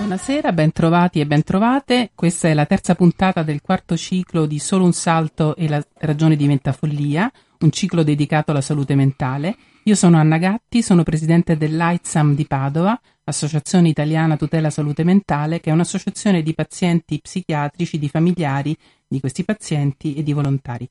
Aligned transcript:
Buonasera, 0.00 0.52
bentrovati 0.52 1.20
e 1.20 1.26
bentrovate. 1.26 2.12
Questa 2.14 2.48
è 2.48 2.54
la 2.54 2.64
terza 2.64 2.94
puntata 2.94 3.42
del 3.42 3.60
quarto 3.60 3.98
ciclo 3.98 4.46
di 4.46 4.58
Solo 4.58 4.84
un 4.84 4.94
salto 4.94 5.54
e 5.54 5.68
la 5.68 5.80
ragione 5.98 6.36
diventa 6.36 6.72
follia, 6.72 7.30
un 7.58 7.70
ciclo 7.70 8.02
dedicato 8.02 8.50
alla 8.50 8.62
salute 8.62 8.94
mentale. 8.94 9.54
Io 9.84 9.94
sono 9.94 10.16
Anna 10.16 10.38
Gatti, 10.38 10.82
sono 10.82 11.02
presidente 11.02 11.58
dell'AITSAM 11.58 12.34
di 12.34 12.46
Padova, 12.46 12.98
Associazione 13.24 13.90
Italiana 13.90 14.38
Tutela 14.38 14.70
Salute 14.70 15.04
Mentale, 15.04 15.60
che 15.60 15.68
è 15.68 15.72
un'associazione 15.74 16.42
di 16.42 16.54
pazienti 16.54 17.20
psichiatrici, 17.20 17.98
di 17.98 18.08
familiari 18.08 18.74
di 19.06 19.20
questi 19.20 19.44
pazienti 19.44 20.14
e 20.14 20.22
di 20.22 20.32
volontari. 20.32 20.88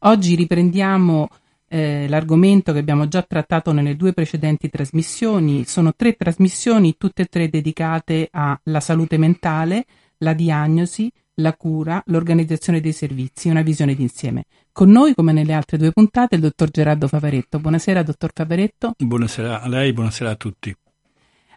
Oggi 0.00 0.34
riprendiamo 0.34 1.30
eh, 1.72 2.08
l'argomento 2.08 2.72
che 2.72 2.80
abbiamo 2.80 3.06
già 3.06 3.22
trattato 3.22 3.70
nelle 3.70 3.94
due 3.94 4.12
precedenti 4.12 4.68
trasmissioni. 4.68 5.64
Sono 5.66 5.94
tre 5.94 6.14
trasmissioni, 6.14 6.96
tutte 6.98 7.22
e 7.22 7.26
tre 7.26 7.48
dedicate 7.48 8.28
alla 8.32 8.80
salute 8.80 9.16
mentale, 9.18 9.84
la 10.18 10.32
diagnosi, 10.32 11.10
la 11.34 11.54
cura, 11.54 12.02
l'organizzazione 12.06 12.80
dei 12.80 12.92
servizi, 12.92 13.48
una 13.48 13.62
visione 13.62 13.94
d'insieme. 13.94 14.44
Con 14.72 14.90
noi, 14.90 15.14
come 15.14 15.32
nelle 15.32 15.52
altre 15.52 15.78
due 15.78 15.92
puntate, 15.92 16.34
il 16.34 16.40
dottor 16.40 16.70
Gerardo 16.70 17.06
Favaretto. 17.06 17.60
Buonasera, 17.60 18.02
dottor 18.02 18.32
Favaretto. 18.34 18.94
Buonasera 18.98 19.62
a 19.62 19.68
lei, 19.68 19.92
buonasera 19.92 20.30
a 20.30 20.34
tutti. 20.34 20.74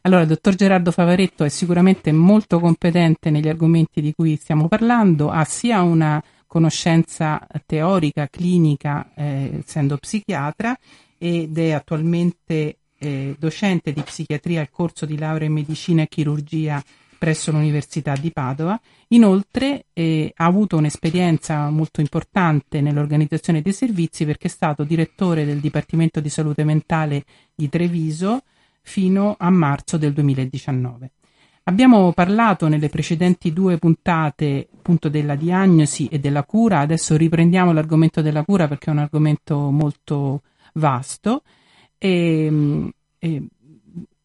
Allora, 0.01 0.21
il 0.21 0.27
dottor 0.27 0.53
Gerardo 0.53 0.91
Favaretto 0.91 1.43
è 1.43 1.49
sicuramente 1.49 2.11
molto 2.11 2.59
competente 2.59 3.31
negli 3.31 3.47
argomenti 3.47 3.99
di 3.99 4.13
cui 4.13 4.35
stiamo 4.35 4.67
parlando, 4.67 5.31
ha 5.31 5.43
sia 5.43 5.81
una 5.81 6.21
conoscenza 6.53 7.47
teorica, 7.65 8.27
clinica, 8.27 9.09
eh, 9.15 9.61
essendo 9.65 9.97
psichiatra, 9.97 10.77
ed 11.17 11.57
è 11.57 11.71
attualmente 11.71 12.77
eh, 12.99 13.35
docente 13.39 13.91
di 13.91 14.03
psichiatria 14.03 14.61
al 14.61 14.69
corso 14.69 15.07
di 15.07 15.17
laurea 15.17 15.47
in 15.47 15.53
medicina 15.53 16.03
e 16.03 16.07
chirurgia 16.07 16.79
presso 17.17 17.51
l'Università 17.51 18.13
di 18.13 18.29
Padova. 18.31 18.79
Inoltre 19.07 19.85
eh, 19.93 20.31
ha 20.35 20.45
avuto 20.45 20.77
un'esperienza 20.77 21.71
molto 21.71 22.01
importante 22.01 22.81
nell'organizzazione 22.81 23.63
dei 23.63 23.73
servizi 23.73 24.23
perché 24.23 24.45
è 24.45 24.51
stato 24.51 24.83
direttore 24.83 25.45
del 25.45 25.57
Dipartimento 25.57 26.19
di 26.19 26.29
Salute 26.29 26.63
Mentale 26.63 27.23
di 27.55 27.67
Treviso 27.67 28.43
fino 28.83 29.35
a 29.39 29.49
marzo 29.49 29.97
del 29.97 30.13
2019. 30.13 31.13
Abbiamo 31.65 32.11
parlato 32.11 32.67
nelle 32.67 32.89
precedenti 32.89 33.53
due 33.53 33.77
puntate 33.77 34.67
appunto 34.75 35.07
della 35.07 35.35
diagnosi 35.35 36.07
e 36.07 36.19
della 36.19 36.43
cura, 36.43 36.79
adesso 36.79 37.15
riprendiamo 37.15 37.71
l'argomento 37.71 38.21
della 38.21 38.43
cura 38.43 38.67
perché 38.67 38.89
è 38.89 38.93
un 38.93 38.99
argomento 38.99 39.71
molto 39.71 40.41
vasto 40.73 41.43
e, 41.97 42.91
e, 43.17 43.47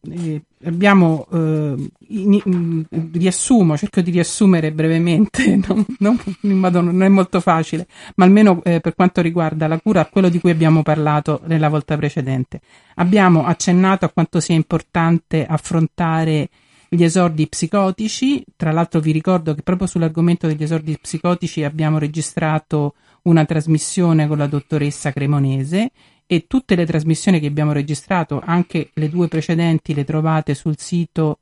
e 0.01 0.41
abbiamo 0.65 1.27
eh, 1.31 1.89
in, 2.09 2.41
in, 2.43 2.85
riassumo, 3.13 3.77
cerco 3.77 4.01
di 4.01 4.11
riassumere 4.11 4.73
brevemente, 4.73 5.55
non, 5.65 5.85
non, 5.99 6.19
non 6.41 7.03
è 7.03 7.07
molto 7.07 7.39
facile, 7.39 7.87
ma 8.15 8.25
almeno 8.25 8.61
eh, 8.65 8.81
per 8.81 8.95
quanto 8.95 9.21
riguarda 9.21 9.67
la 9.69 9.79
cura, 9.79 10.05
quello 10.07 10.27
di 10.27 10.41
cui 10.41 10.51
abbiamo 10.51 10.83
parlato 10.83 11.39
nella 11.45 11.69
volta 11.69 11.95
precedente. 11.95 12.59
Abbiamo 12.95 13.45
accennato 13.45 14.03
a 14.03 14.09
quanto 14.09 14.41
sia 14.41 14.55
importante 14.55 15.45
affrontare 15.45 16.49
gli 16.89 17.03
esordi 17.03 17.47
psicotici. 17.47 18.43
Tra 18.55 18.71
l'altro 18.71 18.99
vi 18.99 19.11
ricordo 19.11 19.53
che 19.53 19.61
proprio 19.61 19.87
sull'argomento 19.87 20.47
degli 20.47 20.63
esordi 20.63 20.97
psicotici 20.99 21.63
abbiamo 21.63 21.99
registrato 21.99 22.95
una 23.23 23.45
trasmissione 23.45 24.27
con 24.27 24.37
la 24.37 24.47
dottoressa 24.47 25.11
Cremonese 25.11 25.91
e 26.25 26.45
tutte 26.47 26.75
le 26.75 26.85
trasmissioni 26.85 27.39
che 27.39 27.47
abbiamo 27.47 27.71
registrato, 27.71 28.41
anche 28.43 28.89
le 28.93 29.09
due 29.09 29.27
precedenti, 29.27 29.93
le 29.93 30.03
trovate 30.03 30.53
sul 30.55 30.77
sito 30.77 31.39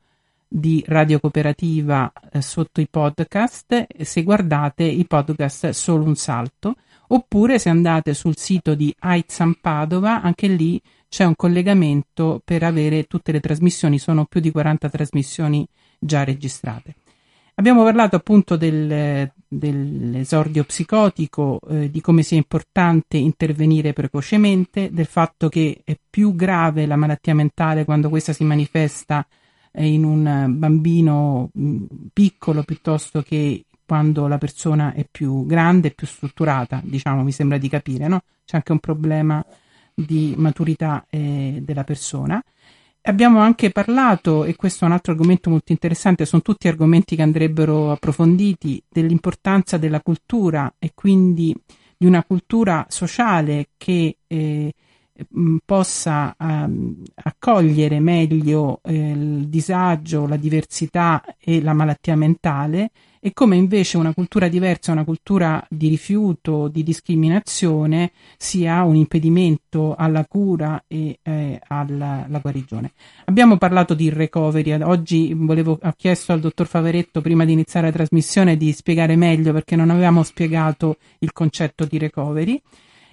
di 0.47 0.83
Radio 0.87 1.19
Cooperativa 1.19 2.11
eh, 2.31 2.41
sotto 2.41 2.79
i 2.79 2.87
podcast 2.89 3.85
se 4.01 4.23
guardate 4.23 4.83
i 4.83 5.05
podcast 5.05 5.69
solo 5.69 6.05
un 6.05 6.15
salto 6.15 6.75
oppure 7.07 7.59
se 7.59 7.69
andate 7.69 8.13
sul 8.13 8.37
sito 8.37 8.75
di 8.75 8.93
Aizan 8.99 9.55
Padova 9.59 10.21
anche 10.21 10.47
lì 10.47 10.81
c'è 11.09 11.23
un 11.23 11.35
collegamento 11.35 12.41
per 12.43 12.63
avere 12.63 13.03
tutte 13.05 13.31
le 13.31 13.39
trasmissioni, 13.39 13.97
sono 13.97 14.25
più 14.25 14.39
di 14.41 14.51
40 14.51 14.89
trasmissioni 14.89 15.65
già 15.99 16.23
registrate. 16.23 16.95
Abbiamo 17.55 17.83
parlato 17.83 18.15
appunto 18.15 18.55
del, 18.55 19.31
dell'esordio 19.47 20.63
psicotico, 20.63 21.59
eh, 21.67 21.89
di 21.89 22.01
come 22.01 22.21
sia 22.21 22.37
importante 22.37 23.17
intervenire 23.17 23.93
precocemente, 23.93 24.91
del 24.91 25.07
fatto 25.07 25.49
che 25.49 25.81
è 25.83 25.97
più 26.07 26.35
grave 26.35 26.85
la 26.85 26.97
malattia 26.97 27.33
mentale 27.33 27.83
quando 27.83 28.09
questa 28.09 28.31
si 28.31 28.43
manifesta 28.43 29.25
eh, 29.71 29.87
in 29.87 30.03
un 30.03 30.53
bambino 30.55 31.49
mm, 31.57 31.85
piccolo 32.13 32.61
piuttosto 32.61 33.23
che 33.23 33.65
quando 33.87 34.27
la 34.27 34.37
persona 34.37 34.93
è 34.93 35.07
più 35.09 35.45
grande 35.45 35.91
più 35.91 36.05
strutturata, 36.05 36.81
diciamo, 36.83 37.23
mi 37.23 37.31
sembra 37.31 37.57
di 37.57 37.69
capire, 37.69 38.09
no? 38.09 38.21
C'è 38.45 38.57
anche 38.57 38.73
un 38.73 38.79
problema 38.79 39.43
di 39.95 40.35
maturità 40.37 41.05
eh, 41.09 41.61
della 41.63 41.85
persona. 41.85 42.43
Abbiamo 43.03 43.39
anche 43.39 43.71
parlato, 43.71 44.43
e 44.43 44.57
questo 44.57 44.83
è 44.83 44.87
un 44.87 44.93
altro 44.93 45.13
argomento 45.13 45.49
molto 45.49 45.71
interessante, 45.71 46.25
sono 46.25 46.41
tutti 46.41 46.67
argomenti 46.67 47.15
che 47.15 47.21
andrebbero 47.21 47.91
approfonditi, 47.91 48.83
dell'importanza 48.89 49.77
della 49.77 50.01
cultura 50.01 50.73
e 50.77 50.91
quindi 50.93 51.55
di 51.97 52.05
una 52.05 52.23
cultura 52.23 52.85
sociale 52.89 53.69
che 53.77 54.17
eh, 54.27 54.73
possa 55.65 56.35
um, 56.37 57.01
accogliere 57.15 58.01
meglio 58.01 58.81
eh, 58.83 59.11
il 59.11 59.47
disagio, 59.47 60.27
la 60.27 60.35
diversità 60.35 61.23
e 61.39 61.61
la 61.61 61.73
malattia 61.73 62.17
mentale 62.17 62.91
e 63.19 63.33
come 63.33 63.55
invece 63.55 63.97
una 63.97 64.13
cultura 64.13 64.47
diversa, 64.47 64.91
una 64.91 65.03
cultura 65.03 65.65
di 65.69 65.87
rifiuto, 65.87 66.67
di 66.67 66.83
discriminazione, 66.83 68.11
sia 68.37 68.83
un 68.83 68.95
impedimento 68.95 69.95
alla 69.95 70.25
cura 70.25 70.83
e 70.87 71.19
eh, 71.21 71.59
alla, 71.67 72.25
alla, 72.25 72.39
guarigione. 72.39 72.91
Abbiamo 73.25 73.57
parlato 73.57 73.93
di 73.93 74.09
recovery, 74.09 74.71
oggi 74.81 75.33
volevo, 75.33 75.79
ho 75.81 75.93
chiesto 75.95 76.33
al 76.33 76.39
dottor 76.39 76.67
Favaretto 76.67 77.21
prima 77.21 77.45
di 77.45 77.53
iniziare 77.53 77.87
la 77.87 77.93
trasmissione 77.93 78.57
di 78.57 78.71
spiegare 78.71 79.15
meglio 79.15 79.53
perché 79.53 79.75
non 79.75 79.89
avevamo 79.89 80.23
spiegato 80.23 80.97
il 81.19 81.31
concetto 81.31 81.85
di 81.85 81.97
recovery. 81.97 82.61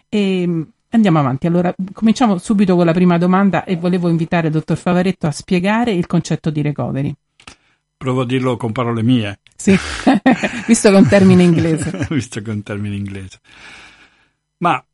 E, 0.09 0.66
Andiamo 0.94 1.19
avanti, 1.19 1.48
allora 1.48 1.75
cominciamo 1.93 2.38
subito 2.38 2.76
con 2.76 2.87
la 2.87 2.93
prima 2.93 3.19
domanda 3.19 3.64
e 3.64 3.75
volevo 3.75 4.09
invitare 4.09 4.47
il 4.47 4.53
dottor 4.53 4.76
Favaretto 4.76 5.26
a 5.26 5.32
spiegare 5.32 5.91
il 5.91 6.06
concetto 6.06 6.50
di 6.50 6.62
recovery. 6.62 7.12
Provo 8.04 8.20
a 8.20 8.26
dirlo 8.26 8.59
con 8.59 8.70
parole 8.70 9.03
mie. 9.03 9.41
Sì, 9.56 9.70
visto 10.69 10.91
che 10.91 10.94
è 10.94 10.98
un 10.98 11.09
termine 11.09 11.41
inglese. 11.42 12.06
visto 12.10 12.42
che 12.42 12.50
è 12.50 12.53
un 12.53 12.62
termine 12.62 12.97
inglese. 12.97 13.41
Ma 14.59 14.84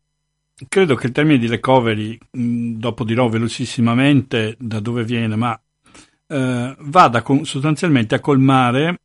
credo 0.69 0.95
che 0.95 1.07
il 1.09 1.13
termine 1.13 1.39
di 1.39 1.49
recovery, 1.49 2.17
mh, 2.31 2.75
dopo 2.75 3.03
dirò 3.03 3.29
velocissimamente 3.29 4.55
da 4.61 4.79
dove 4.79 5.03
viene, 5.03 5.35
ma 5.35 5.61
eh, 6.29 6.77
vada 6.79 7.23
con, 7.23 7.45
sostanzialmente 7.45 8.15
a 8.15 8.21
colmare 8.21 9.01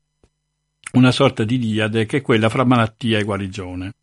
una 0.92 1.12
sorta 1.12 1.44
di 1.44 1.58
diade 1.58 2.06
che 2.06 2.18
è 2.18 2.22
quella 2.22 2.50
fra 2.50 2.64
malattia 2.64 3.18
e 3.18 3.24
guarigione. 3.24 3.94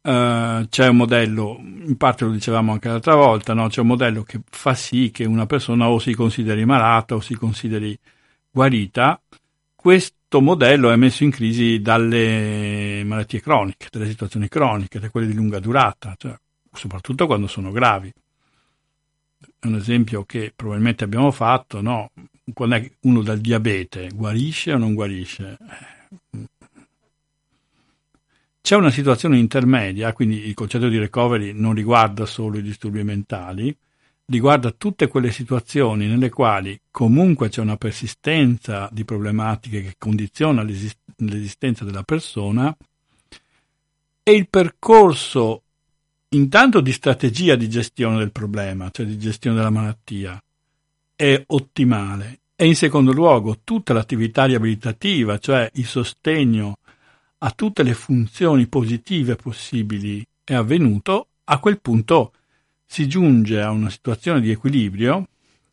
Uh, 0.00 0.66
c'è 0.70 0.88
un 0.88 0.96
modello, 0.96 1.58
in 1.60 1.96
parte 1.98 2.24
lo 2.24 2.30
dicevamo 2.30 2.72
anche 2.72 2.88
l'altra 2.88 3.16
volta, 3.16 3.52
no? 3.52 3.68
c'è 3.68 3.82
un 3.82 3.88
modello 3.88 4.22
che 4.22 4.40
fa 4.48 4.72
sì 4.72 5.10
che 5.10 5.26
una 5.26 5.44
persona 5.44 5.90
o 5.90 5.98
si 5.98 6.14
consideri 6.14 6.64
malata 6.64 7.16
o 7.16 7.20
si 7.20 7.34
consideri 7.34 7.98
guarita, 8.56 9.20
questo 9.74 10.40
modello 10.40 10.90
è 10.90 10.96
messo 10.96 11.24
in 11.24 11.30
crisi 11.30 11.82
dalle 11.82 13.02
malattie 13.04 13.42
croniche, 13.42 13.88
dalle 13.90 14.08
situazioni 14.08 14.48
croniche, 14.48 14.98
da 14.98 15.10
quelle 15.10 15.26
di 15.26 15.34
lunga 15.34 15.60
durata, 15.60 16.14
cioè, 16.16 16.34
soprattutto 16.72 17.26
quando 17.26 17.48
sono 17.48 17.70
gravi. 17.70 18.10
È 19.58 19.66
un 19.66 19.74
esempio 19.74 20.24
che 20.24 20.54
probabilmente 20.56 21.04
abbiamo 21.04 21.30
fatto, 21.32 21.82
no? 21.82 22.10
Quando 22.54 22.76
è 22.76 22.90
uno 23.00 23.20
dal 23.20 23.40
diabete 23.40 24.08
guarisce 24.14 24.72
o 24.72 24.78
non 24.78 24.94
guarisce? 24.94 25.58
C'è 28.62 28.74
una 28.74 28.90
situazione 28.90 29.36
intermedia, 29.36 30.14
quindi 30.14 30.46
il 30.46 30.54
concetto 30.54 30.88
di 30.88 30.98
recovery 30.98 31.52
non 31.52 31.74
riguarda 31.74 32.24
solo 32.24 32.56
i 32.56 32.62
disturbi 32.62 33.04
mentali, 33.04 33.76
riguarda 34.26 34.72
tutte 34.72 35.06
quelle 35.06 35.30
situazioni 35.30 36.06
nelle 36.06 36.30
quali 36.30 36.78
comunque 36.90 37.48
c'è 37.48 37.60
una 37.60 37.76
persistenza 37.76 38.88
di 38.90 39.04
problematiche 39.04 39.82
che 39.82 39.94
condiziona 39.96 40.62
l'esist- 40.62 40.98
l'esistenza 41.18 41.84
della 41.84 42.02
persona 42.02 42.76
e 44.22 44.32
il 44.32 44.48
percorso 44.48 45.62
intanto 46.30 46.80
di 46.80 46.92
strategia 46.92 47.54
di 47.54 47.68
gestione 47.68 48.18
del 48.18 48.32
problema, 48.32 48.90
cioè 48.90 49.06
di 49.06 49.18
gestione 49.18 49.56
della 49.56 49.70
malattia, 49.70 50.42
è 51.14 51.42
ottimale. 51.46 52.40
E 52.56 52.66
in 52.66 52.74
secondo 52.74 53.12
luogo 53.12 53.60
tutta 53.62 53.92
l'attività 53.92 54.44
riabilitativa, 54.44 55.38
cioè 55.38 55.70
il 55.74 55.86
sostegno 55.86 56.78
a 57.38 57.50
tutte 57.52 57.82
le 57.82 57.94
funzioni 57.94 58.66
positive 58.66 59.36
possibili 59.36 60.26
è 60.42 60.54
avvenuto, 60.54 61.28
a 61.44 61.58
quel 61.58 61.80
punto 61.80 62.32
si 62.86 63.08
giunge 63.08 63.60
a 63.60 63.70
una 63.70 63.90
situazione 63.90 64.40
di 64.40 64.50
equilibrio 64.50 65.26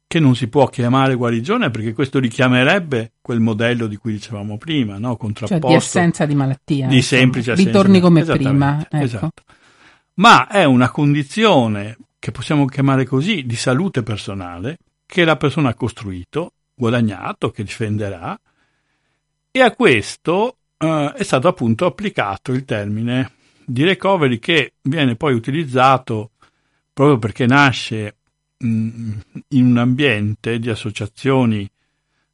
che 0.07 0.19
non 0.19 0.35
si 0.35 0.47
può 0.47 0.67
chiamare 0.67 1.15
guarigione 1.15 1.71
perché 1.71 1.93
questo 1.93 2.19
richiamerebbe 2.19 3.13
quel 3.21 3.39
modello 3.39 3.87
di 3.87 3.95
cui 3.95 4.13
dicevamo 4.13 4.57
prima, 4.57 4.97
no? 4.97 5.15
contrapposto. 5.15 5.67
Cioè 5.67 5.71
di 5.71 5.75
assenza 5.75 6.25
di 6.25 6.35
malattia. 6.35 6.87
Di 6.87 7.01
semplice 7.01 7.51
assenza. 7.51 7.71
Ritorni 7.71 7.99
come 7.99 8.23
prima. 8.23 8.79
Ecco. 8.81 9.03
Esatto. 9.03 9.43
Ma 10.15 10.47
è 10.47 10.65
una 10.65 10.91
condizione 10.91 11.97
che 12.19 12.31
possiamo 12.31 12.65
chiamare 12.65 13.05
così 13.05 13.45
di 13.45 13.55
salute 13.55 14.03
personale 14.03 14.77
che 15.05 15.25
la 15.25 15.35
persona 15.35 15.69
ha 15.69 15.73
costruito, 15.73 16.53
guadagnato, 16.75 17.49
che 17.51 17.63
difenderà 17.63 18.39
e 19.55 19.61
a 19.61 19.71
questo 19.75 20.57
eh, 20.77 21.13
è 21.15 21.23
stato 21.23 21.47
appunto 21.47 21.85
applicato 21.85 22.51
il 22.51 22.65
termine 22.65 23.31
di 23.65 23.83
recovery 23.83 24.39
che 24.39 24.73
viene 24.81 25.15
poi 25.15 25.33
utilizzato 25.33 26.31
proprio 26.93 27.17
perché 27.17 27.45
nasce 27.45 28.17
in 28.59 29.21
un 29.49 29.77
ambiente 29.77 30.59
di 30.59 30.69
associazioni 30.69 31.69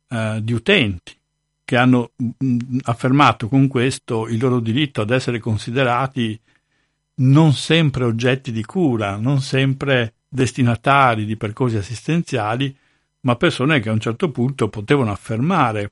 eh, 0.10 0.40
di 0.44 0.54
utenti 0.54 1.18
che 1.64 1.78
hanno 1.78 2.12
mh, 2.16 2.80
affermato 2.84 3.48
con 3.48 3.68
questo 3.68 4.28
il 4.28 4.40
loro 4.40 4.60
diritto 4.60 5.02
ad 5.02 5.12
essere 5.12 5.40
considerati 5.40 6.40
non 7.16 7.54
sempre 7.54 8.06
oggetti 8.06 8.52
di 8.52 8.64
cura, 8.64 9.18
non 9.18 9.42
sempre 9.42 10.16
destinatari 10.28 11.26
di 11.26 11.36
percorsi 11.36 11.78
assistenziali, 11.78 12.76
ma 13.22 13.36
persone 13.36 13.80
che 13.80 13.90
a 13.90 13.94
un 13.94 14.00
certo 14.00 14.32
punto 14.32 14.70
potevano 14.70 15.12
affermare 15.12 15.92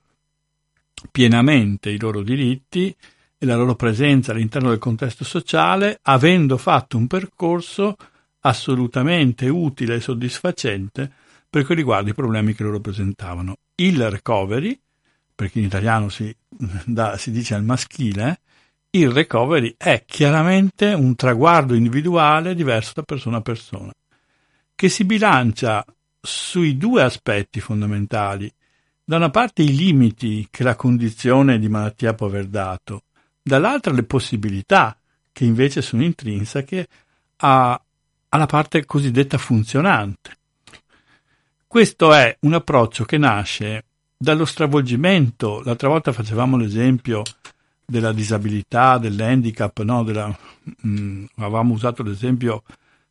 pienamente 1.10 1.90
i 1.90 1.98
loro 1.98 2.22
diritti 2.22 2.94
e 3.38 3.46
la 3.46 3.56
loro 3.56 3.76
presenza 3.76 4.32
all'interno 4.32 4.70
del 4.70 4.78
contesto 4.78 5.24
sociale, 5.24 6.00
avendo 6.02 6.56
fatto 6.56 6.96
un 6.96 7.06
percorso 7.06 7.96
assolutamente 8.48 9.48
utile 9.48 9.96
e 9.96 10.00
soddisfacente 10.00 11.10
per 11.48 11.64
quel 11.64 11.78
riguarda 11.78 12.10
i 12.10 12.14
problemi 12.14 12.54
che 12.54 12.62
loro 12.62 12.80
presentavano. 12.80 13.56
Il 13.76 14.10
recovery, 14.10 14.78
perché 15.34 15.58
in 15.58 15.66
italiano 15.66 16.08
si, 16.08 16.34
da, 16.84 17.16
si 17.16 17.30
dice 17.30 17.54
al 17.54 17.64
maschile, 17.64 18.40
il 18.90 19.10
recovery 19.10 19.74
è 19.76 20.04
chiaramente 20.06 20.92
un 20.92 21.14
traguardo 21.14 21.74
individuale 21.74 22.54
diverso 22.54 22.92
da 22.94 23.02
persona 23.02 23.38
a 23.38 23.42
persona, 23.42 23.92
che 24.74 24.88
si 24.88 25.04
bilancia 25.04 25.84
sui 26.20 26.76
due 26.76 27.02
aspetti 27.02 27.60
fondamentali. 27.60 28.50
Da 29.04 29.16
una 29.16 29.30
parte 29.30 29.62
i 29.62 29.74
limiti 29.74 30.48
che 30.50 30.62
la 30.62 30.74
condizione 30.74 31.58
di 31.58 31.68
malattia 31.68 32.14
può 32.14 32.26
aver 32.26 32.46
dato, 32.46 33.04
dall'altra 33.42 33.92
le 33.92 34.04
possibilità 34.04 34.98
che 35.32 35.44
invece 35.44 35.80
sono 35.80 36.02
intrinseche 36.02 36.86
a, 37.36 37.80
alla 38.30 38.46
parte 38.46 38.84
cosiddetta 38.84 39.38
funzionante. 39.38 40.36
Questo 41.66 42.12
è 42.12 42.36
un 42.40 42.54
approccio 42.54 43.04
che 43.04 43.18
nasce 43.18 43.84
dallo 44.16 44.44
stravolgimento. 44.44 45.62
L'altra 45.64 45.88
volta 45.88 46.12
facevamo 46.12 46.56
l'esempio 46.56 47.22
della 47.84 48.12
disabilità, 48.12 48.98
dell'handicap, 48.98 49.82
no? 49.82 50.02
della, 50.02 50.28
mh, 50.28 50.88
mm, 50.88 51.24
avevamo 51.36 51.74
usato 51.74 52.02
l'esempio 52.02 52.62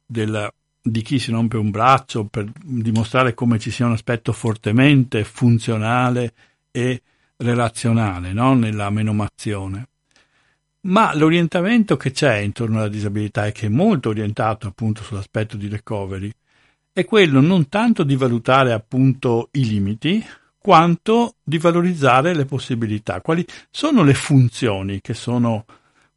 del, 0.05 0.51
di 0.81 1.01
chi 1.01 1.19
si 1.19 1.31
rompe 1.31 1.57
un 1.57 1.71
braccio 1.71 2.25
per 2.25 2.51
dimostrare 2.63 3.33
come 3.33 3.59
ci 3.59 3.71
sia 3.71 3.85
un 3.85 3.93
aspetto 3.93 4.33
fortemente 4.33 5.23
funzionale 5.23 6.33
e 6.71 7.01
relazionale 7.37 8.33
no? 8.33 8.53
nella 8.53 8.89
menomazione 8.89 9.87
ma 10.81 11.15
l'orientamento 11.15 11.97
che 11.97 12.11
c'è 12.11 12.37
intorno 12.37 12.77
alla 12.79 12.87
disabilità 12.87 13.45
e 13.45 13.51
che 13.51 13.65
è 13.65 13.69
molto 13.69 14.09
orientato 14.09 14.67
appunto 14.67 15.03
sull'aspetto 15.03 15.57
di 15.57 15.67
recovery 15.67 16.31
è 16.91 17.05
quello 17.05 17.41
non 17.41 17.69
tanto 17.69 18.03
di 18.03 18.15
valutare 18.15 18.73
appunto 18.73 19.49
i 19.51 19.65
limiti 19.65 20.25
quanto 20.57 21.35
di 21.43 21.59
valorizzare 21.59 22.33
le 22.33 22.45
possibilità. 22.45 23.21
Quali 23.21 23.45
sono 23.69 24.03
le 24.03 24.13
funzioni 24.13 24.99
sono 25.13 25.65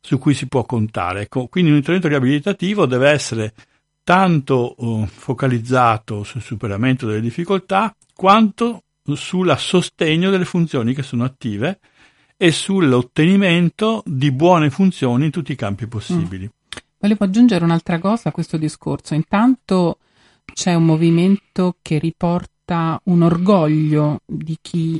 su 0.00 0.18
cui 0.18 0.34
si 0.34 0.48
può 0.48 0.64
contare? 0.64 1.22
Ecco, 1.22 1.48
quindi 1.48 1.70
un 1.70 1.76
intervento 1.76 2.08
riabilitativo 2.08 2.86
deve 2.86 3.10
essere 3.10 3.52
tanto 4.02 4.74
uh, 4.78 5.06
focalizzato 5.06 6.24
sul 6.24 6.40
superamento 6.40 7.06
delle 7.06 7.20
difficoltà 7.20 7.94
quanto 8.14 8.84
sul 9.14 9.54
sostegno 9.58 10.30
delle 10.30 10.44
funzioni 10.44 10.94
che 10.94 11.02
sono 11.02 11.24
attive 11.24 11.78
e 12.42 12.52
sull'ottenimento 12.52 14.02
di 14.06 14.32
buone 14.32 14.70
funzioni 14.70 15.26
in 15.26 15.30
tutti 15.30 15.52
i 15.52 15.56
campi 15.56 15.86
possibili. 15.86 16.46
Mm. 16.46 16.78
Volevo 16.98 17.24
aggiungere 17.24 17.62
un'altra 17.64 17.98
cosa 17.98 18.30
a 18.30 18.32
questo 18.32 18.56
discorso. 18.56 19.12
Intanto 19.12 19.98
c'è 20.50 20.72
un 20.72 20.86
movimento 20.86 21.76
che 21.82 21.98
riporta 21.98 22.98
un 23.04 23.20
orgoglio 23.20 24.20
di 24.24 24.56
chi 24.58 24.98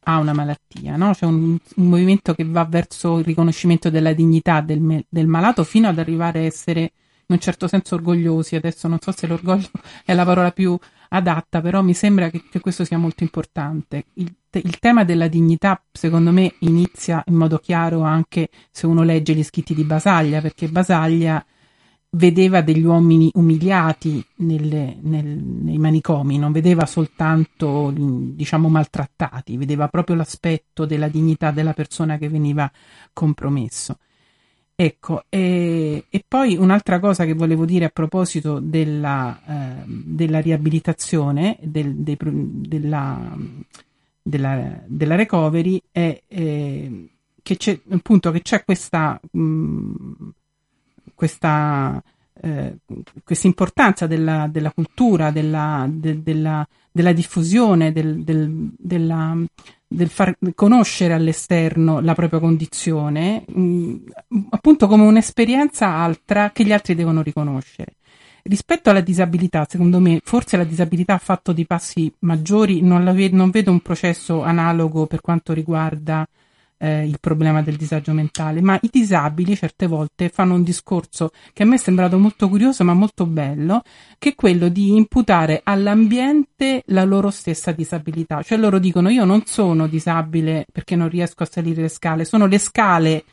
ha 0.00 0.18
una 0.18 0.34
malattia, 0.34 0.96
no? 0.96 1.12
c'è 1.12 1.24
un, 1.24 1.56
un, 1.76 1.88
movimento 1.88 2.34
che 2.34 2.44
va 2.44 2.66
verso 2.66 3.20
il 3.20 3.24
riconoscimento 3.24 3.88
della 3.88 4.12
dignità 4.12 4.60
del, 4.60 5.02
del 5.08 5.26
malato 5.26 5.64
fino 5.64 5.88
ad 5.88 5.98
arrivare 5.98 6.40
a 6.40 6.42
essere 6.42 6.80
in 6.80 7.36
un 7.36 7.38
certo 7.38 7.68
senso 7.68 7.94
orgogliosi. 7.94 8.54
Adesso 8.54 8.86
non 8.86 8.98
so 9.00 9.12
se 9.12 9.26
l'orgoglio 9.26 9.70
è 10.04 10.12
la 10.12 10.26
parola 10.26 10.52
più 10.52 10.78
adatta, 11.08 11.62
però 11.62 11.80
mi 11.80 11.94
sembra 11.94 12.28
che, 12.28 12.44
che 12.50 12.60
questo 12.60 12.84
sia 12.84 12.98
molto 12.98 13.22
importante. 13.22 14.04
Il, 14.14 14.30
il, 14.52 14.78
tema 14.78 15.04
della 15.04 15.28
dignità, 15.28 15.82
secondo 15.90 16.32
me, 16.32 16.54
inizia 16.60 17.22
in 17.26 17.34
modo 17.34 17.58
chiaro 17.58 18.02
anche 18.02 18.48
se 18.70 18.86
uno 18.86 19.02
legge 19.02 19.34
gli 19.34 19.42
scritti 19.42 19.74
di 19.74 19.84
Basaglia, 19.84 20.40
perché 20.40 20.68
Basaglia 20.68 21.44
vedeva 22.14 22.60
degli 22.60 22.84
uomini 22.84 23.30
umiliati 23.34 24.24
nelle, 24.36 24.98
nel, 25.00 25.24
nei 25.24 25.78
manicomi, 25.78 26.38
non 26.38 26.52
vedeva 26.52 26.84
soltanto, 26.84 27.90
diciamo, 27.94 28.68
maltrattati, 28.68 29.56
vedeva 29.56 29.88
proprio 29.88 30.16
l'aspetto 30.16 30.84
della 30.84 31.08
dignità 31.08 31.50
della 31.50 31.72
persona 31.72 32.18
che 32.18 32.28
veniva 32.28 32.70
compromesso. 33.12 33.96
Ecco, 34.74 35.24
e, 35.28 36.06
e, 36.08 36.24
poi 36.26 36.56
un'altra 36.56 36.98
cosa 36.98 37.24
che 37.24 37.34
volevo 37.34 37.64
dire 37.64 37.84
a 37.84 37.90
proposito 37.90 38.58
della, 38.58 39.40
eh, 39.46 39.84
della 39.86 40.40
riabilitazione, 40.40 41.58
del, 41.62 41.94
dei, 41.96 42.16
della, 42.20 43.36
della, 44.22 44.80
della, 44.86 45.16
recovery, 45.16 45.82
è 45.90 46.22
eh, 46.26 47.08
che 47.42 47.56
c'è 47.56 47.78
appunto 47.90 48.30
che 48.30 48.42
c'è 48.42 48.64
questa, 48.64 49.20
mh, 49.30 49.40
mm, 49.40 50.12
questa 51.14 52.02
eh, 52.44 52.78
questa 53.22 53.46
importanza 53.46 54.06
della, 54.06 54.48
della 54.50 54.72
cultura, 54.72 55.30
della, 55.30 55.86
de, 55.88 56.22
della, 56.22 56.66
della 56.90 57.12
diffusione, 57.12 57.92
del, 57.92 58.24
del, 58.24 58.70
della, 58.76 59.36
del 59.86 60.08
far 60.08 60.36
conoscere 60.54 61.14
all'esterno 61.14 62.00
la 62.00 62.14
propria 62.14 62.40
condizione, 62.40 63.44
mh, 63.46 63.60
mm, 63.62 63.96
appunto 64.50 64.88
come 64.88 65.04
un'esperienza 65.04 65.86
altra 65.94 66.50
che 66.50 66.64
gli 66.64 66.72
altri 66.72 66.94
devono 66.94 67.22
riconoscere. 67.22 67.94
Rispetto 68.44 68.90
alla 68.90 69.00
disabilità, 69.00 69.66
secondo 69.68 70.00
me, 70.00 70.20
forse 70.24 70.56
la 70.56 70.64
disabilità 70.64 71.14
ha 71.14 71.18
fatto 71.18 71.52
dei 71.52 71.66
passi 71.66 72.12
maggiori, 72.20 72.80
non, 72.82 73.04
ve- 73.14 73.30
non 73.30 73.50
vedo 73.50 73.70
un 73.70 73.80
processo 73.80 74.42
analogo 74.42 75.06
per 75.06 75.20
quanto 75.20 75.52
riguarda 75.52 76.26
eh, 76.82 77.06
il 77.06 77.18
problema 77.20 77.62
del 77.62 77.76
disagio 77.76 78.12
mentale, 78.12 78.60
ma 78.60 78.76
i 78.82 78.88
disabili 78.90 79.54
certe 79.54 79.86
volte 79.86 80.28
fanno 80.28 80.54
un 80.54 80.64
discorso 80.64 81.30
che 81.52 81.62
a 81.62 81.66
me 81.66 81.76
è 81.76 81.78
sembrato 81.78 82.18
molto 82.18 82.48
curioso 82.48 82.82
ma 82.82 82.94
molto 82.94 83.26
bello, 83.26 83.82
che 84.18 84.30
è 84.30 84.34
quello 84.34 84.68
di 84.68 84.96
imputare 84.96 85.60
all'ambiente 85.62 86.82
la 86.86 87.04
loro 87.04 87.30
stessa 87.30 87.70
disabilità. 87.70 88.42
Cioè 88.42 88.58
loro 88.58 88.80
dicono 88.80 89.08
io 89.08 89.24
non 89.24 89.44
sono 89.46 89.86
disabile 89.86 90.66
perché 90.72 90.96
non 90.96 91.08
riesco 91.08 91.44
a 91.44 91.48
salire 91.48 91.82
le 91.82 91.88
scale, 91.88 92.24
sono 92.24 92.46
le 92.46 92.58
scale 92.58 93.24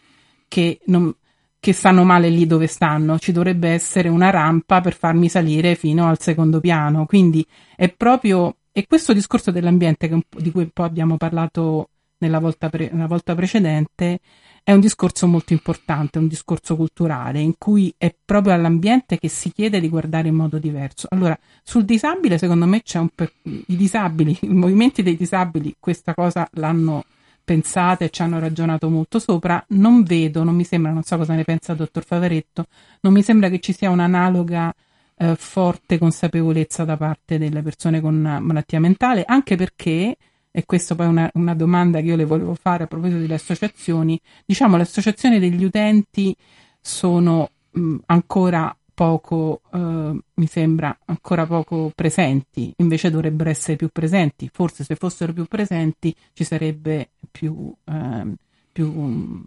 che 0.47 0.79
non, 0.85 1.11
che 1.59 1.73
stanno 1.73 2.03
male 2.03 2.29
lì 2.29 2.47
dove 2.47 2.67
stanno, 2.67 3.19
ci 3.19 3.31
dovrebbe 3.31 3.69
essere 3.69 4.07
una 4.07 4.29
rampa 4.29 4.79
per 4.79 4.95
farmi 4.95 5.27
salire 5.27 5.75
fino 5.75 6.07
al 6.07 6.19
secondo 6.19 6.59
piano. 6.59 7.05
Quindi 7.05 7.45
è 7.75 7.89
proprio, 7.89 8.57
e 8.71 8.87
questo 8.87 9.13
discorso 9.13 9.51
dell'ambiente 9.51 10.09
di 10.37 10.51
cui 10.51 10.69
poi 10.71 10.85
abbiamo 10.85 11.17
parlato 11.17 11.89
nella 12.19 12.39
volta, 12.39 12.69
pre- 12.69 12.89
nella 12.91 13.07
volta 13.07 13.35
precedente, 13.35 14.19
è 14.63 14.71
un 14.71 14.79
discorso 14.79 15.27
molto 15.27 15.53
importante, 15.53 16.17
un 16.17 16.27
discorso 16.27 16.75
culturale, 16.75 17.39
in 17.39 17.55
cui 17.57 17.93
è 17.97 18.13
proprio 18.23 18.53
all'ambiente 18.53 19.17
che 19.17 19.27
si 19.27 19.51
chiede 19.51 19.79
di 19.79 19.89
guardare 19.89 20.27
in 20.27 20.35
modo 20.35 20.59
diverso. 20.59 21.07
Allora, 21.09 21.37
sul 21.63 21.85
disabile, 21.85 22.37
secondo 22.37 22.65
me, 22.65 22.81
c'è 22.83 22.99
un 22.99 23.09
per- 23.13 23.33
i 23.43 23.75
disabili, 23.75 24.37
i 24.41 24.53
movimenti 24.53 25.01
dei 25.01 25.15
disabili, 25.15 25.75
questa 25.79 26.13
cosa 26.13 26.47
l'hanno 26.53 27.03
pensata 27.49 28.05
e 28.05 28.11
ci 28.11 28.21
hanno 28.21 28.37
ragionato 28.37 28.91
molto 28.91 29.17
sopra. 29.17 29.63
Non 29.69 30.03
vedo, 30.03 30.43
non 30.43 30.53
mi 30.55 30.63
sembra, 30.63 30.91
non 30.91 31.01
so 31.01 31.17
cosa 31.17 31.33
ne 31.33 31.43
pensa 31.43 31.71
il 31.71 31.79
dottor 31.79 32.05
Favaretto, 32.05 32.67
non 33.01 33.11
mi 33.11 33.23
sembra 33.23 33.49
che 33.49 33.59
ci 33.59 33.73
sia 33.73 33.89
un'analoga 33.89 34.71
eh, 35.17 35.35
forte 35.35 35.97
consapevolezza 35.97 36.85
da 36.85 36.95
parte 36.95 37.39
delle 37.39 37.63
persone 37.63 38.01
con 38.01 38.15
malattia 38.15 38.79
mentale, 38.79 39.23
anche 39.25 39.55
perché 39.55 40.15
e 40.51 40.65
questa 40.65 40.93
poi 40.93 41.07
è 41.07 41.09
una, 41.09 41.31
una, 41.33 41.55
domanda 41.55 41.99
che 41.99 42.05
io 42.05 42.15
le 42.15 42.25
volevo 42.25 42.53
fare 42.53 42.83
a 42.83 42.87
proposito 42.87 43.19
delle 43.19 43.33
associazioni, 43.35 44.19
diciamo 44.45 44.75
le 44.75 44.83
associazioni 44.83 45.39
degli 45.39 45.63
utenti 45.63 46.35
sono 46.79 47.49
mh, 47.71 47.95
ancora 48.07 48.75
poco, 48.99 49.61
eh, 49.71 50.19
mi 50.33 50.45
sembra, 50.45 50.99
ancora 51.05 51.45
poco 51.45 51.89
presenti, 51.95 52.73
invece 52.79 53.09
dovrebbero 53.09 53.49
essere 53.49 53.77
più 53.77 53.87
presenti. 53.93 54.49
Forse 54.51 54.83
se 54.83 54.95
fossero 54.95 55.31
più 55.31 55.45
presenti 55.45 56.13
ci 56.33 56.43
sarebbe 56.43 57.11
più, 57.31 57.73
eh, 57.85 58.33
più, 58.73 59.41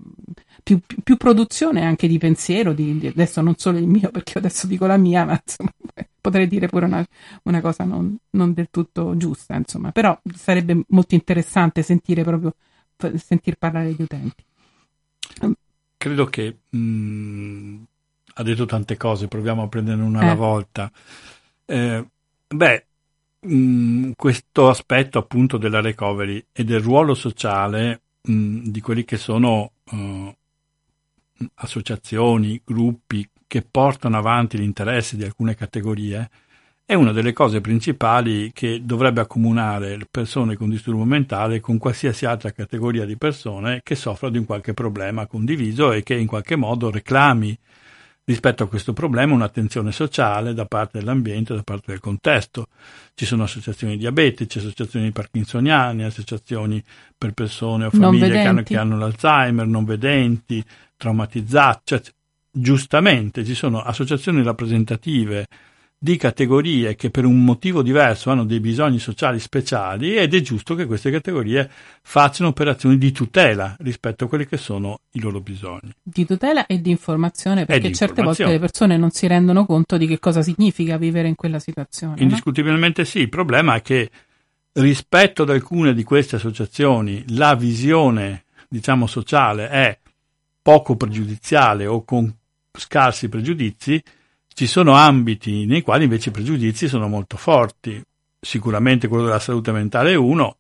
più, 0.63 0.81
più, 1.05 1.17
produzione 1.19 1.85
anche 1.85 2.09
di 2.09 2.17
pensiero, 2.17 2.73
di, 2.73 2.97
di, 2.97 3.09
adesso 3.09 3.43
non 3.43 3.55
solo 3.59 3.77
il 3.77 3.87
mio, 3.87 4.11
perché 4.11 4.39
adesso 4.39 4.67
dico 4.67 4.87
la 4.87 4.97
mia, 4.97 5.27
ma 5.27 5.39
insomma, 5.45 5.71
potrei 6.19 6.49
dire 6.49 6.69
pure 6.69 6.87
una, 6.87 7.07
una 7.43 7.61
cosa 7.61 7.85
non, 7.85 8.17
non, 8.31 8.55
del 8.55 8.69
tutto 8.71 9.19
giusta, 9.19 9.55
insomma, 9.55 9.93
però 9.93 10.19
sarebbe 10.35 10.83
molto 10.89 11.15
interessante 11.15 11.83
sentire 11.83 12.23
proprio, 12.23 12.55
sentir 13.17 13.57
parlare 13.59 13.93
gli 13.93 14.01
utenti. 14.01 14.45
Credo 15.99 16.25
che 16.25 16.57
mh, 16.71 16.79
mm, 16.79 17.83
ha 18.35 18.43
detto 18.43 18.67
tante 18.67 18.97
cose, 18.97 19.29
proviamo 19.29 19.63
a 19.63 19.69
prenderne 19.69 20.03
una 20.03 20.21
eh. 20.21 20.25
alla 20.25 20.35
volta. 20.35 20.91
Eh, 21.65 22.05
beh, 22.49 22.87
mh, 23.41 23.55
mm, 23.55 24.11
questo 24.17 24.69
aspetto 24.69 25.19
appunto 25.19 25.59
della 25.59 25.81
recovery 25.81 26.45
e 26.53 26.65
del 26.65 26.81
ruolo 26.81 27.15
sociale 27.15 28.03
mh, 28.23 28.33
mm, 28.33 28.67
di 28.67 28.81
quelli 28.81 29.05
che 29.05 29.17
sono 29.17 29.73
uh, 29.91 30.35
associazioni, 31.55 32.61
gruppi 32.65 33.29
che 33.47 33.63
portano 33.63 34.17
avanti 34.17 34.59
gli 34.59 34.63
interessi 34.63 35.17
di 35.17 35.25
alcune 35.25 35.55
categorie, 35.55 36.31
è 36.85 36.95
una 36.95 37.13
delle 37.13 37.33
cose 37.33 37.61
principali 37.61 38.51
che 38.53 38.81
dovrebbe 38.85 39.21
accomunare 39.21 39.97
le 39.97 40.07
persone 40.11 40.57
con 40.57 40.69
disturbo 40.69 41.05
mentale 41.05 41.61
con 41.61 41.79
qualsiasi 41.79 42.27
altra 42.27 42.51
categoria 42.51 43.05
di 43.05 43.17
persone 43.17 43.81
che 43.83 43.95
soffrono 43.95 44.33
di 44.33 44.39
un 44.39 44.45
qualche 44.45 44.75
problema 44.75 45.27
condiviso 45.27 45.93
e 45.93 46.03
che 46.03 46.15
in 46.15 46.27
qualche 46.27 46.57
modo 46.57 46.91
reclami 46.91 47.57
rispetto 48.25 48.63
a 48.63 48.69
questo 48.69 48.93
problema 48.93 49.35
un'attenzione 49.35 49.91
sociale 49.93 50.55
da 50.55 50.65
parte 50.67 50.99
dell'ambiente, 50.99 51.55
da 51.55 51.63
parte 51.63 51.91
del 51.91 52.01
contesto. 52.01 52.67
Ci 53.15 53.25
sono 53.27 53.43
associazioni 53.45 53.97
diabetici, 53.97 54.59
associazioni 54.59 55.11
parkinsoniane, 55.11 56.05
associazioni 56.05 56.83
per 57.17 57.33
persone 57.33 57.87
o 57.87 57.91
famiglie 57.91 58.31
che 58.31 58.39
hanno, 58.39 58.63
che 58.63 58.77
hanno, 58.77 58.97
l'Alzheimer, 58.97 59.67
non 59.67 59.85
vedenti, 59.85 60.65
traumatizzati. 60.97 61.81
Cioè, 61.85 62.03
giustamente 62.51 63.45
ci 63.45 63.55
sono 63.55 63.83
associazioni 63.83 64.43
rappresentative 64.43 65.47
di 66.03 66.17
categorie 66.17 66.97
che 66.97 67.11
per 67.11 67.25
un 67.25 67.45
motivo 67.45 67.81
diverso 67.81 68.33
hanno 68.33 68.45
dei 68.45 68.59
bisogni 68.59 68.99
sociali 68.99 69.39
speciali 69.39 70.17
ed 70.17 70.35
è 70.35 70.41
giusto 70.41 70.75
che 70.75 70.85
queste 70.85 71.13
categorie 71.13 71.71
facciano 72.03 72.49
operazioni 72.49 72.99
di 72.99 73.13
tutela 73.13 73.77
rispetto 73.79 74.25
a 74.25 74.29
quelli 74.29 74.45
che 74.45 74.57
sono 74.57 75.03
i 75.13 75.21
loro 75.21 75.41
bisogni. 75.41 75.95
Di 76.03 76.27
tutela 76.27 76.67
e 76.67 76.81
di 76.81 76.91
informazione, 76.91 77.67
perché 77.67 77.87
di 77.87 77.95
certe 77.95 78.21
volte 78.21 78.47
le 78.47 78.59
persone 78.59 78.97
non 78.97 79.13
si 79.13 79.29
rendono 79.29 79.65
conto 79.65 79.97
di 79.97 80.09
che 80.09 80.19
cosa 80.19 80.43
significa 80.43 80.97
vivere 80.97 81.29
in 81.29 81.37
quella 81.37 81.61
situazione. 81.61 82.21
Indiscutibilmente 82.21 83.03
no? 83.03 83.07
sì, 83.07 83.21
il 83.21 83.29
problema 83.29 83.77
è 83.77 83.83
che 83.83 84.11
rispetto 84.73 85.43
ad 85.43 85.51
alcune 85.51 85.95
di 85.95 86.03
queste 86.03 86.35
associazioni 86.35 87.23
la 87.37 87.55
visione, 87.55 88.47
diciamo, 88.69 89.07
sociale 89.07 89.69
è 89.69 89.97
poco 90.61 90.97
pregiudiziale 90.97 91.87
o 91.87 92.03
con 92.03 92.29
scarsi 92.73 93.29
pregiudizi, 93.29 94.03
ci 94.55 94.67
sono 94.67 94.93
ambiti 94.93 95.67
nei 95.67 95.83
quali 95.83 96.05
invece 96.05 96.29
i 96.29 96.33
pregiudizi 96.33 96.89
sono 96.89 97.09
molto 97.09 97.37
forti. 97.37 98.03
Sicuramente 98.41 99.09
quello 99.09 99.25
della 99.25 99.39
salute 99.39 99.73
mentale 99.73 100.13
è 100.13 100.17
uno. 100.17 100.57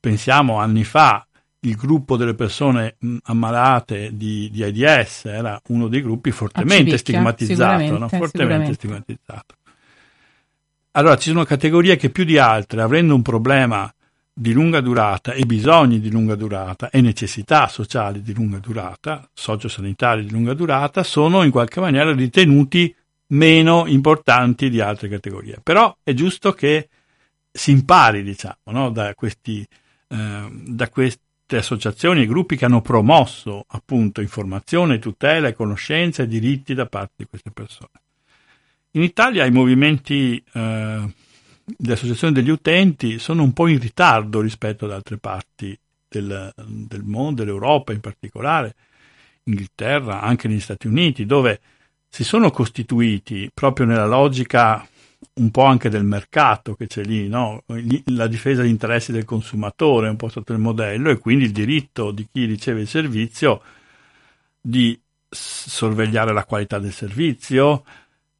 Pensiamo 0.00 0.58
anni 0.58 0.84
fa 0.84 1.26
il 1.64 1.76
gruppo 1.76 2.16
delle 2.16 2.34
persone 2.34 2.96
ammalate 3.24 4.10
di, 4.14 4.50
di 4.50 4.84
AIDS 4.84 5.26
era 5.26 5.60
uno 5.68 5.86
dei 5.86 6.02
gruppi 6.02 6.32
fortemente 6.32 6.96
stigmatizzato, 6.98 7.98
no? 7.98 8.08
fortemente 8.08 8.74
stigmatizzato. 8.74 9.54
Allora 10.92 11.16
ci 11.16 11.30
sono 11.30 11.44
categorie 11.44 11.96
che 11.96 12.10
più 12.10 12.24
di 12.24 12.36
altre, 12.36 12.82
avendo 12.82 13.14
un 13.14 13.22
problema 13.22 13.92
di 14.34 14.52
lunga 14.52 14.80
durata 14.80 15.32
e 15.32 15.44
bisogni 15.44 16.00
di 16.00 16.10
lunga 16.10 16.34
durata 16.34 16.90
e 16.90 17.00
necessità 17.00 17.68
sociali 17.68 18.22
di 18.22 18.34
lunga 18.34 18.58
durata, 18.58 19.28
sociosanitari 19.32 20.24
di 20.24 20.32
lunga 20.32 20.54
durata, 20.54 21.02
sono 21.02 21.44
in 21.44 21.50
qualche 21.50 21.80
maniera 21.80 22.12
ritenuti 22.12 22.94
meno 23.32 23.86
importanti 23.86 24.70
di 24.70 24.80
altre 24.80 25.08
categorie. 25.08 25.60
Però 25.62 25.94
è 26.02 26.12
giusto 26.14 26.52
che 26.52 26.88
si 27.50 27.70
impari, 27.70 28.22
diciamo, 28.22 28.56
no? 28.66 28.90
da, 28.90 29.14
questi, 29.14 29.66
eh, 30.08 30.48
da 30.50 30.88
queste 30.88 31.20
associazioni 31.50 32.22
e 32.22 32.26
gruppi 32.26 32.56
che 32.56 32.64
hanno 32.64 32.80
promosso 32.80 33.64
appunto 33.68 34.20
informazione, 34.20 34.98
tutela 34.98 35.52
conoscenza 35.52 36.22
e 36.22 36.26
diritti 36.26 36.74
da 36.74 36.86
parte 36.86 37.12
di 37.16 37.26
queste 37.26 37.50
persone. 37.50 37.90
In 38.92 39.02
Italia 39.02 39.44
i 39.46 39.50
movimenti 39.50 40.42
eh, 40.52 41.14
le 41.64 41.92
associazioni 41.92 42.32
degli 42.32 42.50
utenti 42.50 43.18
sono 43.18 43.42
un 43.42 43.52
po' 43.52 43.66
in 43.66 43.78
ritardo 43.78 44.40
rispetto 44.40 44.84
ad 44.84 44.92
altre 44.92 45.16
parti 45.16 45.78
del, 46.08 46.52
del 46.56 47.02
mondo, 47.02 47.42
dell'Europa 47.42 47.92
in 47.92 48.00
particolare, 48.00 48.74
Inghilterra, 49.44 50.20
anche 50.20 50.46
negli 50.46 50.60
Stati 50.60 50.86
Uniti, 50.86 51.24
dove 51.26 51.60
si 52.14 52.24
sono 52.24 52.50
costituiti 52.50 53.50
proprio 53.54 53.86
nella 53.86 54.04
logica 54.04 54.86
un 55.36 55.50
po' 55.50 55.64
anche 55.64 55.88
del 55.88 56.04
mercato 56.04 56.74
che 56.74 56.86
c'è 56.86 57.02
lì, 57.02 57.26
no? 57.26 57.62
la 58.06 58.26
difesa 58.26 58.60
degli 58.60 58.70
interessi 58.70 59.12
del 59.12 59.24
consumatore 59.24 60.08
è 60.08 60.10
un 60.10 60.16
po' 60.16 60.28
stato 60.28 60.52
il 60.52 60.58
modello 60.58 61.08
e 61.08 61.16
quindi 61.16 61.44
il 61.44 61.52
diritto 61.52 62.10
di 62.10 62.28
chi 62.30 62.44
riceve 62.44 62.82
il 62.82 62.86
servizio 62.86 63.62
di 64.60 65.00
sorvegliare 65.30 66.34
la 66.34 66.44
qualità 66.44 66.78
del 66.78 66.92
servizio. 66.92 67.82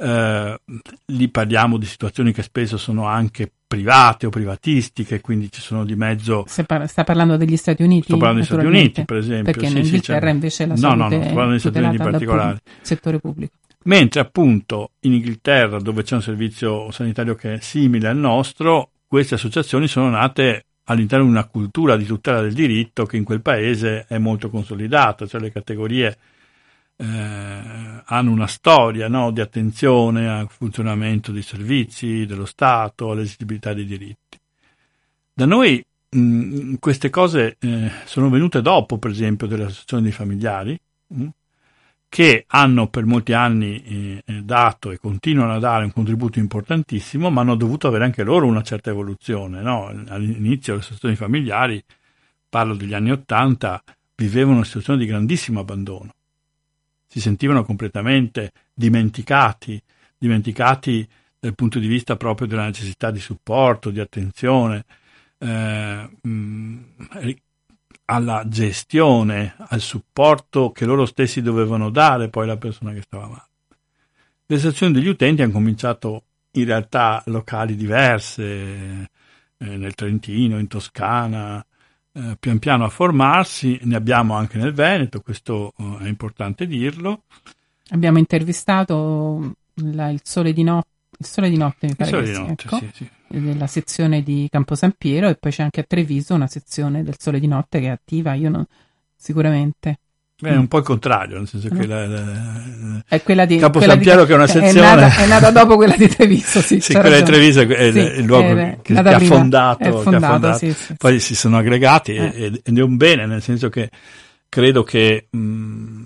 Eh, 0.02 0.60
lì 1.06 1.28
parliamo 1.28 1.76
di 1.76 1.86
situazioni 1.86 2.32
che 2.32 2.42
spesso 2.42 2.76
sono 2.76 3.06
anche 3.06 3.48
private 3.64 4.26
o 4.26 4.30
privatistiche, 4.30 5.20
quindi 5.20 5.50
ci 5.50 5.60
sono 5.60 5.84
di 5.84 5.94
mezzo. 5.94 6.44
Par- 6.66 6.88
sta 6.88 7.04
parlando 7.04 7.36
degli 7.36 7.56
Stati 7.56 7.82
Uniti? 7.84 8.06
Sto 8.06 8.16
parlando 8.16 8.40
degli 8.40 8.48
Stati 8.48 8.66
Uniti, 8.66 9.04
per 9.04 9.16
esempio. 9.18 9.52
Perché 9.52 9.68
sì, 9.68 9.78
in 9.78 9.84
Inghilterra 9.84 10.26
sì, 10.26 10.32
invece 10.32 10.66
la 10.66 10.76
salute 10.76 10.96
no, 10.96 11.08
no, 11.08 11.08
no, 11.08 11.20
sto 11.20 11.26
parlando 11.26 11.50
degli 11.50 11.60
Stati 11.60 11.78
Uniti 11.78 11.96
in 11.96 12.02
particolare. 12.02 12.60
settore 12.80 13.18
pubblico. 13.20 13.54
Mentre 13.84 14.20
appunto 14.20 14.90
in 15.00 15.12
Inghilterra, 15.12 15.78
dove 15.78 16.02
c'è 16.02 16.16
un 16.16 16.22
servizio 16.22 16.90
sanitario 16.90 17.34
che 17.34 17.54
è 17.54 17.60
simile 17.60 18.08
al 18.08 18.16
nostro, 18.16 18.90
queste 19.06 19.36
associazioni 19.36 19.86
sono 19.86 20.10
nate 20.10 20.66
all'interno 20.84 21.24
di 21.24 21.30
una 21.30 21.46
cultura 21.46 21.96
di 21.96 22.04
tutela 22.04 22.40
del 22.40 22.54
diritto 22.54 23.06
che 23.06 23.16
in 23.16 23.24
quel 23.24 23.40
paese 23.40 24.04
è 24.08 24.18
molto 24.18 24.50
consolidata, 24.50 25.26
cioè 25.26 25.40
le 25.40 25.52
categorie 25.52 26.16
hanno 27.04 28.30
una 28.30 28.46
storia 28.46 29.08
no, 29.08 29.30
di 29.30 29.40
attenzione 29.40 30.28
al 30.28 30.48
funzionamento 30.48 31.32
dei 31.32 31.42
servizi 31.42 32.26
dello 32.26 32.46
Stato, 32.46 33.10
all'esigibilità 33.10 33.72
dei 33.72 33.84
diritti. 33.84 34.38
Da 35.34 35.46
noi 35.46 35.84
mh, 36.10 36.74
queste 36.78 37.10
cose 37.10 37.56
eh, 37.58 37.90
sono 38.04 38.28
venute 38.28 38.60
dopo, 38.60 38.98
per 38.98 39.10
esempio, 39.10 39.46
delle 39.46 39.64
associazioni 39.64 40.02
dei 40.02 40.12
familiari, 40.12 40.78
mh, 41.06 41.26
che 42.08 42.44
hanno 42.48 42.88
per 42.88 43.06
molti 43.06 43.32
anni 43.32 43.82
eh, 43.82 44.22
eh, 44.26 44.42
dato 44.42 44.90
e 44.90 44.98
continuano 44.98 45.54
a 45.54 45.58
dare 45.58 45.84
un 45.84 45.92
contributo 45.92 46.38
importantissimo, 46.38 47.30
ma 47.30 47.40
hanno 47.40 47.54
dovuto 47.54 47.88
avere 47.88 48.04
anche 48.04 48.22
loro 48.22 48.46
una 48.46 48.62
certa 48.62 48.90
evoluzione. 48.90 49.62
No? 49.62 49.86
All'inizio 50.08 50.74
le 50.74 50.80
associazioni 50.80 51.16
familiari, 51.16 51.82
parlo 52.50 52.74
degli 52.74 52.92
anni 52.92 53.12
Ottanta, 53.12 53.82
vivevano 54.14 54.56
una 54.56 54.64
situazione 54.64 54.98
di 54.98 55.06
grandissimo 55.06 55.60
abbandono. 55.60 56.12
Si 57.12 57.20
sentivano 57.20 57.62
completamente 57.62 58.52
dimenticati, 58.72 59.78
dimenticati 60.16 61.06
dal 61.38 61.54
punto 61.54 61.78
di 61.78 61.86
vista 61.86 62.16
proprio 62.16 62.46
della 62.46 62.64
necessità 62.64 63.10
di 63.10 63.20
supporto, 63.20 63.90
di 63.90 64.00
attenzione. 64.00 64.86
Eh, 65.36 66.10
mh, 66.22 66.78
alla 68.06 68.44
gestione, 68.48 69.56
al 69.58 69.82
supporto 69.82 70.72
che 70.72 70.86
loro 70.86 71.04
stessi 71.04 71.42
dovevano 71.42 71.90
dare 71.90 72.30
poi 72.30 72.44
alla 72.44 72.56
persona 72.56 72.94
che 72.94 73.02
stava 73.02 73.26
male. 73.26 73.48
Le 74.46 74.56
associazioni 74.56 74.94
degli 74.94 75.08
utenti 75.08 75.42
hanno 75.42 75.52
cominciato 75.52 76.22
in 76.52 76.64
realtà 76.64 77.22
locali 77.26 77.76
diverse, 77.76 78.42
eh, 79.58 79.76
nel 79.76 79.94
Trentino, 79.94 80.58
in 80.58 80.66
Toscana, 80.66 81.62
eh, 82.14 82.36
pian 82.38 82.58
piano 82.58 82.84
a 82.84 82.88
formarsi, 82.88 83.78
ne 83.82 83.96
abbiamo 83.96 84.34
anche 84.34 84.58
nel 84.58 84.72
Veneto, 84.72 85.20
questo 85.20 85.72
eh, 85.76 86.04
è 86.04 86.08
importante 86.08 86.66
dirlo. 86.66 87.24
Abbiamo 87.90 88.18
intervistato 88.18 89.54
la, 89.74 90.08
il 90.10 90.20
Sole 90.22 90.52
di 90.52 90.62
Notte 90.62 90.90
il 91.22 91.28
Sole 91.28 91.50
di 91.50 91.56
Notte, 91.56 91.86
mi 91.86 91.94
pare 91.94 92.10
Sole 92.10 92.24
di 92.24 92.32
Notte, 92.32 92.52
ecco, 92.52 92.78
sì, 92.78 92.90
sì. 92.92 93.08
della 93.28 93.66
sezione 93.66 94.22
di 94.22 94.48
Campo 94.50 94.74
San 94.74 94.92
Piero 94.96 95.28
e 95.28 95.36
poi 95.36 95.52
c'è 95.52 95.62
anche 95.62 95.80
a 95.80 95.84
Treviso 95.84 96.34
una 96.34 96.48
sezione 96.48 97.02
del 97.02 97.16
Sole 97.18 97.38
di 97.38 97.46
Notte 97.46 97.80
che 97.80 97.86
è 97.86 97.90
attiva, 97.90 98.34
io 98.34 98.50
non, 98.50 98.66
sicuramente. 99.14 99.98
È 100.42 100.56
un 100.56 100.68
po' 100.68 100.78
il 100.78 100.84
contrario, 100.84 101.38
nel 101.38 101.48
senso 101.48 101.68
che 101.68 101.86
la, 101.86 102.06
la, 102.06 103.04
è 103.06 103.22
quella 103.22 103.44
di 103.44 103.58
Campo 103.58 103.78
quella 103.78 103.92
San 103.92 104.02
Piero 104.02 104.20
di, 104.22 104.26
che 104.26 104.32
è 104.32 104.34
una 104.34 104.46
sezione 104.46 104.92
è 104.92 104.96
nata, 104.96 105.16
è 105.22 105.26
nata 105.26 105.50
dopo 105.50 105.76
quella 105.76 105.96
di 105.96 106.08
Treviso, 106.08 106.60
sì. 106.60 106.80
sì 106.80 106.94
quella 106.94 107.16
di 107.18 107.22
Treviso 107.22 107.60
è, 107.60 107.92
sì, 107.92 107.98
il 107.98 108.24
luogo 108.24 108.54
che, 108.54 108.78
che, 108.82 108.92
ha 108.94 109.18
fondato, 109.20 109.20
fondato, 109.20 110.10
che 110.10 110.16
ha 110.16 110.20
fondato. 110.20 110.58
Sì, 110.58 110.72
sì, 110.72 110.94
poi 110.98 111.20
si 111.20 111.34
sono 111.34 111.58
aggregati 111.58 112.14
eh. 112.14 112.60
ed 112.62 112.78
è 112.78 112.82
un 112.82 112.96
bene, 112.96 113.26
nel 113.26 113.42
senso 113.42 113.68
che 113.68 113.88
credo 114.48 114.82
che 114.82 115.28
mh, 115.30 116.02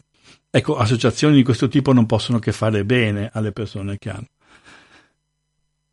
Ecco, 0.56 0.78
associazioni 0.78 1.34
di 1.34 1.42
questo 1.42 1.68
tipo 1.68 1.92
non 1.92 2.06
possono 2.06 2.38
che 2.38 2.50
fare 2.50 2.82
bene 2.82 3.28
alle 3.34 3.52
persone 3.52 3.98
che 3.98 4.08
hanno. 4.08 4.28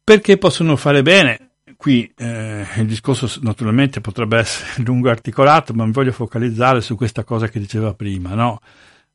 Perché 0.02 0.38
possono 0.38 0.78
fare 0.78 1.02
bene? 1.02 1.53
Qui 1.84 2.10
eh, 2.16 2.66
il 2.78 2.86
discorso 2.86 3.30
naturalmente 3.42 4.00
potrebbe 4.00 4.38
essere 4.38 4.82
lungo 4.88 5.10
e 5.10 5.12
articolato, 5.12 5.74
ma 5.74 5.86
mi 5.86 5.92
voglio 5.92 6.14
focalizzare 6.14 6.80
su 6.80 6.96
questa 6.96 7.26
cosa 7.26 7.50
che 7.50 7.60
diceva 7.60 7.94
prima, 7.94 8.36
no? 8.36 8.62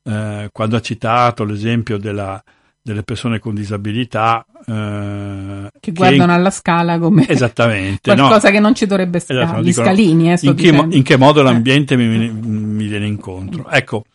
eh, 0.03 0.49
quando 0.51 0.75
ha 0.75 0.79
citato 0.79 1.45
l'esempio 1.45 1.97
della, 1.97 2.39
delle 2.79 3.01
persone 3.01 3.39
con 3.39 3.55
disabilità 3.55 4.45
eh, 4.67 5.71
che 5.79 5.91
guardano 5.93 6.31
che, 6.31 6.37
alla 6.37 6.51
scala 6.51 6.99
come 6.99 7.25
esattamente, 7.27 8.13
qualcosa 8.13 8.49
no? 8.49 8.53
che 8.53 8.59
non 8.59 8.75
ci 8.75 8.85
dovrebbe 8.85 9.17
stare, 9.17 9.41
esatto, 9.41 9.61
gli 9.61 9.65
dicono, 9.65 9.85
scalini. 9.87 10.31
Eh, 10.31 10.37
in, 10.39 10.53
che, 10.53 10.67
in, 10.91 11.01
che, 11.01 11.17
modo 11.17 11.39
eh. 11.39 11.43
l'ambiente 11.45 11.95
mi, 11.95 12.29
mi, 12.29 12.85
viene 12.87 13.07
incontro? 13.07 13.67
Ecco, 13.67 14.05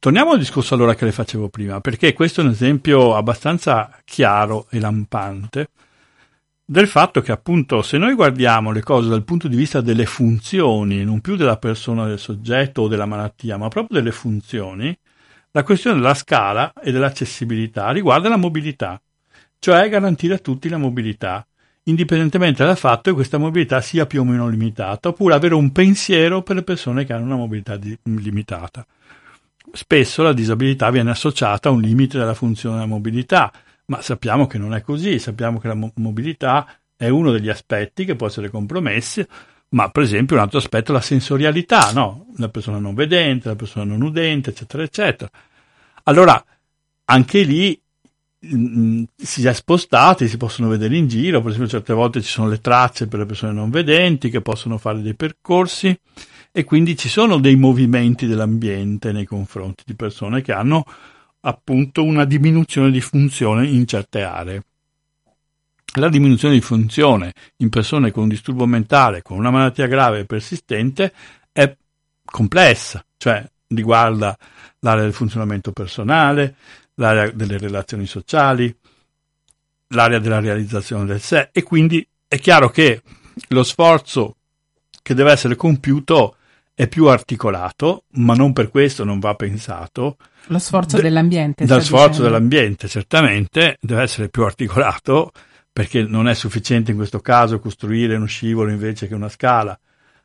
torniamo 0.00 0.32
al 0.32 0.38
discorso 0.40 0.74
allora 0.74 0.96
che 0.96 1.04
le 1.04 1.12
facevo 1.12 1.48
prima, 1.48 1.80
perché 1.80 2.12
questo 2.12 2.40
è 2.40 2.44
un 2.44 2.50
esempio 2.50 3.14
abbastanza 3.14 3.88
chiaro 4.04 4.66
e 4.68 4.80
lampante 4.80 5.68
del 6.66 6.88
fatto 6.88 7.20
che 7.20 7.30
appunto 7.30 7.82
se 7.82 7.98
noi 7.98 8.14
guardiamo 8.14 8.72
le 8.72 8.82
cose 8.82 9.10
dal 9.10 9.24
punto 9.24 9.48
di 9.48 9.56
vista 9.56 9.82
delle 9.82 10.06
funzioni, 10.06 11.04
non 11.04 11.20
più 11.20 11.36
della 11.36 11.58
persona, 11.58 12.06
del 12.06 12.18
soggetto 12.18 12.82
o 12.82 12.88
della 12.88 13.04
malattia, 13.04 13.58
ma 13.58 13.68
proprio 13.68 13.98
delle 13.98 14.12
funzioni, 14.12 14.96
la 15.50 15.62
questione 15.62 16.00
della 16.00 16.14
scala 16.14 16.72
e 16.72 16.90
dell'accessibilità 16.90 17.90
riguarda 17.90 18.30
la 18.30 18.38
mobilità, 18.38 19.00
cioè 19.58 19.88
garantire 19.90 20.34
a 20.34 20.38
tutti 20.38 20.68
la 20.70 20.78
mobilità, 20.78 21.46
indipendentemente 21.84 22.64
dal 22.64 22.78
fatto 22.78 23.10
che 23.10 23.16
questa 23.16 23.38
mobilità 23.38 23.82
sia 23.82 24.06
più 24.06 24.22
o 24.22 24.24
meno 24.24 24.48
limitata, 24.48 25.10
oppure 25.10 25.34
avere 25.34 25.54
un 25.54 25.70
pensiero 25.70 26.42
per 26.42 26.56
le 26.56 26.62
persone 26.62 27.04
che 27.04 27.12
hanno 27.12 27.26
una 27.26 27.36
mobilità 27.36 27.76
di- 27.76 27.96
limitata. 28.04 28.86
Spesso 29.70 30.22
la 30.22 30.32
disabilità 30.32 30.90
viene 30.90 31.10
associata 31.10 31.68
a 31.68 31.72
un 31.72 31.82
limite 31.82 32.18
della 32.18 32.34
funzione 32.34 32.76
della 32.76 32.88
mobilità, 32.88 33.52
ma 33.86 34.00
sappiamo 34.00 34.46
che 34.46 34.58
non 34.58 34.74
è 34.74 34.82
così, 34.82 35.18
sappiamo 35.18 35.58
che 35.58 35.68
la 35.68 35.74
mo- 35.74 35.92
mobilità 35.96 36.66
è 36.96 37.08
uno 37.08 37.32
degli 37.32 37.48
aspetti 37.48 38.04
che 38.04 38.16
può 38.16 38.26
essere 38.26 38.48
compromesso, 38.50 39.24
ma 39.70 39.90
per 39.90 40.02
esempio 40.04 40.36
un 40.36 40.42
altro 40.42 40.58
aspetto 40.58 40.92
è 40.92 40.94
la 40.94 41.00
sensorialità, 41.00 41.92
no? 41.92 42.26
La 42.36 42.48
persona 42.48 42.78
non 42.78 42.94
vedente, 42.94 43.48
la 43.48 43.56
persona 43.56 43.84
non 43.84 44.02
udente, 44.02 44.50
eccetera, 44.50 44.82
eccetera. 44.82 45.30
Allora, 46.04 46.42
anche 47.06 47.42
lì 47.42 47.78
mh, 48.38 48.56
mm, 48.56 49.02
si 49.16 49.46
è 49.46 49.52
spostati, 49.52 50.28
si 50.28 50.36
possono 50.36 50.68
vedere 50.68 50.96
in 50.96 51.08
giro, 51.08 51.40
per 51.40 51.50
esempio 51.50 51.70
certe 51.70 51.92
volte 51.92 52.22
ci 52.22 52.30
sono 52.30 52.48
le 52.48 52.60
tracce 52.60 53.08
per 53.08 53.20
le 53.20 53.26
persone 53.26 53.52
non 53.52 53.70
vedenti 53.70 54.30
che 54.30 54.40
possono 54.40 54.78
fare 54.78 55.02
dei 55.02 55.14
percorsi 55.14 55.98
e 56.52 56.64
quindi 56.64 56.96
ci 56.96 57.08
sono 57.08 57.38
dei 57.38 57.56
movimenti 57.56 58.26
dell'ambiente 58.26 59.12
nei 59.12 59.24
confronti 59.24 59.82
di 59.84 59.94
persone 59.94 60.40
che 60.40 60.52
hanno 60.52 60.84
appunto 61.46 62.02
una 62.02 62.24
diminuzione 62.24 62.90
di 62.90 63.00
funzione 63.00 63.66
in 63.66 63.86
certe 63.86 64.22
aree. 64.22 64.62
La 65.96 66.08
diminuzione 66.08 66.54
di 66.54 66.60
funzione 66.60 67.32
in 67.58 67.68
persone 67.68 68.10
con 68.10 68.24
un 68.24 68.28
disturbo 68.28 68.66
mentale, 68.66 69.22
con 69.22 69.38
una 69.38 69.50
malattia 69.50 69.86
grave 69.86 70.20
e 70.20 70.24
persistente, 70.24 71.12
è 71.52 71.74
complessa, 72.24 73.04
cioè 73.16 73.48
riguarda 73.68 74.36
l'area 74.80 75.04
del 75.04 75.12
funzionamento 75.12 75.72
personale, 75.72 76.56
l'area 76.94 77.30
delle 77.30 77.58
relazioni 77.58 78.06
sociali, 78.06 78.74
l'area 79.88 80.18
della 80.18 80.40
realizzazione 80.40 81.04
del 81.04 81.20
sé 81.20 81.50
e 81.52 81.62
quindi 81.62 82.06
è 82.26 82.38
chiaro 82.38 82.70
che 82.70 83.02
lo 83.48 83.62
sforzo 83.62 84.36
che 85.02 85.14
deve 85.14 85.32
essere 85.32 85.54
compiuto 85.54 86.36
è 86.74 86.88
più 86.88 87.06
articolato, 87.06 88.04
ma 88.14 88.34
non 88.34 88.52
per 88.52 88.68
questo 88.68 89.04
non 89.04 89.20
va 89.20 89.34
pensato. 89.34 90.16
Lo 90.46 90.58
sforzo 90.58 90.96
de- 90.96 91.02
dell'ambiente. 91.02 91.66
Lo 91.66 91.80
sforzo 91.80 92.06
dicendo. 92.06 92.22
dell'ambiente, 92.24 92.88
certamente, 92.88 93.76
deve 93.80 94.02
essere 94.02 94.28
più 94.28 94.42
articolato, 94.42 95.30
perché 95.72 96.02
non 96.02 96.28
è 96.28 96.34
sufficiente 96.34 96.90
in 96.90 96.96
questo 96.96 97.20
caso 97.20 97.60
costruire 97.60 98.16
uno 98.16 98.26
scivolo 98.26 98.70
invece 98.70 99.06
che 99.06 99.14
una 99.14 99.28
scala, 99.28 99.78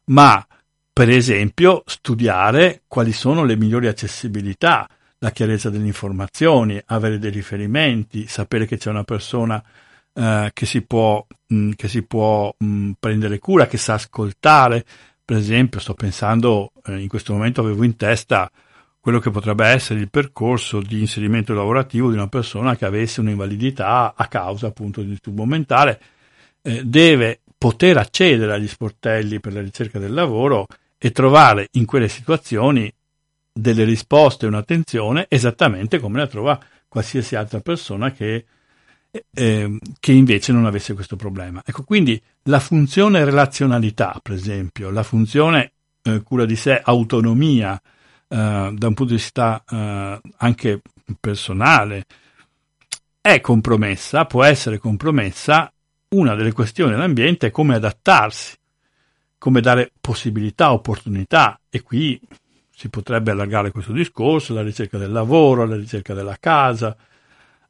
ma 0.05 0.45
per 0.91 1.09
esempio 1.09 1.83
studiare 1.85 2.81
quali 2.87 3.13
sono 3.13 3.43
le 3.43 3.55
migliori 3.55 3.87
accessibilità, 3.87 4.87
la 5.19 5.31
chiarezza 5.31 5.69
delle 5.69 5.85
informazioni, 5.85 6.81
avere 6.87 7.19
dei 7.19 7.31
riferimenti, 7.31 8.27
sapere 8.27 8.65
che 8.65 8.77
c'è 8.77 8.89
una 8.89 9.03
persona 9.03 9.63
eh, 10.13 10.49
che 10.53 10.65
si 10.65 10.81
può, 10.81 11.25
mh, 11.47 11.71
che 11.71 11.87
si 11.87 12.03
può 12.03 12.53
mh, 12.57 12.91
prendere 12.99 13.39
cura, 13.39 13.67
che 13.67 13.77
sa 13.77 13.93
ascoltare, 13.93 14.85
per 15.29 15.37
esempio, 15.37 15.79
sto 15.79 15.93
pensando, 15.93 16.71
eh, 16.87 16.99
in 16.99 17.07
questo 17.07 17.33
momento 17.33 17.61
avevo 17.61 17.83
in 17.83 17.95
testa 17.95 18.49
quello 18.99 19.19
che 19.19 19.29
potrebbe 19.29 19.67
essere 19.67 19.99
il 19.99 20.09
percorso 20.09 20.81
di 20.81 21.01
inserimento 21.01 21.53
lavorativo 21.53 22.09
di 22.09 22.15
una 22.15 22.27
persona 22.27 22.75
che 22.75 22.85
avesse 22.85 23.19
un'invalidità 23.19 24.15
a 24.17 24.27
causa 24.27 24.65
appunto 24.65 25.01
di 25.01 25.09
disturbo 25.09 25.45
mentale, 25.45 26.01
eh, 26.63 26.83
deve 26.83 27.41
poter 27.59 27.97
accedere 27.97 28.53
agli 28.53 28.67
sportelli 28.67 29.39
per 29.39 29.53
la 29.53 29.61
ricerca 29.61 29.99
del 29.99 30.13
lavoro 30.13 30.65
e 30.97 31.11
trovare 31.11 31.67
in 31.73 31.85
quelle 31.85 32.07
situazioni 32.07 32.91
delle 33.53 33.83
risposte 33.83 34.45
e 34.45 34.47
un'attenzione 34.47 35.27
esattamente 35.29 35.99
come 35.99 36.17
la 36.17 36.27
trova 36.27 36.59
qualsiasi 36.87 37.35
altra 37.35 37.59
persona 37.59 38.11
che 38.11 38.45
eh, 39.11 39.77
che 39.99 40.11
invece 40.11 40.51
non 40.51 40.65
avesse 40.65 40.93
questo 40.93 41.15
problema. 41.15 41.61
Ecco, 41.65 41.83
quindi 41.83 42.21
la 42.43 42.59
funzione 42.59 43.23
relazionalità, 43.23 44.19
per 44.21 44.33
esempio, 44.33 44.89
la 44.89 45.03
funzione 45.03 45.73
eh, 46.03 46.21
cura 46.23 46.45
di 46.45 46.55
sé, 46.55 46.79
autonomia, 46.83 47.79
eh, 48.27 48.35
da 48.35 48.87
un 48.87 48.93
punto 48.93 49.05
di 49.05 49.13
vista 49.13 49.63
eh, 49.67 50.21
anche 50.37 50.81
personale, 51.19 52.05
è 53.21 53.41
compromessa, 53.41 54.25
può 54.25 54.43
essere 54.43 54.77
compromessa. 54.77 55.71
Una 56.09 56.33
delle 56.33 56.53
questioni 56.53 56.91
dell'ambiente 56.91 57.47
è 57.47 57.51
come 57.51 57.75
adattarsi, 57.75 58.55
come 59.37 59.61
dare 59.61 59.91
possibilità, 60.01 60.73
opportunità, 60.73 61.59
e 61.69 61.83
qui 61.83 62.19
si 62.71 62.89
potrebbe 62.89 63.29
allargare 63.29 63.69
questo 63.69 63.91
discorso, 63.91 64.53
la 64.53 64.63
ricerca 64.63 64.97
del 64.97 65.11
lavoro, 65.11 65.65
la 65.65 65.75
ricerca 65.75 66.15
della 66.15 66.37
casa, 66.39 66.97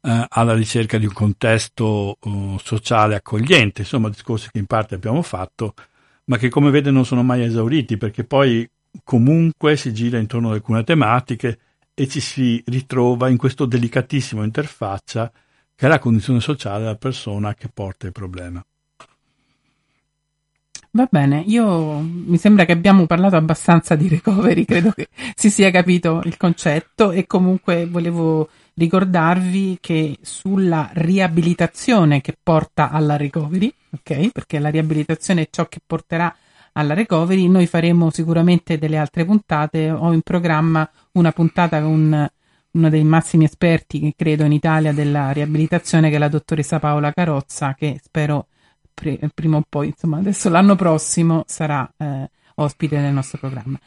eh, 0.02 0.26
alla 0.28 0.54
ricerca 0.54 0.98
di 0.98 1.06
un 1.06 1.12
contesto 1.12 2.16
uh, 2.20 2.58
sociale 2.58 3.16
accogliente, 3.16 3.82
insomma 3.82 4.08
discorsi 4.08 4.48
che 4.50 4.58
in 4.58 4.66
parte 4.66 4.94
abbiamo 4.94 5.22
fatto, 5.22 5.74
ma 6.24 6.36
che 6.38 6.48
come 6.48 6.70
vede 6.70 6.90
non 6.90 7.04
sono 7.04 7.22
mai 7.22 7.42
esauriti 7.42 7.96
perché 7.96 8.24
poi 8.24 8.68
comunque 9.04 9.76
si 9.76 9.92
gira 9.92 10.18
intorno 10.18 10.48
ad 10.48 10.54
alcune 10.54 10.84
tematiche 10.84 11.58
e 11.94 12.08
ci 12.08 12.20
si 12.20 12.62
ritrova 12.66 13.28
in 13.28 13.36
questo 13.36 13.66
delicatissimo 13.66 14.42
interfaccia 14.42 15.30
che 15.74 15.86
è 15.86 15.88
la 15.88 15.98
condizione 15.98 16.40
sociale 16.40 16.80
della 16.80 16.96
persona 16.96 17.54
che 17.54 17.68
porta 17.68 18.06
il 18.06 18.12
problema. 18.12 18.64
Va 20.92 21.06
bene, 21.08 21.44
io 21.46 22.00
mi 22.00 22.36
sembra 22.36 22.64
che 22.64 22.72
abbiamo 22.72 23.06
parlato 23.06 23.36
abbastanza 23.36 23.94
di 23.94 24.08
recovery, 24.08 24.64
credo 24.64 24.90
che 24.90 25.06
si 25.36 25.48
sia 25.48 25.70
capito 25.70 26.20
il 26.24 26.36
concetto 26.36 27.12
e 27.12 27.28
comunque 27.28 27.86
volevo 27.86 28.48
ricordarvi 28.74 29.78
che 29.80 30.18
sulla 30.20 30.90
riabilitazione 30.92 32.20
che 32.20 32.36
porta 32.42 32.90
alla 32.90 33.16
recovery, 33.16 33.72
ok? 33.92 34.32
Perché 34.32 34.58
la 34.58 34.68
riabilitazione 34.68 35.42
è 35.42 35.48
ciò 35.48 35.68
che 35.68 35.78
porterà 35.86 36.34
alla 36.72 36.94
recovery, 36.94 37.46
noi 37.46 37.66
faremo 37.66 38.10
sicuramente 38.10 38.76
delle 38.76 38.96
altre 38.96 39.24
puntate. 39.24 39.92
Ho 39.92 40.12
in 40.12 40.22
programma 40.22 40.88
una 41.12 41.30
puntata 41.30 41.80
con 41.80 42.28
uno 42.72 42.88
dei 42.88 43.04
massimi 43.04 43.44
esperti 43.44 44.12
credo 44.16 44.44
in 44.44 44.52
Italia 44.52 44.92
della 44.92 45.30
riabilitazione, 45.30 46.10
che 46.10 46.16
è 46.16 46.18
la 46.18 46.28
dottoressa 46.28 46.80
Paola 46.80 47.12
Carozza, 47.12 47.74
che 47.74 48.00
spero 48.02 48.46
prima 49.34 49.56
o 49.56 49.64
poi, 49.68 49.88
insomma, 49.88 50.18
adesso 50.18 50.48
l'anno 50.48 50.76
prossimo 50.76 51.44
sarà 51.46 51.90
eh, 51.96 52.30
ospite 52.56 53.00
del 53.00 53.12
nostro 53.12 53.38
programma. 53.38 53.78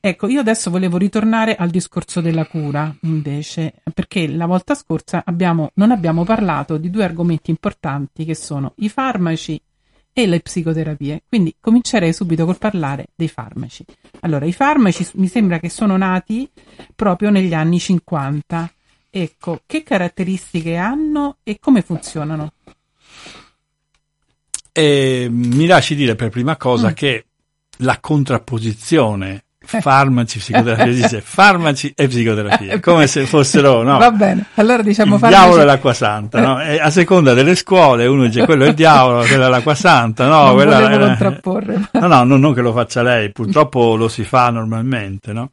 Ecco, 0.00 0.26
io 0.26 0.40
adesso 0.40 0.70
volevo 0.70 0.96
ritornare 0.96 1.54
al 1.54 1.70
discorso 1.70 2.20
della 2.20 2.46
cura, 2.46 2.92
invece, 3.02 3.74
perché 3.94 4.26
la 4.26 4.46
volta 4.46 4.74
scorsa 4.74 5.22
abbiamo, 5.24 5.70
non 5.74 5.92
abbiamo 5.92 6.24
parlato 6.24 6.76
di 6.76 6.90
due 6.90 7.04
argomenti 7.04 7.50
importanti 7.50 8.24
che 8.24 8.34
sono 8.34 8.72
i 8.78 8.88
farmaci 8.88 9.60
e 10.12 10.26
le 10.26 10.40
psicoterapie. 10.40 11.22
Quindi 11.28 11.54
comincerei 11.60 12.12
subito 12.12 12.44
col 12.44 12.58
parlare 12.58 13.08
dei 13.14 13.28
farmaci. 13.28 13.84
Allora, 14.20 14.44
i 14.44 14.52
farmaci 14.52 15.06
mi 15.14 15.28
sembra 15.28 15.58
che 15.58 15.68
sono 15.68 15.96
nati 15.96 16.48
proprio 16.94 17.30
negli 17.30 17.54
anni 17.54 17.78
50. 17.78 18.72
Ecco, 19.08 19.60
che 19.66 19.82
caratteristiche 19.82 20.76
hanno 20.76 21.36
e 21.42 21.58
come 21.60 21.82
funzionano? 21.82 22.54
E 24.72 25.28
mi 25.30 25.66
lasci 25.66 25.94
dire 25.94 26.14
per 26.14 26.30
prima 26.30 26.56
cosa 26.56 26.90
mm. 26.90 26.92
che 26.92 27.26
la 27.78 27.98
contrapposizione 28.00 29.44
farmaci, 29.80 30.38
psicoterapia, 30.38 30.92
dice 30.92 31.20
farmaci 31.24 31.92
e 31.94 32.08
psicoterapia, 32.08 32.80
come 32.80 33.06
se 33.06 33.26
fossero, 33.26 33.82
no? 33.82 33.98
Va 33.98 34.10
bene, 34.10 34.46
allora 34.54 34.82
diciamo 34.82 35.14
il 35.14 35.20
farmaci. 35.20 35.40
diavolo 35.40 35.62
e 35.62 35.64
l'acqua 35.64 35.92
santa, 35.92 36.40
no? 36.40 36.60
E 36.60 36.78
a 36.78 36.90
seconda 36.90 37.34
delle 37.34 37.54
scuole 37.54 38.06
uno 38.06 38.24
dice 38.24 38.44
quello 38.44 38.64
è 38.64 38.68
il 38.68 38.74
diavolo, 38.74 39.24
quella 39.26 39.46
è 39.46 39.48
l'acqua 39.48 39.74
santa, 39.74 40.26
no? 40.26 40.46
Non 40.46 40.54
quella 40.54 40.90
è... 40.90 40.98
contrapporre. 40.98 41.88
No, 41.92 42.06
no, 42.06 42.24
non, 42.24 42.40
non 42.40 42.54
che 42.54 42.60
lo 42.60 42.72
faccia 42.72 43.02
lei, 43.02 43.30
purtroppo 43.30 43.94
lo 43.96 44.08
si 44.08 44.24
fa 44.24 44.50
normalmente, 44.50 45.32
no? 45.32 45.52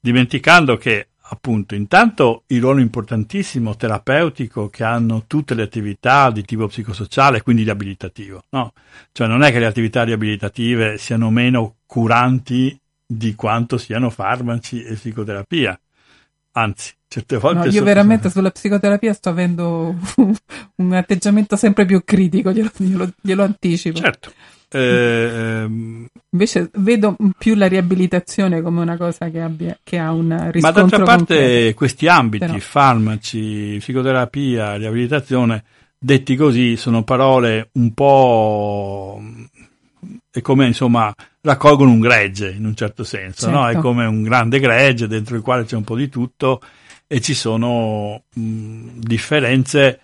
Dimenticando 0.00 0.76
che 0.76 1.07
appunto, 1.30 1.74
intanto 1.74 2.44
il 2.48 2.60
ruolo 2.60 2.80
importantissimo 2.80 3.76
terapeutico 3.76 4.68
che 4.68 4.84
hanno 4.84 5.24
tutte 5.26 5.54
le 5.54 5.62
attività 5.62 6.30
di 6.30 6.44
tipo 6.44 6.66
psicosociale, 6.66 7.42
quindi 7.42 7.64
riabilitativo, 7.64 8.44
no? 8.50 8.72
Cioè 9.12 9.26
non 9.26 9.42
è 9.42 9.50
che 9.50 9.58
le 9.58 9.66
attività 9.66 10.04
riabilitative 10.04 10.98
siano 10.98 11.30
meno 11.30 11.76
curanti 11.86 12.78
di 13.06 13.34
quanto 13.34 13.78
siano 13.78 14.10
farmaci 14.10 14.82
e 14.82 14.94
psicoterapia. 14.94 15.78
Anzi, 16.52 16.92
certe 17.06 17.36
volte... 17.38 17.66
No, 17.66 17.72
io 17.72 17.84
veramente 17.84 18.30
sulla 18.30 18.50
psicoterapia 18.50 19.12
sto 19.12 19.28
avendo 19.28 19.94
un 20.76 20.92
atteggiamento 20.92 21.56
sempre 21.56 21.84
più 21.84 22.02
critico, 22.04 22.52
glielo, 22.52 22.70
glielo, 22.76 23.12
glielo 23.20 23.42
anticipo. 23.44 23.98
Certo. 23.98 24.32
Eh, 24.70 25.66
Invece 26.30 26.70
vedo 26.74 27.16
più 27.38 27.54
la 27.54 27.66
riabilitazione 27.66 28.60
come 28.60 28.82
una 28.82 28.96
cosa 28.96 29.30
che, 29.30 29.40
abbia, 29.40 29.78
che 29.82 29.98
ha 29.98 30.12
un 30.12 30.50
riscontro 30.50 30.60
Ma 30.60 30.70
d'altra 30.70 31.02
parte 31.02 31.36
concreto. 31.36 31.74
questi 31.74 32.06
ambiti, 32.06 32.46
Però. 32.46 32.58
farmaci, 32.58 33.76
psicoterapia, 33.78 34.76
riabilitazione, 34.76 35.64
detti 35.98 36.36
così, 36.36 36.76
sono 36.76 37.02
parole 37.02 37.70
un 37.72 37.94
po' 37.94 39.22
è 40.30 40.40
come 40.40 40.66
insomma 40.66 41.12
raccolgono 41.40 41.90
un 41.90 42.00
gregge 42.00 42.50
in 42.50 42.64
un 42.64 42.74
certo 42.74 43.04
senso, 43.04 43.46
certo. 43.46 43.58
no? 43.58 43.68
È 43.68 43.76
come 43.76 44.04
un 44.04 44.22
grande 44.22 44.60
gregge 44.60 45.06
dentro 45.06 45.36
il 45.36 45.42
quale 45.42 45.64
c'è 45.64 45.76
un 45.76 45.84
po' 45.84 45.96
di 45.96 46.08
tutto 46.08 46.60
e 47.06 47.20
ci 47.20 47.34
sono 47.34 48.22
mh, 48.34 48.98
differenze 48.98 50.00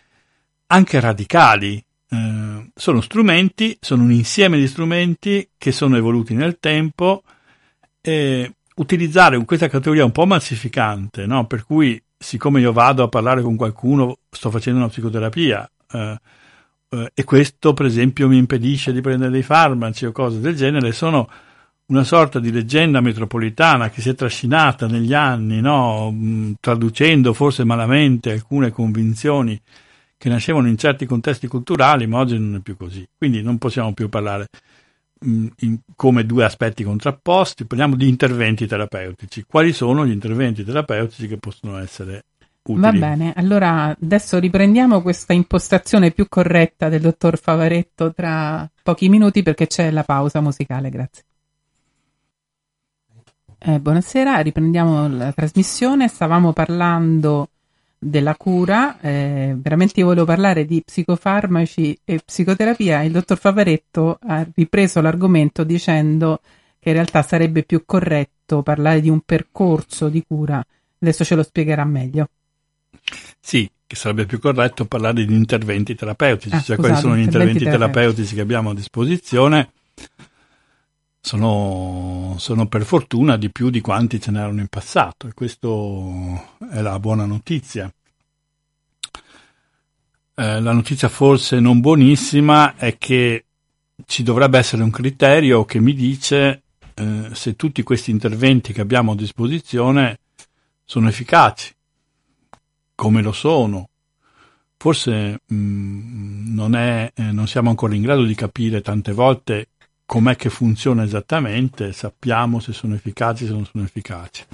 anche 0.66 1.00
radicali 1.00 1.84
eh, 2.14 2.70
sono 2.74 3.00
strumenti, 3.00 3.76
sono 3.80 4.02
un 4.02 4.12
insieme 4.12 4.58
di 4.58 4.68
strumenti 4.68 5.48
che 5.58 5.72
sono 5.72 5.96
evoluti 5.96 6.34
nel 6.34 6.58
tempo 6.60 7.22
e 8.00 8.52
utilizzare 8.76 9.42
questa 9.44 9.68
categoria 9.68 10.04
un 10.04 10.12
po' 10.12 10.26
massificante, 10.26 11.26
no? 11.26 11.46
per 11.46 11.64
cui 11.64 12.00
siccome 12.16 12.60
io 12.60 12.72
vado 12.72 13.02
a 13.02 13.08
parlare 13.08 13.42
con 13.42 13.56
qualcuno, 13.56 14.18
sto 14.30 14.50
facendo 14.50 14.78
una 14.80 14.88
psicoterapia 14.88 15.70
eh, 15.92 16.18
eh, 16.88 17.10
e 17.12 17.24
questo 17.24 17.74
per 17.74 17.86
esempio 17.86 18.28
mi 18.28 18.38
impedisce 18.38 18.92
di 18.92 19.00
prendere 19.00 19.30
dei 19.30 19.42
farmaci 19.42 20.06
o 20.06 20.12
cose 20.12 20.40
del 20.40 20.54
genere, 20.54 20.92
sono 20.92 21.28
una 21.86 22.04
sorta 22.04 22.40
di 22.40 22.50
leggenda 22.50 23.00
metropolitana 23.00 23.90
che 23.90 24.00
si 24.00 24.08
è 24.08 24.14
trascinata 24.14 24.86
negli 24.86 25.12
anni, 25.12 25.60
no? 25.60 26.10
Mm, 26.10 26.52
traducendo 26.60 27.34
forse 27.34 27.64
malamente 27.64 28.32
alcune 28.32 28.70
convinzioni 28.70 29.60
che 30.24 30.30
nascevano 30.30 30.68
in 30.68 30.78
certi 30.78 31.04
contesti 31.04 31.46
culturali, 31.48 32.06
ma 32.06 32.20
oggi 32.20 32.38
non 32.38 32.54
è 32.54 32.60
più 32.60 32.78
così. 32.78 33.06
Quindi 33.14 33.42
non 33.42 33.58
possiamo 33.58 33.92
più 33.92 34.08
parlare 34.08 34.48
mh, 35.20 35.30
mm, 35.30 35.46
in, 35.58 35.78
come 35.94 36.24
due 36.24 36.44
aspetti 36.44 36.82
contrapposti, 36.82 37.66
parliamo 37.66 37.94
di 37.94 38.08
interventi 38.08 38.66
terapeutici. 38.66 39.44
Quali 39.46 39.74
sono 39.74 40.06
gli 40.06 40.12
interventi 40.12 40.64
terapeutici 40.64 41.28
che 41.28 41.36
possono 41.36 41.76
essere 41.76 42.24
utili? 42.62 42.80
Va 42.80 42.92
bene, 42.92 43.34
allora 43.36 43.94
adesso 44.00 44.38
riprendiamo 44.38 45.02
questa 45.02 45.34
impostazione 45.34 46.10
più 46.10 46.26
corretta 46.26 46.88
del 46.88 47.02
dottor 47.02 47.38
Favaretto 47.38 48.14
tra 48.14 48.66
pochi 48.82 49.10
minuti 49.10 49.42
perché 49.42 49.66
c'è 49.66 49.90
la 49.90 50.04
pausa 50.04 50.40
musicale, 50.40 50.88
grazie. 50.88 51.22
Eh, 53.58 53.78
buonasera, 53.78 54.38
riprendiamo 54.38 55.06
la 55.06 55.32
trasmissione. 55.32 56.08
Stavamo 56.08 56.54
parlando 56.54 57.50
della 58.04 58.36
cura, 58.36 59.00
eh, 59.00 59.54
veramente 59.56 60.00
io 60.00 60.06
volevo 60.06 60.26
parlare 60.26 60.66
di 60.66 60.82
psicofarmaci 60.84 61.98
e 62.04 62.20
psicoterapia, 62.24 63.02
il 63.02 63.12
dottor 63.12 63.38
Favaretto 63.38 64.18
ha 64.26 64.46
ripreso 64.54 65.00
l'argomento 65.00 65.64
dicendo 65.64 66.40
che 66.78 66.90
in 66.90 66.94
realtà 66.94 67.22
sarebbe 67.22 67.62
più 67.62 67.84
corretto 67.86 68.62
parlare 68.62 69.00
di 69.00 69.08
un 69.08 69.20
percorso 69.20 70.08
di 70.08 70.22
cura, 70.26 70.62
adesso 71.00 71.24
ce 71.24 71.34
lo 71.34 71.42
spiegherà 71.42 71.84
meglio. 71.84 72.28
Sì, 73.40 73.68
che 73.86 73.96
sarebbe 73.96 74.26
più 74.26 74.38
corretto 74.38 74.84
parlare 74.84 75.24
di 75.24 75.34
interventi 75.34 75.94
terapeutici, 75.94 76.54
ah, 76.54 76.60
cioè 76.60 76.76
scusate, 76.76 76.80
quali 76.80 76.96
sono 76.96 77.16
gli 77.16 77.22
interventi, 77.22 77.64
terapeutici. 77.64 77.92
terapeutici 77.94 78.34
che 78.34 78.40
abbiamo 78.40 78.70
a 78.70 78.74
disposizione. 78.74 79.70
Sono, 81.24 82.34
sono, 82.36 82.66
per 82.66 82.84
fortuna 82.84 83.38
di 83.38 83.50
più 83.50 83.70
di 83.70 83.80
quanti 83.80 84.20
ce 84.20 84.30
n'erano 84.30 84.60
in 84.60 84.68
passato 84.68 85.26
e 85.26 85.32
questo 85.32 86.58
è 86.70 86.82
la 86.82 86.98
buona 86.98 87.24
notizia. 87.24 87.90
Eh, 90.34 90.60
la 90.60 90.72
notizia 90.72 91.08
forse 91.08 91.60
non 91.60 91.80
buonissima 91.80 92.76
è 92.76 92.98
che 92.98 93.46
ci 94.04 94.22
dovrebbe 94.22 94.58
essere 94.58 94.82
un 94.82 94.90
criterio 94.90 95.64
che 95.64 95.80
mi 95.80 95.94
dice 95.94 96.64
eh, 96.92 97.30
se 97.32 97.56
tutti 97.56 97.82
questi 97.82 98.10
interventi 98.10 98.74
che 98.74 98.82
abbiamo 98.82 99.12
a 99.12 99.16
disposizione 99.16 100.18
sono 100.84 101.08
efficaci, 101.08 101.74
come 102.94 103.22
lo 103.22 103.32
sono. 103.32 103.88
Forse 104.76 105.40
mh, 105.46 105.54
mm, 105.54 106.54
non, 106.54 106.74
è, 106.74 107.10
eh, 107.14 107.32
non 107.32 107.48
siamo 107.48 107.70
ancora 107.70 107.94
in 107.94 108.02
grado 108.02 108.24
di 108.24 108.34
capire 108.34 108.82
tante 108.82 109.12
volte 109.12 109.68
com'è 110.06 110.36
che 110.36 110.50
funziona 110.50 111.02
esattamente, 111.02 111.92
sappiamo 111.92 112.60
se 112.60 112.72
sono 112.72 112.94
efficaci, 112.94 113.46
se 113.46 113.52
non 113.52 113.64
sono 113.64 113.84
efficaci. 113.84 114.44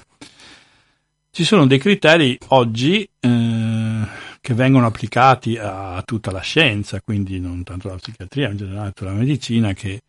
Ci 1.33 1.45
sono 1.45 1.67
dei 1.67 1.79
criteri 1.79 2.37
oggi 2.49 3.09
eh, 3.21 4.07
che 4.41 4.55
vengono 4.55 4.87
applicati 4.87 5.57
a 5.57 6.03
tutta 6.05 6.31
la 6.31 6.41
scienza, 6.41 7.01
quindi 7.01 7.39
non 7.39 7.63
tanto 7.63 7.89
la 7.89 7.97
psichiatria, 7.97 8.51
in 8.51 8.57
generale 8.57 8.93
tutta 8.93 9.11
la 9.11 9.17
medicina, 9.17 9.73
che 9.73 10.03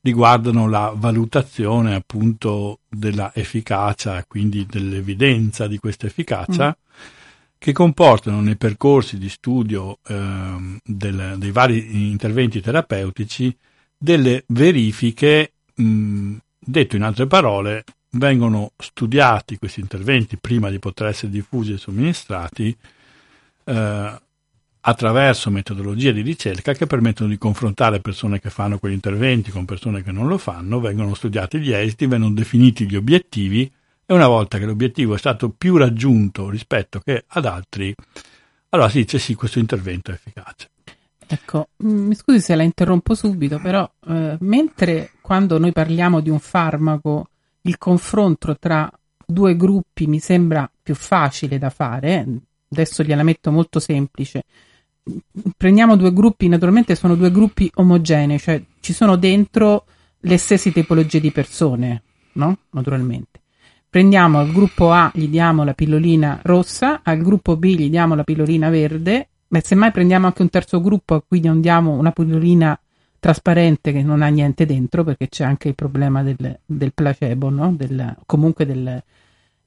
riguardano 0.00 0.68
la 0.68 0.92
valutazione 0.94 1.94
appunto 1.94 2.80
della 2.88 3.32
efficacia, 3.34 4.24
quindi 4.26 4.66
dell'evidenza 4.66 5.66
di 5.66 5.78
questa 5.78 6.06
efficacia, 6.06 6.68
mm. 6.68 7.06
che 7.56 7.72
comportano 7.72 8.40
nei 8.40 8.56
percorsi 8.56 9.16
di 9.16 9.28
studio 9.28 9.98
eh, 10.06 10.78
del, 10.84 11.34
dei 11.38 11.50
vari 11.52 12.10
interventi 12.10 12.60
terapeutici 12.60 13.56
delle 14.04 14.44
verifiche, 14.48 15.54
mh, 15.74 16.36
detto 16.58 16.94
in 16.94 17.02
altre 17.02 17.26
parole, 17.26 17.84
vengono 18.10 18.72
studiati 18.76 19.56
questi 19.56 19.80
interventi 19.80 20.36
prima 20.36 20.68
di 20.68 20.78
poter 20.78 21.06
essere 21.06 21.32
diffusi 21.32 21.72
e 21.72 21.78
somministrati 21.78 22.76
eh, 23.64 24.20
attraverso 24.86 25.50
metodologie 25.50 26.12
di 26.12 26.20
ricerca 26.20 26.74
che 26.74 26.86
permettono 26.86 27.30
di 27.30 27.38
confrontare 27.38 28.00
persone 28.00 28.40
che 28.40 28.50
fanno 28.50 28.78
quegli 28.78 28.92
interventi 28.92 29.50
con 29.50 29.64
persone 29.64 30.02
che 30.02 30.12
non 30.12 30.28
lo 30.28 30.36
fanno, 30.36 30.80
vengono 30.80 31.14
studiati 31.14 31.58
gli 31.58 31.72
esiti, 31.72 32.06
vengono 32.06 32.34
definiti 32.34 32.86
gli 32.86 32.96
obiettivi 32.96 33.72
e 34.04 34.12
una 34.12 34.28
volta 34.28 34.58
che 34.58 34.66
l'obiettivo 34.66 35.14
è 35.14 35.18
stato 35.18 35.48
più 35.48 35.78
raggiunto 35.78 36.50
rispetto 36.50 37.00
che 37.00 37.24
ad 37.26 37.46
altri, 37.46 37.94
allora 38.68 38.90
si 38.90 38.98
dice 38.98 39.18
sì, 39.18 39.34
questo 39.34 39.58
intervento 39.58 40.10
è 40.10 40.14
efficace. 40.14 40.68
Ecco, 41.26 41.68
mm, 41.82 42.06
mi 42.06 42.14
scusi 42.14 42.40
se 42.40 42.54
la 42.54 42.62
interrompo 42.62 43.14
subito, 43.14 43.58
però 43.58 43.88
eh, 44.08 44.36
mentre 44.40 45.12
quando 45.20 45.58
noi 45.58 45.72
parliamo 45.72 46.20
di 46.20 46.30
un 46.30 46.38
farmaco 46.38 47.28
il 47.62 47.78
confronto 47.78 48.56
tra 48.58 48.90
due 49.26 49.56
gruppi 49.56 50.06
mi 50.06 50.18
sembra 50.18 50.70
più 50.82 50.94
facile 50.94 51.58
da 51.58 51.70
fare, 51.70 52.26
adesso 52.70 53.02
gliela 53.02 53.22
metto 53.22 53.50
molto 53.50 53.80
semplice. 53.80 54.44
Prendiamo 55.56 55.96
due 55.96 56.12
gruppi, 56.12 56.48
naturalmente 56.48 56.94
sono 56.94 57.14
due 57.14 57.30
gruppi 57.30 57.70
omogenei, 57.74 58.38
cioè 58.38 58.62
ci 58.80 58.92
sono 58.92 59.16
dentro 59.16 59.86
le 60.20 60.38
stesse 60.38 60.72
tipologie 60.72 61.20
di 61.20 61.30
persone, 61.30 62.02
no? 62.32 62.58
Naturalmente. 62.70 63.40
Prendiamo 63.88 64.38
al 64.38 64.50
gruppo 64.50 64.90
A, 64.90 65.10
gli 65.14 65.28
diamo 65.28 65.62
la 65.62 65.74
pillolina 65.74 66.40
rossa, 66.42 67.00
al 67.02 67.18
gruppo 67.18 67.56
B 67.56 67.76
gli 67.76 67.90
diamo 67.90 68.14
la 68.14 68.24
pillolina 68.24 68.68
verde 68.68 69.28
Beh, 69.54 69.62
semmai 69.64 69.92
prendiamo 69.92 70.26
anche 70.26 70.42
un 70.42 70.50
terzo 70.50 70.80
gruppo 70.80 71.14
a 71.14 71.22
cui 71.22 71.38
non 71.38 71.60
diamo 71.60 71.92
una 71.92 72.10
pillolina 72.10 72.76
trasparente 73.20 73.92
che 73.92 74.02
non 74.02 74.20
ha 74.20 74.26
niente 74.26 74.66
dentro, 74.66 75.04
perché 75.04 75.28
c'è 75.28 75.44
anche 75.44 75.68
il 75.68 75.76
problema 75.76 76.24
del, 76.24 76.58
del 76.66 76.92
placebo, 76.92 77.50
no? 77.50 77.72
Del, 77.72 78.16
comunque 78.26 78.66
del... 78.66 79.00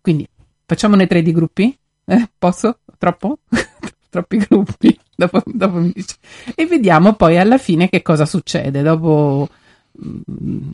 Quindi 0.01 0.27
facciamone 0.65 1.07
tre 1.07 1.21
di 1.21 1.31
gruppi? 1.31 1.73
Eh, 2.03 2.29
posso? 2.37 2.79
Troppo? 2.97 3.37
Troppi 4.09 4.37
gruppi? 4.39 4.99
Dopo, 5.15 5.41
dopo 5.45 5.77
mi 5.77 5.93
dice. 5.95 6.17
E 6.53 6.65
vediamo 6.65 7.13
poi 7.13 7.37
alla 7.37 7.57
fine 7.57 7.87
che 7.87 8.01
cosa 8.01 8.25
succede 8.25 8.81
dopo 8.81 9.47
mm, 10.05 10.19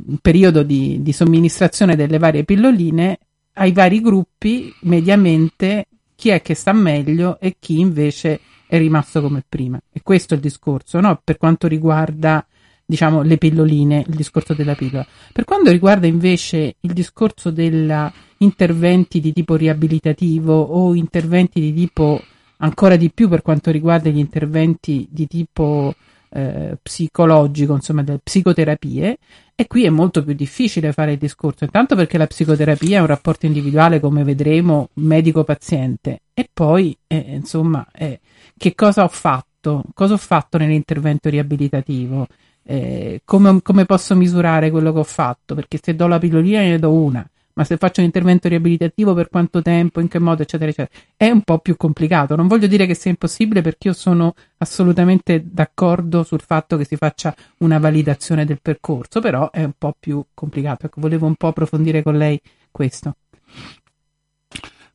un 0.08 0.17
periodo 0.23 0.63
di, 0.63 1.04
di 1.04 1.13
somministrazione 1.13 1.95
delle 1.95 2.17
varie 2.17 2.45
pilloline 2.45 3.19
ai 3.54 3.73
vari 3.73 4.02
gruppi 4.02 4.73
mediamente 4.82 5.86
chi 6.15 6.30
è 6.30 6.41
che 6.41 6.56
sta 6.56 6.73
meglio 6.73 7.39
e 7.39 7.58
chi 7.60 7.80
invece 7.80 8.39
è 8.74 8.80
rimasto 8.80 9.22
come 9.22 9.44
prima. 9.48 9.80
E 9.92 10.02
questo 10.02 10.34
è 10.34 10.38
il 10.38 10.42
discorso, 10.42 11.00
no? 11.00 11.22
Per 11.24 11.38
quanto 11.38 11.68
riguarda, 11.68 12.44
diciamo, 12.84 13.22
le 13.22 13.38
pilloline, 13.38 14.04
il 14.08 14.16
discorso 14.16 14.56
della 14.56 14.74
pillola. 14.74 15.06
Per 15.32 15.44
quanto 15.44 15.70
riguarda 15.70 16.08
invece 16.08 16.78
il 16.80 16.92
discorso 16.92 17.52
degli 17.52 17.94
interventi 18.38 19.20
di 19.20 19.32
tipo 19.32 19.56
riabilitativo 19.56 20.60
o 20.60 20.96
interventi 20.96 21.62
di 21.62 21.72
tipo 21.72 22.20
ancora 22.58 22.96
di 22.96 23.12
più 23.12 23.30
per 23.30 23.44
quanto 23.44 23.70
riguarda 23.70 24.10
gli 24.10 24.18
interventi 24.18 25.08
di 25.08 25.28
tipo 25.28 25.94
eh, 26.30 26.76
psicologico, 26.82 27.76
insomma, 27.76 28.02
delle 28.02 28.22
psicoterapie, 28.24 29.18
e 29.54 29.68
qui 29.68 29.86
è 29.86 29.90
molto 29.90 30.24
più 30.24 30.34
difficile 30.34 30.94
fare 30.94 31.12
il 31.12 31.20
discorso, 31.20 31.64
intanto 31.64 31.96
perché 31.96 32.18
la 32.18 32.26
psicoterapia 32.26 32.98
è 32.98 33.02
un 33.02 33.06
rapporto 33.06 33.46
individuale, 33.46 34.00
come 34.00 34.24
vedremo, 34.24 34.90
medico-paziente, 34.94 36.22
e 36.34 36.50
poi, 36.52 36.98
eh, 37.06 37.36
insomma, 37.36 37.86
eh, 37.94 38.20
che 38.58 38.76
cosa 38.76 39.04
ho 39.04 39.08
fatto? 39.08 39.84
Cosa 39.94 40.13
ho 40.13 40.18
fatto 40.18 40.58
nell'intervento 40.58 41.30
riabilitativo? 41.30 42.28
Eh, 42.66 43.22
come, 43.26 43.62
come, 43.62 43.86
posso 43.86 44.16
misurare 44.16 44.72
quello 44.72 44.94
che 44.94 45.00
ho 45.00 45.04
fatto? 45.04 45.56
Perché 45.56 45.80
se 45.82 45.96
do 45.96 46.08
la 46.08 46.20
pillolina 46.20 46.62
ne 46.62 46.80
do 46.80 46.92
una, 46.92 47.28
ma 47.56 47.63
se 47.63 47.78
faccio 47.78 48.00
un 48.00 48.08
intervento 48.08 48.48
riabilitativo 48.48 49.13
per 49.13 49.30
quanto 49.30 49.62
tempo, 49.62 50.00
in 50.00 50.08
che 50.08 50.20
modo, 50.20 50.42
eccetera, 50.42 50.70
eccetera, 50.70 51.04
è 51.16 51.30
un 51.30 51.42
po' 51.42 51.60
più 51.60 51.76
complicato. 51.78 52.36
Non 52.36 52.48
voglio 52.48 52.68
dire 52.68 52.86
che 52.86 52.96
sia 52.96 53.12
impossibile 53.12 53.62
perché 53.62 53.89
io 53.89 53.94
sono 53.94 54.34
assolutamente 54.58 55.44
d'accordo 55.46 56.24
sul 56.24 56.42
fatto 56.42 56.78
che 56.78 56.86
si 56.86 56.96
faccia 56.96 57.36
una 57.58 57.78
validazione 57.80 58.46
del 58.46 58.60
percorso, 58.62 59.20
però 59.20 59.52
è 59.52 59.63
un 59.63 59.74
po' 59.78 59.96
più 60.00 60.24
complicato. 60.34 60.88
Ecco, 60.88 61.02
volevo 61.02 61.28
un 61.28 61.36
po' 61.36 61.48
approfondire 61.48 62.02
con 62.02 62.18
lei 62.18 62.39
questo. 62.72 63.16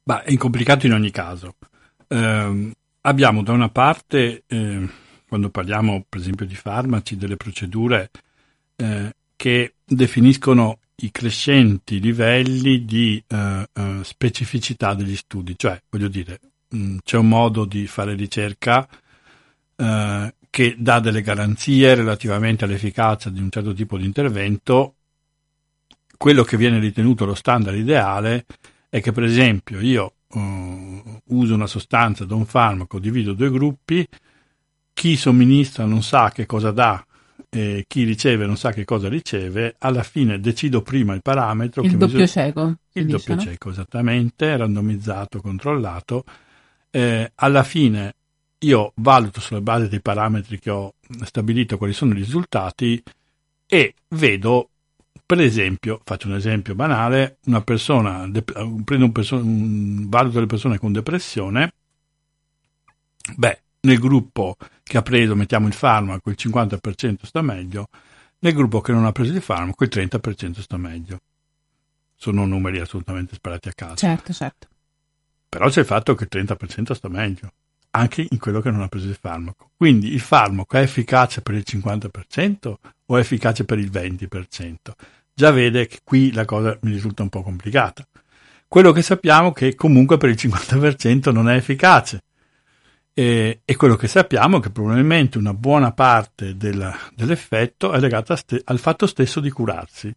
Beh, 0.03 0.23
è 0.23 0.37
complicato 0.37 0.87
in 0.87 0.95
ogni 0.95 1.11
caso. 1.11 1.55
Eh, 2.09 2.73
abbiamo 3.03 3.43
da 3.43 3.53
una 3.53 3.69
parte, 3.69 4.45
eh, 4.47 4.89
quando 5.29 5.51
parliamo 5.51 6.05
per 6.09 6.21
esempio 6.21 6.47
di 6.47 6.55
farmaci, 6.55 7.17
delle 7.17 7.37
procedure 7.37 8.11
eh, 8.77 9.15
che 9.37 9.75
definiscono 9.85 10.79
i 11.01 11.11
crescenti 11.13 12.01
livelli 12.01 12.85
di 12.85 13.23
uh, 13.29 13.37
uh, 13.37 14.03
specificità 14.03 14.95
degli 14.95 15.15
studi, 15.15 15.55
cioè 15.57 15.81
voglio 15.89 16.09
dire, 16.09 16.41
mh, 16.71 16.79
mm, 16.79 16.97
c'è 17.05 17.17
un 17.17 17.29
modo 17.29 17.65
di 17.65 17.87
fare 17.87 18.15
ricerca 18.15 18.89
uh, 19.77 20.29
che 20.51 20.75
dà 20.77 20.99
delle 20.99 21.23
garanzie 21.23 21.95
relativamente 21.95 22.65
all'efficacia 22.65 23.31
di 23.31 23.41
un 23.41 23.49
certo 23.49 23.73
tipo 23.73 23.97
di 23.97 24.07
intervento, 24.07 24.95
quello 26.17 26.43
che 26.43 26.57
viene 26.57 26.81
ritenuto 26.81 27.25
lo 27.25 27.35
standard 27.35 27.77
ideale 27.77 28.45
è 28.89 29.01
che 29.01 29.13
per 29.13 29.23
esempio 29.23 29.81
io 29.81 30.15
uso 30.31 31.55
una 31.55 31.67
sostanza 31.67 32.25
da 32.25 32.35
un 32.35 32.45
farmaco, 32.45 32.99
divido 32.99 33.33
due 33.33 33.51
gruppi, 33.51 34.07
chi 34.93 35.17
somministra 35.17 35.85
non 35.85 36.03
sa 36.03 36.31
che 36.31 36.47
cosa 36.47 36.71
dà 36.71 37.03
eh, 37.51 37.85
chi 37.89 38.05
riceve 38.05 38.47
non 38.47 38.57
sa 38.57 38.73
che 38.73 38.85
cosa 38.85 39.09
riceve, 39.09 39.77
alla 39.79 40.03
fine 40.03 40.41
decido 40.41 40.83
prima 40.83 41.15
il 41.15 41.23
parametro. 41.23 41.83
Il 41.83 41.93
doppio 41.93 42.19
misura... 42.19 42.27
cieco. 42.27 42.75
Il 42.93 43.07
dice, 43.07 43.17
doppio 43.17 43.35
no? 43.35 43.41
cieco, 43.41 43.71
esattamente, 43.71 44.57
randomizzato, 44.57 45.41
controllato. 45.41 46.25
Eh, 46.91 47.33
alla 47.35 47.63
fine 47.63 48.15
io 48.61 48.93
valuto 48.97 49.41
sulla 49.41 49.61
base 49.61 49.89
dei 49.89 50.01
parametri 50.01 50.59
che 50.59 50.71
ho 50.71 50.95
stabilito 51.25 51.79
quali 51.79 51.93
sono 51.93 52.13
i 52.13 52.17
risultati 52.17 53.03
e 53.67 53.95
vedo, 54.09 54.71
per 55.29 55.43
esempio, 55.43 56.01
faccio 56.05 56.27
un 56.29 56.37
esempio 56.37 56.75
banale, 56.75 57.37
una 57.45 57.61
persona, 57.61 58.27
de- 58.29 58.43
prendo 58.43 59.05
un 59.05 59.13
perso- 59.13 59.37
un, 59.37 60.09
valuto 60.09 60.41
le 60.41 60.47
persone 60.47 60.79
con 60.79 60.91
depressione, 60.91 61.75
beh, 63.37 63.63
nel 63.81 63.99
gruppo 63.99 64.57
che 64.83 64.97
ha 64.97 65.03
preso, 65.03 65.37
mettiamo 65.37 65.67
il 65.67 65.75
farmaco, 65.75 66.31
il 66.31 66.37
50% 66.39 67.27
sta 67.27 67.43
meglio, 67.43 67.91
nel 68.39 68.55
gruppo 68.55 68.81
che 68.81 68.93
non 68.93 69.05
ha 69.05 69.13
preso 69.13 69.35
il 69.35 69.43
farmaco 69.43 69.85
il 69.85 69.91
30% 69.93 70.61
sta 70.61 70.79
meglio. 70.79 71.21
Sono 72.17 72.47
numeri 72.47 72.81
assolutamente 72.81 73.35
sparati 73.35 73.69
a 73.69 73.73
caso. 73.75 73.97
Certo, 73.97 74.33
certo. 74.33 74.67
Però 75.47 75.69
c'è 75.69 75.81
il 75.81 75.87
fatto 75.87 76.15
che 76.15 76.25
il 76.25 76.31
30% 76.47 76.93
sta 76.95 77.09
meglio, 77.09 77.53
anche 77.91 78.27
in 78.27 78.39
quello 78.39 78.63
che 78.63 78.71
non 78.71 78.81
ha 78.81 78.89
preso 78.89 79.09
il 79.09 79.19
farmaco. 79.21 79.73
Quindi 79.77 80.11
il 80.11 80.21
farmaco 80.21 80.79
è 80.79 80.81
efficace 80.81 81.43
per 81.43 81.55
il 81.55 81.65
50% 81.67 82.75
o 83.05 83.17
è 83.19 83.21
efficace 83.21 83.67
per 83.67 83.79
il 83.79 83.91
20%? 83.91 84.75
Già 85.39 85.53
vede 85.53 85.87
che 85.87 86.01
qui 86.03 86.33
la 86.33 86.45
cosa 86.45 86.77
mi 86.81 86.91
risulta 86.91 87.23
un 87.23 87.29
po' 87.29 87.45
complicata. 87.45 88.05
Quello 88.67 88.91
che 88.91 89.03
sappiamo 89.03 89.51
è 89.51 89.53
che 89.53 89.77
comunque 89.77 90.17
per 90.17 90.31
il 90.31 90.37
50% 90.37 91.31
non 91.31 91.49
è 91.49 91.55
efficace 91.55 92.23
e, 93.15 93.61
e, 93.65 93.77
quello 93.77 93.95
che 93.95 94.09
sappiamo 94.09 94.59
è 94.59 94.61
che 94.61 94.71
probabilmente 94.71 95.39
una 95.39 95.55
buona 95.55 95.93
parte 95.93 96.57
della, 96.57 96.93
dell'effetto 97.15 97.93
è 97.93 98.01
legata 98.01 98.35
ste- 98.35 98.63
al 98.65 98.81
fatto 98.81 99.07
stesso 99.07 99.39
di 99.39 99.49
curarsi. 99.49 100.13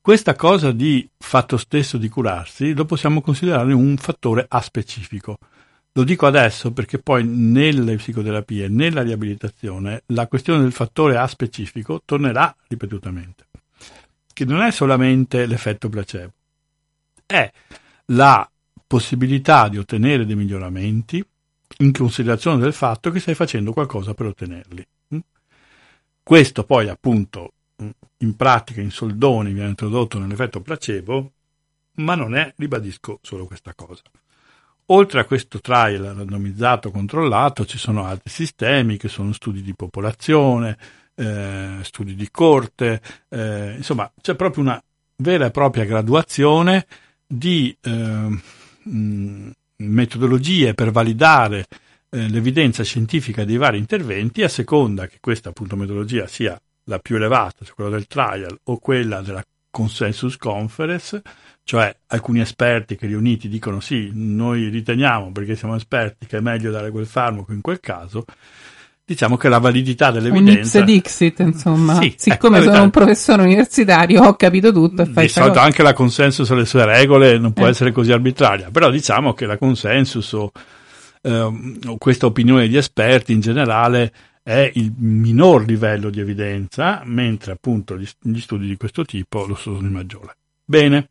Questa 0.00 0.34
cosa 0.34 0.72
di 0.72 1.08
fatto 1.16 1.56
stesso 1.56 1.96
di 1.96 2.08
curarsi 2.08 2.74
lo 2.74 2.84
possiamo 2.84 3.20
considerare 3.20 3.72
un 3.72 3.96
fattore 3.96 4.44
aspecifico. 4.48 5.38
Lo 5.92 6.02
dico 6.02 6.26
adesso 6.26 6.72
perché 6.72 6.98
poi 6.98 7.24
nelle 7.24 7.94
psicoterapie, 7.94 8.66
nella 8.66 9.02
riabilitazione, 9.02 10.02
la 10.06 10.26
questione 10.26 10.62
del 10.62 10.72
fattore 10.72 11.16
aspecifico 11.16 12.02
tornerà 12.04 12.52
ripetutamente. 12.66 13.47
Che 14.38 14.44
non 14.44 14.60
è 14.60 14.70
solamente 14.70 15.46
l'effetto 15.46 15.88
placebo, 15.88 16.32
è 17.26 17.50
la 18.12 18.48
possibilità 18.86 19.66
di 19.66 19.78
ottenere 19.78 20.24
dei 20.24 20.36
miglioramenti 20.36 21.20
in 21.78 21.90
considerazione 21.90 22.58
del 22.58 22.72
fatto 22.72 23.10
che 23.10 23.18
stai 23.18 23.34
facendo 23.34 23.72
qualcosa 23.72 24.14
per 24.14 24.26
ottenerli. 24.26 24.86
Mm? 25.12 25.18
Questo 26.22 26.62
poi 26.62 26.88
appunto 26.88 27.54
mm, 27.82 27.88
in 28.18 28.36
pratica 28.36 28.80
in 28.80 28.92
soldoni 28.92 29.52
viene 29.52 29.70
introdotto 29.70 30.20
nell'effetto 30.20 30.60
placebo, 30.60 31.32
ma 31.94 32.14
non 32.14 32.36
è, 32.36 32.54
ribadisco, 32.58 33.18
solo 33.20 33.44
questa 33.44 33.74
cosa. 33.74 34.02
Oltre 34.90 35.18
a 35.18 35.24
questo 35.24 35.60
trial 35.60 36.14
randomizzato 36.14 36.92
controllato 36.92 37.66
ci 37.66 37.76
sono 37.76 38.04
altri 38.04 38.30
sistemi 38.30 38.98
che 38.98 39.08
sono 39.08 39.32
studi 39.32 39.62
di 39.62 39.74
popolazione, 39.74 40.78
eh, 41.18 41.78
studi 41.82 42.14
di 42.14 42.28
corte, 42.30 43.00
eh, 43.28 43.74
insomma 43.76 44.10
c'è 44.20 44.36
proprio 44.36 44.62
una 44.62 44.82
vera 45.16 45.46
e 45.46 45.50
propria 45.50 45.84
graduazione 45.84 46.86
di 47.26 47.76
eh, 47.80 48.40
mh, 48.82 49.50
metodologie 49.76 50.74
per 50.74 50.92
validare 50.92 51.66
eh, 52.10 52.28
l'evidenza 52.28 52.84
scientifica 52.84 53.44
dei 53.44 53.56
vari 53.56 53.78
interventi, 53.78 54.42
a 54.42 54.48
seconda 54.48 55.08
che 55.08 55.18
questa 55.20 55.48
appunto 55.48 55.76
metodologia 55.76 56.26
sia 56.28 56.58
la 56.84 56.98
più 57.00 57.16
elevata, 57.16 57.64
cioè 57.64 57.74
quella 57.74 57.90
del 57.90 58.06
trial 58.06 58.56
o 58.64 58.78
quella 58.78 59.20
della 59.20 59.44
consensus 59.70 60.36
conference, 60.36 61.20
cioè 61.64 61.94
alcuni 62.06 62.40
esperti 62.40 62.96
che 62.96 63.06
riuniti 63.06 63.48
dicono 63.48 63.80
sì, 63.80 64.10
noi 64.14 64.68
riteniamo 64.68 65.32
perché 65.32 65.54
siamo 65.56 65.74
esperti 65.74 66.26
che 66.26 66.38
è 66.38 66.40
meglio 66.40 66.70
dare 66.70 66.90
quel 66.90 67.06
farmaco 67.06 67.52
in 67.52 67.60
quel 67.60 67.80
caso, 67.80 68.24
diciamo 69.08 69.38
che 69.38 69.48
la 69.48 69.56
validità 69.56 70.10
dell'evidenza... 70.10 70.80
Un 70.80 70.84
dixit, 70.84 71.38
insomma. 71.38 71.98
Sì, 71.98 72.12
Siccome 72.14 72.58
ecco, 72.58 72.70
sono 72.70 72.82
un 72.82 72.90
professore 72.90 73.40
universitario, 73.40 74.22
ho 74.22 74.34
capito 74.34 74.70
tutto. 74.70 75.00
E 75.00 75.06
fai 75.06 75.24
di 75.24 75.32
solito 75.32 75.60
anche 75.60 75.82
la 75.82 75.94
consensus 75.94 76.46
sulle 76.46 76.66
sue 76.66 76.84
regole 76.84 77.38
non 77.38 77.54
può 77.54 77.64
eh. 77.64 77.70
essere 77.70 77.90
così 77.90 78.12
arbitraria, 78.12 78.68
però 78.70 78.90
diciamo 78.90 79.32
che 79.32 79.46
la 79.46 79.56
consensus 79.56 80.30
o, 80.32 80.52
eh, 81.22 81.32
o 81.40 81.96
questa 81.96 82.26
opinione 82.26 82.68
di 82.68 82.76
esperti 82.76 83.32
in 83.32 83.40
generale 83.40 84.12
è 84.42 84.70
il 84.74 84.92
minor 84.98 85.64
livello 85.64 86.10
di 86.10 86.20
evidenza, 86.20 87.00
mentre 87.06 87.52
appunto 87.52 87.96
gli, 87.96 88.06
gli 88.20 88.40
studi 88.40 88.66
di 88.66 88.76
questo 88.76 89.06
tipo 89.06 89.46
lo 89.46 89.54
sono 89.54 89.78
il 89.78 89.90
maggiore. 89.90 90.36
Bene. 90.66 91.08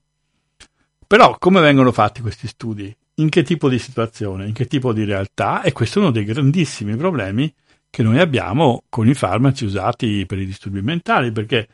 Però 1.07 1.36
come 1.39 1.62
vengono 1.62 1.91
fatti 1.91 2.21
questi 2.21 2.45
studi? 2.45 2.95
In 3.15 3.29
che 3.29 3.41
tipo 3.41 3.69
di 3.69 3.79
situazione? 3.79 4.45
In 4.45 4.53
che 4.53 4.67
tipo 4.67 4.93
di 4.93 5.03
realtà? 5.03 5.63
E 5.63 5.71
questo 5.71 5.97
è 5.97 6.01
uno 6.03 6.12
dei 6.12 6.25
grandissimi 6.25 6.95
problemi 6.95 7.51
che 7.89 8.04
noi 8.04 8.19
abbiamo 8.19 8.84
con 8.89 9.08
i 9.08 9.13
farmaci 9.13 9.65
usati 9.65 10.26
per 10.26 10.39
i 10.39 10.45
disturbi 10.45 10.82
mentali, 10.82 11.32
perché 11.32 11.67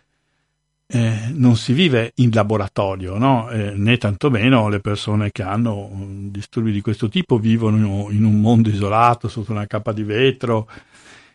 eh, 0.88 1.32
non 1.34 1.56
si 1.56 1.73
vive 1.73 2.12
in 2.15 2.30
laboratorio, 2.32 3.17
no? 3.17 3.49
eh, 3.49 3.73
né 3.76 3.97
tantomeno 3.97 4.69
le 4.69 4.80
persone 4.80 5.32
che 5.32 5.41
hanno 5.41 5.89
disturbi 6.30 6.71
di 6.71 6.82
questo 6.82 7.10
tipo 7.10 7.38
vivono 7.39 8.10
in 8.12 8.23
un 8.23 8.39
mondo 8.39 8.69
isolato 8.69 9.28
sotto 9.28 9.52
una 9.52 9.65
cappa 9.65 9.91
di 9.91 10.04
vetro 10.04 10.69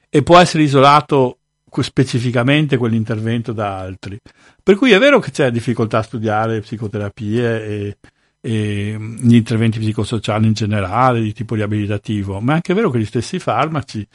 e 0.08 0.22
può 0.22 0.38
essere 0.38 0.62
isolato 0.62 1.38
specificamente 1.80 2.76
quell'intervento 2.76 3.52
da 3.52 3.78
altri. 3.78 4.18
Per 4.62 4.76
cui 4.76 4.92
è 4.92 4.98
vero 4.98 5.18
che 5.18 5.30
c'è 5.30 5.50
difficoltà 5.50 5.98
a 5.98 6.02
studiare 6.02 6.60
psicoterapie 6.60 7.64
e, 7.64 7.96
e 8.40 8.96
gli 8.98 9.34
interventi 9.34 9.78
psicosociali 9.78 10.46
in 10.46 10.52
generale 10.52 11.20
di 11.20 11.32
tipo 11.32 11.54
riabilitativo, 11.54 12.40
ma 12.40 12.52
è 12.52 12.54
anche 12.56 12.74
vero 12.74 12.90
che 12.90 12.98
gli 12.98 13.04
stessi 13.04 13.38
farmaci 13.38 14.06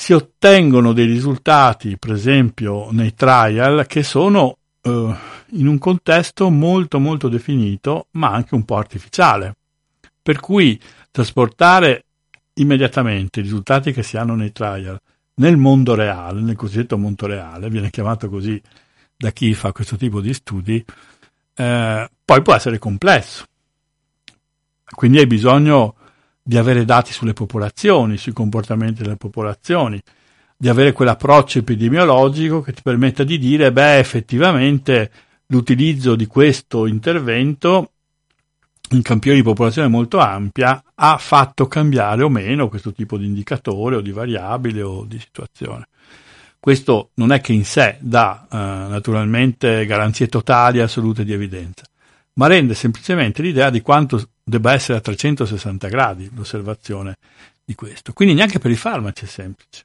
si 0.00 0.12
ottengono 0.12 0.92
dei 0.92 1.06
risultati, 1.06 1.98
per 1.98 2.12
esempio 2.12 2.92
nei 2.92 3.14
trial, 3.14 3.84
che 3.88 4.04
sono 4.04 4.58
eh, 4.80 5.14
in 5.50 5.66
un 5.66 5.76
contesto 5.78 6.50
molto 6.50 7.00
molto 7.00 7.28
definito, 7.28 8.06
ma 8.12 8.30
anche 8.30 8.54
un 8.54 8.64
po' 8.64 8.76
artificiale. 8.76 9.56
Per 10.22 10.38
cui 10.38 10.80
trasportare 11.10 12.04
immediatamente 12.54 13.40
i 13.40 13.42
risultati 13.42 13.90
che 13.92 14.04
si 14.04 14.16
hanno 14.16 14.36
nei 14.36 14.52
trial 14.52 15.00
nel 15.34 15.56
mondo 15.56 15.96
reale, 15.96 16.42
nel 16.42 16.54
cosiddetto 16.54 16.96
mondo 16.96 17.26
reale, 17.26 17.68
viene 17.68 17.90
chiamato 17.90 18.28
così 18.28 18.62
da 19.16 19.32
chi 19.32 19.52
fa 19.52 19.72
questo 19.72 19.96
tipo 19.96 20.20
di 20.20 20.32
studi, 20.32 20.84
eh, 21.56 22.10
poi 22.24 22.42
può 22.42 22.54
essere 22.54 22.78
complesso. 22.78 23.46
Quindi 24.94 25.18
hai 25.18 25.26
bisogno 25.26 25.96
di 26.48 26.56
avere 26.56 26.86
dati 26.86 27.12
sulle 27.12 27.34
popolazioni, 27.34 28.16
sui 28.16 28.32
comportamenti 28.32 29.02
delle 29.02 29.16
popolazioni, 29.16 30.00
di 30.56 30.70
avere 30.70 30.92
quell'approccio 30.92 31.58
epidemiologico 31.58 32.62
che 32.62 32.72
ti 32.72 32.80
permetta 32.80 33.22
di 33.22 33.36
dire, 33.36 33.70
beh, 33.70 33.98
effettivamente 33.98 35.10
l'utilizzo 35.48 36.16
di 36.16 36.24
questo 36.24 36.86
intervento 36.86 37.90
in 38.92 39.02
campioni 39.02 39.36
di 39.36 39.42
popolazione 39.42 39.88
molto 39.88 40.20
ampia 40.20 40.82
ha 40.94 41.18
fatto 41.18 41.66
cambiare 41.66 42.22
o 42.22 42.30
meno 42.30 42.70
questo 42.70 42.94
tipo 42.94 43.18
di 43.18 43.26
indicatore 43.26 43.96
o 43.96 44.00
di 44.00 44.10
variabile 44.10 44.80
o 44.80 45.04
di 45.04 45.18
situazione. 45.18 45.88
Questo 46.58 47.10
non 47.16 47.30
è 47.30 47.42
che 47.42 47.52
in 47.52 47.66
sé 47.66 47.98
dà 48.00 48.46
eh, 48.50 48.56
naturalmente 48.56 49.84
garanzie 49.84 50.28
totali 50.28 50.78
e 50.78 50.82
assolute 50.82 51.26
di 51.26 51.34
evidenza, 51.34 51.84
ma 52.38 52.46
rende 52.46 52.74
semplicemente 52.74 53.42
l'idea 53.42 53.68
di 53.68 53.82
quanto 53.82 54.30
debba 54.42 54.72
essere 54.72 54.98
a 54.98 55.00
360 55.00 55.88
gradi 55.88 56.30
l'osservazione 56.34 57.16
di 57.64 57.74
questo. 57.74 58.12
Quindi 58.12 58.34
neanche 58.34 58.60
per 58.60 58.70
i 58.70 58.76
farmaci 58.76 59.24
è 59.24 59.28
semplice. 59.28 59.84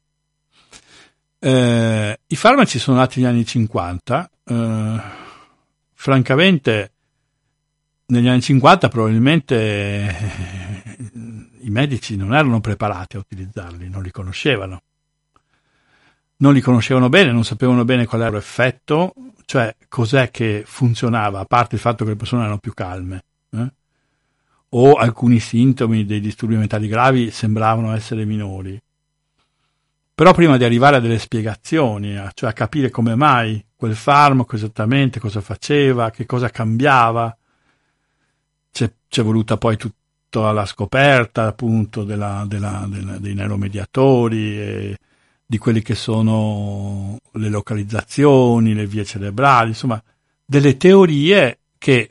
Eh, 1.40 2.20
I 2.26 2.36
farmaci 2.36 2.80
sono 2.80 2.98
nati 2.98 3.20
negli 3.20 3.30
anni 3.30 3.46
50, 3.46 4.30
eh, 4.46 5.02
francamente 5.94 6.92
negli 8.06 8.28
anni 8.28 8.42
50 8.42 8.88
probabilmente 8.88 9.56
eh, 9.56 11.10
i 11.62 11.70
medici 11.70 12.16
non 12.16 12.36
erano 12.36 12.62
preparati 12.62 13.16
a 13.16 13.20
utilizzarli, 13.20 13.90
non 13.90 14.04
li 14.04 14.12
conoscevano. 14.12 14.82
Non 16.38 16.54
li 16.54 16.62
conoscevano 16.62 17.10
bene, 17.10 17.32
non 17.32 17.44
sapevano 17.44 17.84
bene 17.84 18.06
qual 18.06 18.22
era 18.22 18.32
l'effetto, 18.32 19.14
cioè 19.46 19.76
cos'è 19.88 20.32
che 20.32 20.64
funzionava, 20.66 21.40
a 21.40 21.46
parte 21.46 21.76
il 21.76 21.82
fatto 21.82 22.04
che 22.04 22.12
le 22.12 22.16
persone 22.16 22.42
erano 22.42 22.60
più 22.60 22.74
calme. 22.74 23.24
Eh? 23.52 23.72
O 24.70 24.94
alcuni 24.94 25.40
sintomi 25.40 26.06
dei 26.06 26.20
disturbi 26.20 26.56
mentali 26.56 26.88
gravi 26.88 27.32
sembravano 27.32 27.94
essere 27.94 28.26
minori. 28.26 28.80
Però 30.16 30.34
prima 30.34 30.58
di 30.58 30.64
arrivare 30.64 30.98
a 30.98 31.00
delle 31.00 31.18
spiegazioni, 31.18 32.16
cioè 32.34 32.50
a 32.50 32.54
capire 32.54 32.90
come 32.90 33.16
mai 33.16 33.64
quel 33.76 33.96
farmaco 33.96 34.56
esattamente 34.56 35.20
cosa 35.20 35.42
faceva, 35.42 36.12
che 36.12 36.26
cosa 36.26 36.50
cambiava, 36.50 37.36
c'è, 38.72 38.92
c'è 39.08 39.24
voluta 39.24 39.58
poi 39.58 39.76
tutta 39.76 40.52
la 40.52 40.66
scoperta 40.66 41.48
appunto 41.48 42.04
della, 42.04 42.46
della, 42.48 42.86
della, 42.88 43.18
dei 43.18 43.34
neuromediatori 43.34 44.60
e 44.60 44.98
di 45.46 45.58
quelle 45.58 45.82
che 45.82 45.96
sono 45.96 47.18
le 47.34 47.50
localizzazioni, 47.50 48.74
le 48.74 48.88
vie 48.88 49.06
cerebrali, 49.06 49.70
insomma, 49.70 50.02
delle 50.46 50.78
teorie 50.78 51.60
che 51.78 52.10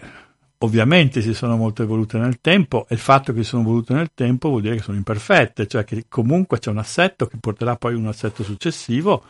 ovviamente 0.58 1.20
si 1.22 1.34
sono 1.34 1.56
molto 1.56 1.82
evolute 1.82 2.18
nel 2.18 2.40
tempo 2.40 2.86
e 2.88 2.94
il 2.94 3.00
fatto 3.00 3.32
che 3.32 3.42
sono 3.42 3.62
evolute 3.62 3.94
nel 3.94 4.10
tempo 4.14 4.48
vuol 4.48 4.62
dire 4.62 4.76
che 4.76 4.82
sono 4.82 4.96
imperfette, 4.96 5.66
cioè 5.66 5.84
che 5.84 6.04
comunque 6.08 6.58
c'è 6.58 6.70
un 6.70 6.78
assetto 6.78 7.26
che 7.26 7.36
porterà 7.38 7.76
poi 7.76 7.94
un 7.94 8.06
assetto 8.06 8.42
successivo. 8.42 9.24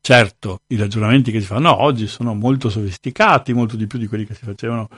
Certo, 0.00 0.62
i 0.68 0.76
ragionamenti 0.76 1.30
che 1.30 1.40
si 1.40 1.46
fanno 1.46 1.80
oggi 1.80 2.08
sono 2.08 2.34
molto 2.34 2.68
sofisticati, 2.68 3.52
molto 3.52 3.76
di 3.76 3.86
più 3.86 4.00
di 4.00 4.08
quelli 4.08 4.26
che 4.26 4.34
si 4.34 4.44
facevano 4.44 4.88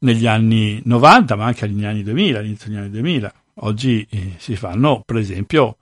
negli 0.00 0.26
anni 0.26 0.80
90, 0.84 1.36
ma 1.36 1.46
anche 1.46 1.66
negli 1.66 1.84
anni 1.84 2.02
2000, 2.02 2.38
all'inizio 2.38 2.68
degli 2.68 2.78
anni 2.78 2.90
2000. 2.90 3.32
Oggi 3.62 4.06
eh, 4.10 4.34
si 4.36 4.56
fanno, 4.56 5.02
per 5.04 5.16
esempio, 5.16 5.78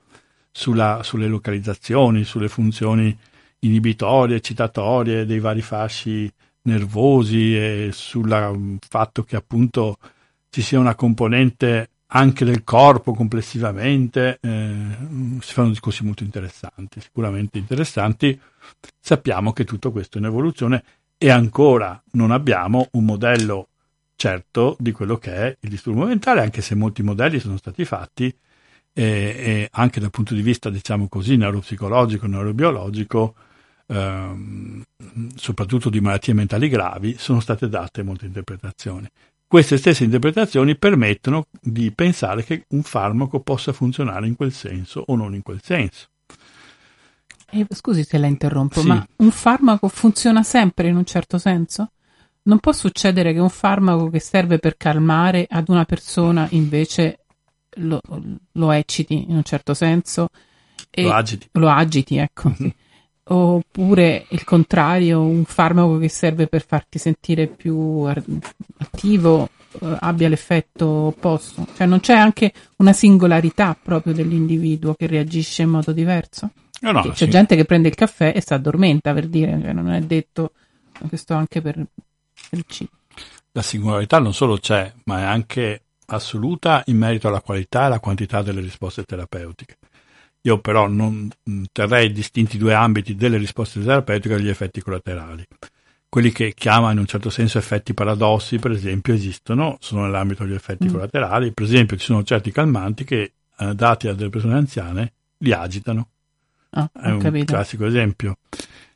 sulla, 0.50 1.02
sulle 1.02 1.26
localizzazioni, 1.26 2.24
sulle 2.24 2.48
funzioni 2.48 3.16
inibitorie, 3.60 4.36
eccitatorie 4.36 5.26
dei 5.26 5.40
vari 5.40 5.62
fasci 5.62 6.30
nervosi 6.62 7.56
e 7.56 7.90
sul 7.92 8.78
fatto 8.86 9.24
che 9.24 9.36
appunto 9.36 9.96
ci 10.50 10.62
sia 10.62 10.78
una 10.78 10.94
componente 10.94 11.90
anche 12.10 12.44
del 12.44 12.64
corpo 12.64 13.12
complessivamente, 13.12 14.38
eh, 14.40 14.96
si 15.40 15.52
fanno 15.52 15.68
discorsi 15.68 16.04
molto 16.04 16.22
interessanti, 16.22 17.00
sicuramente 17.00 17.58
interessanti. 17.58 18.38
Sappiamo 18.98 19.52
che 19.52 19.64
tutto 19.64 19.90
questo 19.90 20.16
è 20.16 20.20
in 20.20 20.26
evoluzione 20.26 20.84
e 21.18 21.30
ancora 21.30 22.00
non 22.12 22.30
abbiamo 22.30 22.88
un 22.92 23.04
modello 23.04 23.68
certo 24.16 24.76
di 24.78 24.92
quello 24.92 25.16
che 25.16 25.34
è 25.34 25.56
il 25.60 25.68
disturbo 25.68 26.06
mentale, 26.06 26.40
anche 26.40 26.62
se 26.62 26.74
molti 26.74 27.02
modelli 27.02 27.38
sono 27.38 27.56
stati 27.56 27.84
fatti 27.84 28.34
e, 29.00 29.68
anche 29.70 30.00
dal 30.00 30.10
punto 30.10 30.34
di 30.34 30.42
vista, 30.42 30.70
diciamo 30.70 31.06
così, 31.08 31.36
neuropsicologico, 31.36 32.26
neurobiologico, 32.26 33.34
ehm, 33.86 34.82
soprattutto 35.36 35.88
di 35.88 36.00
malattie 36.00 36.34
mentali 36.34 36.68
gravi, 36.68 37.16
sono 37.16 37.38
state 37.38 37.68
date 37.68 38.02
molte 38.02 38.26
interpretazioni. 38.26 39.06
Queste 39.46 39.78
stesse 39.78 40.02
interpretazioni 40.04 40.76
permettono 40.76 41.46
di 41.60 41.92
pensare 41.92 42.42
che 42.44 42.64
un 42.70 42.82
farmaco 42.82 43.40
possa 43.40 43.72
funzionare 43.72 44.26
in 44.26 44.34
quel 44.34 44.52
senso 44.52 45.04
o 45.06 45.14
non 45.14 45.34
in 45.34 45.42
quel 45.42 45.60
senso. 45.62 46.08
Eh, 47.50 47.66
scusi 47.70 48.04
se 48.04 48.18
la 48.18 48.26
interrompo, 48.26 48.80
sì. 48.80 48.88
ma 48.88 49.06
un 49.16 49.30
farmaco 49.30 49.88
funziona 49.88 50.42
sempre 50.42 50.88
in 50.88 50.96
un 50.96 51.04
certo 51.04 51.38
senso? 51.38 51.92
Non 52.42 52.58
può 52.58 52.72
succedere 52.72 53.32
che 53.32 53.38
un 53.38 53.48
farmaco 53.48 54.10
che 54.10 54.20
serve 54.20 54.58
per 54.58 54.76
calmare 54.76 55.46
ad 55.48 55.68
una 55.68 55.84
persona 55.84 56.46
invece 56.50 57.20
lo, 57.78 58.00
lo 58.52 58.70
ecciti 58.72 59.24
in 59.28 59.36
un 59.36 59.42
certo 59.42 59.74
senso. 59.74 60.28
lo 60.92 61.12
agiti. 61.12 61.48
Lo 61.52 61.68
agiti, 61.68 62.16
ecco. 62.16 62.52
Sì. 62.56 62.74
Oppure 63.30 64.24
il 64.30 64.42
contrario, 64.44 65.20
un 65.20 65.44
farmaco 65.44 65.98
che 65.98 66.08
serve 66.08 66.46
per 66.46 66.64
farti 66.64 66.98
sentire 66.98 67.46
più 67.46 68.04
attivo 68.78 69.50
eh, 69.82 69.96
abbia 70.00 70.30
l'effetto 70.30 70.86
opposto. 70.86 71.66
Cioè 71.76 71.86
non 71.86 72.00
c'è 72.00 72.14
anche 72.14 72.52
una 72.76 72.94
singolarità 72.94 73.76
proprio 73.80 74.14
dell'individuo 74.14 74.94
che 74.94 75.06
reagisce 75.06 75.62
in 75.62 75.68
modo 75.68 75.92
diverso. 75.92 76.50
No, 76.80 76.92
no, 76.92 77.02
c'è 77.02 77.24
sì. 77.26 77.28
gente 77.28 77.54
che 77.54 77.66
prende 77.66 77.88
il 77.88 77.94
caffè 77.94 78.32
e 78.34 78.40
si 78.40 78.54
addormenta 78.54 79.12
per 79.12 79.26
dire, 79.26 79.60
cioè 79.60 79.72
non 79.72 79.90
è 79.90 80.00
detto 80.00 80.52
questo 81.06 81.34
anche 81.34 81.60
per, 81.60 81.84
la 83.52 83.62
singolarità 83.62 84.18
non 84.18 84.32
solo 84.32 84.58
c'è, 84.58 84.92
ma 85.04 85.20
è 85.20 85.22
anche 85.24 85.82
assoluta 86.10 86.82
in 86.86 86.96
merito 86.96 87.28
alla 87.28 87.40
qualità 87.40 87.82
e 87.82 87.84
alla 87.84 88.00
quantità 88.00 88.42
delle 88.42 88.60
risposte 88.60 89.04
terapeutiche. 89.04 89.76
Io 90.42 90.60
però 90.60 90.86
non 90.86 91.28
terrei 91.72 92.12
distinti 92.12 92.58
due 92.58 92.74
ambiti 92.74 93.14
delle 93.14 93.36
risposte 93.36 93.82
terapeutiche 93.82 94.36
dagli 94.36 94.48
effetti 94.48 94.80
collaterali. 94.80 95.46
Quelli 96.08 96.32
che 96.32 96.54
chiamano 96.54 96.92
in 96.92 96.98
un 97.00 97.06
certo 97.06 97.28
senso 97.28 97.58
effetti 97.58 97.92
paradossi, 97.92 98.58
per 98.58 98.70
esempio, 98.70 99.12
esistono, 99.12 99.76
sono 99.80 100.02
nell'ambito 100.04 100.44
degli 100.44 100.54
effetti 100.54 100.86
mm. 100.86 100.90
collaterali. 100.90 101.52
Per 101.52 101.64
esempio, 101.64 101.98
ci 101.98 102.06
sono 102.06 102.22
certi 102.22 102.50
calmanti 102.50 103.04
che, 103.04 103.32
eh, 103.58 103.74
dati 103.74 104.08
a 104.08 104.14
delle 104.14 104.30
persone 104.30 104.54
anziane, 104.54 105.12
li 105.38 105.52
agitano. 105.52 106.08
Ah, 106.70 106.88
È 106.92 107.10
un 107.10 107.18
capito. 107.18 107.52
classico 107.52 107.84
esempio 107.84 108.38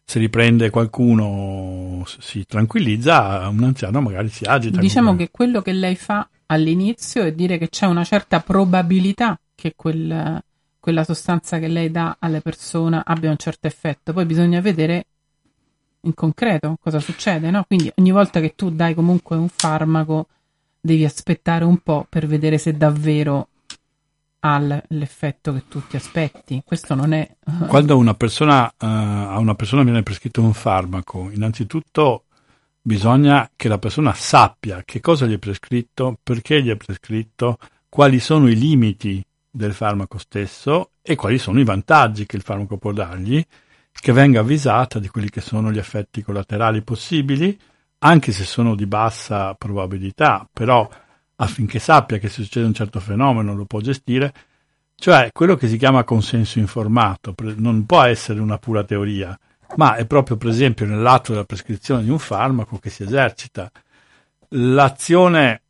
se 0.04 0.18
riprende 0.18 0.68
qualcuno 0.68 2.04
si 2.18 2.44
tranquillizza, 2.44 3.48
un 3.48 3.62
anziano 3.64 4.00
magari 4.00 4.28
si 4.28 4.44
agita. 4.44 4.78
Diciamo 4.78 5.10
comunque. 5.10 5.26
che 5.26 5.30
quello 5.32 5.62
che 5.62 5.72
lei 5.72 5.96
fa 5.96 6.28
all'inizio 6.52 7.24
è 7.24 7.32
dire 7.32 7.58
che 7.58 7.68
c'è 7.68 7.86
una 7.86 8.04
certa 8.04 8.40
probabilità 8.40 9.38
che 9.54 9.72
quel, 9.76 10.42
quella 10.78 11.04
sostanza 11.04 11.58
che 11.58 11.68
lei 11.68 11.90
dà 11.90 12.16
alle 12.18 12.40
persone 12.40 13.00
abbia 13.04 13.30
un 13.30 13.36
certo 13.36 13.66
effetto, 13.66 14.12
poi 14.12 14.24
bisogna 14.24 14.60
vedere 14.60 15.06
in 16.02 16.14
concreto 16.14 16.76
cosa 16.80 16.98
succede, 16.98 17.50
no? 17.50 17.64
Quindi 17.64 17.92
ogni 17.96 18.10
volta 18.10 18.40
che 18.40 18.54
tu 18.56 18.70
dai 18.70 18.94
comunque 18.94 19.36
un 19.36 19.48
farmaco 19.48 20.26
devi 20.80 21.04
aspettare 21.04 21.64
un 21.64 21.78
po' 21.78 22.06
per 22.08 22.26
vedere 22.26 22.58
se 22.58 22.76
davvero 22.76 23.48
ha 24.40 24.58
l'effetto 24.88 25.52
che 25.52 25.62
tu 25.68 25.86
ti 25.86 25.94
aspetti. 25.94 26.62
Questo 26.64 26.96
non 26.96 27.12
è. 27.12 27.36
Quando 27.68 27.96
una 27.96 28.14
persona, 28.14 28.66
uh, 28.66 28.84
a 28.84 29.38
una 29.38 29.54
persona 29.54 29.84
viene 29.84 30.02
prescritto 30.02 30.42
un 30.42 30.52
farmaco, 30.52 31.30
innanzitutto 31.30 32.24
bisogna 32.82 33.48
che 33.54 33.68
la 33.68 33.78
persona 33.78 34.12
sappia 34.12 34.82
che 34.84 35.00
cosa 35.00 35.26
gli 35.26 35.34
è 35.34 35.38
prescritto, 35.38 36.18
perché 36.22 36.62
gli 36.62 36.70
è 36.70 36.76
prescritto, 36.76 37.58
quali 37.88 38.18
sono 38.18 38.48
i 38.48 38.56
limiti 38.56 39.24
del 39.48 39.72
farmaco 39.72 40.18
stesso 40.18 40.90
e 41.00 41.14
quali 41.14 41.38
sono 41.38 41.60
i 41.60 41.64
vantaggi 41.64 42.26
che 42.26 42.36
il 42.36 42.42
farmaco 42.42 42.76
può 42.78 42.92
dargli, 42.92 43.44
che 43.92 44.12
venga 44.12 44.40
avvisata 44.40 44.98
di 44.98 45.08
quelli 45.08 45.30
che 45.30 45.40
sono 45.40 45.70
gli 45.70 45.78
effetti 45.78 46.22
collaterali 46.22 46.82
possibili, 46.82 47.56
anche 47.98 48.32
se 48.32 48.44
sono 48.44 48.74
di 48.74 48.86
bassa 48.86 49.54
probabilità, 49.54 50.48
però 50.52 50.88
affinché 51.36 51.78
sappia 51.78 52.18
che 52.18 52.28
se 52.28 52.42
succede 52.42 52.66
un 52.66 52.74
certo 52.74 52.98
fenomeno 52.98 53.54
lo 53.54 53.64
può 53.64 53.80
gestire, 53.80 54.32
cioè 54.96 55.30
quello 55.32 55.56
che 55.56 55.68
si 55.68 55.76
chiama 55.76 56.04
consenso 56.04 56.58
informato, 56.58 57.34
non 57.56 57.86
può 57.86 58.02
essere 58.02 58.40
una 58.40 58.58
pura 58.58 58.84
teoria, 58.84 59.38
ma 59.76 59.96
è 59.96 60.06
proprio 60.06 60.36
per 60.36 60.48
esempio 60.48 60.86
nell'atto 60.86 61.32
della 61.32 61.44
prescrizione 61.44 62.02
di 62.02 62.10
un 62.10 62.18
farmaco 62.18 62.78
che 62.78 62.90
si 62.90 63.02
esercita. 63.02 63.70
L'azione 64.48 65.62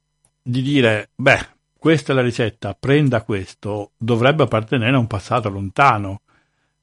di 0.43 0.63
dire, 0.63 1.11
beh, 1.15 1.47
questa 1.79 2.13
è 2.13 2.15
la 2.15 2.23
ricetta, 2.23 2.77
prenda 2.79 3.23
questo, 3.23 3.93
dovrebbe 3.97 4.45
appartenere 4.45 4.95
a 4.95 4.99
un 4.99 5.07
passato 5.07 5.49
lontano, 5.49 6.21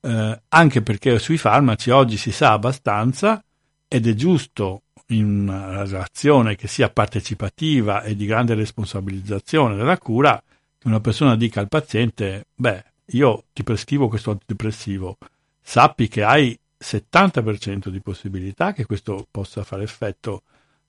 eh, 0.02 0.42
anche 0.48 0.82
perché 0.82 1.20
sui 1.20 1.38
farmaci 1.38 1.90
oggi 1.90 2.18
si 2.18 2.32
sa 2.32 2.52
abbastanza 2.52 3.44
ed 3.88 4.08
è 4.08 4.14
giusto 4.14 4.84
in 5.08 5.26
una 5.26 5.84
relazione 5.84 6.56
che 6.56 6.68
sia 6.68 6.90
partecipativa 6.90 8.04
e 8.04 8.16
di 8.16 8.26
grande 8.26 8.54
responsabilizzazione 8.56 9.76
della 9.76 9.98
cura, 9.98 10.42
che 10.78 10.88
una 10.88 11.00
persona 11.00 11.36
dica 11.36 11.60
al 11.60 11.68
paziente, 11.68 12.48
beh, 12.54 12.84
io 13.12 13.46
ti 13.54 13.64
prescrivo 13.64 14.08
questo 14.08 14.32
antidepressivo, 14.32 15.18
sappi 15.62 16.08
che 16.08 16.24
hai 16.24 16.59
70% 16.82 17.90
di 17.90 18.02
possibilità 18.02 18.74
che 18.74 18.86
questo 18.86 19.28
possa 19.30 19.64
fare 19.64 19.84
effetto. 19.84 20.44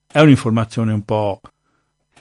È 0.07 0.21
un'informazione 0.21 0.93
un 0.93 1.03
po' 1.03 1.41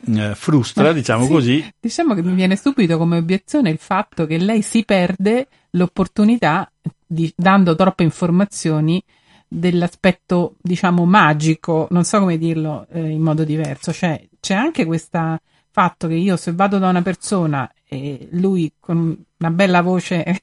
eh, 0.08 0.34
frustra, 0.36 0.94
diciamo 0.94 1.26
sì, 1.26 1.32
così. 1.32 1.74
Diciamo 1.80 2.14
che 2.14 2.24
mi 2.24 2.34
viene 2.34 2.56
subito 2.56 2.98
come 2.98 3.18
obiezione 3.18 3.70
il 3.70 3.78
fatto 3.78 4.26
che 4.26 4.38
lei 4.38 4.62
si 4.62 4.84
perde 4.86 5.48
l'opportunità, 5.72 6.72
di, 7.06 7.32
dando 7.36 7.76
troppe 7.76 8.04
informazioni, 8.04 9.04
dell'aspetto, 9.52 10.56
diciamo, 10.62 11.06
magico, 11.06 11.88
non 11.90 12.04
so 12.04 12.20
come 12.20 12.38
dirlo 12.38 12.86
eh, 12.92 13.00
in 13.10 13.22
modo 13.22 13.44
diverso, 13.44 13.92
cioè 13.92 14.24
c'è 14.40 14.54
anche 14.54 14.86
questo 14.86 15.40
fatto 15.72 16.08
che 16.08 16.14
io 16.14 16.38
se 16.38 16.54
vado 16.54 16.78
da 16.78 16.90
una 16.90 17.02
persona 17.02 17.70
e 17.88 18.28
lui 18.32 18.72
con 18.80 19.26
una 19.38 19.52
bella 19.52 19.82
voce 19.82 20.42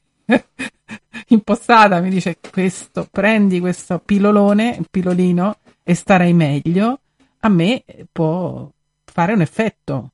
impostata 1.28 2.00
mi 2.00 2.10
dice 2.10 2.38
questo, 2.50 3.08
prendi 3.10 3.60
questo 3.60 3.98
pilolone, 3.98 4.80
pilolino 4.90 5.58
e 5.82 5.94
starai 5.94 6.32
meglio, 6.32 7.00
a 7.40 7.48
me 7.48 7.84
può 8.12 8.70
fare 9.04 9.32
un 9.32 9.40
effetto. 9.40 10.10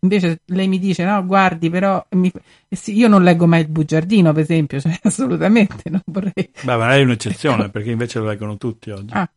Invece 0.00 0.40
lei 0.46 0.66
mi 0.66 0.80
dice: 0.80 1.04
No, 1.04 1.24
guardi, 1.24 1.70
però 1.70 2.04
mi... 2.10 2.30
eh 2.68 2.74
sì, 2.74 2.96
io 2.96 3.06
non 3.06 3.22
leggo 3.22 3.46
mai 3.46 3.60
il 3.60 3.68
bugiardino, 3.68 4.32
per 4.32 4.42
esempio, 4.42 4.80
cioè, 4.80 4.98
assolutamente 5.02 5.88
non 5.90 6.02
vorrei. 6.06 6.32
Beh, 6.34 6.76
ma 6.76 6.88
lei 6.88 7.02
è 7.02 7.04
un'eccezione 7.04 7.68
perché 7.70 7.92
invece 7.92 8.18
lo 8.18 8.26
leggono 8.26 8.56
tutti 8.56 8.90
oggi. 8.90 9.12
Ah. 9.12 9.30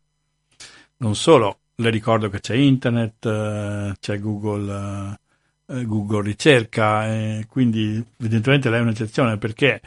Non 0.97 1.15
solo, 1.15 1.59
le 1.75 1.89
ricordo 1.91 2.29
che 2.29 2.39
c'è 2.39 2.55
internet, 2.55 3.25
eh, 3.25 3.93
c'è 3.99 4.19
Google, 4.19 5.19
eh, 5.67 5.85
Google 5.85 6.23
ricerca, 6.23 7.07
e 7.13 7.45
quindi 7.47 8.03
evidentemente 8.17 8.69
lei 8.69 8.79
è 8.79 8.83
un'eccezione 8.83 9.37
perché 9.37 9.81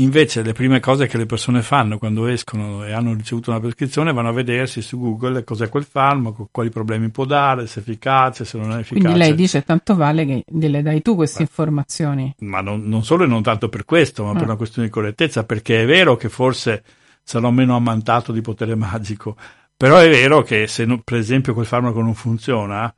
Invece 0.00 0.42
le 0.42 0.54
prime 0.54 0.80
cose 0.80 1.06
che 1.06 1.18
le 1.18 1.26
persone 1.26 1.60
fanno 1.60 1.98
quando 1.98 2.26
escono 2.26 2.84
e 2.84 2.92
hanno 2.92 3.12
ricevuto 3.12 3.50
una 3.50 3.60
prescrizione 3.60 4.14
vanno 4.14 4.28
a 4.28 4.32
vedersi 4.32 4.80
su 4.80 4.98
Google 4.98 5.44
cos'è 5.44 5.68
quel 5.68 5.84
farmaco, 5.84 6.48
quali 6.50 6.70
problemi 6.70 7.10
può 7.10 7.26
dare, 7.26 7.66
se 7.66 7.80
è 7.80 7.82
efficace, 7.82 8.46
se 8.46 8.56
non 8.56 8.72
è 8.72 8.78
efficace. 8.78 9.00
Quindi 9.00 9.18
lei 9.18 9.34
dice 9.34 9.62
tanto 9.62 9.94
vale 9.94 10.24
che 10.24 10.42
gliele 10.46 10.80
dai 10.80 11.02
tu 11.02 11.14
queste 11.14 11.40
Beh, 11.40 11.44
informazioni. 11.44 12.34
Ma 12.38 12.62
non, 12.62 12.82
non, 12.88 13.04
solo 13.04 13.24
e 13.24 13.26
non 13.26 13.42
tanto 13.42 13.68
per 13.68 13.84
questo, 13.84 14.24
ma 14.24 14.30
ah. 14.30 14.34
per 14.34 14.44
una 14.44 14.56
questione 14.56 14.88
di 14.88 14.92
correttezza, 14.92 15.44
perché 15.44 15.82
è 15.82 15.86
vero 15.86 16.16
che 16.16 16.30
forse 16.30 16.82
sarò 17.22 17.50
meno 17.50 17.76
ammantato 17.76 18.32
di 18.32 18.40
potere 18.40 18.74
magico, 18.76 19.36
però 19.76 19.98
è 19.98 20.08
vero 20.08 20.40
che 20.40 20.66
se 20.66 20.86
no, 20.86 21.02
per 21.04 21.18
esempio 21.18 21.52
quel 21.52 21.66
farmaco 21.66 22.00
non 22.00 22.14
funziona, 22.14 22.92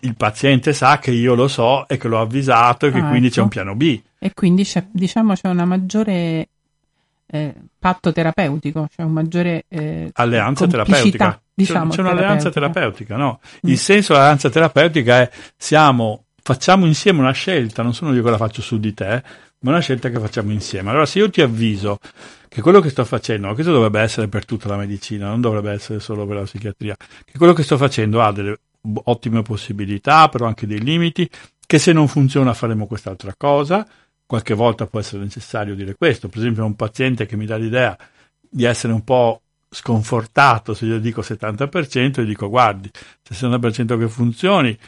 il 0.00 0.16
paziente 0.16 0.72
sa 0.72 0.98
che 0.98 1.10
io 1.10 1.34
lo 1.34 1.48
so 1.48 1.86
e 1.88 1.96
che 1.96 2.08
l'ho 2.08 2.20
avvisato 2.20 2.86
e 2.86 2.92
che 2.92 2.98
ah, 2.98 3.08
quindi 3.08 3.26
ecco. 3.26 3.36
c'è 3.36 3.42
un 3.42 3.48
piano 3.48 3.74
B. 3.74 4.00
E 4.18 4.32
quindi 4.34 4.64
c'è, 4.64 4.86
diciamo, 4.90 5.34
c'è 5.34 5.48
una 5.48 5.64
maggiore 5.64 6.48
eh, 7.26 7.54
patto 7.78 8.12
terapeutico, 8.12 8.88
c'è 8.94 9.02
un 9.02 9.12
maggiore 9.12 9.64
eh, 9.68 10.10
alleanza 10.14 10.66
terapeutica. 10.66 11.40
Diciamo, 11.52 11.90
c'è, 11.90 11.96
c'è 11.96 12.02
un'alleanza 12.02 12.50
terapeutica, 12.50 13.16
no? 13.16 13.40
Mm. 13.44 13.70
Il 13.70 13.78
senso 13.78 14.12
dell'alleanza 14.12 14.50
terapeutica 14.50 15.20
è 15.20 15.30
siamo, 15.56 16.24
facciamo 16.42 16.86
insieme 16.86 17.20
una 17.20 17.32
scelta, 17.32 17.82
non 17.82 17.94
sono 17.94 18.14
io 18.14 18.22
che 18.22 18.30
la 18.30 18.36
faccio 18.36 18.62
su 18.62 18.78
di 18.78 18.92
te, 18.92 19.22
ma 19.60 19.70
una 19.70 19.80
scelta 19.80 20.10
che 20.10 20.18
facciamo 20.18 20.52
insieme. 20.52 20.90
Allora, 20.90 21.06
se 21.06 21.18
io 21.18 21.30
ti 21.30 21.42
avviso 21.42 21.98
che 22.48 22.60
quello 22.60 22.80
che 22.80 22.90
sto 22.90 23.04
facendo, 23.04 23.52
questo 23.54 23.72
dovrebbe 23.72 24.00
essere 24.00 24.28
per 24.28 24.44
tutta 24.44 24.68
la 24.68 24.76
medicina, 24.76 25.28
non 25.28 25.40
dovrebbe 25.40 25.72
essere 25.72 26.00
solo 26.00 26.26
per 26.26 26.36
la 26.36 26.42
psichiatria, 26.42 26.96
che 26.96 27.36
quello 27.36 27.52
che 27.52 27.62
sto 27.62 27.76
facendo 27.76 28.22
ha 28.22 28.30
delle 28.32 28.58
ottime 29.04 29.42
possibilità, 29.42 30.28
però 30.28 30.46
anche 30.46 30.66
dei 30.66 30.80
limiti, 30.80 31.28
che 31.66 31.78
se 31.78 31.92
non 31.92 32.08
funziona 32.08 32.54
faremo 32.54 32.86
quest'altra 32.86 33.34
cosa, 33.36 33.86
qualche 34.26 34.54
volta 34.54 34.86
può 34.86 35.00
essere 35.00 35.22
necessario 35.22 35.74
dire 35.74 35.94
questo, 35.94 36.28
per 36.28 36.38
esempio 36.38 36.64
un 36.64 36.76
paziente 36.76 37.26
che 37.26 37.36
mi 37.36 37.46
dà 37.46 37.56
l'idea 37.56 37.96
di 38.40 38.64
essere 38.64 38.92
un 38.92 39.02
po' 39.02 39.40
sconfortato 39.70 40.72
se 40.72 40.86
io 40.86 41.00
dico 41.00 41.20
70%, 41.20 42.22
gli 42.22 42.26
dico 42.26 42.48
guardi, 42.48 42.90
60% 43.28 43.98
che 43.98 44.08
funzioni, 44.08 44.78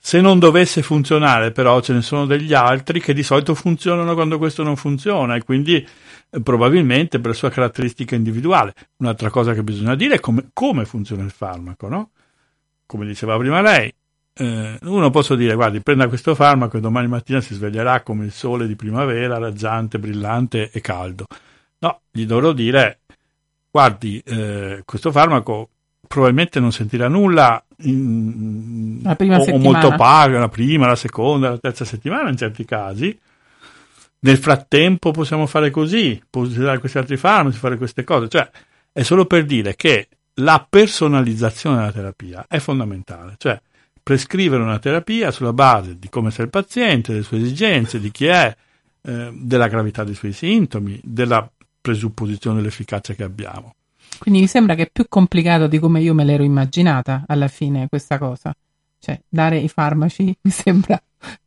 se 0.00 0.20
non 0.20 0.38
dovesse 0.38 0.82
funzionare 0.82 1.50
però 1.50 1.80
ce 1.80 1.92
ne 1.92 2.02
sono 2.02 2.24
degli 2.24 2.54
altri 2.54 3.00
che 3.00 3.12
di 3.12 3.22
solito 3.22 3.54
funzionano 3.54 4.14
quando 4.14 4.38
questo 4.38 4.62
non 4.62 4.76
funziona 4.76 5.34
e 5.34 5.44
quindi 5.44 5.86
eh, 6.30 6.40
probabilmente 6.40 7.20
per 7.20 7.34
sua 7.34 7.50
caratteristica 7.50 8.14
individuale. 8.14 8.72
Un'altra 8.98 9.28
cosa 9.28 9.52
che 9.52 9.62
bisogna 9.62 9.94
dire 9.94 10.16
è 10.16 10.20
come, 10.20 10.48
come 10.52 10.84
funziona 10.84 11.22
il 11.22 11.30
farmaco, 11.30 11.88
no? 11.88 12.10
Come 12.88 13.04
diceva 13.04 13.36
prima 13.36 13.60
lei, 13.60 13.92
eh, 14.32 14.78
uno 14.82 15.10
posso 15.10 15.34
dire, 15.34 15.54
guardi, 15.54 15.80
prenda 15.82 16.08
questo 16.08 16.34
farmaco 16.34 16.78
e 16.78 16.80
domani 16.80 17.06
mattina 17.06 17.40
si 17.42 17.52
sveglierà 17.54 18.00
come 18.00 18.24
il 18.24 18.32
sole 18.32 18.66
di 18.66 18.76
primavera, 18.76 19.36
raggiante, 19.36 19.98
brillante 19.98 20.70
e 20.72 20.80
caldo. 20.80 21.26
No, 21.80 22.00
gli 22.10 22.24
dovrò 22.24 22.52
dire, 22.52 23.00
guardi, 23.70 24.22
eh, 24.24 24.82
questo 24.86 25.12
farmaco 25.12 25.68
probabilmente 26.06 26.60
non 26.60 26.72
sentirà 26.72 27.08
nulla 27.08 27.62
in, 27.82 29.00
la 29.02 29.16
prima 29.16 29.38
o, 29.38 29.44
o 29.44 29.58
molto 29.58 29.94
paga, 29.94 30.38
la 30.38 30.48
prima, 30.48 30.86
la 30.86 30.96
seconda, 30.96 31.50
la 31.50 31.58
terza 31.58 31.84
settimana 31.84 32.30
in 32.30 32.36
certi 32.38 32.64
casi. 32.64 33.16
Nel 34.20 34.38
frattempo 34.38 35.10
possiamo 35.10 35.46
fare 35.46 35.70
così, 35.70 36.20
possiamo 36.28 36.62
usare 36.62 36.78
questi 36.78 36.98
altri 36.98 37.18
farmaci, 37.18 37.58
fare 37.58 37.76
queste 37.76 38.02
cose. 38.02 38.28
Cioè, 38.28 38.50
è 38.92 39.02
solo 39.02 39.26
per 39.26 39.44
dire 39.44 39.76
che 39.76 40.08
la 40.38 40.64
personalizzazione 40.68 41.76
della 41.76 41.92
terapia 41.92 42.44
è 42.48 42.58
fondamentale, 42.58 43.34
cioè 43.38 43.60
prescrivere 44.02 44.62
una 44.62 44.78
terapia 44.78 45.30
sulla 45.30 45.52
base 45.52 45.98
di 45.98 46.08
come 46.08 46.30
sia 46.30 46.44
il 46.44 46.50
paziente, 46.50 47.12
delle 47.12 47.24
sue 47.24 47.38
esigenze, 47.38 48.00
di 48.00 48.10
chi 48.10 48.26
è, 48.26 48.54
eh, 49.02 49.30
della 49.34 49.68
gravità 49.68 50.04
dei 50.04 50.14
suoi 50.14 50.32
sintomi, 50.32 50.98
della 51.02 51.48
presupposizione 51.80 52.56
dell'efficacia 52.56 53.14
che 53.14 53.22
abbiamo. 53.22 53.74
Quindi 54.18 54.40
mi 54.40 54.46
sembra 54.46 54.74
che 54.74 54.84
è 54.84 54.90
più 54.90 55.06
complicato 55.08 55.66
di 55.66 55.78
come 55.78 56.00
io 56.00 56.14
me 56.14 56.24
l'ero 56.24 56.42
immaginata 56.42 57.24
alla 57.26 57.48
fine 57.48 57.88
questa 57.88 58.18
cosa. 58.18 58.54
Cioè, 58.98 59.20
dare 59.28 59.58
i 59.58 59.68
farmaci 59.68 60.24
mi 60.40 60.50
sembra. 60.50 61.00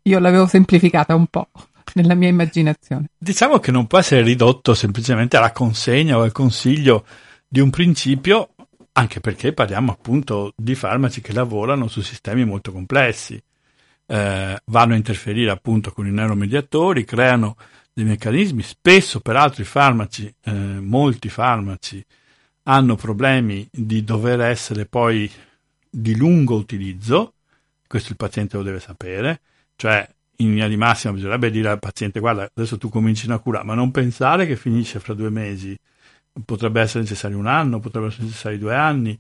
Io 0.03 0.19
l'avevo 0.19 0.45
semplificata 0.45 1.15
un 1.15 1.27
po' 1.27 1.49
nella 1.95 2.13
mia 2.13 2.29
immaginazione. 2.29 3.07
Diciamo 3.17 3.59
che 3.59 3.71
non 3.71 3.87
può 3.87 3.99
essere 3.99 4.21
ridotto 4.21 4.73
semplicemente 4.73 5.37
alla 5.37 5.51
consegna 5.51 6.17
o 6.17 6.21
al 6.21 6.31
consiglio 6.31 7.05
di 7.47 7.59
un 7.59 7.69
principio 7.69 8.51
anche 8.93 9.19
perché 9.19 9.53
parliamo 9.53 9.91
appunto 9.91 10.53
di 10.55 10.75
farmaci 10.75 11.21
che 11.21 11.33
lavorano 11.33 11.87
su 11.87 12.01
sistemi 12.01 12.45
molto 12.45 12.71
complessi, 12.71 13.41
eh, 14.07 14.61
vanno 14.65 14.93
a 14.93 14.97
interferire 14.97 15.51
appunto 15.51 15.91
con 15.91 16.07
i 16.07 16.11
neuromediatori, 16.11 17.05
creano 17.05 17.55
dei 17.93 18.05
meccanismi, 18.05 18.61
spesso 18.61 19.19
peraltro 19.21 19.61
i 19.61 19.65
farmaci, 19.65 20.33
eh, 20.43 20.51
molti 20.51 21.29
farmaci, 21.29 22.03
hanno 22.63 22.95
problemi 22.95 23.67
di 23.71 24.03
dover 24.03 24.41
essere 24.41 24.85
poi 24.85 25.29
di 25.89 26.15
lungo 26.15 26.55
utilizzo, 26.55 27.33
questo 27.87 28.11
il 28.11 28.17
paziente 28.17 28.57
lo 28.57 28.63
deve 28.63 28.79
sapere, 28.79 29.41
cioè 29.75 30.07
in 30.37 30.49
linea 30.49 30.67
di 30.67 30.77
massima 30.77 31.13
bisognerebbe 31.13 31.51
dire 31.51 31.69
al 31.69 31.79
paziente 31.79 32.19
guarda 32.19 32.49
adesso 32.53 32.77
tu 32.77 32.89
cominci 32.89 33.25
una 33.25 33.39
cura, 33.39 33.63
ma 33.63 33.73
non 33.73 33.91
pensare 33.91 34.45
che 34.45 34.55
finisce 34.55 34.99
fra 34.99 35.13
due 35.13 35.29
mesi 35.29 35.77
potrebbe 36.45 36.81
essere 36.81 37.01
necessario 37.01 37.37
un 37.37 37.47
anno, 37.47 37.79
potrebbe 37.79 38.07
essere 38.07 38.23
necessari 38.23 38.57
due 38.57 38.75
anni. 38.75 39.17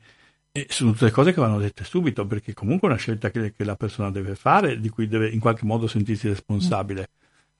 E 0.53 0.67
sono 0.69 0.91
tutte 0.91 1.11
cose 1.11 1.33
che 1.33 1.39
vanno 1.39 1.59
dette 1.59 1.83
subito, 1.83 2.25
perché 2.25 2.53
comunque 2.53 2.89
è 2.89 2.91
una 2.91 2.99
scelta 2.99 3.31
che, 3.31 3.53
che 3.55 3.63
la 3.63 3.75
persona 3.75 4.11
deve 4.11 4.35
fare, 4.35 4.79
di 4.79 4.89
cui 4.89 5.07
deve 5.07 5.29
in 5.29 5.39
qualche 5.39 5.65
modo 5.65 5.87
sentirsi 5.87 6.27
responsabile. 6.27 7.09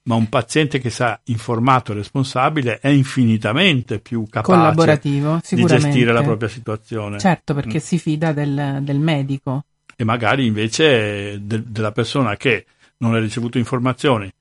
Ma 0.03 0.15
un 0.15 0.29
paziente 0.29 0.79
che 0.79 0.89
sa 0.89 1.19
informato 1.25 1.91
e 1.91 1.95
responsabile 1.95 2.79
è 2.79 2.87
infinitamente 2.87 3.99
più 3.99 4.25
capace 4.27 4.99
di 4.99 5.65
gestire 5.65 6.11
la 6.11 6.23
propria 6.23 6.49
situazione. 6.49 7.19
Certo, 7.19 7.53
perché 7.53 7.77
mm. 7.77 7.81
si 7.81 7.99
fida 7.99 8.33
del, 8.33 8.79
del, 8.81 8.99
medico. 8.99 9.65
E 9.95 10.03
magari 10.03 10.47
invece 10.47 11.39
de, 11.45 11.63
della 11.67 11.91
persona 11.91 12.35
che 12.35 12.65
non 12.97 13.13
ha 13.13 13.19
ricevuto 13.19 13.59
informazioni 13.59 14.31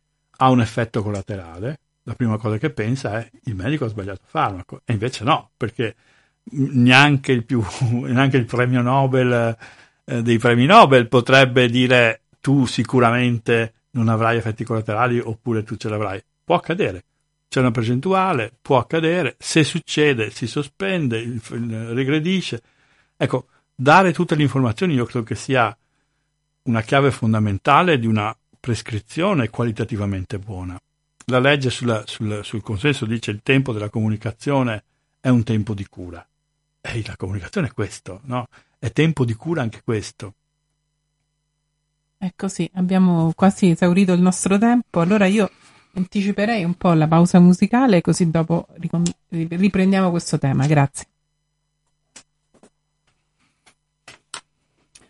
ha 0.43 0.51
un 0.51 0.61
effetto 0.61 1.03
collaterale, 1.03 1.79
la 2.11 2.17
prima 2.17 2.39
cosa 2.39 2.59
che 2.59 2.71
pensa 2.71 3.21
è 3.21 3.31
il 3.45 3.55
medico 3.55 3.85
ha 3.85 3.89
sbagliato 3.89 4.23
il 4.23 4.29
farmaco 4.29 4.81
e 4.85 4.93
invece 4.93 5.23
no, 5.23 5.51
perché 5.57 5.95
neanche 6.51 7.31
il, 7.31 7.45
più, 7.45 7.63
neanche 8.03 8.37
il 8.37 8.47
premio 8.47 8.83
Nobel 8.83 9.57
eh, 10.05 10.23
dei 10.23 10.39
premi 10.39 10.67
Nobel 10.67 11.07
potrebbe 11.07 11.69
dire 11.69 12.23
tu 12.41 12.67
sicuramente 12.67 13.75
non 13.93 14.09
avrai 14.09 14.39
effetti 14.39 14.65
collaterali 14.65 15.21
oppure 15.21 15.63
tu 15.63 15.77
ce 15.77 15.89
l'avrai. 15.89 16.21
Può 16.43 16.57
accadere, 16.57 17.05
c'è 17.49 17.61
una 17.61 17.71
percentuale, 17.71 18.53
può 18.61 18.79
accadere, 18.79 19.37
se 19.39 19.63
succede 19.63 20.31
si 20.31 20.49
sospende, 20.49 21.39
regredisce. 21.49 22.61
Ecco, 23.17 23.47
dare 23.73 24.13
tutte 24.13 24.35
le 24.35 24.43
informazioni 24.43 24.95
io 24.95 25.05
credo 25.05 25.25
che 25.25 25.37
sia 25.37 25.77
una 26.63 26.83
chiave 26.83 27.13
fondamentale 27.13 28.01
di 28.01 28.07
una 28.09 28.37
prescrizione 28.59 29.49
qualitativamente 29.49 30.39
buona 30.39 30.77
la 31.31 31.39
legge 31.39 31.71
sulla, 31.71 32.03
sul, 32.07 32.41
sul 32.43 32.63
consenso 32.63 33.07
dice 33.07 33.31
il 33.31 33.41
tempo 33.43 33.73
della 33.73 33.89
comunicazione 33.89 34.85
è 35.21 35.29
un 35.29 35.43
tempo 35.43 35.73
di 35.73 35.87
cura. 35.87 36.25
Ehi, 36.83 37.05
la 37.07 37.17
comunicazione 37.17 37.69
è 37.69 37.73
questo, 37.73 38.21
no? 38.25 38.49
È 38.79 38.91
tempo 38.93 39.25
di 39.25 39.35
cura 39.35 39.63
anche 39.63 39.81
questo. 39.83 40.35
Ecco 42.19 42.49
sì, 42.49 42.69
abbiamo 42.75 43.33
quasi 43.35 43.71
esaurito 43.71 44.13
il 44.13 44.21
nostro 44.21 44.59
tempo. 44.59 45.01
Allora 45.01 45.25
io 45.25 45.51
Anticiperei 45.93 46.63
un 46.63 46.75
po' 46.75 46.93
la 46.93 47.09
pausa 47.09 47.41
musicale 47.41 48.01
così 48.01 48.31
dopo 48.31 48.69
riprendiamo 49.29 50.11
questo 50.11 50.39
tema. 50.39 50.67
Grazie. 50.67 51.07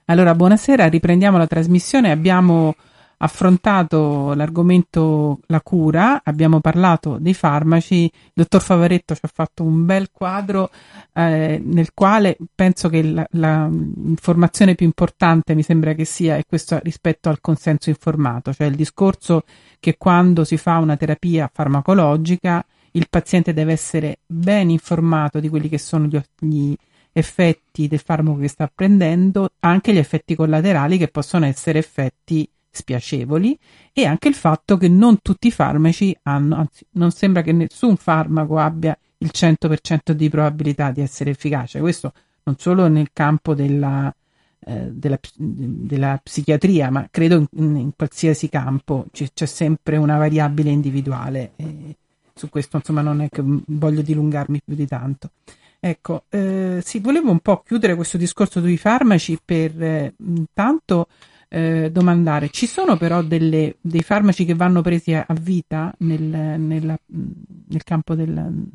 Allora, 0.07 0.35
buonasera, 0.35 0.89
riprendiamo 0.89 1.37
la 1.37 1.47
trasmissione. 1.47 2.11
Abbiamo 2.11 2.75
affrontato 3.23 4.33
l'argomento 4.35 5.41
la 5.47 5.61
cura, 5.61 6.23
abbiamo 6.25 6.61
parlato 6.61 7.19
dei 7.19 7.35
farmaci, 7.35 8.05
il 8.05 8.31
dottor 8.33 8.63
Favaretto 8.63 9.15
ci 9.15 9.21
ha 9.25 9.31
fatto 9.33 9.63
un 9.63 9.85
bel 9.85 10.11
quadro 10.11 10.71
eh, 11.13 11.61
nel 11.63 11.93
quale 11.93 12.39
penso 12.55 12.89
che 12.89 13.27
l'informazione 13.31 14.75
più 14.75 14.87
importante 14.87 15.55
mi 15.55 15.63
sembra 15.63 15.93
che 15.93 16.07
sia 16.07 16.37
è 16.37 16.45
questo 16.47 16.79
rispetto 16.83 17.29
al 17.29 17.41
consenso 17.41 17.91
informato, 17.91 18.55
cioè 18.55 18.69
il 18.69 18.77
discorso 18.77 19.45
che 19.79 19.97
quando 19.99 20.45
si 20.45 20.57
fa 20.57 20.79
una 20.79 20.97
terapia 20.97 21.51
farmacologica 21.53 22.65
il 22.93 23.07
paziente 23.09 23.53
deve 23.53 23.73
essere 23.73 24.21
ben 24.27 24.71
informato 24.71 25.41
di 25.41 25.49
quelli 25.49 25.69
che 25.69 25.79
sono 25.79 26.07
gli, 26.07 26.21
gli 26.39 26.75
effetti 27.13 27.87
del 27.87 28.01
farmaco 28.01 28.39
che 28.39 28.49
sta 28.49 28.71
prendendo, 28.75 29.51
anche 29.61 29.93
gli 29.93 29.99
effetti 29.99 30.35
collaterali 30.35 30.97
che 30.97 31.09
possono 31.09 31.45
essere 31.45 31.79
effetti 31.79 32.49
spiacevoli 32.71 33.59
e 33.93 34.07
anche 34.07 34.29
il 34.29 34.35
fatto 34.35 34.77
che 34.77 34.89
non 34.89 35.19
tutti 35.21 35.49
i 35.49 35.51
farmaci 35.51 36.17
hanno, 36.23 36.57
anzi 36.57 36.87
non 36.93 37.11
sembra 37.11 37.43
che 37.43 37.53
nessun 37.53 37.97
farmaco 37.97 38.59
abbia 38.59 38.97
il 39.19 39.31
100% 39.33 40.13
di 40.13 40.29
probabilità 40.29 40.91
di 40.91 41.01
essere 41.01 41.31
efficace. 41.31 41.81
Questo 41.81 42.13
non 42.45 42.57
solo 42.59 42.89
nel 42.89 43.11
campo 43.13 43.55
della, 43.55 44.15
eh, 44.61 44.89
della, 44.93 45.19
della 45.37 46.19
psichiatria, 46.23 46.91
ma 46.91 47.07
credo 47.11 47.47
in, 47.53 47.77
in 47.77 47.91
qualsiasi 47.97 48.49
campo 48.49 49.07
c'è, 49.13 49.29
c'è, 49.33 49.47
sempre 49.47 49.97
una 49.97 50.17
variabile 50.17 50.71
individuale. 50.71 51.53
E 51.57 51.97
su 52.35 52.49
questo 52.49 52.77
insomma 52.77 53.03
non 53.03 53.21
è 53.21 53.29
che 53.29 53.43
voglio 53.45 54.03
dilungarmi 54.03 54.63
più 54.65 54.75
di 54.75 54.87
tanto. 54.87 55.31
Ecco, 55.79 56.25
eh, 56.29 56.81
sì, 56.85 56.99
volevo 56.99 57.31
un 57.31 57.41
po' 57.41 57.63
chiudere 57.65 57.95
questo 57.95 58.19
discorso 58.19 58.61
sui 58.61 58.77
farmaci 58.77 59.39
per 59.43 59.83
eh, 59.83 60.15
intanto 60.19 61.09
eh, 61.53 61.91
domandare, 61.91 62.49
ci 62.51 62.67
sono 62.67 62.97
però 62.97 63.23
delle, 63.23 63.77
dei 63.81 64.03
farmaci 64.03 64.45
che 64.45 64.55
vanno 64.55 64.83
presi 64.83 65.13
a, 65.13 65.25
a 65.27 65.35
vita 65.35 65.93
nel, 65.99 66.23
nella, 66.23 66.97
nel 67.07 67.83
campo 67.83 68.15
del, 68.15 68.69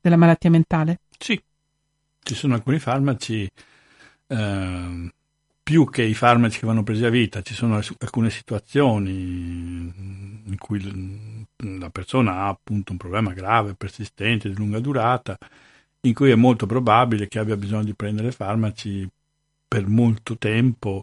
della 0.00 0.16
malattia 0.16 0.48
mentale? 0.48 1.00
Sì, 1.18 1.40
ci 2.22 2.34
sono 2.36 2.54
alcuni 2.54 2.78
farmaci, 2.78 3.50
eh, 4.28 5.12
più 5.62 5.90
che 5.90 6.02
i 6.02 6.14
farmaci 6.14 6.60
che 6.60 6.66
vanno 6.66 6.84
presi 6.84 7.04
a 7.04 7.10
vita, 7.10 7.42
ci 7.42 7.54
sono 7.54 7.80
alcune 7.98 8.30
situazioni 8.30 9.92
in 10.44 10.56
cui 10.58 11.48
la 11.56 11.90
persona 11.90 12.42
ha 12.42 12.48
appunto 12.48 12.92
un 12.92 12.98
problema 12.98 13.32
grave, 13.32 13.74
persistente, 13.74 14.48
di 14.48 14.54
lunga 14.54 14.78
durata, 14.78 15.36
in 16.02 16.14
cui 16.14 16.30
è 16.30 16.36
molto 16.36 16.66
probabile 16.66 17.26
che 17.26 17.40
abbia 17.40 17.56
bisogno 17.56 17.82
di 17.82 17.94
prendere 17.94 18.30
farmaci 18.30 19.08
per 19.66 19.88
molto 19.88 20.36
tempo 20.36 21.02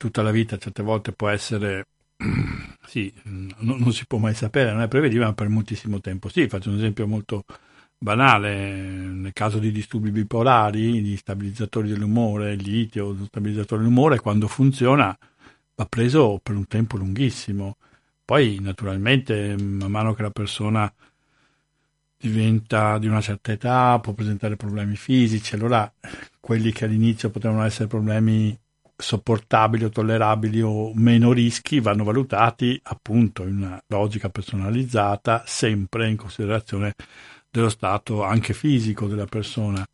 tutta 0.00 0.22
la 0.22 0.30
vita 0.30 0.56
certe 0.56 0.82
volte 0.82 1.12
può 1.12 1.28
essere, 1.28 1.88
sì, 2.86 3.12
non, 3.24 3.78
non, 3.80 3.92
si 3.92 4.06
può 4.06 4.16
mai 4.16 4.32
sapere, 4.32 4.72
non 4.72 4.80
è 4.80 4.88
prevedibile, 4.88 5.26
ma 5.26 5.34
per 5.34 5.50
moltissimo 5.50 6.00
tempo. 6.00 6.30
Sì, 6.30 6.48
faccio 6.48 6.70
un 6.70 6.76
esempio 6.76 7.06
molto 7.06 7.44
banale, 7.98 8.72
nel 8.72 9.34
caso 9.34 9.58
di 9.58 9.70
disturbi 9.70 10.10
bipolari, 10.10 11.02
di 11.02 11.18
stabilizzatori 11.18 11.88
dell'umore, 11.90 12.54
litio, 12.54 13.12
lo 13.12 13.26
stabilizzatore 13.26 13.82
dell'umore, 13.82 14.20
quando 14.20 14.48
funziona 14.48 15.14
va 15.74 15.86
preso 15.86 16.40
per 16.42 16.56
un 16.56 16.66
tempo 16.66 16.96
lunghissimo. 16.96 17.76
Poi 18.24 18.58
naturalmente 18.58 19.54
man 19.58 19.90
mano 19.90 20.14
che 20.14 20.22
la 20.22 20.30
persona 20.30 20.90
diventa 22.16 22.96
di 22.96 23.06
una 23.06 23.20
certa 23.20 23.52
età, 23.52 23.98
può 24.00 24.14
presentare 24.14 24.56
problemi 24.56 24.96
fisici, 24.96 25.54
allora 25.56 25.92
quelli 26.40 26.72
che 26.72 26.86
all'inizio 26.86 27.28
potevano 27.28 27.64
essere 27.64 27.86
problemi 27.86 28.58
sopportabili 29.00 29.84
o 29.84 29.88
tollerabili 29.88 30.60
o 30.62 30.92
meno 30.94 31.32
rischi 31.32 31.80
vanno 31.80 32.04
valutati 32.04 32.78
appunto 32.84 33.42
in 33.42 33.62
una 33.62 33.82
logica 33.88 34.28
personalizzata, 34.28 35.42
sempre 35.46 36.08
in 36.08 36.16
considerazione 36.16 36.94
dello 37.50 37.68
stato 37.68 38.22
anche 38.22 38.54
fisico 38.54 39.06
della 39.06 39.26
persona. 39.26 39.84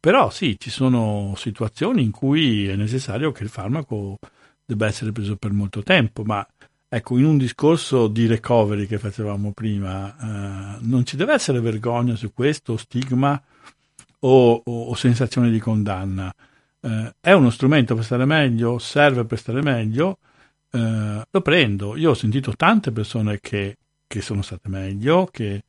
Però 0.00 0.30
sì, 0.30 0.56
ci 0.58 0.70
sono 0.70 1.34
situazioni 1.36 2.02
in 2.02 2.10
cui 2.10 2.66
è 2.68 2.76
necessario 2.76 3.32
che 3.32 3.42
il 3.42 3.48
farmaco 3.48 4.18
debba 4.64 4.86
essere 4.86 5.12
preso 5.12 5.36
per 5.36 5.52
molto 5.52 5.82
tempo, 5.82 6.22
ma 6.24 6.46
ecco, 6.88 7.18
in 7.18 7.24
un 7.24 7.36
discorso 7.36 8.08
di 8.08 8.26
recovery 8.26 8.86
che 8.86 8.98
facevamo 8.98 9.52
prima, 9.52 10.76
eh, 10.76 10.78
non 10.82 11.04
ci 11.04 11.16
deve 11.16 11.34
essere 11.34 11.60
vergogna 11.60 12.14
su 12.16 12.32
questo, 12.32 12.76
stigma 12.76 13.40
o, 14.20 14.62
o, 14.64 14.82
o 14.88 14.94
sensazione 14.94 15.50
di 15.50 15.58
condanna 15.58 16.32
eh, 16.88 17.14
è 17.20 17.32
uno 17.32 17.50
strumento 17.50 17.94
per 17.94 18.04
stare 18.04 18.24
meglio, 18.24 18.78
serve 18.78 19.24
per 19.24 19.38
stare 19.38 19.62
meglio, 19.62 20.18
eh, 20.72 21.22
lo 21.30 21.40
prendo. 21.42 21.96
Io 21.96 22.10
ho 22.10 22.14
sentito 22.14 22.54
tante 22.56 22.92
persone 22.92 23.40
che, 23.40 23.76
che 24.06 24.20
sono 24.22 24.42
state 24.42 24.68
meglio, 24.68 25.26
che, 25.30 25.64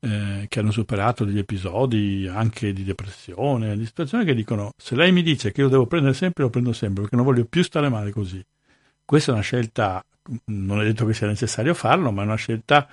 eh, 0.00 0.46
che, 0.48 0.58
hanno 0.60 0.70
superato 0.70 1.24
degli 1.24 1.38
episodi 1.38 2.26
anche 2.26 2.72
di 2.72 2.84
depressione, 2.84 3.76
di 3.76 3.84
situazioni 3.86 4.24
che 4.24 4.34
dicono 4.34 4.72
se 4.76 4.94
lei 4.96 5.12
mi 5.12 5.22
dice 5.22 5.52
che 5.52 5.60
io 5.60 5.68
devo 5.68 5.86
prendere 5.86 6.14
sempre, 6.14 6.44
lo 6.44 6.50
prendo 6.50 6.72
sempre 6.72 7.02
perché 7.02 7.16
non 7.16 7.24
voglio 7.24 7.44
più 7.44 7.62
stare 7.62 7.88
male 7.88 8.10
così. 8.10 8.42
Questa 9.04 9.30
è 9.32 9.34
una 9.34 9.42
scelta, 9.42 10.04
non 10.46 10.80
è 10.80 10.84
detto 10.84 11.04
che 11.06 11.14
sia 11.14 11.26
necessario 11.26 11.74
farlo, 11.74 12.10
ma 12.12 12.22
è 12.22 12.24
una 12.24 12.36
scelta 12.36 12.88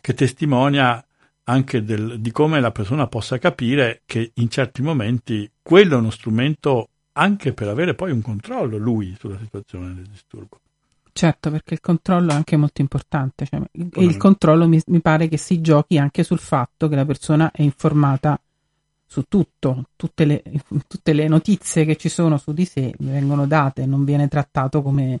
che 0.00 0.14
testimonia 0.14 1.02
anche 1.44 1.82
del, 1.82 2.20
di 2.20 2.30
come 2.30 2.60
la 2.60 2.70
persona 2.70 3.06
possa 3.06 3.38
capire 3.38 4.02
che 4.04 4.32
in 4.34 4.50
certi 4.50 4.82
momenti 4.82 5.50
quello 5.62 5.96
è 5.96 5.98
uno 5.98 6.10
strumento 6.10 6.90
anche 7.18 7.52
per 7.52 7.68
avere 7.68 7.94
poi 7.94 8.12
un 8.12 8.22
controllo 8.22 8.78
lui 8.78 9.14
sulla 9.18 9.38
situazione 9.38 9.92
del 9.92 10.06
disturbo. 10.06 10.60
Certo, 11.12 11.50
perché 11.50 11.74
il 11.74 11.80
controllo 11.80 12.30
è 12.30 12.34
anche 12.34 12.56
molto 12.56 12.80
importante. 12.80 13.44
Cioè, 13.44 13.60
e 13.72 14.04
il 14.04 14.16
controllo 14.16 14.68
mi, 14.68 14.80
mi, 14.86 15.00
pare 15.00 15.26
che 15.26 15.36
si 15.36 15.60
giochi 15.60 15.98
anche 15.98 16.22
sul 16.22 16.38
fatto 16.38 16.88
che 16.88 16.94
la 16.94 17.04
persona 17.04 17.50
è 17.50 17.62
informata 17.62 18.40
su 19.04 19.24
tutto, 19.26 19.86
tutte 19.96 20.24
le, 20.24 20.42
tutte 20.86 21.12
le 21.12 21.26
notizie 21.26 21.84
che 21.84 21.96
ci 21.96 22.08
sono 22.08 22.38
su 22.38 22.52
di 22.52 22.64
sé 22.64 22.94
vengono 22.98 23.48
date, 23.48 23.84
non 23.84 24.04
viene 24.04 24.28
trattato 24.28 24.80
come 24.80 25.20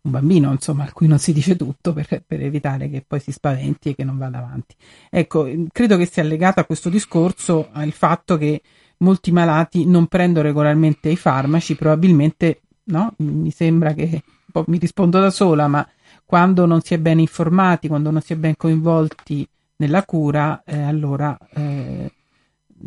un 0.00 0.10
bambino, 0.10 0.50
insomma, 0.50 0.84
a 0.84 0.92
cui 0.92 1.06
non 1.06 1.18
si 1.18 1.32
dice 1.32 1.54
tutto 1.54 1.92
per, 1.92 2.24
per, 2.26 2.42
evitare 2.42 2.88
che 2.88 3.04
poi 3.06 3.20
si 3.20 3.30
spaventi 3.30 3.90
e 3.90 3.94
che 3.94 4.04
non 4.04 4.18
vada 4.18 4.38
avanti. 4.38 4.74
Ecco, 5.10 5.48
credo 5.70 5.96
che 5.96 6.06
sia 6.06 6.22
legato 6.24 6.58
a 6.58 6.64
questo 6.64 6.88
discorso 6.88 7.70
il 7.76 7.92
fatto 7.92 8.36
che 8.36 8.62
molti 8.98 9.32
malati 9.32 9.86
non 9.86 10.06
prendono 10.06 10.46
regolarmente 10.46 11.08
i 11.08 11.16
farmaci, 11.16 11.74
probabilmente, 11.74 12.60
no? 12.84 13.12
Mi 13.18 13.50
sembra 13.50 13.92
che, 13.92 14.22
mi 14.66 14.78
rispondo 14.78 15.20
da 15.20 15.30
sola, 15.30 15.68
ma 15.68 15.86
quando 16.24 16.66
non 16.66 16.80
si 16.80 16.94
è 16.94 16.98
ben 16.98 17.18
informati, 17.18 17.88
quando 17.88 18.10
non 18.10 18.20
si 18.20 18.32
è 18.32 18.36
ben 18.36 18.56
coinvolti 18.56 19.46
nella 19.76 20.04
cura, 20.04 20.62
eh, 20.64 20.80
allora 20.80 21.36
eh, 21.54 22.10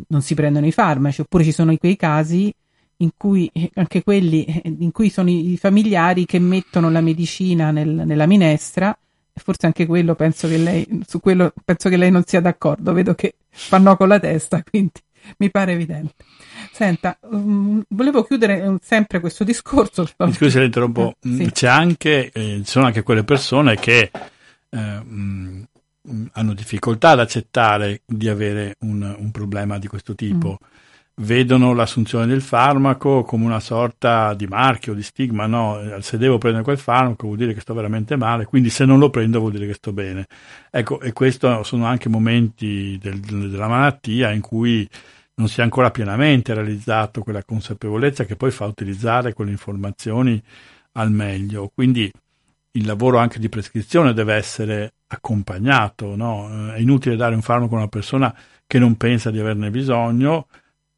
non 0.08 0.22
si 0.22 0.34
prendono 0.34 0.66
i 0.66 0.72
farmaci, 0.72 1.20
oppure 1.20 1.44
ci 1.44 1.52
sono 1.52 1.76
quei 1.76 1.96
casi 1.96 2.52
in 3.00 3.10
cui 3.16 3.50
eh, 3.52 3.70
anche 3.74 4.02
quelli 4.02 4.44
eh, 4.44 4.62
in 4.78 4.92
cui 4.92 5.10
sono 5.10 5.30
i 5.30 5.56
familiari 5.58 6.26
che 6.26 6.38
mettono 6.38 6.90
la 6.90 7.00
medicina 7.00 7.70
nel, 7.70 7.88
nella 7.88 8.26
minestra 8.26 8.96
forse 9.32 9.66
anche 9.66 9.86
quello 9.86 10.14
penso 10.14 10.48
che 10.48 10.58
lei 10.58 11.02
su 11.06 11.20
quello 11.20 11.52
penso 11.64 11.88
che 11.88 11.96
lei 11.96 12.10
non 12.10 12.24
sia 12.24 12.40
d'accordo 12.40 12.92
vedo 12.92 13.14
che 13.14 13.36
fanno 13.48 13.96
con 13.96 14.08
la 14.08 14.18
testa 14.18 14.62
quindi 14.68 15.00
mi 15.38 15.50
pare 15.50 15.72
evidente. 15.72 16.14
Senta, 16.72 17.18
um, 17.22 17.82
volevo 17.88 18.22
chiudere 18.24 18.60
um, 18.60 18.78
sempre 18.80 19.20
questo 19.20 19.44
discorso. 19.44 20.06
Scusi 20.06 20.50
se 20.50 20.62
interrompo, 20.62 21.16
eh, 21.22 21.34
sì. 21.34 21.50
c'è 21.52 21.68
anche, 21.68 22.30
eh, 22.32 22.60
ci 22.64 22.70
sono 22.70 22.86
anche 22.86 23.02
quelle 23.02 23.24
persone 23.24 23.76
che 23.76 24.10
eh, 24.68 24.78
mh, 24.78 25.66
hanno 26.32 26.54
difficoltà 26.54 27.10
ad 27.10 27.20
accettare 27.20 28.02
di 28.06 28.28
avere 28.28 28.76
un, 28.80 29.14
un 29.18 29.30
problema 29.30 29.78
di 29.78 29.86
questo 29.86 30.14
tipo. 30.14 30.58
Mm 30.62 30.68
vedono 31.16 31.74
l'assunzione 31.74 32.26
del 32.26 32.40
farmaco 32.40 33.22
come 33.22 33.44
una 33.44 33.60
sorta 33.60 34.32
di 34.34 34.46
marchio, 34.46 34.94
di 34.94 35.02
stigma, 35.02 35.46
no, 35.46 35.78
se 36.00 36.16
devo 36.16 36.38
prendere 36.38 36.64
quel 36.64 36.78
farmaco 36.78 37.26
vuol 37.26 37.38
dire 37.38 37.52
che 37.52 37.60
sto 37.60 37.74
veramente 37.74 38.16
male, 38.16 38.46
quindi 38.46 38.70
se 38.70 38.84
non 38.84 38.98
lo 38.98 39.10
prendo 39.10 39.40
vuol 39.40 39.52
dire 39.52 39.66
che 39.66 39.74
sto 39.74 39.92
bene. 39.92 40.26
Ecco, 40.70 41.00
e 41.00 41.12
questi 41.12 41.46
sono 41.62 41.84
anche 41.84 42.08
momenti 42.08 42.98
del, 43.00 43.20
della 43.20 43.68
malattia 43.68 44.30
in 44.30 44.40
cui 44.40 44.88
non 45.34 45.48
si 45.48 45.60
è 45.60 45.62
ancora 45.62 45.90
pienamente 45.90 46.54
realizzato 46.54 47.22
quella 47.22 47.44
consapevolezza 47.44 48.24
che 48.24 48.36
poi 48.36 48.50
fa 48.50 48.66
utilizzare 48.66 49.32
quelle 49.32 49.50
informazioni 49.50 50.40
al 50.92 51.10
meglio. 51.10 51.70
Quindi 51.74 52.10
il 52.72 52.86
lavoro 52.86 53.18
anche 53.18 53.38
di 53.38 53.48
prescrizione 53.48 54.12
deve 54.12 54.34
essere 54.34 54.92
accompagnato, 55.08 56.14
no? 56.14 56.72
È 56.72 56.78
inutile 56.78 57.16
dare 57.16 57.34
un 57.34 57.42
farmaco 57.42 57.74
a 57.74 57.78
una 57.78 57.88
persona 57.88 58.34
che 58.66 58.78
non 58.78 58.96
pensa 58.96 59.30
di 59.30 59.40
averne 59.40 59.70
bisogno, 59.70 60.46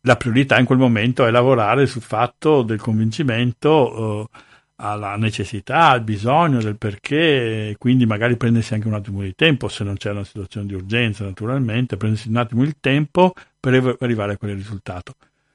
la 0.03 0.17
priorità 0.17 0.59
in 0.59 0.65
quel 0.65 0.79
momento 0.79 1.27
è 1.27 1.31
lavorare 1.31 1.87
sul 1.87 2.03
fatto 2.03 2.63
del 2.63 2.81
convincimento, 2.81 4.29
eh, 4.31 4.39
alla 4.77 5.17
necessità, 5.17 5.91
al 5.91 6.03
bisogno 6.03 6.61
del 6.61 6.77
perché, 6.77 7.77
quindi 7.79 8.05
magari 8.05 8.37
prendersi 8.37 8.75
anche 8.75 8.89
un 8.89 8.95
attimo 8.95 9.23
di 9.23 9.35
tempo, 9.35 9.69
se 9.69 9.85
non 9.85 9.95
c'è 9.95 10.11
una 10.11 10.25
situazione 10.25 10.67
di 10.67 10.75
urgenza 10.75 11.25
naturalmente, 11.25 11.97
prendersi 11.97 12.29
un 12.29 12.37
attimo 12.37 12.65
il 12.65 12.77
tempo 12.81 13.33
per 13.61 13.97
arrivare 14.01 14.33
a 14.33 14.37
quel 14.37 14.57
risultato. 14.57 15.15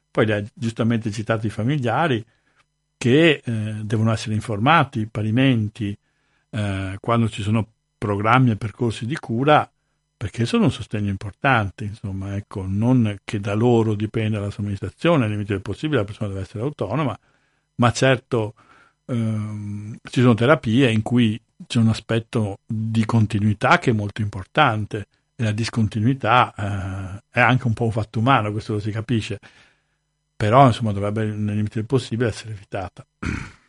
Poi 0.10 0.32
ha 0.32 0.43
giustamente 0.54 1.12
citato 1.12 1.45
i 1.45 1.50
familiari 1.50 2.24
che 2.95 3.41
eh, 3.43 3.76
devono 3.84 4.12
essere 4.14 4.34
informati 4.34 5.08
parimenti 5.08 5.95
eh, 6.50 6.98
quando 7.00 7.30
ci 7.30 7.41
sono 7.43 7.68
programmi 7.98 8.52
e 8.52 8.56
percorsi 8.56 9.06
di 9.06 9.18
cura 9.18 9.70
perché 10.18 10.47
sono 10.47 10.65
un 10.65 10.72
sostegno 10.72 11.09
importante, 11.09 11.84
insomma, 11.84 12.36
ecco, 12.36 12.65
non 12.68 13.20
che 13.24 13.39
da 13.39 13.53
loro 13.53 13.93
dipenda 13.93 14.39
la 14.39 14.49
somministrazione, 14.49 15.20
nel 15.20 15.32
limite 15.32 15.53
del 15.53 15.61
possibile 15.61 15.99
la 15.99 16.05
persona 16.05 16.30
deve 16.30 16.41
essere 16.41 16.63
autonoma, 16.63 17.18
ma 17.76 17.91
certo 17.91 18.55
ehm, 19.05 19.97
ci 20.01 20.22
sono 20.22 20.34
terapie 20.34 20.89
in 20.89 21.03
cui 21.03 21.39
c'è 21.68 21.80
un 21.80 21.89
aspetto 21.89 22.59
di 22.65 23.05
continuità 23.05 23.78
che 23.78 23.91
è 23.91 23.93
molto 23.93 24.22
importante 24.22 25.07
e 25.36 25.43
la 25.43 25.51
discontinuità 25.51 26.51
eh, 26.55 27.24
è 27.30 27.39
anche 27.39 27.68
un 27.68 27.74
po' 27.74 27.86
un 27.86 27.91
fatto 27.91 28.18
umano, 28.18 28.51
questo 28.51 28.74
lo 28.74 28.80
si 28.80 28.89
capisce, 28.89 29.38
però 30.36 30.65
insomma 30.65 30.93
dovrebbe 30.93 31.26
nel 31.26 31.55
limite 31.55 31.76
del 31.76 31.86
possibile 31.86 32.30
essere 32.30 32.53
evitata. 32.53 33.05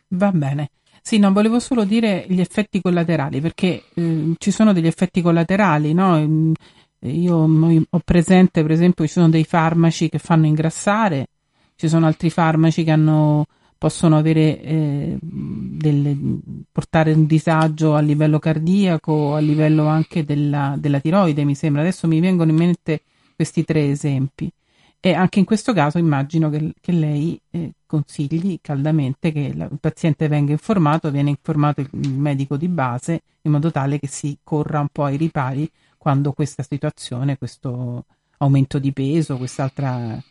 Va 0.09 0.31
bene. 0.31 0.71
Sì, 1.01 1.17
non 1.17 1.33
volevo 1.33 1.59
solo 1.59 1.83
dire 1.83 2.25
gli 2.27 2.39
effetti 2.39 2.81
collaterali, 2.81 3.41
perché 3.41 3.83
eh, 3.93 4.33
ci 4.37 4.51
sono 4.51 4.73
degli 4.73 4.87
effetti 4.87 5.21
collaterali, 5.21 5.93
no? 5.93 6.19
Mm, 6.19 6.53
io 7.01 7.35
ho 7.89 7.99
presente, 8.03 8.61
per 8.61 8.71
esempio, 8.71 9.05
ci 9.05 9.13
sono 9.13 9.29
dei 9.29 9.45
farmaci 9.45 10.09
che 10.09 10.19
fanno 10.19 10.45
ingrassare, 10.45 11.27
ci 11.75 11.87
sono 11.87 12.05
altri 12.05 12.29
farmaci 12.29 12.83
che 12.83 12.91
hanno, 12.91 13.45
possono 13.77 14.17
avere, 14.17 14.61
eh, 14.61 15.17
delle, 15.21 16.17
portare 16.71 17.13
un 17.13 17.25
disagio 17.25 17.95
a 17.95 18.01
livello 18.01 18.37
cardiaco, 18.39 19.35
a 19.35 19.39
livello 19.39 19.87
anche 19.87 20.25
della, 20.25 20.75
della 20.77 20.99
tiroide, 20.99 21.45
mi 21.45 21.55
sembra. 21.55 21.81
Adesso 21.81 22.07
mi 22.07 22.19
vengono 22.19 22.51
in 22.51 22.57
mente 22.57 23.01
questi 23.35 23.63
tre 23.63 23.89
esempi. 23.89 24.51
E 25.01 25.13
anche 25.13 25.39
in 25.39 25.45
questo 25.45 25.71
caso 25.71 25.97
immagino 25.97 26.49
che, 26.49 26.73
che 26.81 26.91
lei 26.91 27.39
eh, 27.51 27.71
consigli 27.85 28.59
caldamente 28.61 29.31
che 29.31 29.53
la, 29.55 29.65
il 29.65 29.79
paziente 29.79 30.27
venga 30.27 30.51
informato, 30.51 31.09
viene 31.09 31.29
informato 31.29 31.79
il 31.79 32.09
medico 32.09 32.57
di 32.57 32.67
base 32.67 33.21
in 33.43 33.51
modo 33.51 33.71
tale 33.71 33.97
che 33.97 34.07
si 34.07 34.37
corra 34.43 34.81
un 34.81 34.89
po' 34.91 35.05
ai 35.05 35.15
ripari 35.15 35.69
quando 35.97 36.33
questa 36.33 36.63
situazione, 36.63 37.37
questo 37.37 38.05
aumento 38.39 38.77
di 38.77 38.91
peso, 38.91 39.37
quest'altra 39.37 40.21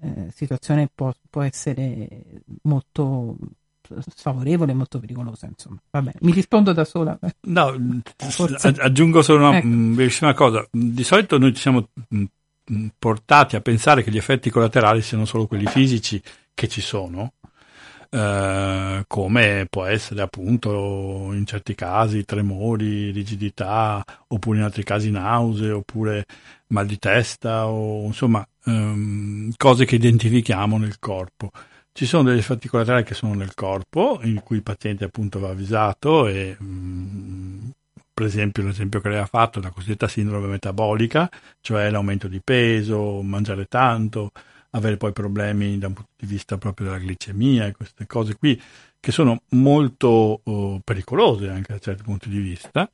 eh, 0.00 0.30
situazione 0.32 0.88
può, 0.92 1.12
può, 1.28 1.42
essere 1.42 2.42
molto 2.62 3.36
sfavorevole, 4.14 4.74
molto 4.74 4.98
pericolosa. 4.98 5.46
Insomma, 5.46 5.80
vabbè, 5.90 6.12
mi 6.20 6.32
rispondo 6.32 6.72
da 6.72 6.84
sola. 6.84 7.18
No, 7.42 8.02
Forse... 8.16 8.74
aggiungo 8.78 9.22
solo 9.22 9.48
una 9.48 9.58
ecco. 9.58 10.34
cosa. 10.34 10.66
Di 10.70 11.04
solito 11.04 11.38
noi 11.38 11.52
ci 11.54 11.60
siamo 11.60 11.88
portati 12.98 13.56
a 13.56 13.60
pensare 13.60 14.02
che 14.02 14.10
gli 14.10 14.16
effetti 14.16 14.50
collaterali 14.50 15.02
siano 15.02 15.24
solo 15.24 15.46
quelli 15.46 15.66
fisici 15.66 16.20
che 16.54 16.68
ci 16.68 16.80
sono, 16.80 17.34
eh, 18.10 19.04
come 19.08 19.66
può 19.68 19.84
essere 19.84 20.22
appunto 20.22 21.30
in 21.32 21.44
certi 21.46 21.74
casi 21.74 22.24
tremori, 22.24 23.10
rigidità, 23.10 24.04
oppure 24.28 24.58
in 24.58 24.64
altri 24.64 24.84
casi 24.84 25.10
nausea, 25.10 25.74
oppure 25.76 26.24
mal 26.68 26.86
di 26.86 26.98
testa, 26.98 27.66
o 27.66 28.04
insomma 28.06 28.46
ehm, 28.66 29.52
cose 29.56 29.84
che 29.84 29.96
identifichiamo 29.96 30.78
nel 30.78 30.98
corpo. 30.98 31.50
Ci 31.92 32.06
sono 32.06 32.24
degli 32.24 32.38
effetti 32.38 32.68
collaterali 32.68 33.04
che 33.04 33.14
sono 33.14 33.34
nel 33.34 33.54
corpo, 33.54 34.20
in 34.22 34.40
cui 34.42 34.56
il 34.56 34.62
paziente 34.62 35.04
appunto 35.04 35.38
va 35.40 35.50
avvisato 35.50 36.26
e 36.26 36.56
mh, 36.58 36.64
mm, 36.64 37.70
per 38.14 38.26
esempio 38.26 38.62
l'esempio 38.62 39.00
che 39.00 39.08
lei 39.08 39.18
ha 39.18 39.26
fatto, 39.26 39.60
la 39.60 39.70
cosiddetta 39.70 40.06
sindrome 40.06 40.46
metabolica, 40.46 41.28
cioè 41.60 41.90
l'aumento 41.90 42.28
di 42.28 42.40
peso, 42.42 43.20
mangiare 43.22 43.66
tanto, 43.66 44.30
avere 44.70 44.96
poi 44.96 45.12
problemi 45.12 45.78
da 45.78 45.88
un 45.88 45.94
punto 45.94 46.12
di 46.16 46.26
vista 46.26 46.56
proprio 46.56 46.86
della 46.86 46.98
glicemia 46.98 47.66
e 47.66 47.72
queste 47.72 48.06
cose 48.06 48.36
qui 48.36 48.60
che 49.00 49.12
sono 49.12 49.42
molto 49.50 50.40
uh, 50.44 50.80
pericolose 50.82 51.48
anche 51.48 51.72
da 51.72 51.78
certi 51.78 52.02
punti 52.02 52.28
di 52.28 52.38
vista 52.38 52.88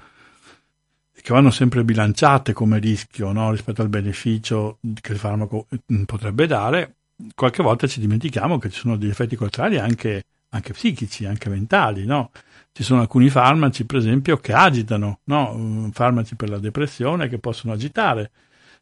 e 1.12 1.20
che 1.22 1.32
vanno 1.32 1.50
sempre 1.50 1.84
bilanciate 1.84 2.52
come 2.52 2.78
rischio 2.78 3.30
no? 3.32 3.50
rispetto 3.50 3.82
al 3.82 3.88
beneficio 3.88 4.78
che 5.00 5.12
il 5.12 5.18
farmaco 5.18 5.66
mm, 5.92 6.04
potrebbe 6.04 6.46
dare. 6.46 6.94
Qualche 7.34 7.62
volta 7.62 7.86
ci 7.86 8.00
dimentichiamo 8.00 8.58
che 8.58 8.70
ci 8.70 8.80
sono 8.80 8.96
degli 8.96 9.10
effetti 9.10 9.36
collaterali 9.36 9.78
anche, 9.78 10.24
anche 10.48 10.72
psichici, 10.72 11.26
anche 11.26 11.50
mentali, 11.50 12.06
no? 12.06 12.30
Ci 12.72 12.82
sono 12.82 13.00
alcuni 13.00 13.28
farmaci, 13.28 13.84
per 13.84 13.98
esempio, 13.98 14.36
che 14.38 14.52
agitano, 14.52 15.20
no? 15.24 15.54
Mm, 15.56 15.88
farmaci 15.90 16.36
per 16.36 16.48
la 16.50 16.58
depressione 16.58 17.28
che 17.28 17.38
possono 17.38 17.72
agitare. 17.72 18.30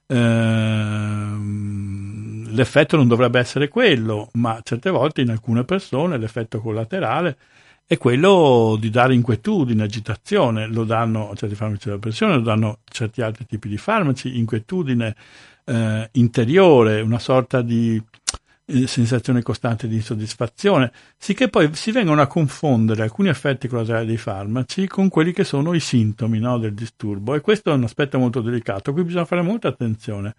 Ehm, 0.07 1.39
l'effetto 2.55 2.97
non 2.97 3.09
dovrebbe 3.09 3.39
essere 3.39 3.69
quello, 3.69 4.31
ma 4.35 4.61
certe 4.63 4.91
volte 4.91 5.21
in 5.23 5.31
alcune 5.31 5.65
persone 5.65 6.19
l'effetto 6.19 6.61
collaterale 6.61 7.37
è 7.89 7.97
quello 7.97 8.77
di 8.79 8.91
dare 8.91 9.15
inquietudine, 9.15 9.83
agitazione, 9.83 10.67
lo 10.67 10.85
danno 10.85 11.33
certi 11.35 11.55
farmaci 11.55 11.85
della 11.85 11.97
depressione, 11.97 12.35
lo 12.35 12.43
danno 12.43 12.81
certi 12.85 13.23
altri 13.23 13.47
tipi 13.47 13.69
di 13.69 13.79
farmaci, 13.79 14.37
inquietudine 14.37 15.17
eh, 15.65 16.09
interiore, 16.13 17.01
una 17.01 17.19
sorta 17.19 17.63
di 17.63 17.99
eh, 18.69 18.87
sensazione 18.87 19.43
costante 19.43 19.89
di 19.89 19.97
insoddisfazione, 19.97 20.93
sicché 21.17 21.49
poi 21.49 21.71
si 21.75 21.91
vengono 21.91 22.21
a 22.21 22.27
confondere 22.27 23.03
alcuni 23.03 23.29
effetti 23.29 23.69
collaterali 23.69 24.07
dei 24.07 24.17
farmaci 24.17 24.87
con 24.87 25.09
quelli 25.09 25.33
che 25.33 25.45
sono 25.45 25.75
i 25.75 25.81
sintomi 25.81 26.39
no, 26.39 26.59
del 26.59 26.75
disturbo. 26.75 27.35
E 27.35 27.41
questo 27.41 27.71
è 27.71 27.75
un 27.75 27.85
aspetto 27.85 28.19
molto 28.19 28.41
delicato, 28.41 28.93
qui 28.93 29.05
bisogna 29.05 29.25
fare 29.25 29.43
molta 29.43 29.69
attenzione 29.69 30.35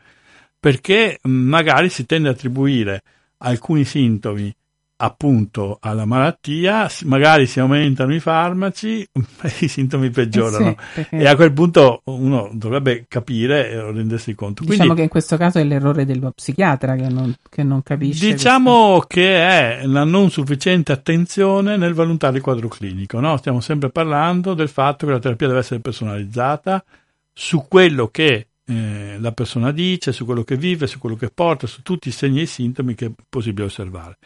perché 0.60 1.20
magari 1.24 1.90
si 1.90 2.06
tende 2.06 2.28
a 2.28 2.32
attribuire 2.32 3.02
alcuni 3.38 3.86
sintomi 3.86 4.54
appunto 5.02 5.78
alla 5.80 6.06
malattia, 6.06 6.90
magari 7.06 7.46
si 7.46 7.60
aumentano 7.60 8.14
i 8.14 8.20
farmaci 8.20 9.02
e 9.42 9.54
i 9.60 9.68
sintomi 9.68 10.10
peggiorano. 10.10 10.76
Eh 10.96 11.04
sì, 11.10 11.16
e 11.16 11.26
a 11.26 11.36
quel 11.36 11.54
punto 11.54 12.02
uno 12.06 12.50
dovrebbe 12.54 13.06
capire 13.08 13.70
e 13.70 13.92
rendersi 13.92 14.36
conto. 14.36 14.64
Diciamo 14.64 14.78
Quindi, 14.80 14.96
che 14.96 15.02
in 15.04 15.10
questo 15.10 15.38
caso 15.38 15.60
è 15.60 15.64
l'errore 15.64 16.06
dello 16.06 16.32
psichiatra 16.32 16.96
che 16.96 17.08
non, 17.08 17.34
che 17.50 17.64
non 17.64 17.82
capisce. 17.82 18.30
Diciamo 18.30 18.90
questo. 18.90 19.08
che 19.08 19.38
è 19.38 19.82
la 19.86 20.04
non 20.04 20.30
sufficiente 20.30 20.92
attenzione 20.92 21.78
nel 21.78 21.94
valutare 21.94 22.38
il 22.38 22.44
quadro 22.44 22.68
clinico. 22.68 23.22
No? 23.22 23.38
Stiamo 23.38 23.62
sempre 23.62 23.90
parlando 23.90 24.54
del 24.54 24.70
fatto 24.70 25.06
che 25.06 25.14
la 25.14 25.20
terapia 25.20 25.48
deve 25.48 25.60
essere 25.60 25.80
personalizzata 25.80 26.84
su 27.32 27.66
quello 27.70 28.10
che 28.10 28.48
eh, 28.66 29.16
la 29.18 29.32
persona 29.32 29.72
dice, 29.72 30.12
su 30.12 30.26
quello 30.26 30.44
che 30.44 30.58
vive, 30.58 30.88
su 30.88 31.00
quello 31.00 31.16
che 31.16 31.30
porta, 31.34 31.68
su 31.68 31.84
tutti 31.84 32.10
i 32.10 32.12
segni 32.12 32.40
e 32.40 32.44
i 32.44 32.48
sintomi 32.48 32.96
che 32.96 33.06
è 33.06 33.12
possibile 33.30 33.68
osservare. 33.68 34.18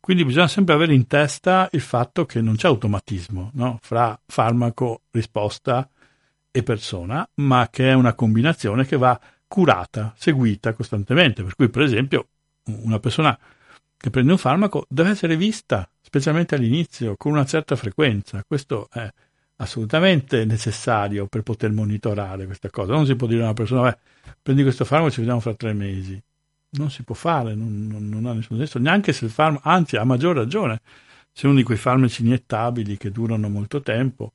Quindi 0.00 0.24
bisogna 0.24 0.48
sempre 0.48 0.74
avere 0.74 0.94
in 0.94 1.06
testa 1.06 1.68
il 1.72 1.80
fatto 1.80 2.24
che 2.24 2.40
non 2.40 2.56
c'è 2.56 2.68
automatismo 2.68 3.50
no? 3.54 3.78
fra 3.82 4.18
farmaco, 4.26 5.02
risposta 5.10 5.88
e 6.50 6.62
persona, 6.62 7.28
ma 7.34 7.68
che 7.70 7.90
è 7.90 7.92
una 7.92 8.14
combinazione 8.14 8.86
che 8.86 8.96
va 8.96 9.20
curata, 9.46 10.14
seguita 10.16 10.72
costantemente. 10.72 11.42
Per 11.42 11.54
cui, 11.54 11.68
per 11.68 11.82
esempio, 11.82 12.28
una 12.64 12.98
persona 12.98 13.38
che 13.96 14.10
prende 14.10 14.32
un 14.32 14.38
farmaco 14.38 14.86
deve 14.88 15.10
essere 15.10 15.36
vista, 15.36 15.88
specialmente 16.00 16.54
all'inizio, 16.54 17.16
con 17.16 17.32
una 17.32 17.44
certa 17.44 17.76
frequenza. 17.76 18.42
Questo 18.46 18.88
è 18.92 19.10
assolutamente 19.56 20.44
necessario 20.44 21.26
per 21.26 21.42
poter 21.42 21.72
monitorare 21.72 22.46
questa 22.46 22.70
cosa. 22.70 22.92
Non 22.92 23.06
si 23.06 23.16
può 23.16 23.26
dire 23.26 23.40
a 23.42 23.44
una 23.44 23.54
persona, 23.54 23.82
beh, 23.82 23.98
prendi 24.40 24.62
questo 24.62 24.84
farmaco 24.84 25.10
e 25.10 25.12
ci 25.12 25.20
vediamo 25.20 25.40
fra 25.40 25.54
tre 25.54 25.72
mesi 25.72 26.22
non 26.70 26.90
si 26.90 27.02
può 27.02 27.14
fare, 27.14 27.54
non, 27.54 27.86
non, 27.86 28.08
non 28.08 28.26
ha 28.26 28.32
nessun 28.32 28.58
senso, 28.58 28.78
neanche 28.78 29.12
se 29.12 29.24
il 29.24 29.30
farmaco, 29.30 29.68
anzi 29.68 29.96
a 29.96 30.04
maggior 30.04 30.36
ragione, 30.36 30.80
se 31.32 31.46
uno 31.46 31.56
di 31.56 31.62
quei 31.62 31.78
farmaci 31.78 32.22
iniettabili 32.22 32.96
che 32.96 33.10
durano 33.10 33.48
molto 33.48 33.80
tempo, 33.80 34.32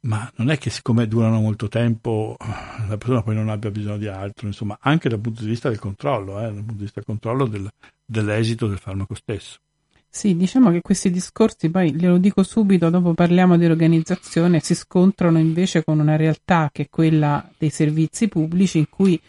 ma 0.00 0.30
non 0.36 0.50
è 0.50 0.58
che 0.58 0.70
siccome 0.70 1.08
durano 1.08 1.40
molto 1.40 1.68
tempo 1.68 2.36
la 2.38 2.96
persona 2.96 3.22
poi 3.22 3.34
non 3.34 3.48
abbia 3.48 3.70
bisogno 3.70 3.98
di 3.98 4.06
altro, 4.06 4.46
insomma, 4.46 4.78
anche 4.80 5.08
dal 5.08 5.20
punto 5.20 5.42
di 5.42 5.48
vista 5.48 5.68
del 5.68 5.78
controllo, 5.78 6.38
eh, 6.40 6.44
dal 6.44 6.54
punto 6.54 6.72
di 6.72 6.82
vista 6.82 7.00
del 7.00 7.04
controllo 7.04 7.46
del, 7.46 7.70
dell'esito 8.04 8.66
del 8.66 8.78
farmaco 8.78 9.14
stesso. 9.14 9.58
Sì, 10.08 10.36
diciamo 10.36 10.70
che 10.70 10.80
questi 10.80 11.10
discorsi, 11.10 11.70
poi 11.70 11.92
glielo 11.92 12.18
dico 12.18 12.44
subito, 12.44 12.88
dopo 12.88 13.14
parliamo 13.14 13.56
di 13.56 13.64
organizzazione, 13.64 14.60
si 14.60 14.74
scontrano 14.74 15.40
invece 15.40 15.82
con 15.82 15.98
una 15.98 16.14
realtà 16.14 16.70
che 16.72 16.82
è 16.82 16.88
quella 16.88 17.50
dei 17.58 17.70
servizi 17.70 18.28
pubblici 18.28 18.78
in 18.78 18.88
cui 18.88 19.20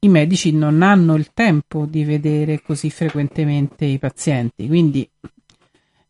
i 0.00 0.08
medici 0.08 0.52
non 0.52 0.82
hanno 0.82 1.14
il 1.14 1.32
tempo 1.32 1.84
di 1.84 2.04
vedere 2.04 2.62
così 2.62 2.90
frequentemente 2.90 3.84
i 3.84 3.98
pazienti, 3.98 4.66
quindi 4.66 5.08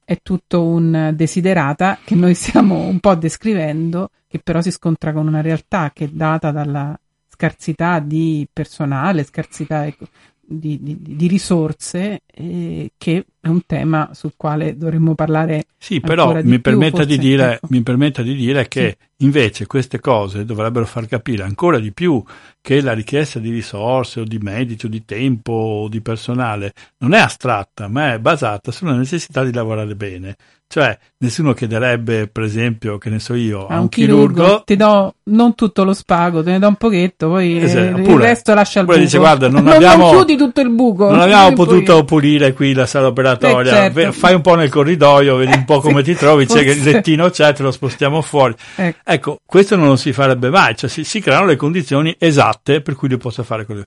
è 0.04 0.20
tutto 0.22 0.64
un 0.64 1.12
desiderata 1.14 1.98
che 2.04 2.14
noi 2.14 2.34
stiamo 2.34 2.86
un 2.86 2.98
po' 3.00 3.14
descrivendo, 3.14 4.10
che 4.26 4.38
però 4.38 4.60
si 4.60 4.70
scontra 4.70 5.12
con 5.12 5.26
una 5.26 5.40
realtà 5.40 5.90
che 5.92 6.04
è 6.04 6.08
data 6.08 6.50
dalla 6.50 6.98
scarsità 7.28 8.00
di 8.00 8.48
personale, 8.52 9.24
scarsità 9.24 9.86
ecco, 9.86 10.06
di, 10.40 10.82
di, 10.82 10.98
di, 11.00 11.26
risorse 11.26 12.22
eh, 12.26 12.92
che 12.96 13.26
è 13.48 13.50
un 13.50 13.64
tema 13.66 14.10
sul 14.12 14.32
quale 14.36 14.76
dovremmo 14.76 15.14
parlare. 15.14 15.66
Sì, 15.76 16.00
però 16.00 16.34
mi, 16.34 16.42
più, 16.42 16.60
permetta 16.60 16.98
forse, 16.98 17.18
dire, 17.18 17.54
ecco. 17.54 17.66
mi, 17.70 17.82
permetta 17.82 18.22
di 18.22 18.34
dire, 18.34 18.68
che 18.68 18.96
sì. 18.98 19.24
invece 19.24 19.66
queste 19.66 20.00
cose 20.00 20.44
dovrebbero 20.44 20.84
far 20.84 21.06
capire 21.06 21.42
ancora 21.42 21.78
di 21.78 21.92
più 21.92 22.22
che 22.60 22.80
la 22.80 22.92
richiesta 22.92 23.38
di 23.38 23.50
risorse 23.50 24.20
o 24.20 24.24
di 24.24 24.38
medici 24.38 24.86
o 24.86 24.88
di 24.88 25.04
tempo 25.04 25.52
o 25.52 25.88
di 25.88 26.00
personale 26.00 26.72
non 26.98 27.14
è 27.14 27.18
astratta, 27.18 27.88
ma 27.88 28.12
è 28.12 28.18
basata 28.18 28.70
sulla 28.70 28.94
necessità 28.94 29.44
di 29.44 29.52
lavorare 29.52 29.94
bene. 29.94 30.36
Cioè, 30.70 30.98
nessuno 31.18 31.54
chiederebbe, 31.54 32.26
per 32.26 32.42
esempio, 32.42 32.98
che 32.98 33.08
ne 33.08 33.20
so 33.20 33.32
io, 33.32 33.66
a, 33.66 33.72
a 33.72 33.76
un, 33.76 33.82
un 33.84 33.88
chirurgo, 33.88 34.34
chirurgo, 34.34 34.62
Ti 34.66 34.76
do 34.76 35.14
non 35.30 35.54
tutto 35.54 35.82
lo 35.82 35.94
spago, 35.94 36.42
te 36.42 36.50
ne 36.50 36.58
do 36.58 36.68
un 36.68 36.74
pochetto, 36.74 37.28
poi 37.28 37.56
esatto, 37.56 37.98
il 37.98 38.18
resto 38.18 38.52
lascia 38.52 38.80
il 38.80 38.86
buco. 38.86 38.98
dice, 38.98 39.16
guarda, 39.16 39.48
non, 39.48 39.64
abbiamo, 39.68 40.10
non 40.10 40.16
chiudi 40.16 40.36
tutto 40.36 40.60
il 40.60 40.68
buco. 40.68 41.08
Non 41.08 41.20
abbiamo 41.20 41.54
potuto 41.54 42.04
pulire 42.04 42.52
qui 42.52 42.74
la 42.74 42.84
sala 42.84 43.06
operatoria. 43.06 43.37
Eh, 43.46 43.64
certo. 43.64 44.12
Fai 44.12 44.34
un 44.34 44.40
po' 44.40 44.54
nel 44.54 44.70
corridoio, 44.70 45.36
vedi 45.36 45.56
un 45.56 45.64
po' 45.64 45.80
come 45.80 46.04
sì, 46.04 46.12
ti 46.12 46.18
trovi, 46.18 46.46
c'è 46.46 46.62
il 46.62 46.82
lettino 46.82 47.30
c'è, 47.30 47.52
te 47.52 47.62
lo 47.62 47.70
spostiamo 47.70 48.20
fuori. 48.22 48.54
Ecco. 48.74 48.98
ecco, 49.04 49.38
questo 49.44 49.76
non 49.76 49.86
lo 49.86 49.96
si 49.96 50.12
farebbe 50.12 50.50
mai, 50.50 50.76
cioè 50.76 50.90
si, 50.90 51.04
si 51.04 51.20
creano 51.20 51.46
le 51.46 51.56
condizioni 51.56 52.14
esatte 52.18 52.80
per 52.80 52.94
cui 52.94 53.08
lui 53.08 53.18
possa 53.18 53.42
fare 53.42 53.64
quello. 53.64 53.84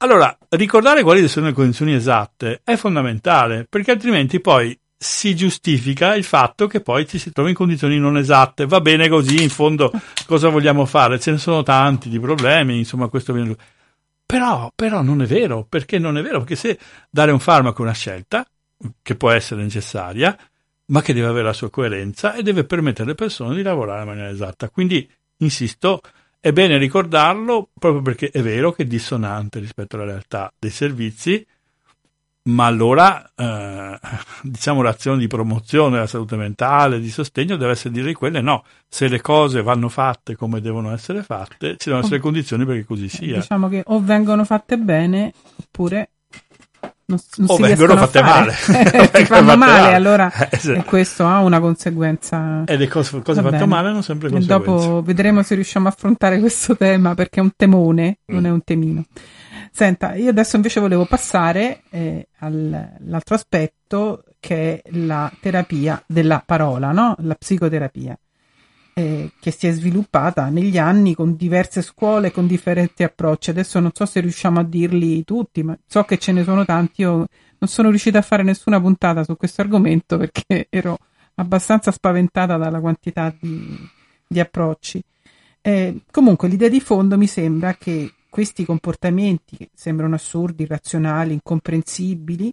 Allora, 0.00 0.36
ricordare 0.50 1.02
quali 1.02 1.26
sono 1.26 1.46
le 1.46 1.52
condizioni 1.52 1.94
esatte 1.94 2.60
è 2.62 2.76
fondamentale, 2.76 3.66
perché 3.68 3.90
altrimenti 3.90 4.40
poi 4.40 4.78
si 4.96 5.36
giustifica 5.36 6.16
il 6.16 6.24
fatto 6.24 6.66
che 6.66 6.80
poi 6.80 7.06
ci 7.06 7.18
si 7.18 7.32
trova 7.32 7.48
in 7.48 7.54
condizioni 7.54 7.98
non 7.98 8.16
esatte. 8.16 8.66
Va 8.66 8.80
bene 8.80 9.08
così, 9.08 9.42
in 9.42 9.50
fondo 9.50 9.92
cosa 10.26 10.48
vogliamo 10.48 10.84
fare? 10.86 11.20
Ce 11.20 11.30
ne 11.30 11.38
sono 11.38 11.62
tanti 11.62 12.08
di 12.08 12.18
problemi, 12.18 12.78
insomma 12.78 13.08
questo 13.08 13.32
viene... 13.32 13.56
Però, 14.26 14.70
però 14.74 15.00
non 15.02 15.22
è 15.22 15.26
vero, 15.26 15.64
perché 15.66 15.98
non 15.98 16.18
è 16.18 16.22
vero? 16.22 16.40
Perché 16.40 16.56
se 16.56 16.78
dare 17.10 17.30
un 17.30 17.40
farmaco 17.40 17.78
è 17.78 17.84
una 17.84 17.94
scelta, 17.94 18.46
che 19.02 19.16
può 19.16 19.30
essere 19.30 19.62
necessaria, 19.62 20.36
ma 20.86 21.02
che 21.02 21.12
deve 21.12 21.26
avere 21.26 21.44
la 21.44 21.52
sua 21.52 21.70
coerenza 21.70 22.34
e 22.34 22.42
deve 22.42 22.64
permettere 22.64 23.04
alle 23.04 23.14
persone 23.14 23.54
di 23.54 23.62
lavorare 23.62 24.02
in 24.02 24.08
maniera 24.08 24.30
esatta. 24.30 24.70
Quindi, 24.70 25.08
insisto, 25.38 26.00
è 26.40 26.52
bene 26.52 26.78
ricordarlo 26.78 27.70
proprio 27.78 28.02
perché 28.02 28.30
è 28.30 28.42
vero 28.42 28.72
che 28.72 28.84
è 28.84 28.86
dissonante 28.86 29.58
rispetto 29.58 29.96
alla 29.96 30.04
realtà 30.04 30.52
dei 30.58 30.70
servizi, 30.70 31.44
ma 32.44 32.64
allora 32.64 33.30
eh, 33.34 33.98
diciamo 34.42 34.80
l'azione 34.80 35.18
di 35.18 35.26
promozione 35.26 35.96
della 35.96 36.06
salute 36.06 36.36
mentale, 36.36 37.00
di 37.00 37.10
sostegno 37.10 37.56
deve 37.56 37.72
essere 37.72 37.92
dire 37.92 38.12
quelle 38.14 38.40
no, 38.40 38.64
se 38.88 39.08
le 39.08 39.20
cose 39.20 39.62
vanno 39.62 39.88
fatte 39.88 40.36
come 40.36 40.60
devono 40.60 40.92
essere 40.92 41.22
fatte, 41.22 41.76
ci 41.76 41.86
devono 41.86 42.00
essere 42.00 42.16
le 42.16 42.22
condizioni 42.22 42.64
perché 42.64 42.84
così 42.84 43.08
sia. 43.08 43.40
Diciamo 43.40 43.68
che 43.68 43.82
o 43.84 44.00
vengono 44.00 44.44
fatte 44.44 44.78
bene 44.78 45.32
oppure 45.56 46.10
non, 47.06 47.18
non 47.36 47.46
o 47.50 47.54
si 47.56 47.62
vengono 47.62 47.96
fatte 47.96 48.22
male. 48.22 48.52
si 48.54 49.24
fanno 49.24 49.56
male, 49.56 49.80
male, 49.80 49.94
allora 49.94 50.30
eh, 50.50 50.84
questo 50.84 51.26
ha 51.26 51.40
una 51.40 51.58
conseguenza. 51.60 52.64
E 52.66 52.76
le 52.76 52.86
cose, 52.86 53.22
cose 53.22 53.40
fatte 53.40 53.66
male 53.66 53.90
non 53.92 54.02
sempre 54.02 54.28
conseguenze. 54.28 54.70
E 54.70 54.74
dopo 54.74 55.02
vedremo 55.02 55.42
se 55.42 55.54
riusciamo 55.54 55.86
a 55.86 55.90
affrontare 55.90 56.38
questo 56.38 56.76
tema 56.76 57.14
perché 57.14 57.40
è 57.40 57.42
un 57.42 57.52
temone, 57.56 58.18
mm. 58.30 58.34
non 58.34 58.46
è 58.46 58.50
un 58.50 58.62
temino. 58.62 59.04
Senta, 59.70 60.14
io 60.14 60.30
adesso 60.30 60.56
invece 60.56 60.80
volevo 60.80 61.04
passare 61.06 61.82
eh, 61.90 62.28
all'altro 62.40 63.34
aspetto 63.34 64.24
che 64.40 64.82
è 64.82 64.90
la 64.92 65.32
terapia 65.40 66.02
della 66.06 66.42
parola, 66.44 66.92
no? 66.92 67.14
la 67.20 67.34
psicoterapia, 67.34 68.18
eh, 68.98 69.30
che 69.38 69.52
si 69.52 69.68
è 69.68 69.70
sviluppata 69.70 70.48
negli 70.48 70.76
anni 70.76 71.14
con 71.14 71.36
diverse 71.36 71.82
scuole, 71.82 72.32
con 72.32 72.48
differenti 72.48 73.04
approcci. 73.04 73.50
Adesso 73.50 73.78
non 73.78 73.92
so 73.94 74.04
se 74.06 74.18
riusciamo 74.18 74.58
a 74.58 74.64
dirli 74.64 75.22
tutti, 75.22 75.62
ma 75.62 75.78
so 75.86 76.02
che 76.02 76.18
ce 76.18 76.32
ne 76.32 76.42
sono 76.42 76.64
tanti. 76.64 77.02
Io 77.02 77.28
non 77.58 77.68
sono 77.70 77.90
riuscita 77.90 78.18
a 78.18 78.22
fare 78.22 78.42
nessuna 78.42 78.80
puntata 78.80 79.22
su 79.22 79.36
questo 79.36 79.60
argomento 79.60 80.18
perché 80.18 80.66
ero 80.68 80.98
abbastanza 81.36 81.92
spaventata 81.92 82.56
dalla 82.56 82.80
quantità 82.80 83.32
di, 83.38 83.78
di 84.26 84.40
approcci. 84.40 85.00
Eh, 85.60 86.00
comunque 86.10 86.48
l'idea 86.48 86.68
di 86.68 86.80
fondo 86.80 87.16
mi 87.16 87.28
sembra 87.28 87.74
che 87.74 88.14
questi 88.28 88.64
comportamenti 88.64 89.56
che 89.56 89.70
sembrano 89.74 90.16
assurdi, 90.16 90.64
irrazionali, 90.64 91.34
incomprensibili, 91.34 92.52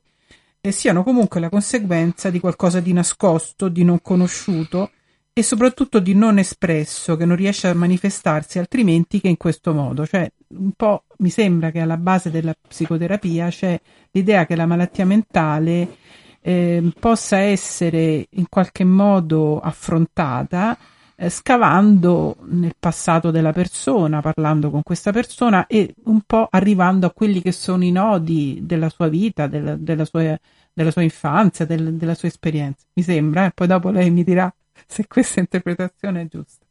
e 0.61 0.71
siano 0.71 1.03
comunque 1.03 1.39
la 1.39 1.49
conseguenza 1.49 2.29
di 2.29 2.39
qualcosa 2.39 2.79
di 2.79 2.93
nascosto, 2.93 3.67
di 3.67 3.83
non 3.83 3.99
conosciuto 4.03 4.91
e 5.37 5.43
soprattutto 5.43 5.99
di 5.99 6.15
non 6.15 6.37
espresso, 6.37 7.17
che 7.17 7.25
non 7.25 7.35
riesce 7.35 7.67
a 7.67 7.73
manifestarsi 7.73 8.57
altrimenti 8.57 9.19
che 9.19 9.27
in 9.27 9.35
questo 9.35 9.73
modo. 9.73 10.07
Cioè, 10.07 10.31
un 10.55 10.71
po' 10.71 11.03
mi 11.17 11.29
sembra 11.29 11.71
che 11.71 11.81
alla 11.81 11.97
base 11.97 12.31
della 12.31 12.55
psicoterapia 12.65 13.49
c'è 13.49 13.77
l'idea 14.11 14.45
che 14.45 14.55
la 14.55 14.65
malattia 14.65 15.05
mentale 15.05 15.97
eh, 16.39 16.89
possa 16.97 17.39
essere 17.39 18.27
in 18.29 18.45
qualche 18.47 18.85
modo 18.85 19.59
affrontata 19.59 20.77
eh, 21.17 21.29
scavando 21.29 22.37
nel 22.45 22.75
passato 22.79 23.29
della 23.29 23.51
persona, 23.51 24.21
parlando 24.21 24.69
con 24.69 24.83
questa 24.83 25.11
persona 25.11 25.67
e 25.67 25.95
un 26.05 26.21
po' 26.25 26.47
arrivando 26.49 27.07
a 27.07 27.11
quelli 27.11 27.41
che 27.41 27.51
sono 27.51 27.83
i 27.83 27.91
nodi 27.91 28.61
della 28.63 28.87
sua 28.87 29.09
vita, 29.09 29.47
della, 29.47 29.75
della, 29.75 30.05
sua, 30.05 30.39
della 30.71 30.91
sua, 30.91 31.01
infanzia, 31.01 31.65
del, 31.65 31.95
della 31.95 32.15
sua 32.15 32.29
esperienza. 32.29 32.85
Mi 32.93 33.03
sembra, 33.03 33.47
eh? 33.47 33.51
poi 33.53 33.67
dopo 33.67 33.89
lei 33.89 34.09
mi 34.11 34.23
dirà 34.23 34.49
se 34.85 35.07
questa 35.07 35.39
interpretazione 35.39 36.21
è 36.21 36.27
giusta. 36.27 36.65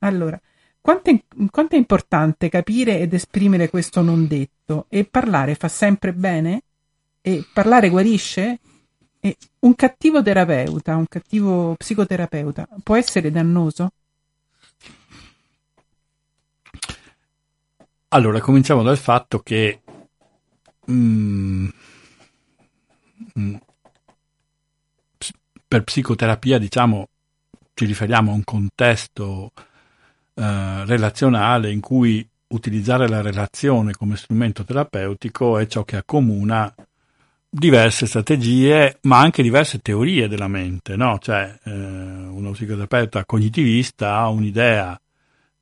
Allora, 0.00 0.40
quanto 0.80 1.10
è, 1.10 1.22
quanto 1.50 1.74
è 1.74 1.78
importante 1.78 2.48
capire 2.48 2.98
ed 2.98 3.12
esprimere 3.12 3.68
questo 3.68 4.00
non 4.02 4.26
detto? 4.26 4.86
E 4.88 5.04
parlare 5.04 5.54
fa 5.54 5.68
sempre 5.68 6.12
bene? 6.12 6.62
E 7.20 7.44
parlare 7.52 7.88
guarisce? 7.88 8.58
E 9.20 9.36
un 9.60 9.74
cattivo 9.74 10.22
terapeuta, 10.22 10.96
un 10.96 11.06
cattivo 11.08 11.74
psicoterapeuta, 11.74 12.68
può 12.82 12.96
essere 12.96 13.30
dannoso? 13.30 13.90
Allora, 18.10 18.40
cominciamo 18.40 18.82
dal 18.82 18.96
fatto 18.96 19.40
che 19.40 19.82
mm, 20.90 21.68
mm, 23.38 23.54
per 25.68 25.84
psicoterapia, 25.84 26.58
diciamo, 26.58 27.08
ci 27.78 27.84
riferiamo 27.84 28.32
a 28.32 28.34
un 28.34 28.42
contesto 28.42 29.52
eh, 30.34 30.84
relazionale 30.84 31.70
in 31.70 31.78
cui 31.78 32.26
utilizzare 32.48 33.06
la 33.06 33.20
relazione 33.20 33.92
come 33.92 34.16
strumento 34.16 34.64
terapeutico 34.64 35.58
è 35.58 35.66
ciò 35.68 35.84
che 35.84 35.94
accomuna 35.94 36.74
diverse 37.48 38.06
strategie, 38.06 38.98
ma 39.02 39.20
anche 39.20 39.44
diverse 39.44 39.78
teorie 39.78 40.26
della 40.26 40.48
mente, 40.48 40.96
no? 40.96 41.18
Cioè, 41.20 41.56
eh, 41.62 41.70
uno 41.70 42.50
psicoterapeuta 42.50 43.24
cognitivista 43.24 44.16
ha 44.16 44.28
un'idea 44.28 45.00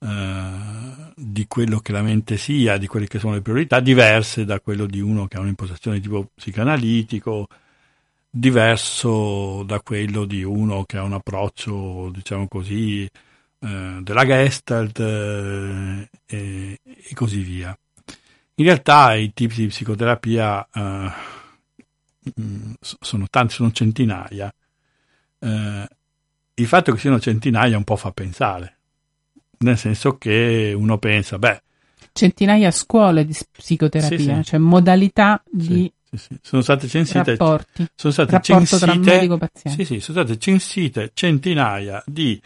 eh, 0.00 1.12
di 1.14 1.46
quello 1.46 1.80
che 1.80 1.92
la 1.92 2.00
mente 2.02 2.38
sia, 2.38 2.78
di 2.78 2.86
quelle 2.86 3.08
che 3.08 3.18
sono 3.18 3.34
le 3.34 3.42
priorità, 3.42 3.80
diverse 3.80 4.46
da 4.46 4.58
quello 4.60 4.86
di 4.86 5.00
uno 5.00 5.26
che 5.26 5.36
ha 5.36 5.40
un'impostazione 5.40 6.00
tipo 6.00 6.30
psicanalitico, 6.34 7.46
diverso 8.38 9.62
da 9.64 9.80
quello 9.80 10.24
di 10.24 10.42
uno 10.42 10.84
che 10.84 10.96
ha 10.98 11.02
un 11.02 11.14
approccio, 11.14 12.10
diciamo 12.12 12.48
così, 12.48 13.04
eh, 13.04 13.98
della 14.00 14.26
Gestalt 14.26 14.98
eh, 15.00 16.08
e, 16.26 16.78
e, 16.82 17.14
così 17.14 17.40
via. 17.40 17.76
In 18.58 18.64
realtà 18.64 19.14
i 19.14 19.32
tipi 19.34 19.56
di 19.56 19.66
psicoterapia 19.66 20.66
eh, 20.72 21.34
Mm, 22.40 22.72
sono 22.80 23.26
tanti, 23.30 23.54
sono 23.54 23.70
centinaia. 23.70 24.52
Eh, 25.38 25.88
il 26.54 26.66
fatto 26.66 26.92
che 26.92 26.98
siano 26.98 27.20
centinaia 27.20 27.76
un 27.76 27.84
po' 27.84 27.96
fa 27.96 28.10
pensare, 28.10 28.78
nel 29.58 29.78
senso 29.78 30.18
che 30.18 30.74
uno 30.76 30.98
pensa, 30.98 31.38
beh... 31.38 31.62
Centinaia 32.12 32.70
scuole 32.70 33.24
di 33.24 33.36
psicoterapia, 33.52 34.18
sì, 34.18 34.34
sì. 34.34 34.42
cioè 34.42 34.58
modalità 34.58 35.42
di... 35.48 35.64
Sì, 35.64 35.92
sono 36.40 36.62
state 36.62 36.88
censite, 36.88 37.36
rapporti, 37.36 37.86
sono 37.94 38.12
state 38.12 38.32
rapporto 38.32 38.78
censite. 38.78 39.48
Sì, 39.68 39.84
sì, 39.84 40.00
sono 40.00 40.18
state 40.18 40.38
censite 40.38 41.10
centinaia 41.14 42.02
di 42.06 42.40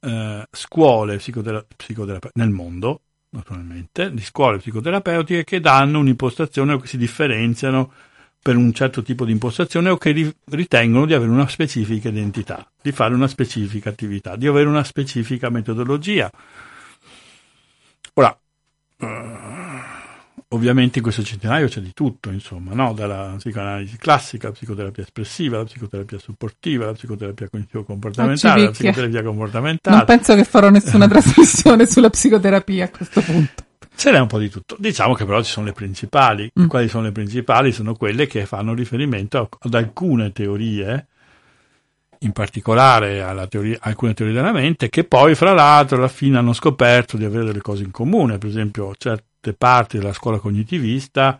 eh, 0.00 0.46
scuole 0.50 1.16
psicotera- 1.16 1.64
psicoterapeutiche 1.76 2.40
nel 2.44 2.50
mondo, 2.50 3.00
naturalmente, 3.30 4.12
di 4.12 4.22
scuole 4.22 4.58
psicoterapeutiche 4.58 5.44
che 5.44 5.60
danno 5.60 5.98
un'impostazione 5.98 6.74
o 6.74 6.78
che 6.78 6.86
si 6.86 6.96
differenziano 6.96 7.92
per 8.46 8.54
un 8.54 8.72
certo 8.72 9.02
tipo 9.02 9.24
di 9.24 9.32
impostazione 9.32 9.88
o 9.88 9.96
che 9.96 10.32
ritengono 10.44 11.04
di 11.04 11.14
avere 11.14 11.30
una 11.32 11.48
specifica 11.48 12.10
identità, 12.10 12.64
di 12.80 12.92
fare 12.92 13.12
una 13.12 13.26
specifica 13.26 13.90
attività, 13.90 14.36
di 14.36 14.46
avere 14.46 14.68
una 14.68 14.84
specifica 14.84 15.50
metodologia. 15.50 16.30
Ora, 18.14 18.38
eh, 18.98 19.55
ovviamente 20.56 20.98
in 20.98 21.04
questo 21.04 21.22
centenario 21.22 21.68
c'è 21.68 21.80
di 21.80 21.92
tutto, 21.92 22.30
insomma, 22.30 22.74
no? 22.74 22.92
dalla 22.92 23.34
psicoanalisi 23.36 23.96
classica, 23.96 24.48
la 24.48 24.54
psicoterapia 24.54 25.02
espressiva, 25.02 25.58
la 25.58 25.64
psicoterapia 25.64 26.18
supportiva, 26.18 26.86
la 26.86 26.92
psicoterapia 26.92 27.48
cognitivo-comportamentale, 27.48 28.64
la 28.64 28.70
psicoterapia 28.70 29.22
comportamentale. 29.22 29.96
Non 29.96 30.04
penso 30.04 30.34
che 30.34 30.44
farò 30.44 30.68
nessuna 30.70 31.06
trasmissione 31.08 31.86
sulla 31.86 32.10
psicoterapia 32.10 32.86
a 32.86 32.90
questo 32.90 33.20
punto. 33.20 33.64
Ce 33.96 34.10
n'è 34.10 34.18
un 34.18 34.26
po' 34.26 34.38
di 34.38 34.50
tutto. 34.50 34.76
Diciamo 34.78 35.14
che 35.14 35.24
però 35.24 35.42
ci 35.42 35.50
sono 35.50 35.66
le 35.66 35.72
principali. 35.72 36.50
Mm. 36.60 36.66
Quali 36.66 36.88
sono 36.88 37.04
le 37.04 37.12
principali? 37.12 37.72
Sono 37.72 37.94
quelle 37.94 38.26
che 38.26 38.44
fanno 38.44 38.74
riferimento 38.74 39.48
ad 39.58 39.74
alcune 39.74 40.32
teorie, 40.32 41.06
in 42.20 42.32
particolare 42.32 43.22
alla 43.22 43.46
teoria, 43.46 43.78
alcune 43.80 44.12
teorie 44.12 44.34
della 44.34 44.52
mente, 44.52 44.90
che 44.90 45.04
poi, 45.04 45.34
fra 45.34 45.54
l'altro, 45.54 45.96
alla 45.96 46.08
fine 46.08 46.36
hanno 46.36 46.52
scoperto 46.52 47.16
di 47.16 47.24
avere 47.24 47.46
delle 47.46 47.62
cose 47.62 47.84
in 47.84 47.90
comune. 47.90 48.36
Per 48.36 48.50
esempio, 48.50 48.92
certe 49.46 49.54
parti 49.54 49.98
della 49.98 50.12
scuola 50.12 50.38
cognitivista 50.38 51.38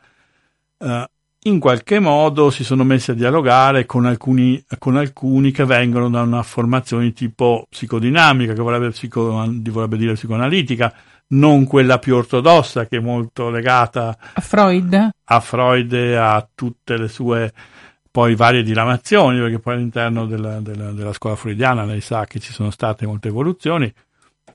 eh, 0.78 1.11
in 1.42 1.59
qualche 1.59 2.00
modo 2.00 2.50
si 2.50 2.64
sono 2.64 2.84
messi 2.84 3.12
a 3.12 3.14
dialogare 3.14 3.86
con 3.86 4.04
alcuni, 4.04 4.62
con 4.78 4.96
alcuni 4.96 5.52
che 5.52 5.64
vengono 5.64 6.11
da 6.11 6.22
una 6.22 6.42
formazione 6.42 7.12
tipo 7.12 7.66
psicodinamica, 7.70 8.52
che 8.52 8.61
vorrebbe, 8.61 8.90
psico, 8.90 9.48
vorrebbe 9.70 9.96
dire 9.96 10.14
psicoanalitica, 10.14 10.92
non 11.28 11.64
quella 11.64 12.00
più 12.00 12.16
ortodossa 12.16 12.86
che 12.86 12.96
è 12.96 13.00
molto 13.00 13.48
legata 13.48 14.16
a 14.32 14.40
Freud, 14.40 15.11
a 15.24 15.40
Freud 15.40 15.92
e 15.92 16.16
a 16.16 16.48
tutte 16.52 16.96
le 16.96 17.07
sue 17.07 17.52
poi 18.11 18.34
varie 18.34 18.64
diramazioni, 18.64 19.38
perché 19.38 19.61
poi 19.61 19.74
all'interno 19.74 20.26
della, 20.26 20.59
della, 20.61 20.90
della 20.90 21.12
scuola 21.12 21.36
freudiana 21.36 21.84
lei 21.84 22.00
sa 22.00 22.24
che 22.24 22.40
ci 22.40 22.52
sono 22.52 22.70
state 22.70 23.07
molte 23.07 23.28
evoluzioni, 23.28 23.92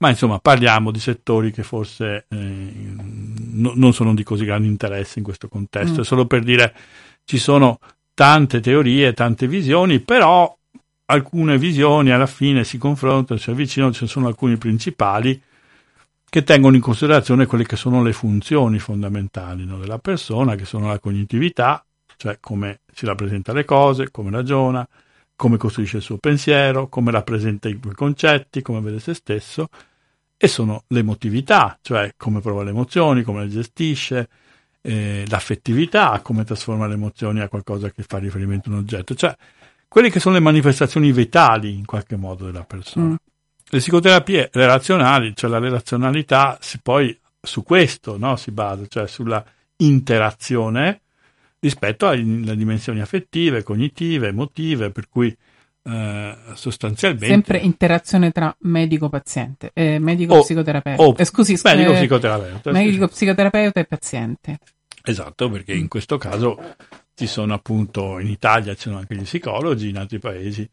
ma 0.01 0.09
insomma 0.09 0.39
parliamo 0.39 0.89
di 0.89 0.99
settori 0.99 1.51
che 1.51 1.61
forse 1.61 2.25
eh, 2.27 2.35
no, 2.35 3.73
non 3.75 3.93
sono 3.93 4.15
di 4.15 4.23
così 4.23 4.45
grande 4.45 4.67
interesse 4.67 5.19
in 5.19 5.23
questo 5.23 5.47
contesto, 5.47 5.99
mm. 5.99 6.01
è 6.01 6.03
solo 6.03 6.25
per 6.25 6.43
dire 6.43 6.73
ci 7.23 7.37
sono 7.37 7.79
tante 8.15 8.59
teorie, 8.61 9.13
tante 9.13 9.47
visioni, 9.47 9.99
però 9.99 10.57
alcune 11.05 11.59
visioni 11.59 12.09
alla 12.09 12.25
fine 12.25 12.63
si 12.63 12.79
confrontano, 12.79 13.39
si 13.39 13.51
avvicinano, 13.51 13.93
ci 13.93 14.07
sono 14.07 14.25
alcuni 14.25 14.57
principali 14.57 15.39
che 16.27 16.43
tengono 16.43 16.75
in 16.75 16.81
considerazione 16.81 17.45
quelle 17.45 17.65
che 17.65 17.75
sono 17.75 18.01
le 18.01 18.13
funzioni 18.13 18.79
fondamentali 18.79 19.65
no, 19.65 19.77
della 19.77 19.99
persona, 19.99 20.55
che 20.55 20.65
sono 20.65 20.87
la 20.87 20.97
cognitività, 20.97 21.85
cioè 22.17 22.37
come 22.39 22.79
si 22.91 23.05
rappresenta 23.05 23.53
le 23.53 23.65
cose, 23.65 24.09
come 24.09 24.31
ragiona, 24.31 24.87
come 25.35 25.57
costruisce 25.57 25.97
il 25.97 26.03
suo 26.03 26.17
pensiero, 26.17 26.87
come 26.87 27.11
rappresenta 27.11 27.69
i 27.69 27.79
concetti, 27.93 28.63
come 28.63 28.79
vede 28.81 28.99
se 28.99 29.13
stesso, 29.13 29.69
e 30.43 30.47
sono 30.47 30.85
l'emotività, 30.87 31.77
cioè 31.83 32.15
come 32.17 32.39
prova 32.39 32.63
le 32.63 32.71
emozioni, 32.71 33.21
come 33.21 33.43
le 33.43 33.49
gestisce, 33.49 34.27
eh, 34.81 35.23
l'affettività, 35.27 36.19
come 36.23 36.43
trasforma 36.43 36.87
le 36.87 36.95
emozioni 36.95 37.41
a 37.41 37.47
qualcosa 37.47 37.91
che 37.91 38.01
fa 38.01 38.17
riferimento 38.17 38.67
a 38.69 38.71
un 38.71 38.79
oggetto, 38.79 39.13
cioè 39.13 39.35
quelle 39.87 40.09
che 40.09 40.19
sono 40.19 40.33
le 40.33 40.41
manifestazioni 40.41 41.11
vitali 41.11 41.75
in 41.75 41.85
qualche 41.85 42.15
modo 42.15 42.45
della 42.45 42.63
persona. 42.63 43.09
Mm. 43.09 43.15
Le 43.69 43.77
psicoterapie 43.77 44.49
relazionali, 44.51 45.35
cioè 45.35 45.47
la 45.47 45.59
relazionalità, 45.59 46.57
si 46.59 46.79
poi 46.81 47.15
su 47.39 47.61
questo 47.61 48.17
no, 48.17 48.35
si 48.35 48.49
basa, 48.49 48.87
cioè 48.87 49.05
sulla 49.05 49.45
interazione 49.75 51.01
rispetto 51.59 52.07
alle 52.07 52.57
dimensioni 52.57 52.99
affettive, 52.99 53.61
cognitive, 53.61 54.29
emotive, 54.29 54.89
per 54.89 55.07
cui 55.07 55.37
eh, 55.83 56.37
sostanzialmente 56.53 57.27
sempre 57.27 57.57
interazione 57.57 58.31
tra 58.31 58.55
medico-paziente, 58.61 59.71
eh, 59.73 59.99
medico-psicoterapeuta, 59.99 61.01
oh, 61.01 61.15
eh, 61.17 61.25
scusi, 61.25 61.59
medico-psicoterapeuta, 61.63 62.69
eh, 62.69 62.73
medico-psicoterapeuta 62.73 63.79
e 63.79 63.85
paziente. 63.85 64.59
Esatto, 65.03 65.49
perché 65.49 65.73
in 65.73 65.87
questo 65.87 66.17
caso 66.17 66.75
ci 67.15 67.25
sono 67.25 67.53
appunto 67.53 68.19
in 68.19 68.27
Italia 68.27 68.75
ci 68.75 68.81
sono 68.81 68.97
anche 68.97 69.15
gli 69.15 69.23
psicologi, 69.23 69.89
in 69.89 69.97
altri 69.97 70.19
paesi 70.19 70.69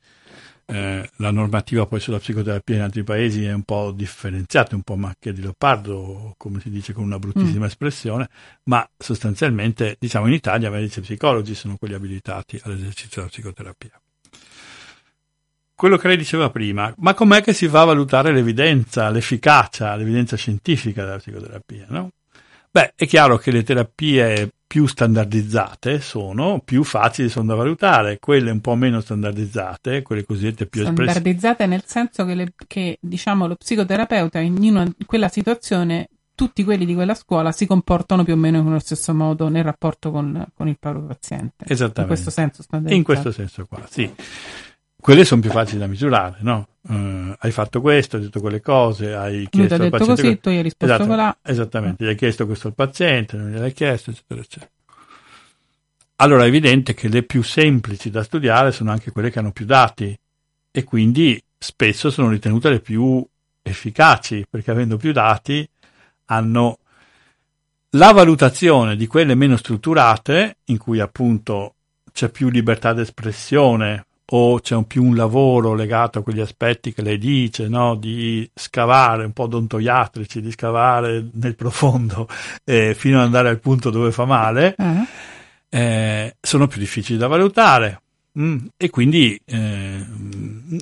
eh, 0.70 1.08
la 1.16 1.30
normativa 1.30 1.86
poi 1.86 1.98
sulla 1.98 2.18
psicoterapia 2.18 2.76
in 2.76 2.82
altri 2.82 3.02
paesi 3.02 3.42
è 3.46 3.52
un 3.54 3.62
po' 3.62 3.90
differenziata, 3.90 4.74
un 4.74 4.82
po' 4.82 4.96
macchia 4.96 5.32
di 5.32 5.40
leopardo, 5.40 6.34
come 6.36 6.60
si 6.60 6.68
dice 6.68 6.92
con 6.92 7.04
una 7.04 7.18
bruttissima 7.18 7.64
mm. 7.64 7.68
espressione, 7.68 8.28
ma 8.64 8.86
sostanzialmente 8.94 9.96
diciamo 9.98 10.26
in 10.26 10.34
Italia 10.34 10.68
medici 10.68 10.98
e 10.98 11.02
psicologi 11.02 11.54
sono 11.54 11.78
quelli 11.78 11.94
abilitati 11.94 12.60
all'esercizio 12.62 13.22
della 13.22 13.28
psicoterapia 13.28 13.98
quello 15.78 15.96
che 15.96 16.08
lei 16.08 16.16
diceva 16.16 16.50
prima, 16.50 16.92
ma 16.96 17.14
com'è 17.14 17.40
che 17.40 17.52
si 17.52 17.68
va 17.68 17.82
a 17.82 17.84
valutare 17.84 18.32
l'evidenza, 18.32 19.10
l'efficacia, 19.10 19.94
l'evidenza 19.94 20.36
scientifica 20.36 21.04
della 21.04 21.18
psicoterapia? 21.18 21.86
No? 21.90 22.10
Beh, 22.68 22.94
è 22.96 23.06
chiaro 23.06 23.36
che 23.36 23.52
le 23.52 23.62
terapie 23.62 24.50
più 24.66 24.88
standardizzate 24.88 26.00
sono 26.00 26.60
più 26.64 26.82
facili 26.82 27.28
sono 27.28 27.46
da 27.46 27.54
valutare, 27.54 28.18
quelle 28.18 28.50
un 28.50 28.60
po' 28.60 28.74
meno 28.74 29.00
standardizzate, 29.00 30.02
quelle 30.02 30.24
cosiddette 30.24 30.66
più 30.66 30.80
espressive. 30.80 31.10
Standardizzate 31.12 31.66
nel 31.66 31.84
senso 31.86 32.24
che, 32.24 32.34
le, 32.34 32.52
che 32.66 32.98
diciamo, 33.00 33.46
lo 33.46 33.54
psicoterapeuta 33.54 34.40
in, 34.40 34.56
una, 34.56 34.82
in 34.82 35.06
quella 35.06 35.28
situazione 35.28 36.08
tutti 36.34 36.64
quelli 36.64 36.86
di 36.86 36.94
quella 36.94 37.14
scuola 37.14 37.52
si 37.52 37.66
comportano 37.66 38.24
più 38.24 38.32
o 38.32 38.36
meno 38.36 38.60
nello 38.60 38.80
stesso 38.80 39.14
modo 39.14 39.48
nel 39.48 39.62
rapporto 39.62 40.10
con, 40.10 40.44
con 40.54 40.66
il 40.66 40.76
proprio 40.76 41.04
paziente. 41.04 41.64
Esattamente. 41.68 42.00
In 42.00 42.06
questo 42.08 42.30
senso 42.30 42.62
standardizzato. 42.62 42.96
In 42.96 43.04
questo 43.04 43.30
senso 43.30 43.64
qua, 43.64 43.86
sì 43.88 44.12
quelle 45.00 45.24
sono 45.24 45.40
più 45.40 45.50
facili 45.50 45.78
da 45.78 45.86
misurare, 45.86 46.38
no? 46.40 46.68
Uh, 46.80 47.34
hai 47.38 47.50
fatto 47.50 47.80
questo, 47.80 48.16
hai 48.16 48.22
detto 48.22 48.40
quelle 48.40 48.60
cose, 48.60 49.14
hai 49.14 49.46
chiesto 49.50 49.74
al 49.74 49.90
paziente. 49.90 50.22
così, 50.22 50.40
tu 50.40 50.48
hai 50.48 50.62
risposto 50.62 50.94
esatto, 50.94 51.14
là. 51.14 51.36
Esattamente, 51.42 52.04
gli 52.04 52.08
hai 52.08 52.16
chiesto 52.16 52.46
questo 52.46 52.68
al 52.68 52.74
paziente, 52.74 53.36
non 53.36 53.50
gliel'hai 53.50 53.72
chiesto, 53.72 54.10
eccetera, 54.10 54.40
eccetera. 54.40 54.70
Allora 56.16 56.44
è 56.44 56.48
evidente 56.48 56.94
che 56.94 57.08
le 57.08 57.22
più 57.22 57.42
semplici 57.42 58.10
da 58.10 58.24
studiare 58.24 58.72
sono 58.72 58.90
anche 58.90 59.12
quelle 59.12 59.30
che 59.30 59.38
hanno 59.38 59.52
più 59.52 59.64
dati 59.64 60.18
e 60.70 60.84
quindi 60.84 61.40
spesso 61.56 62.10
sono 62.10 62.28
ritenute 62.28 62.70
le 62.70 62.80
più 62.80 63.24
efficaci, 63.62 64.46
perché 64.50 64.70
avendo 64.72 64.96
più 64.96 65.12
dati 65.12 65.68
hanno 66.26 66.78
la 67.90 68.12
valutazione 68.12 68.96
di 68.96 69.06
quelle 69.06 69.36
meno 69.36 69.56
strutturate, 69.56 70.56
in 70.64 70.78
cui 70.78 70.98
appunto 70.98 71.74
c'è 72.12 72.30
più 72.30 72.50
libertà 72.50 72.92
d'espressione, 72.92 74.06
o 74.30 74.60
c'è 74.60 74.74
un 74.74 74.86
più 74.86 75.04
un 75.04 75.16
lavoro 75.16 75.74
legato 75.74 76.18
a 76.18 76.22
quegli 76.22 76.40
aspetti 76.40 76.92
che 76.92 77.02
lei 77.02 77.18
dice, 77.18 77.68
no? 77.68 77.94
di 77.94 78.48
scavare 78.54 79.24
un 79.24 79.32
po' 79.32 79.44
odontoiatrici, 79.44 80.42
di 80.42 80.50
scavare 80.50 81.28
nel 81.32 81.54
profondo 81.54 82.28
eh, 82.64 82.94
fino 82.94 83.18
ad 83.18 83.24
andare 83.24 83.48
al 83.48 83.60
punto 83.60 83.90
dove 83.90 84.12
fa 84.12 84.26
male, 84.26 84.74
uh-huh. 84.76 85.04
eh, 85.70 86.36
sono 86.40 86.66
più 86.66 86.78
difficili 86.78 87.18
da 87.18 87.26
valutare. 87.26 88.02
Mm, 88.38 88.66
e 88.76 88.90
quindi 88.90 89.40
eh, 89.46 90.04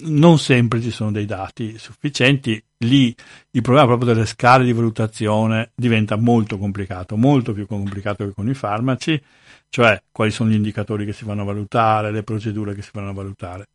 non 0.03 0.39
sempre 0.39 0.83
ci 0.83 0.91
sono 0.91 1.13
dei 1.13 1.25
dati 1.25 1.79
sufficienti. 1.79 2.63
Lì 2.79 3.15
il 3.53 3.63
problema 3.63 3.87
proprio 3.87 4.13
delle 4.13 4.27
scale 4.27 4.65
di 4.65 4.73
valutazione 4.73 5.71
diventa 5.75 6.17
molto 6.17 6.59
complicato, 6.59 7.17
molto 7.17 7.53
più 7.53 7.67
complicato 7.67 8.27
che 8.27 8.35
con 8.35 8.49
i 8.49 8.55
farmaci 8.55 9.23
cioè 9.69 10.03
quali 10.11 10.31
sono 10.31 10.51
gli 10.51 10.55
indicatori 10.55 11.05
che 11.05 11.13
si 11.13 11.25
vanno 11.25 11.43
a 11.43 11.47
valutare, 11.47 12.11
le 12.11 12.23
procedure 12.23 12.75
che 12.75 12.83
si 12.83 12.91
vanno 12.93 13.11
a 13.11 13.15
valutare. 13.15 13.69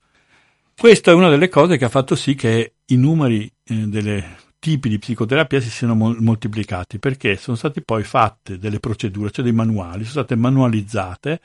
Questa 0.77 1.11
è 1.11 1.13
una 1.13 1.29
delle 1.29 1.49
cose 1.49 1.77
che 1.77 1.85
ha 1.85 1.89
fatto 1.89 2.15
sì 2.15 2.33
che 2.33 2.73
i 2.85 2.95
numeri 2.95 3.51
eh, 3.63 3.87
dei 3.87 4.23
tipi 4.57 4.89
di 4.89 4.99
psicoterapia 4.99 5.59
si 5.59 5.69
siano 5.69 5.95
mol- 5.95 6.21
moltiplicati, 6.21 6.99
perché 6.99 7.35
sono 7.35 7.57
state 7.57 7.81
poi 7.81 8.03
fatte 8.03 8.57
delle 8.57 8.79
procedure, 8.79 9.31
cioè 9.31 9.43
dei 9.43 9.53
manuali, 9.53 10.03
sono 10.03 10.23
state 10.23 10.35
manualizzate 10.35 11.39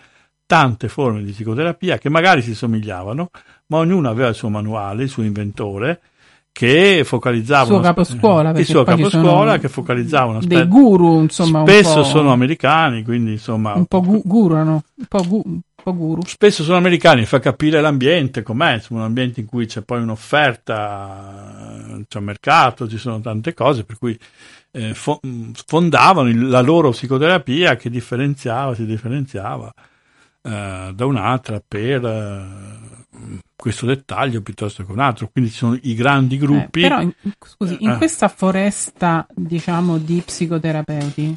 tante 0.46 0.88
forme 0.88 1.22
di 1.24 1.32
psicoterapia 1.32 1.98
che 1.98 2.08
magari 2.08 2.40
si 2.40 2.54
somigliavano, 2.54 3.30
ma 3.66 3.78
ognuno 3.78 4.08
aveva 4.08 4.28
il 4.28 4.34
suo 4.34 4.48
manuale, 4.48 5.04
il 5.04 5.08
suo 5.08 5.22
inventore, 5.22 6.00
che 6.56 7.02
focalizzava 7.04 7.64
il 7.64 7.68
suo 7.68 7.80
caposcuola, 7.80 8.50
il 8.52 8.64
suo 8.64 8.82
caposcuola 8.82 9.58
che 9.58 9.68
focalizzava 9.68 10.30
una 10.30 10.38
dei 10.40 10.66
guru 10.66 11.20
insomma 11.20 11.60
spesso 11.60 12.02
sono 12.02 12.32
americani 12.32 13.04
quindi 13.04 13.32
insomma 13.32 13.74
un 13.74 13.84
po' 13.84 14.00
gu- 14.00 14.22
guru 14.24 14.64
no? 14.64 14.82
un 14.94 15.04
po', 15.06 15.22
gu- 15.22 15.44
guru 15.84 16.22
spesso 16.24 16.62
sono 16.62 16.78
americani 16.78 17.26
fa 17.26 17.40
capire 17.40 17.82
l'ambiente 17.82 18.42
com'è 18.42 18.76
insomma 18.76 19.00
un 19.00 19.06
ambiente 19.06 19.40
in 19.40 19.46
cui 19.46 19.66
c'è 19.66 19.82
poi 19.82 20.00
un'offerta 20.00 21.98
c'è 22.08 22.18
un 22.18 22.24
mercato 22.24 22.88
ci 22.88 22.96
sono 22.96 23.20
tante 23.20 23.52
cose 23.52 23.84
per 23.84 23.98
cui 23.98 24.18
eh, 24.70 24.94
fo- 24.94 25.20
fondavano 25.66 26.48
la 26.48 26.62
loro 26.62 26.88
psicoterapia 26.88 27.76
che 27.76 27.90
differenziava 27.90 28.74
si 28.74 28.86
differenziava 28.86 29.70
eh, 30.40 30.90
da 30.94 31.04
un'altra 31.04 31.62
per 31.68 32.02
eh, 32.02 33.44
questo 33.56 33.86
dettaglio 33.86 34.42
piuttosto 34.42 34.84
che 34.84 34.92
un 34.92 35.00
altro, 35.00 35.28
quindi 35.32 35.50
ci 35.50 35.56
sono 35.56 35.78
i 35.82 35.94
grandi 35.94 36.36
gruppi. 36.36 36.80
Eh, 36.80 36.88
però, 36.88 37.00
in, 37.00 37.12
scusi, 37.40 37.76
in 37.80 37.90
eh. 37.90 37.96
questa 37.96 38.28
foresta, 38.28 39.26
diciamo, 39.34 39.98
di 39.98 40.22
psicoterapeuti, 40.24 41.36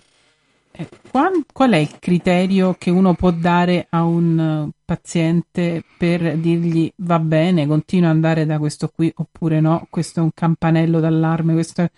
eh, 0.72 0.90
qual, 1.10 1.46
qual, 1.52 1.72
è 1.72 1.78
il 1.78 1.98
criterio 2.00 2.76
che 2.78 2.90
uno 2.90 3.14
può 3.14 3.32
dare 3.32 3.88
a 3.90 4.04
un 4.04 4.70
paziente 4.84 5.84
per 5.98 6.38
dirgli 6.38 6.92
va 6.98 7.20
bene, 7.20 7.66
continua 7.66 8.10
ad 8.10 8.16
andare 8.16 8.46
da 8.46 8.60
questo 8.60 8.92
qui 8.94 9.12
oppure 9.16 9.62
no, 9.62 9.88
questo 9.90 10.20
è 10.20 10.24
un 10.24 10.32
campanello 10.34 11.00
d'allarme, 11.00 11.54
questo 11.54 11.82
è, 11.82 11.90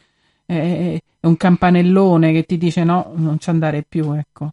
è, 0.46 1.02
è 1.20 1.28
un 1.28 1.38
campanellone 1.38 2.32
che 2.32 2.44
ti 2.44 2.58
dice 2.58 2.84
no, 2.84 3.12
non 3.16 3.40
ci 3.40 3.50
andare 3.50 3.84
più, 3.88 4.12
ecco. 4.14 4.52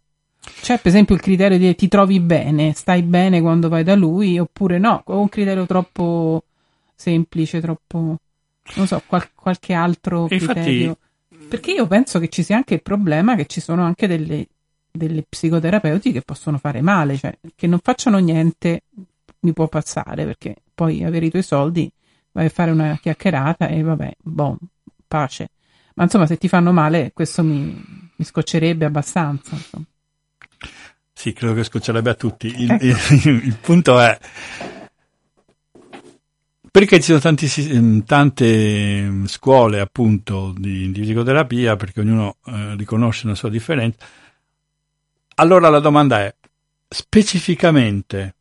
C'è 0.61 0.77
per 0.77 0.87
esempio 0.87 1.15
il 1.15 1.21
criterio 1.21 1.57
di 1.57 1.73
ti 1.75 1.87
trovi 1.87 2.19
bene, 2.19 2.73
stai 2.73 3.01
bene 3.01 3.41
quando 3.41 3.69
vai 3.69 3.83
da 3.83 3.95
lui, 3.95 4.37
oppure 4.37 4.77
no, 4.77 5.01
o 5.05 5.19
un 5.19 5.29
criterio 5.29 5.65
troppo 5.65 6.43
semplice, 6.95 7.61
troppo 7.61 8.17
non 8.75 8.87
so, 8.87 9.01
qual- 9.05 9.29
qualche 9.33 9.73
altro 9.73 10.27
Infatti, 10.29 10.45
criterio. 10.45 10.97
Perché 11.47 11.71
io 11.71 11.87
penso 11.87 12.19
che 12.19 12.29
ci 12.29 12.43
sia 12.43 12.57
anche 12.57 12.75
il 12.75 12.83
problema 12.83 13.35
che 13.35 13.45
ci 13.47 13.61
sono 13.61 13.83
anche 13.83 14.05
delle, 14.07 14.47
delle 14.91 15.23
psicoterapeuti 15.27 16.11
che 16.11 16.21
possono 16.21 16.57
fare 16.57 16.81
male, 16.81 17.17
cioè 17.17 17.35
che 17.55 17.65
non 17.65 17.79
facciano 17.81 18.19
niente 18.19 18.83
mi 19.41 19.53
può 19.53 19.67
passare 19.67 20.25
perché 20.25 20.55
poi 20.75 21.03
avere 21.03 21.27
i 21.27 21.29
tuoi 21.29 21.43
soldi 21.43 21.89
vai 22.31 22.45
a 22.45 22.49
fare 22.49 22.71
una 22.71 22.97
chiacchierata 23.01 23.67
e 23.67 23.81
vabbè, 23.81 24.17
boh, 24.21 24.57
pace. 25.07 25.49
Ma 25.95 26.03
insomma, 26.03 26.25
se 26.27 26.37
ti 26.37 26.47
fanno 26.47 26.71
male, 26.71 27.11
questo 27.13 27.43
mi, 27.43 28.11
mi 28.15 28.25
scoccerebbe 28.25 28.85
abbastanza. 28.85 29.55
Insomma. 29.55 29.85
Sì, 31.19 31.33
credo 31.33 31.53
che 31.53 31.65
scoccerebbe 31.65 32.11
a 32.11 32.13
tutti. 32.13 32.47
Il, 32.47 32.71
ecco. 32.71 32.85
il, 32.85 33.43
il 33.43 33.57
punto 33.59 33.99
è 33.99 34.17
perché 36.71 37.01
ci 37.01 37.07
sono 37.07 37.19
tanti, 37.19 38.03
tante 38.05 39.27
scuole 39.27 39.81
appunto 39.81 40.53
di, 40.57 40.89
di 40.93 41.01
psicoterapia, 41.01 41.75
perché 41.75 41.99
ognuno 41.99 42.37
eh, 42.45 42.75
riconosce 42.77 43.25
una 43.25 43.35
sua 43.35 43.49
differenza. 43.49 44.05
Allora 45.35 45.67
la 45.67 45.79
domanda 45.79 46.21
è, 46.21 46.33
specificamente 46.87 48.35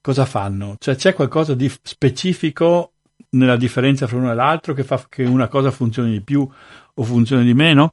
cosa 0.00 0.24
fanno? 0.24 0.74
Cioè 0.76 0.96
c'è 0.96 1.14
qualcosa 1.14 1.54
di 1.54 1.72
specifico 1.82 2.94
nella 3.30 3.56
differenza 3.56 4.08
fra 4.08 4.16
uno 4.16 4.32
e 4.32 4.34
l'altro 4.34 4.74
che 4.74 4.82
fa 4.82 5.06
che 5.08 5.22
una 5.22 5.46
cosa 5.46 5.70
funzioni 5.70 6.10
di 6.10 6.20
più 6.22 6.50
o 6.94 7.02
funzioni 7.04 7.44
di 7.44 7.54
meno? 7.54 7.92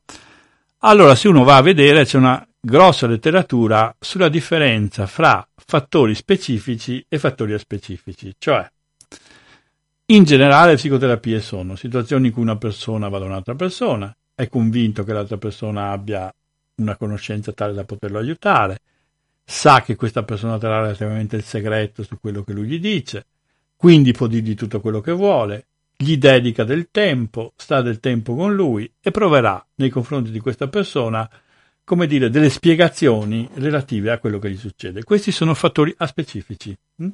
Allora, 0.80 1.14
se 1.14 1.28
uno 1.28 1.44
va 1.44 1.58
a 1.58 1.62
vedere, 1.62 2.06
c'è 2.06 2.18
una 2.18 2.44
grossa 2.66 3.06
letteratura 3.06 3.96
sulla 4.00 4.28
differenza 4.28 5.06
fra 5.06 5.48
fattori 5.54 6.16
specifici 6.16 7.06
e 7.08 7.20
fattori 7.20 7.54
aspecifici, 7.54 8.34
cioè 8.40 8.68
in 10.08 10.24
generale 10.24 10.72
le 10.72 10.78
psicoterapie 10.78 11.42
sono 11.42 11.76
situazioni 11.76 12.28
in 12.28 12.34
cui 12.34 12.42
una 12.42 12.58
persona 12.58 13.08
va 13.08 13.20
da 13.20 13.26
un'altra 13.26 13.54
persona, 13.54 14.16
è 14.34 14.50
convinto 14.50 15.04
che 15.04 15.14
l'altra 15.14 15.38
persona 15.38 15.92
abbia 15.92 16.34
una 16.78 16.96
conoscenza 16.98 17.52
tale 17.52 17.74
da 17.74 17.84
poterlo 17.84 18.18
aiutare, 18.18 18.82
sa 19.44 19.84
che 19.84 19.96
questa 19.96 20.24
persona 20.24 20.58
terrà 20.58 20.82
relativamente 20.82 21.36
il 21.36 21.44
segreto 21.44 22.02
su 22.02 22.18
quello 22.20 22.44
che 22.44 22.54
lui 22.54 22.66
gli 22.68 22.80
dice, 22.80 23.28
quindi 23.76 24.12
può 24.12 24.26
dirgli 24.26 24.56
tutto 24.56 24.82
quello 24.82 25.02
che 25.02 25.12
vuole, 25.12 25.68
gli 25.96 26.18
dedica 26.18 26.64
del 26.64 26.88
tempo, 26.90 27.54
sta 27.56 27.84
del 27.84 28.00
tempo 28.00 28.34
con 28.34 28.56
lui 28.56 28.92
e 29.00 29.12
proverà 29.12 29.64
nei 29.76 29.90
confronti 29.90 30.32
di 30.32 30.40
questa 30.40 30.68
persona, 30.68 31.30
come 31.86 32.08
dire, 32.08 32.30
delle 32.30 32.50
spiegazioni 32.50 33.48
relative 33.54 34.12
a 34.12 34.18
quello 34.18 34.40
che 34.40 34.50
gli 34.50 34.58
succede. 34.58 35.04
Questi 35.04 35.32
sono 35.32 35.54
fattori 35.54 35.94
aspecifici. 35.98 36.76
Hm? 36.98 37.08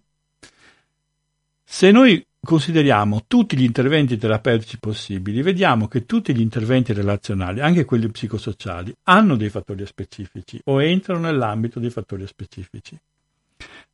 Se 1.64 1.92
noi 1.92 2.26
consideriamo 2.44 3.26
tutti 3.28 3.56
gli 3.56 3.64
interventi 3.64 4.18
terapeutici 4.18 4.80
possibili, 4.80 5.42
vediamo 5.42 5.88
che 5.88 6.06
tutti 6.06 6.34
gli 6.34 6.40
interventi 6.40 6.94
relazionali, 6.94 7.60
anche 7.60 7.86
quelli 7.86 8.10
psicosociali, 8.10 8.96
hanno 9.04 9.36
dei 9.36 9.50
fattori 9.50 9.86
specifici 9.86 10.60
o 10.66 10.82
entrano 10.82 11.20
nell'ambito 11.20 11.80
dei 11.80 11.90
fattori 11.90 12.26
specifici. 12.26 12.98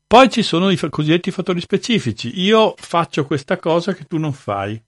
Poi 0.08 0.30
ci 0.30 0.44
sono 0.44 0.70
i 0.70 0.78
cosiddetti 0.78 1.32
fattori 1.32 1.60
specifici. 1.60 2.40
Io 2.40 2.76
faccio 2.78 3.26
questa 3.26 3.58
cosa 3.58 3.94
che 3.94 4.06
tu 4.06 4.18
non 4.18 4.32
fai. 4.32 4.82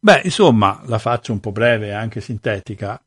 Beh, 0.00 0.22
insomma, 0.24 0.82
la 0.86 0.98
faccio 0.98 1.32
un 1.32 1.40
po' 1.40 1.52
breve 1.52 1.86
e 1.86 1.92
anche 1.92 2.20
sintetica. 2.20 3.00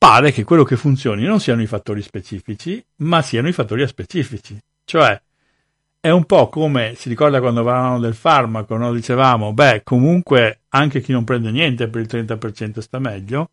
Pare 0.00 0.32
che 0.32 0.44
quello 0.44 0.64
che 0.64 0.78
funzioni 0.78 1.24
non 1.24 1.40
siano 1.40 1.60
i 1.60 1.66
fattori 1.66 2.00
specifici, 2.00 2.82
ma 2.96 3.20
siano 3.20 3.48
i 3.48 3.52
fattori 3.52 3.82
aspecifici. 3.82 4.58
Cioè, 4.82 5.20
è 6.00 6.08
un 6.08 6.24
po' 6.24 6.48
come 6.48 6.94
si 6.94 7.10
ricorda 7.10 7.38
quando 7.38 7.62
parlavamo 7.62 8.00
del 8.00 8.14
farmaco, 8.14 8.78
no? 8.78 8.94
dicevamo, 8.94 9.52
beh, 9.52 9.82
comunque 9.84 10.60
anche 10.70 11.02
chi 11.02 11.12
non 11.12 11.24
prende 11.24 11.50
niente 11.50 11.88
per 11.88 12.00
il 12.00 12.08
30% 12.10 12.78
sta 12.78 12.98
meglio. 12.98 13.50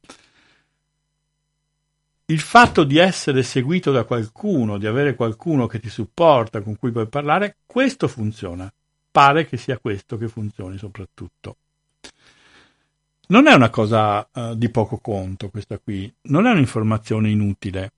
Il 2.28 2.40
fatto 2.40 2.86
di 2.86 2.98
essere 2.98 3.44
seguito 3.44 3.92
da 3.92 4.06
qualcuno, 4.06 4.78
di 4.78 4.88
avere 4.88 5.16
qualcuno 5.16 5.68
che 5.68 5.82
ti 5.82 5.90
supporta, 5.90 6.62
con 6.62 6.78
cui 6.78 6.92
puoi 6.92 7.10
parlare, 7.10 7.58
questo 7.66 8.08
funziona. 8.08 8.72
Pare 9.12 9.46
che 9.46 9.58
sia 9.58 9.80
questo 9.80 10.18
che 10.18 10.30
funzioni 10.30 10.78
soprattutto. 10.78 11.58
Non 13.30 13.48
è 13.48 13.54
una 13.54 13.70
cosa 13.70 14.28
uh, 14.32 14.56
di 14.56 14.70
poco 14.70 14.98
conto 14.98 15.50
questa 15.50 15.78
qui, 15.80 16.12
non 16.24 16.46
è 16.46 16.52
un'informazione 16.52 17.30
inutile, 17.30 17.92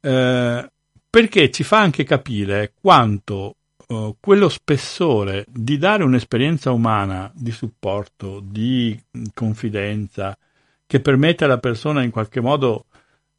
eh, 0.00 0.70
perché 1.10 1.50
ci 1.50 1.64
fa 1.64 1.80
anche 1.80 2.04
capire 2.04 2.72
quanto 2.80 3.56
uh, 3.88 4.14
quello 4.20 4.48
spessore 4.48 5.44
di 5.48 5.76
dare 5.76 6.04
un'esperienza 6.04 6.70
umana 6.70 7.30
di 7.34 7.50
supporto, 7.50 8.40
di 8.44 9.00
confidenza, 9.34 10.36
che 10.86 11.00
permette 11.00 11.44
alla 11.44 11.58
persona 11.58 12.02
in 12.02 12.10
qualche 12.10 12.40
modo 12.40 12.84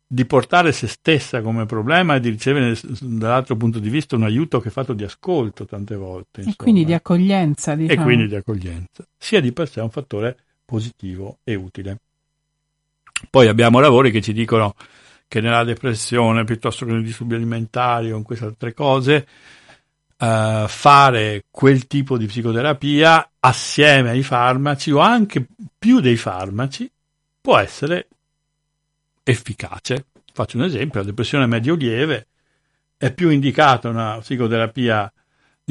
di 0.06 0.26
portare 0.26 0.74
se 0.74 0.88
stessa 0.88 1.42
come 1.42 1.66
problema 1.66 2.16
e 2.16 2.20
di 2.20 2.28
ricevere 2.28 2.78
dall'altro 3.00 3.56
punto 3.56 3.80
di 3.80 3.88
vista 3.88 4.18
un 4.18 4.24
aiuto 4.24 4.60
che 4.60 4.68
è 4.68 4.72
fatto 4.72 4.92
di 4.92 5.06
ascolto 5.06 5.66
tante 5.66 5.96
volte. 5.96 6.42
Insomma. 6.42 6.56
E 6.56 6.56
quindi 6.58 6.84
di 6.84 6.94
accoglienza. 6.94 7.76
Diciamo. 7.76 8.02
E 8.02 8.04
quindi 8.04 8.28
di 8.28 8.36
accoglienza. 8.36 9.08
Sia 9.18 9.40
di 9.40 9.54
per 9.54 9.70
sé 9.70 9.80
un 9.80 9.90
fattore 9.90 10.38
positivo 10.72 11.40
e 11.44 11.56
utile. 11.56 11.98
Poi 13.30 13.48
abbiamo 13.50 13.82
lavori 13.82 14.10
che 14.10 14.22
ci 14.22 14.32
dicono 14.32 14.74
che 15.28 15.42
nella 15.42 15.66
depressione 15.66 16.46
piuttosto 16.46 16.86
che 16.86 16.94
nei 16.94 17.04
disturbi 17.04 17.36
alimentari 17.36 18.10
o 18.10 18.16
in 18.18 18.24
queste 18.24 18.46
altre 18.46 18.74
cose 18.74 19.28
uh, 20.18 20.68
fare 20.68 21.44
quel 21.52 21.88
tipo 21.88 22.18
di 22.18 22.26
psicoterapia 22.26 23.32
assieme 23.42 24.12
ai 24.12 24.24
farmaci 24.24 24.92
o 24.92 25.00
anche 25.00 25.46
più 25.78 26.00
dei 26.00 26.16
farmaci 26.16 26.90
può 27.42 27.58
essere 27.58 28.08
efficace. 29.24 30.06
Faccio 30.34 30.56
un 30.56 30.64
esempio, 30.64 31.02
la 31.02 31.06
depressione 31.06 31.48
medio-lieve 31.48 32.28
è 32.96 33.12
più 33.12 33.30
indicata 33.30 33.90
una 33.90 34.20
psicoterapia 34.20 35.12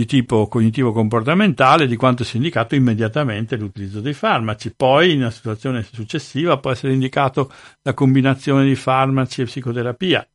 di 0.01 0.07
tipo 0.07 0.49
cognitivo-comportamentale 0.49 1.87
di 1.87 1.97
quanto 1.97 2.25
sia 2.25 2.39
indicato 2.39 2.75
immediatamente 2.75 3.57
l'utilizzo 3.57 4.01
dei 4.01 4.15
farmaci. 4.15 4.73
Poi, 4.75 5.13
in 5.13 5.19
una 5.19 5.31
situazione 5.31 5.83
successiva, 5.83 6.57
può 6.57 6.71
essere 6.71 6.95
indicato 6.95 7.53
la 7.83 7.93
combinazione 7.93 8.65
di 8.65 8.75
farmaci 8.77 9.43
e 9.43 9.45
psicoterapia, 9.45 10.27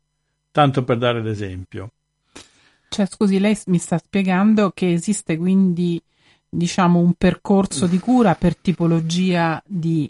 tanto 0.51 0.83
per 0.83 0.99
dare 0.99 1.23
l'esempio. 1.23 1.89
Cioè, 2.89 3.07
scusi, 3.07 3.39
lei 3.39 3.57
mi 3.65 3.79
sta 3.79 3.97
spiegando 3.97 4.69
che 4.69 4.93
esiste 4.93 5.35
quindi, 5.35 5.99
diciamo, 6.47 6.99
un 6.99 7.13
percorso 7.13 7.87
di 7.87 7.97
cura 7.97 8.35
per 8.35 8.55
tipologia 8.55 9.59
di, 9.65 10.07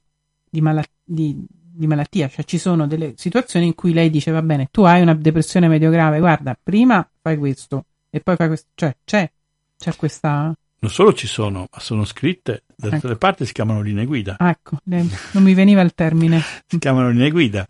di, 0.49 0.59
mala- 0.59 0.83
di, 1.01 1.33
di 1.47 1.87
malattia, 1.87 2.27
cioè 2.27 2.43
ci 2.43 2.57
sono 2.57 2.87
delle 2.87 3.13
situazioni 3.15 3.67
in 3.67 3.75
cui 3.75 3.93
lei 3.93 4.09
dice, 4.09 4.31
va 4.31 4.41
bene, 4.41 4.67
tu 4.69 4.81
hai 4.81 5.01
una 5.01 5.13
depressione 5.13 5.69
medio 5.69 5.89
grave, 5.91 6.19
guarda, 6.19 6.59
prima 6.61 7.09
fai 7.21 7.37
questo 7.37 7.85
e 8.09 8.19
poi 8.19 8.35
fai 8.35 8.47
questo, 8.47 8.67
cioè 8.75 8.95
c'è, 9.05 9.31
c'è 9.77 9.95
questa... 9.95 10.53
Non 10.77 10.91
solo 10.91 11.13
ci 11.13 11.25
sono, 11.25 11.67
ma 11.71 11.79
sono 11.79 12.05
scritte, 12.05 12.63
da 12.75 12.89
tutte 12.89 12.95
ecco. 12.97 13.07
le 13.07 13.15
parti 13.15 13.45
si 13.45 13.53
chiamano 13.53 13.81
linee 13.81 14.05
guida. 14.05 14.35
Ah, 14.37 14.49
ecco, 14.49 14.77
non 14.83 15.43
mi 15.43 15.53
veniva 15.53 15.81
il 15.81 15.93
termine. 15.95 16.41
si 16.67 16.77
chiamano 16.77 17.09
linee 17.09 17.31
guida. 17.31 17.65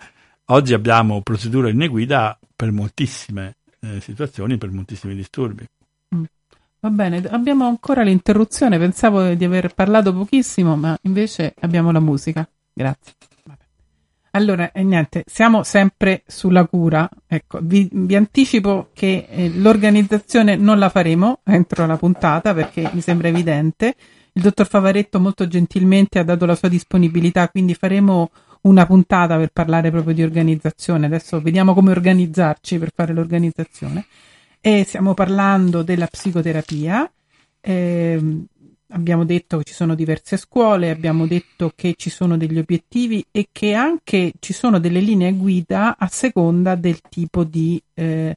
Oggi 0.45 0.74
abbiamo 0.74 1.22
procedure 1.22 1.72
linee 1.72 1.88
guida 1.88 2.38
per 2.56 2.72
moltissime 2.72 3.56
eh, 3.80 4.01
situazioni 4.01 4.58
per 4.58 4.72
moltissimi 4.72 5.16
disturbi. 5.16 5.66
Mm. 6.16 6.24
Va 6.80 6.89
bene, 6.89 7.24
abbiamo 7.30 7.66
ancora 7.68 8.03
l'interruzione, 8.03 8.78
pensavo 8.78 9.34
di 9.34 9.43
aver 9.43 9.74
parlato 9.74 10.14
pochissimo, 10.14 10.76
ma 10.76 10.97
invece 11.03 11.53
abbiamo 11.62 11.91
la 11.91 11.99
musica. 11.99 12.47
Grazie. 12.74 13.14
Allora, 14.36 14.74
eh, 14.74 14.84
niente, 14.84 15.24
siamo 15.26 15.64
sempre 15.64 16.24
sulla 16.28 16.66
cura. 16.68 17.10
Ecco, 17.26 17.60
vi, 17.62 17.88
vi 17.90 18.16
anticipo 18.18 18.90
che 18.94 19.28
eh, 19.30 19.50
l'organizzazione 19.50 20.58
non 20.58 20.78
la 20.78 20.90
faremo 20.90 21.40
entro 21.46 21.86
la 21.86 21.96
puntata 21.96 22.54
perché 22.54 22.90
mi 22.92 23.00
sembra 23.00 23.30
evidente. 23.30 23.96
Il 24.34 24.42
dottor 24.42 24.68
Favaretto 24.68 25.22
molto 25.22 25.48
gentilmente 25.48 26.20
ha 26.20 26.24
dato 26.26 26.46
la 26.46 26.56
sua 26.56 26.68
disponibilità, 26.68 27.48
quindi 27.48 27.76
faremo 27.76 28.30
una 28.64 28.86
puntata 28.86 29.38
per 29.38 29.52
parlare 29.54 29.90
proprio 29.90 30.14
di 30.14 30.24
organizzazione. 30.24 31.06
Adesso 31.06 31.40
vediamo 31.40 31.74
come 31.74 31.92
organizzarci 31.92 32.78
per 32.78 32.92
fare 32.94 33.14
l'organizzazione. 33.14 34.06
E 34.60 34.84
stiamo 34.86 35.14
parlando 35.14 35.82
della 35.82 36.08
psicoterapia. 36.08 37.10
Eh, 37.62 38.46
abbiamo 38.90 39.26
detto 39.26 39.58
che 39.58 39.64
ci 39.64 39.74
sono 39.74 39.96
diverse 39.96 40.38
scuole, 40.38 40.90
abbiamo 40.90 41.26
detto 41.26 41.72
che 41.76 41.96
ci 41.98 42.10
sono 42.10 42.38
degli 42.38 42.58
obiettivi 42.58 43.26
e 43.32 43.50
che 43.52 43.74
anche 43.74 44.34
ci 44.40 44.54
sono 44.54 44.80
delle 44.80 45.00
linee 45.00 45.34
guida 45.34 45.98
a 45.98 46.08
seconda 46.08 46.76
del 46.76 47.02
tipo 47.02 47.44
di, 47.44 47.82
eh, 47.94 48.36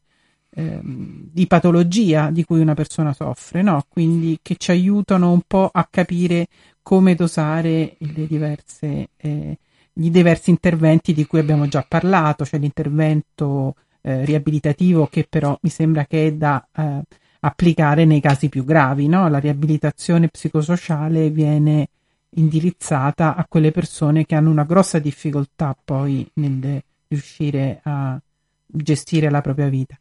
eh, 0.51 0.81
di 0.83 1.47
patologia 1.47 2.31
di 2.31 2.45
cui 2.45 2.61
una 2.61 2.75
persona 2.75 3.13
soffre, 3.13 3.63
no? 3.63 3.85
quindi 3.89 4.39
che 4.43 4.57
ci 4.57 4.71
aiutano 4.71 5.33
un 5.33 5.43
po' 5.47 5.69
a 5.73 5.87
capire 5.91 6.47
come 6.83 7.15
dosare 7.15 7.97
le 7.99 8.27
diverse 8.27 9.11
eh, 9.17 9.59
i 9.99 10.11
diversi 10.11 10.51
interventi 10.51 11.13
di 11.13 11.27
cui 11.27 11.41
abbiamo 11.41 11.67
già 11.67 11.85
parlato, 11.87 12.45
cioè 12.45 12.61
l'intervento 12.61 13.75
eh, 14.01 14.25
riabilitativo 14.25 15.07
che 15.07 15.27
però 15.29 15.59
mi 15.63 15.71
sembra 15.71 16.07
che 16.07 16.29
è 16.29 16.33
da 16.35 16.67
eh, 16.75 17.03
applicare 17.41 18.05
nei 18.05 18.21
casi 18.21 18.49
più 18.49 18.65
gravi, 18.65 19.07
no? 19.07 19.29
La 19.29 19.39
riabilitazione 19.39 20.29
psicosociale 20.29 21.31
viene 21.31 21.89
indirizzata 22.31 23.37
a 23.37 23.47
quelle 23.49 23.71
persone 23.71 24.27
che 24.27 24.35
hanno 24.35 24.51
una 24.51 24.65
grossa 24.65 24.99
difficoltà 24.99 25.77
poi 25.83 26.29
nel 26.35 26.83
riuscire 27.09 27.81
a 27.83 28.21
gestire 28.67 29.31
la 29.31 29.41
propria 29.41 29.69
vita. 29.69 29.99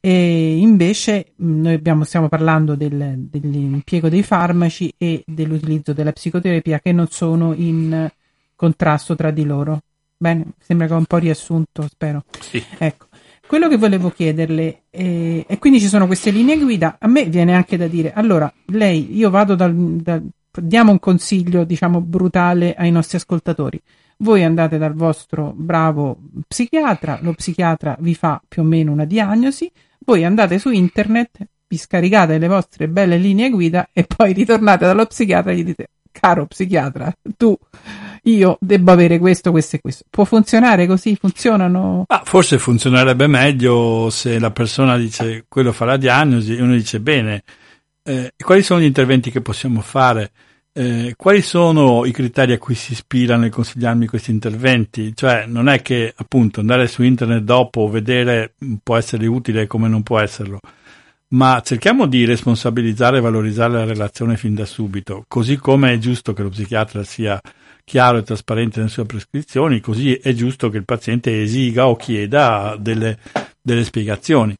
E 0.00 0.56
invece 0.58 1.32
noi 1.36 1.74
abbiamo, 1.74 2.04
stiamo 2.04 2.28
parlando 2.28 2.76
del, 2.76 3.14
dell'impiego 3.16 4.08
dei 4.08 4.22
farmaci 4.22 4.92
e 4.96 5.24
dell'utilizzo 5.26 5.92
della 5.92 6.12
psicoterapia 6.12 6.78
che 6.78 6.92
non 6.92 7.08
sono 7.08 7.52
in 7.52 8.08
contrasto 8.54 9.16
tra 9.16 9.30
di 9.30 9.44
loro. 9.44 9.80
Bene, 10.16 10.52
sembra 10.58 10.86
che 10.86 10.94
ho 10.94 10.98
un 10.98 11.04
po' 11.04 11.18
riassunto, 11.18 11.86
spero. 11.88 12.24
Sì. 12.40 12.64
Ecco. 12.78 13.07
Quello 13.48 13.66
che 13.68 13.78
volevo 13.78 14.10
chiederle, 14.10 14.82
eh, 14.90 15.42
e 15.48 15.58
quindi 15.58 15.80
ci 15.80 15.88
sono 15.88 16.06
queste 16.06 16.30
linee 16.30 16.58
guida, 16.58 16.98
a 17.00 17.08
me 17.08 17.24
viene 17.24 17.54
anche 17.54 17.78
da 17.78 17.86
dire, 17.86 18.12
allora, 18.12 18.52
lei, 18.66 19.16
io 19.16 19.30
vado 19.30 19.54
dal, 19.54 19.74
dal 19.74 20.22
diamo 20.60 20.92
un 20.92 20.98
consiglio, 20.98 21.64
diciamo, 21.64 22.02
brutale 22.02 22.74
ai 22.74 22.90
nostri 22.90 23.16
ascoltatori. 23.16 23.80
Voi 24.18 24.44
andate 24.44 24.76
dal 24.76 24.92
vostro 24.92 25.54
bravo 25.56 26.18
psichiatra, 26.46 27.20
lo 27.22 27.32
psichiatra 27.32 27.96
vi 28.00 28.14
fa 28.14 28.38
più 28.46 28.60
o 28.60 28.66
meno 28.66 28.92
una 28.92 29.06
diagnosi, 29.06 29.72
voi 30.00 30.26
andate 30.26 30.58
su 30.58 30.68
internet, 30.68 31.38
vi 31.68 31.78
scaricate 31.78 32.36
le 32.36 32.48
vostre 32.48 32.86
belle 32.86 33.16
linee 33.16 33.48
guida 33.48 33.88
e 33.94 34.04
poi 34.04 34.34
ritornate 34.34 34.84
dallo 34.84 35.06
psichiatra 35.06 35.52
e 35.52 35.56
gli 35.56 35.64
dite, 35.64 35.88
caro 36.12 36.44
psichiatra, 36.44 37.16
tu 37.34 37.56
io 38.36 38.58
devo 38.60 38.92
avere 38.92 39.18
questo, 39.18 39.50
questo 39.50 39.76
e 39.76 39.80
questo. 39.80 40.04
Può 40.08 40.24
funzionare 40.24 40.86
così? 40.86 41.16
Funzionano? 41.16 42.04
Ah, 42.08 42.22
forse 42.24 42.58
funzionerebbe 42.58 43.26
meglio 43.26 44.10
se 44.10 44.38
la 44.38 44.50
persona 44.50 44.96
dice 44.96 45.44
quello 45.48 45.72
fa 45.72 45.84
la 45.84 45.96
diagnosi 45.96 46.56
e 46.56 46.62
uno 46.62 46.74
dice 46.74 47.00
bene, 47.00 47.42
eh, 48.02 48.32
quali 48.36 48.62
sono 48.62 48.80
gli 48.80 48.84
interventi 48.84 49.30
che 49.30 49.40
possiamo 49.40 49.80
fare? 49.80 50.30
Eh, 50.72 51.14
quali 51.16 51.42
sono 51.42 52.04
i 52.04 52.12
criteri 52.12 52.52
a 52.52 52.58
cui 52.58 52.74
si 52.74 52.92
ispira 52.92 53.36
nel 53.36 53.50
consigliarmi 53.50 54.06
questi 54.06 54.30
interventi? 54.30 55.14
Cioè, 55.14 55.44
non 55.46 55.68
è 55.68 55.82
che 55.82 56.12
appunto 56.16 56.60
andare 56.60 56.86
su 56.86 57.02
internet 57.02 57.42
dopo 57.42 57.88
vedere 57.88 58.54
può 58.82 58.96
essere 58.96 59.26
utile 59.26 59.66
come 59.66 59.88
non 59.88 60.02
può 60.02 60.20
esserlo, 60.20 60.60
ma 61.30 61.60
cerchiamo 61.64 62.06
di 62.06 62.24
responsabilizzare 62.24 63.18
e 63.18 63.20
valorizzare 63.20 63.72
la 63.72 63.84
relazione 63.84 64.36
fin 64.36 64.54
da 64.54 64.64
subito, 64.64 65.24
così 65.26 65.56
come 65.56 65.92
è 65.92 65.98
giusto 65.98 66.32
che 66.32 66.42
lo 66.42 66.48
psichiatra 66.48 67.02
sia 67.02 67.40
chiaro 67.88 68.18
e 68.18 68.22
trasparente 68.22 68.80
nelle 68.80 68.90
sue 68.90 69.06
prescrizioni, 69.06 69.80
così 69.80 70.14
è 70.14 70.34
giusto 70.34 70.68
che 70.68 70.76
il 70.76 70.84
paziente 70.84 71.40
esiga 71.40 71.88
o 71.88 71.96
chieda 71.96 72.76
delle, 72.78 73.18
delle 73.62 73.82
spiegazioni. 73.82 74.54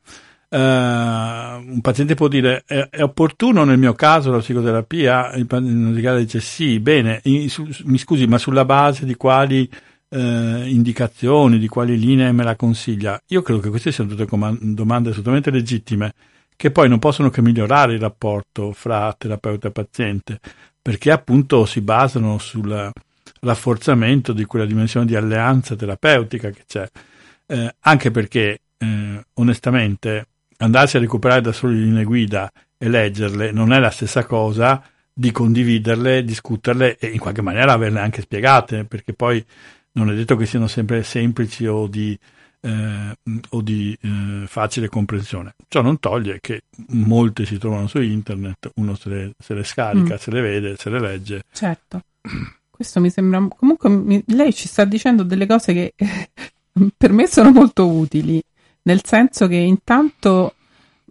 Uh, 0.48 0.56
un 0.56 1.80
paziente 1.82 2.14
può 2.14 2.26
dire 2.26 2.62
è, 2.66 2.88
è, 2.88 3.02
opportuno 3.02 3.64
nel 3.64 3.76
mio 3.76 3.92
caso 3.92 4.30
la 4.30 4.38
psicoterapia? 4.38 5.34
Il 5.34 5.44
psichiatra 5.44 6.18
dice 6.18 6.40
sì, 6.40 6.80
bene, 6.80 7.20
in, 7.24 7.50
su, 7.50 7.68
mi 7.84 7.98
scusi, 7.98 8.26
ma 8.26 8.38
sulla 8.38 8.64
base 8.64 9.04
di 9.04 9.14
quali 9.14 9.68
uh, 10.08 10.18
indicazioni, 10.64 11.58
di 11.58 11.68
quali 11.68 11.98
linee 11.98 12.32
me 12.32 12.44
la 12.44 12.56
consiglia? 12.56 13.20
Io 13.26 13.42
credo 13.42 13.60
che 13.60 13.68
queste 13.68 13.92
siano 13.92 14.08
tutte 14.08 14.24
comand- 14.24 14.58
domande 14.58 15.10
assolutamente 15.10 15.50
legittime 15.50 16.14
che 16.56 16.70
poi 16.70 16.88
non 16.88 16.98
possono 16.98 17.28
che 17.28 17.42
migliorare 17.42 17.92
il 17.92 18.00
rapporto 18.00 18.72
fra 18.72 19.14
terapeuta 19.16 19.68
e 19.68 19.70
paziente, 19.70 20.40
perché 20.80 21.10
appunto 21.10 21.66
si 21.66 21.82
basano 21.82 22.38
sul 22.38 22.90
rafforzamento 23.40 24.32
di 24.32 24.44
quella 24.44 24.66
dimensione 24.66 25.06
di 25.06 25.16
alleanza 25.16 25.76
terapeutica 25.76 26.50
che 26.50 26.64
c'è, 26.66 26.88
eh, 27.46 27.74
anche 27.80 28.10
perché 28.10 28.60
eh, 28.78 29.24
onestamente 29.34 30.26
andarsi 30.58 30.96
a 30.96 31.00
recuperare 31.00 31.40
da 31.40 31.52
soli 31.52 31.78
le 31.78 31.84
linee 31.84 32.04
guida 32.04 32.50
e 32.76 32.88
leggerle 32.88 33.50
non 33.52 33.72
è 33.72 33.78
la 33.78 33.90
stessa 33.90 34.24
cosa 34.24 34.82
di 35.12 35.32
condividerle, 35.32 36.22
discuterle 36.22 36.96
e 36.96 37.08
in 37.08 37.18
qualche 37.18 37.42
maniera 37.42 37.72
averle 37.72 37.98
anche 37.98 38.20
spiegate, 38.20 38.84
perché 38.84 39.12
poi 39.12 39.44
non 39.92 40.10
è 40.10 40.14
detto 40.14 40.36
che 40.36 40.46
siano 40.46 40.68
sempre 40.68 41.02
semplici 41.02 41.66
o 41.66 41.88
di, 41.88 42.16
eh, 42.60 43.16
o 43.48 43.60
di 43.60 43.98
eh, 44.00 44.44
facile 44.46 44.88
comprensione. 44.88 45.56
Ciò 45.66 45.82
non 45.82 45.98
toglie 45.98 46.38
che 46.40 46.62
molte 46.90 47.44
si 47.46 47.58
trovano 47.58 47.88
su 47.88 48.00
internet, 48.00 48.70
uno 48.76 48.94
se 48.94 49.08
le, 49.08 49.32
se 49.36 49.54
le 49.54 49.64
scarica, 49.64 50.14
mm. 50.14 50.18
se 50.18 50.30
le 50.30 50.40
vede, 50.40 50.76
se 50.76 50.88
le 50.88 51.00
legge. 51.00 51.42
Certo. 51.52 52.02
Questo 52.78 53.00
mi 53.00 53.10
sembra. 53.10 53.44
Comunque, 53.56 53.88
mi, 53.88 54.22
lei 54.28 54.54
ci 54.54 54.68
sta 54.68 54.84
dicendo 54.84 55.24
delle 55.24 55.46
cose 55.46 55.72
che 55.72 55.94
per 56.96 57.10
me 57.10 57.26
sono 57.26 57.50
molto 57.50 57.88
utili, 57.88 58.40
nel 58.82 59.04
senso 59.04 59.48
che 59.48 59.56
intanto 59.56 60.54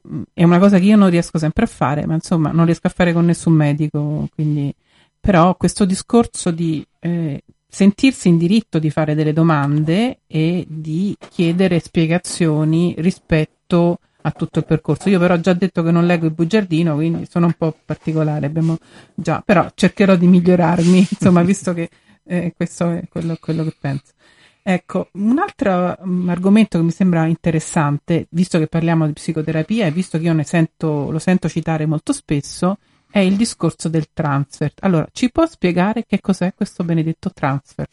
mm, 0.07 0.21
è 0.33 0.45
una 0.45 0.59
cosa 0.59 0.79
che 0.79 0.85
io 0.85 0.95
non 0.95 1.09
riesco 1.09 1.37
sempre 1.37 1.65
a 1.65 1.67
fare, 1.67 2.05
ma 2.05 2.13
insomma 2.13 2.51
non 2.51 2.63
riesco 2.63 2.87
a 2.87 2.89
fare 2.89 3.11
con 3.11 3.25
nessun 3.25 3.51
medico, 3.51 4.29
quindi 4.33 4.73
però 5.19 5.57
questo 5.57 5.83
discorso 5.83 6.51
di 6.51 6.87
eh, 6.99 7.43
sentirsi 7.67 8.29
in 8.29 8.37
diritto 8.37 8.79
di 8.79 8.89
fare 8.89 9.13
delle 9.13 9.33
domande 9.33 10.19
e 10.25 10.65
di 10.69 11.17
chiedere 11.29 11.79
spiegazioni 11.79 12.95
rispetto 12.99 13.99
a 14.27 14.31
tutto 14.31 14.59
il 14.59 14.65
percorso. 14.65 15.09
Io 15.09 15.19
però 15.19 15.35
ho 15.35 15.39
già 15.39 15.53
detto 15.53 15.81
che 15.83 15.91
non 15.91 16.05
leggo 16.05 16.25
il 16.25 16.33
bugiardino, 16.33 16.95
quindi 16.95 17.27
sono 17.29 17.47
un 17.47 17.53
po' 17.53 17.75
particolare, 17.83 18.45
abbiamo 18.45 18.77
già, 19.13 19.41
però 19.43 19.69
cercherò 19.73 20.15
di 20.15 20.27
migliorarmi, 20.27 20.99
insomma, 21.09 21.41
visto 21.41 21.73
che 21.73 21.89
eh, 22.23 22.53
questo 22.55 22.91
è 22.91 23.03
quello, 23.09 23.37
quello 23.39 23.63
che 23.63 23.75
penso. 23.79 24.13
Ecco, 24.61 25.07
un 25.13 25.39
altro 25.39 25.95
um, 25.99 26.27
argomento 26.27 26.77
che 26.77 26.83
mi 26.83 26.91
sembra 26.91 27.25
interessante, 27.25 28.27
visto 28.31 28.59
che 28.59 28.67
parliamo 28.67 29.05
di 29.05 29.13
psicoterapia 29.13 29.85
e 29.85 29.91
visto 29.91 30.17
che 30.17 30.25
io 30.25 30.43
sento, 30.43 31.09
lo 31.09 31.19
sento 31.19 31.47
citare 31.47 31.85
molto 31.85 32.11
spesso, 32.11 32.77
è 33.09 33.19
il 33.19 33.37
discorso 33.37 33.87
del 33.87 34.09
transfer. 34.11 34.73
Allora, 34.81 35.07
ci 35.13 35.31
può 35.31 35.45
spiegare 35.45 36.05
che 36.05 36.19
cos'è 36.19 36.53
questo 36.53 36.83
benedetto 36.83 37.31
transfer? 37.31 37.87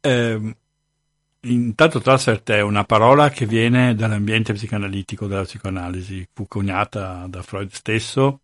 Eh, 0.00 0.56
intanto 1.44 2.00
transfer 2.00 2.42
è 2.42 2.60
una 2.60 2.84
parola 2.84 3.30
che 3.30 3.46
viene 3.46 3.94
dall'ambiente 3.94 4.52
psicanalitico 4.52 5.26
della 5.26 5.42
psicoanalisi, 5.42 6.28
fu 6.32 6.46
coniata 6.46 7.26
da 7.28 7.42
Freud 7.42 7.70
stesso 7.72 8.40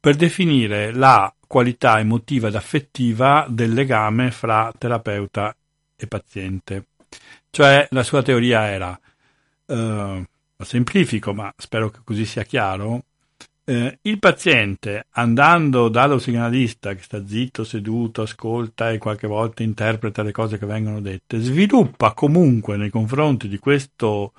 per 0.00 0.16
definire 0.16 0.92
la 0.92 1.32
qualità 1.46 1.98
emotiva 1.98 2.48
ed 2.48 2.54
affettiva 2.54 3.46
del 3.48 3.72
legame 3.72 4.30
fra 4.30 4.72
terapeuta 4.76 5.54
e 5.94 6.06
paziente. 6.06 6.86
Cioè 7.50 7.86
la 7.90 8.02
sua 8.02 8.22
teoria 8.22 8.66
era, 8.68 8.98
eh, 9.66 10.26
semplifico 10.58 11.34
ma 11.34 11.52
spero 11.56 11.90
che 11.90 12.00
così 12.02 12.24
sia 12.24 12.44
chiaro, 12.44 13.04
eh, 13.64 13.98
il 14.02 14.18
paziente 14.18 15.06
andando 15.10 15.88
dallo 15.88 16.16
psicanalista 16.16 16.94
che 16.94 17.02
sta 17.02 17.26
zitto, 17.26 17.64
seduto, 17.64 18.22
ascolta 18.22 18.90
e 18.90 18.98
qualche 18.98 19.26
volta 19.26 19.62
interpreta 19.62 20.22
le 20.22 20.32
cose 20.32 20.58
che 20.58 20.66
vengono 20.66 21.00
dette, 21.00 21.40
sviluppa 21.40 22.12
comunque 22.12 22.76
nei 22.76 22.90
confronti 22.90 23.48
di, 23.48 23.58
questo, 23.58 24.32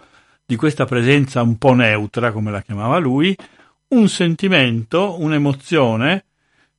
di 0.46 0.56
questa 0.56 0.86
presenza 0.86 1.42
un 1.42 1.58
po' 1.58 1.74
neutra, 1.74 2.32
come 2.32 2.52
la 2.52 2.62
chiamava 2.62 2.98
lui, 2.98 3.36
un 3.90 4.10
sentimento, 4.10 5.22
un'emozione 5.22 6.26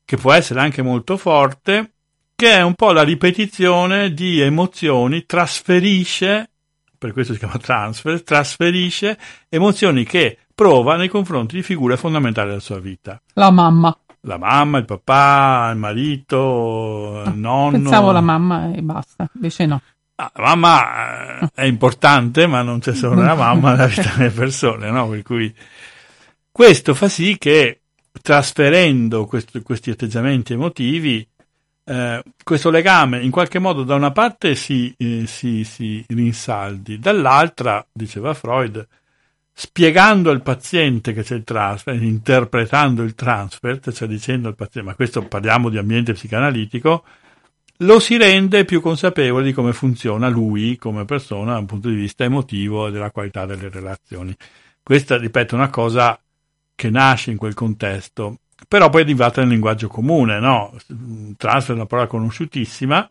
che 0.04 0.16
può 0.16 0.32
essere 0.32 0.60
anche 0.60 0.82
molto 0.82 1.16
forte, 1.16 1.92
che 2.34 2.50
è 2.52 2.62
un 2.62 2.74
po' 2.74 2.92
la 2.92 3.02
ripetizione 3.02 4.12
di 4.12 4.40
emozioni, 4.40 5.24
trasferisce, 5.24 6.50
per 6.98 7.12
questo 7.12 7.32
si 7.32 7.38
chiama 7.38 7.56
transfer, 7.56 8.22
trasferisce 8.22 9.18
emozioni 9.48 10.04
che 10.04 10.38
prova 10.54 10.96
nei 10.96 11.08
confronti 11.08 11.56
di 11.56 11.62
figure 11.62 11.96
fondamentali 11.96 12.48
della 12.48 12.60
sua 12.60 12.78
vita. 12.78 13.20
La 13.34 13.50
mamma. 13.50 13.96
La 14.20 14.38
mamma, 14.38 14.78
il 14.78 14.84
papà, 14.86 15.70
il 15.72 15.78
marito, 15.78 17.22
il 17.24 17.28
ah, 17.28 17.32
nonno. 17.34 17.72
Pensavo 17.72 18.10
la 18.12 18.22
mamma 18.22 18.72
e 18.72 18.80
basta, 18.80 19.28
invece 19.34 19.66
no. 19.66 19.80
Ah, 20.16 20.30
la 20.36 20.54
mamma 20.54 21.40
eh, 21.40 21.48
è 21.54 21.64
importante, 21.64 22.46
ma 22.46 22.62
non 22.62 22.78
c'è 22.78 22.94
solo 22.94 23.20
la 23.20 23.34
mamma 23.34 23.72
nella 23.72 23.86
vita 23.86 24.14
delle 24.16 24.30
persone, 24.30 24.90
no? 24.90 25.08
Per 25.08 25.22
cui 25.22 25.54
questo 26.50 26.94
fa 26.94 27.08
sì 27.08 27.36
che 27.36 27.80
trasferendo 28.22 29.26
questo, 29.26 29.60
questi 29.60 29.90
atteggiamenti 29.90 30.52
emotivi, 30.52 31.26
eh, 31.84 32.22
questo 32.42 32.70
legame 32.70 33.20
in 33.20 33.30
qualche 33.30 33.58
modo 33.58 33.82
da 33.82 33.94
una 33.94 34.12
parte 34.12 34.54
si, 34.54 34.94
eh, 34.96 35.24
si, 35.26 35.64
si 35.64 36.02
rinsaldi, 36.08 36.98
dall'altra, 36.98 37.84
diceva 37.92 38.32
Freud, 38.32 38.86
spiegando 39.56 40.30
al 40.30 40.42
paziente 40.42 41.12
che 41.12 41.22
c'è 41.22 41.36
il 41.36 41.44
transfer, 41.44 41.94
interpretando 42.02 43.04
il 43.04 43.14
transfer, 43.14 43.80
cioè 43.92 44.08
dicendo 44.08 44.48
al 44.48 44.56
paziente, 44.56 44.90
ma 44.90 44.96
questo 44.96 45.22
parliamo 45.22 45.68
di 45.68 45.78
ambiente 45.78 46.12
psicanalitico, 46.12 47.04
lo 47.78 48.00
si 48.00 48.16
rende 48.16 48.64
più 48.64 48.80
consapevole 48.80 49.44
di 49.44 49.52
come 49.52 49.72
funziona 49.72 50.28
lui 50.28 50.76
come 50.76 51.04
persona 51.04 51.52
da 51.52 51.58
un 51.58 51.66
punto 51.66 51.88
di 51.88 51.94
vista 51.94 52.24
emotivo 52.24 52.88
e 52.88 52.90
della 52.90 53.12
qualità 53.12 53.46
delle 53.46 53.68
relazioni. 53.68 54.34
Questa, 54.82 55.16
ripeto, 55.16 55.54
è 55.54 55.58
una 55.58 55.70
cosa 55.70 56.20
che 56.74 56.90
nasce 56.90 57.30
in 57.30 57.36
quel 57.36 57.54
contesto, 57.54 58.38
però 58.66 58.90
poi 58.90 59.02
è 59.02 59.04
arrivata 59.04 59.40
nel 59.40 59.50
linguaggio 59.50 59.86
comune, 59.86 60.40
no? 60.40 60.76
Transfer 61.36 61.74
è 61.74 61.78
una 61.78 61.86
parola 61.86 62.08
conosciutissima, 62.08 63.08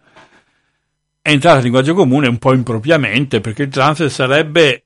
è 1.21 1.29
entrata 1.29 1.55
nel 1.55 1.63
linguaggio 1.63 1.93
comune 1.93 2.27
un 2.27 2.37
po' 2.37 2.53
impropriamente, 2.53 3.39
perché 3.39 3.63
il 3.63 3.69
transfer 3.69 4.11
sarebbe 4.11 4.82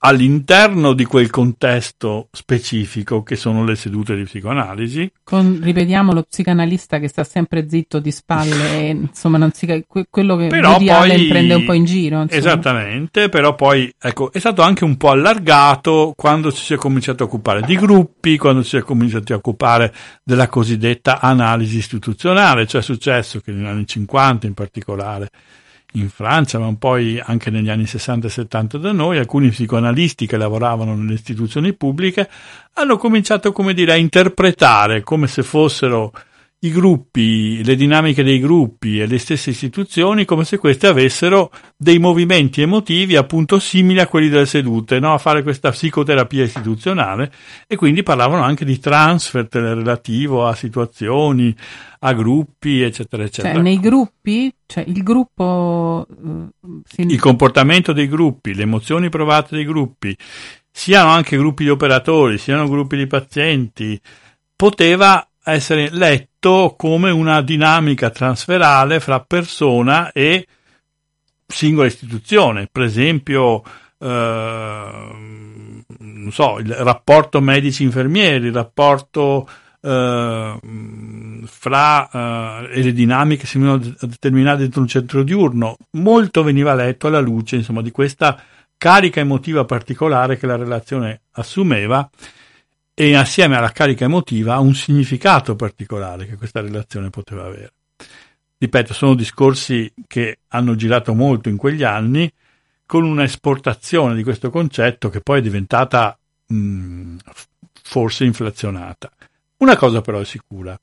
all'interno 0.00 0.92
di 0.92 1.04
quel 1.04 1.30
contesto 1.30 2.28
specifico 2.30 3.22
che 3.22 3.34
sono 3.34 3.64
le 3.64 3.74
sedute 3.74 4.14
di 4.14 4.22
psicoanalisi. 4.24 5.10
Con, 5.24 5.58
ripetiamo, 5.60 6.12
lo 6.12 6.22
psicanalista 6.22 6.98
che 6.98 7.08
sta 7.08 7.24
sempre 7.24 7.68
zitto 7.68 7.98
di 7.98 8.12
spalle, 8.12 8.78
e, 8.78 8.88
insomma, 8.90 9.38
non 9.38 9.52
si, 9.52 9.84
quello 10.08 10.36
che 10.36 10.46
però 10.48 10.76
Woody 10.76 10.86
poi, 10.86 11.28
prende 11.28 11.54
un 11.54 11.64
po' 11.64 11.72
in 11.72 11.84
giro. 11.84 12.22
Insomma. 12.22 12.40
Esattamente, 12.40 13.28
però 13.28 13.54
poi 13.54 13.92
ecco, 13.98 14.32
è 14.32 14.38
stato 14.38 14.62
anche 14.62 14.84
un 14.84 14.96
po' 14.96 15.10
allargato 15.10 16.12
quando 16.16 16.50
si 16.50 16.74
è 16.74 16.76
cominciato 16.76 17.24
a 17.24 17.26
occupare 17.26 17.62
di 17.62 17.76
gruppi, 17.76 18.36
quando 18.36 18.62
si 18.62 18.76
è 18.76 18.82
cominciato 18.82 19.32
a 19.32 19.36
occupare 19.36 19.92
della 20.22 20.48
cosiddetta 20.48 21.20
analisi 21.20 21.78
istituzionale, 21.78 22.66
cioè 22.66 22.80
è 22.80 22.84
successo 22.84 23.40
che 23.40 23.50
negli 23.50 23.66
anni 23.66 23.86
50 23.86 24.46
in 24.46 24.54
particolare 24.54 25.30
in 25.92 26.10
Francia, 26.10 26.58
ma 26.58 26.72
poi 26.78 27.20
anche 27.22 27.50
negli 27.50 27.70
anni 27.70 27.86
60 27.86 28.26
e 28.26 28.30
70 28.30 28.78
da 28.78 28.92
noi, 28.92 29.18
alcuni 29.18 29.48
psicoanalisti 29.48 30.26
che 30.26 30.36
lavoravano 30.36 30.94
nelle 30.94 31.14
istituzioni 31.14 31.72
pubbliche 31.72 32.28
hanno 32.74 32.96
cominciato, 32.96 33.52
come 33.52 33.74
dire, 33.74 33.92
a 33.92 33.96
interpretare 33.96 35.02
come 35.02 35.26
se 35.26 35.42
fossero 35.42 36.12
i 36.60 36.72
gruppi, 36.72 37.62
le 37.62 37.76
dinamiche 37.76 38.24
dei 38.24 38.40
gruppi 38.40 38.98
e 38.98 39.06
le 39.06 39.18
stesse 39.18 39.50
istituzioni 39.50 40.24
come 40.24 40.44
se 40.44 40.58
queste 40.58 40.88
avessero 40.88 41.52
dei 41.76 42.00
movimenti 42.00 42.62
emotivi 42.62 43.14
appunto 43.14 43.60
simili 43.60 44.00
a 44.00 44.08
quelli 44.08 44.28
delle 44.28 44.46
sedute, 44.46 44.98
no? 44.98 45.12
a 45.14 45.18
fare 45.18 45.44
questa 45.44 45.70
psicoterapia 45.70 46.42
istituzionale 46.42 47.30
e 47.68 47.76
quindi 47.76 48.02
parlavano 48.02 48.42
anche 48.42 48.64
di 48.64 48.80
transfer 48.80 49.46
relativo 49.50 50.48
a 50.48 50.54
situazioni, 50.56 51.54
a 52.00 52.12
gruppi, 52.12 52.82
eccetera, 52.82 53.22
eccetera. 53.22 53.54
Cioè, 53.54 53.62
nei 53.62 53.78
gruppi, 53.78 54.52
cioè 54.66 54.82
il 54.84 55.04
gruppo... 55.04 56.08
Si... 56.84 57.02
Il 57.02 57.20
comportamento 57.20 57.92
dei 57.92 58.08
gruppi, 58.08 58.54
le 58.54 58.62
emozioni 58.62 59.08
provate 59.10 59.54
dei 59.54 59.64
gruppi, 59.64 60.16
siano 60.72 61.10
anche 61.10 61.36
gruppi 61.36 61.62
di 61.62 61.70
operatori, 61.70 62.36
siano 62.36 62.68
gruppi 62.68 62.96
di 62.96 63.06
pazienti, 63.06 64.00
poteva 64.56 65.24
essere 65.44 65.88
letto 65.90 66.27
come 66.76 67.10
una 67.10 67.42
dinamica 67.42 68.10
transferale 68.10 69.00
fra 69.00 69.20
persona 69.20 70.12
e 70.12 70.46
singola 71.46 71.86
istituzione, 71.86 72.68
per 72.70 72.82
esempio 72.82 73.62
eh, 73.98 75.10
so, 76.30 76.58
il 76.58 76.72
rapporto 76.74 77.40
medici-infermieri, 77.40 78.46
il 78.46 78.52
rapporto 78.52 79.48
eh, 79.80 80.58
fra 81.44 82.10
eh, 82.10 82.82
le 82.82 82.92
dinamiche 82.92 83.46
si 83.46 83.58
venivano 83.58 83.94
a 83.98 84.06
determinare 84.06 84.58
dentro 84.58 84.80
un 84.80 84.88
centro 84.88 85.22
diurno, 85.22 85.76
molto 85.92 86.42
veniva 86.42 86.74
letto 86.74 87.08
alla 87.08 87.20
luce 87.20 87.56
insomma, 87.56 87.82
di 87.82 87.90
questa 87.90 88.40
carica 88.76 89.20
emotiva 89.20 89.64
particolare 89.64 90.38
che 90.38 90.46
la 90.46 90.56
relazione 90.56 91.22
assumeva 91.32 92.08
e 93.00 93.14
assieme 93.14 93.56
alla 93.56 93.70
carica 93.70 94.06
emotiva 94.06 94.58
un 94.58 94.74
significato 94.74 95.54
particolare 95.54 96.26
che 96.26 96.34
questa 96.34 96.60
relazione 96.60 97.10
poteva 97.10 97.44
avere. 97.44 97.74
Ripeto, 98.58 98.92
sono 98.92 99.14
discorsi 99.14 99.92
che 100.08 100.40
hanno 100.48 100.74
girato 100.74 101.14
molto 101.14 101.48
in 101.48 101.56
quegli 101.56 101.84
anni 101.84 102.28
con 102.84 103.04
una 103.04 103.22
esportazione 103.22 104.16
di 104.16 104.24
questo 104.24 104.50
concetto 104.50 105.10
che 105.10 105.20
poi 105.20 105.38
è 105.38 105.42
diventata 105.42 106.18
mh, 106.46 107.18
forse 107.84 108.24
inflazionata. 108.24 109.12
Una 109.58 109.76
cosa 109.76 110.00
però 110.00 110.18
è 110.18 110.24
sicura, 110.24 110.76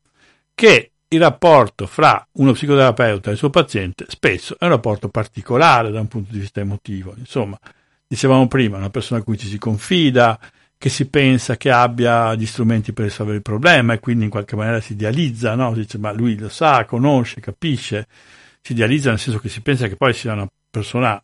che 0.53 0.91
il 1.09 1.19
rapporto 1.19 1.85
fra 1.85 2.25
uno 2.35 2.53
psicoterapeuta 2.53 3.27
e 3.27 3.33
il 3.33 3.37
suo 3.37 3.49
paziente 3.49 4.05
spesso 4.07 4.55
è 4.57 4.63
un 4.63 4.69
rapporto 4.69 5.09
particolare 5.09 5.91
da 5.91 5.99
un 5.99 6.07
punto 6.07 6.31
di 6.31 6.39
vista 6.39 6.61
emotivo. 6.61 7.13
Insomma, 7.17 7.59
dicevamo 8.07 8.47
prima, 8.47 8.77
una 8.77 8.89
persona 8.89 9.19
a 9.19 9.23
cui 9.23 9.37
ci 9.37 9.47
si 9.47 9.57
confida, 9.57 10.39
che 10.77 10.89
si 10.89 11.07
pensa 11.07 11.57
che 11.57 11.71
abbia 11.71 12.35
gli 12.35 12.45
strumenti 12.45 12.93
per 12.93 13.05
risolvere 13.05 13.37
il 13.37 13.43
problema 13.43 13.93
e 13.93 13.99
quindi 13.99 14.25
in 14.25 14.29
qualche 14.29 14.55
maniera 14.55 14.79
si 14.81 14.93
idealizza, 14.93 15.55
no? 15.55 15.73
Si 15.73 15.81
dice 15.81 15.97
ma 15.97 16.11
lui 16.11 16.37
lo 16.37 16.49
sa, 16.49 16.85
conosce, 16.85 17.41
capisce, 17.41 18.07
si 18.61 18.73
idealizza 18.73 19.09
nel 19.09 19.19
senso 19.19 19.39
che 19.39 19.49
si 19.49 19.61
pensa 19.61 19.87
che 19.87 19.95
poi 19.95 20.13
sia 20.13 20.33
una 20.33 20.47
persona 20.69 21.21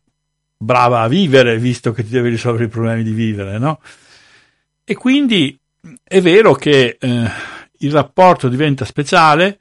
brava 0.57 1.01
a 1.01 1.07
vivere 1.07 1.57
visto 1.57 1.91
che 1.91 2.03
ti 2.03 2.09
deve 2.09 2.29
risolvere 2.29 2.65
i 2.65 2.69
problemi 2.69 3.03
di 3.03 3.11
vivere, 3.11 3.57
no? 3.57 3.79
E 4.83 4.95
quindi 4.95 5.57
è 6.03 6.21
vero 6.21 6.53
che 6.53 6.97
eh, 6.99 7.29
il 7.79 7.91
rapporto 7.91 8.47
diventa 8.47 8.85
speciale 8.85 9.59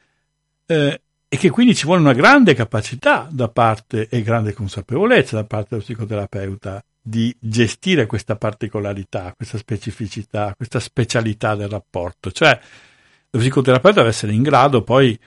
eh, 0.66 1.00
e 1.28 1.36
che 1.36 1.50
quindi 1.50 1.74
ci 1.74 1.84
vuole 1.84 2.00
una 2.00 2.12
grande 2.12 2.54
capacità 2.54 3.28
da 3.30 3.48
parte 3.48 4.08
e 4.08 4.22
grande 4.22 4.52
consapevolezza 4.52 5.36
da 5.36 5.44
parte 5.44 5.68
dello 5.70 5.82
psicoterapeuta 5.82 6.84
di 7.00 7.34
gestire 7.38 8.06
questa 8.06 8.36
particolarità, 8.36 9.32
questa 9.36 9.58
specificità, 9.58 10.54
questa 10.56 10.80
specialità 10.80 11.54
del 11.54 11.68
rapporto. 11.68 12.30
Cioè, 12.30 12.58
lo 13.30 13.38
psicoterapeuta 13.38 13.98
deve 13.98 14.10
essere 14.10 14.32
in 14.32 14.42
grado 14.42 14.82
poi, 14.82 15.18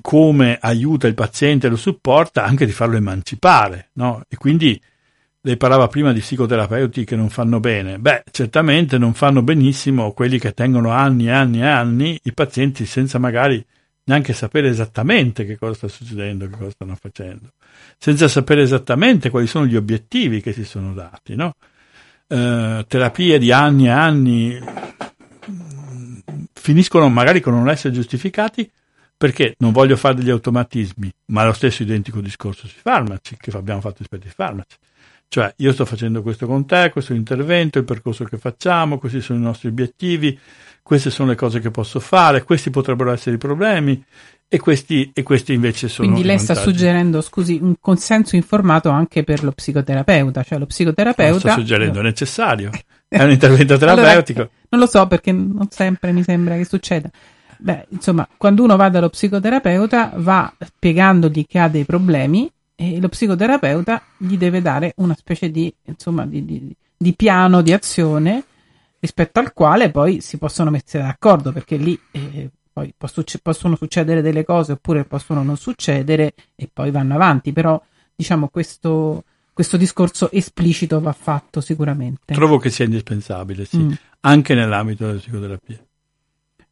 come 0.00 0.58
aiuta 0.60 1.06
il 1.06 1.14
paziente 1.14 1.66
e 1.66 1.70
lo 1.70 1.76
supporta, 1.76 2.44
anche 2.44 2.66
di 2.66 2.72
farlo 2.72 2.96
emancipare, 2.96 3.90
no? 3.94 4.22
E 4.28 4.36
quindi 4.36 4.80
lei 5.46 5.56
parlava 5.56 5.86
prima 5.86 6.12
di 6.12 6.18
psicoterapeuti 6.18 7.04
che 7.04 7.14
non 7.14 7.30
fanno 7.30 7.60
bene. 7.60 7.98
Beh, 7.98 8.24
certamente 8.32 8.98
non 8.98 9.14
fanno 9.14 9.42
benissimo 9.42 10.12
quelli 10.12 10.40
che 10.40 10.52
tengono 10.52 10.90
anni 10.90 11.26
e 11.26 11.30
anni 11.30 11.60
e 11.60 11.66
anni 11.66 12.18
i 12.24 12.32
pazienti 12.32 12.84
senza 12.84 13.18
magari 13.18 13.64
neanche 14.06 14.32
sapere 14.32 14.68
esattamente 14.68 15.44
che 15.44 15.56
cosa 15.56 15.74
sta 15.74 15.88
succedendo, 15.88 16.48
che 16.48 16.56
cosa 16.56 16.70
stanno 16.70 16.96
facendo 16.96 17.50
senza 17.98 18.28
sapere 18.28 18.62
esattamente 18.62 19.30
quali 19.30 19.46
sono 19.46 19.66
gli 19.66 19.76
obiettivi 19.76 20.40
che 20.40 20.52
si 20.52 20.64
sono 20.64 20.92
dati. 20.92 21.34
No? 21.34 21.54
Eh, 22.26 22.84
terapie 22.86 23.38
di 23.38 23.52
anni 23.52 23.86
e 23.86 23.90
anni 23.90 24.58
finiscono 26.52 27.08
magari 27.08 27.40
con 27.40 27.54
non 27.54 27.68
essere 27.68 27.94
giustificati 27.94 28.68
perché 29.16 29.54
non 29.58 29.72
voglio 29.72 29.96
fare 29.96 30.14
degli 30.14 30.30
automatismi, 30.30 31.10
ma 31.26 31.44
lo 31.44 31.52
stesso 31.52 31.82
identico 31.82 32.20
discorso 32.20 32.66
sui 32.66 32.80
farmaci 32.80 33.36
che 33.38 33.50
abbiamo 33.56 33.80
fatto 33.80 33.96
rispetto 33.98 34.26
ai 34.26 34.32
farmaci. 34.32 34.76
Cioè, 35.28 35.52
io 35.56 35.72
sto 35.72 35.84
facendo 35.84 36.22
questo 36.22 36.46
con 36.46 36.66
te, 36.66 36.90
questo 36.90 37.12
è 37.12 37.16
l'intervento, 37.16 37.78
il 37.78 37.84
percorso 37.84 38.24
che 38.24 38.36
facciamo, 38.36 38.98
questi 38.98 39.20
sono 39.20 39.38
i 39.38 39.42
nostri 39.42 39.68
obiettivi, 39.68 40.38
queste 40.86 41.10
sono 41.10 41.30
le 41.30 41.34
cose 41.34 41.58
che 41.58 41.72
posso 41.72 41.98
fare, 41.98 42.44
questi 42.44 42.70
potrebbero 42.70 43.10
essere 43.10 43.34
i 43.34 43.38
problemi, 43.38 44.00
e 44.46 44.60
questi, 44.60 45.10
e 45.12 45.24
questi 45.24 45.52
invece 45.52 45.88
sono. 45.88 46.06
Quindi 46.06 46.24
lei 46.24 46.38
sta 46.38 46.54
suggerendo, 46.54 47.20
scusi, 47.22 47.58
un 47.60 47.74
consenso 47.80 48.36
informato 48.36 48.88
anche 48.88 49.24
per 49.24 49.42
lo 49.42 49.50
psicoterapeuta, 49.50 50.44
cioè 50.44 50.60
lo 50.60 50.66
psicoterapeuta. 50.66 51.50
Sto 51.50 51.60
suggerendo, 51.60 51.98
è 51.98 52.02
necessario. 52.04 52.70
È 53.08 53.20
un 53.20 53.30
intervento 53.32 53.76
terapeutico. 53.76 54.38
allora, 54.42 54.54
non 54.68 54.80
lo 54.80 54.86
so 54.86 55.08
perché 55.08 55.32
non 55.32 55.66
sempre 55.70 56.12
mi 56.12 56.22
sembra 56.22 56.54
che 56.54 56.64
succeda. 56.64 57.10
Beh, 57.58 57.86
insomma, 57.88 58.28
quando 58.36 58.62
uno 58.62 58.76
va 58.76 58.88
dallo 58.88 59.08
psicoterapeuta 59.08 60.12
va 60.18 60.54
spiegandogli 60.64 61.46
che 61.48 61.58
ha 61.58 61.66
dei 61.66 61.84
problemi 61.84 62.48
e 62.76 63.00
lo 63.00 63.08
psicoterapeuta 63.08 64.00
gli 64.18 64.38
deve 64.38 64.62
dare 64.62 64.92
una 64.98 65.16
specie 65.16 65.50
di, 65.50 65.74
insomma, 65.86 66.24
di, 66.26 66.44
di, 66.44 66.72
di 66.96 67.12
piano 67.14 67.60
di 67.60 67.72
azione 67.72 68.44
rispetto 69.06 69.38
al 69.38 69.52
quale 69.52 69.90
poi 69.92 70.20
si 70.20 70.36
possono 70.36 70.70
mettere 70.70 71.04
d'accordo 71.04 71.52
perché 71.52 71.76
lì 71.76 71.98
eh, 72.10 72.50
poi 72.72 72.92
possono 72.96 73.76
succedere 73.76 74.20
delle 74.20 74.44
cose 74.44 74.72
oppure 74.72 75.04
possono 75.04 75.42
non 75.42 75.56
succedere 75.56 76.34
e 76.54 76.68
poi 76.70 76.90
vanno 76.90 77.14
avanti, 77.14 77.52
però 77.52 77.80
diciamo 78.14 78.48
questo, 78.48 79.24
questo 79.52 79.78
discorso 79.78 80.30
esplicito 80.30 81.00
va 81.00 81.12
fatto 81.12 81.62
sicuramente. 81.62 82.34
Trovo 82.34 82.58
che 82.58 82.68
sia 82.68 82.84
indispensabile, 82.84 83.64
sì, 83.64 83.78
mm. 83.78 83.92
anche 84.20 84.54
nell'ambito 84.54 85.06
della 85.06 85.18
psicoterapia. 85.18 85.86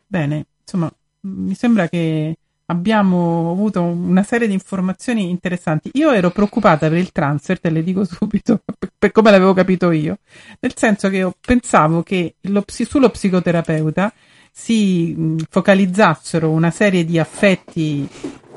Bene, 0.06 0.47
insomma, 0.61 0.93
mi 1.20 1.55
sembra 1.55 1.89
che 1.89 2.36
abbiamo 2.74 3.51
avuto 3.51 3.82
una 3.82 4.22
serie 4.22 4.46
di 4.46 4.52
informazioni 4.52 5.30
interessanti. 5.30 5.90
Io 5.94 6.10
ero 6.12 6.30
preoccupata 6.30 6.88
per 6.88 6.98
il 6.98 7.12
transfer, 7.12 7.59
te 7.60 7.70
le 7.70 7.82
dico 7.82 8.05
subito, 8.05 8.60
per, 8.64 8.90
per 8.98 9.12
come 9.12 9.30
l'avevo 9.30 9.55
capito 9.55 9.90
io, 9.90 10.18
nel 10.60 10.76
senso 10.76 11.09
che 11.09 11.16
io 11.18 11.34
pensavo 11.40 12.02
che 12.02 12.34
lo, 12.42 12.64
sullo 12.66 13.09
psicoterapeuta 13.09 14.12
si 14.52 15.36
focalizzassero 15.48 16.51
una 16.51 16.70
serie 16.70 17.05
di 17.05 17.18
affetti 17.18 18.09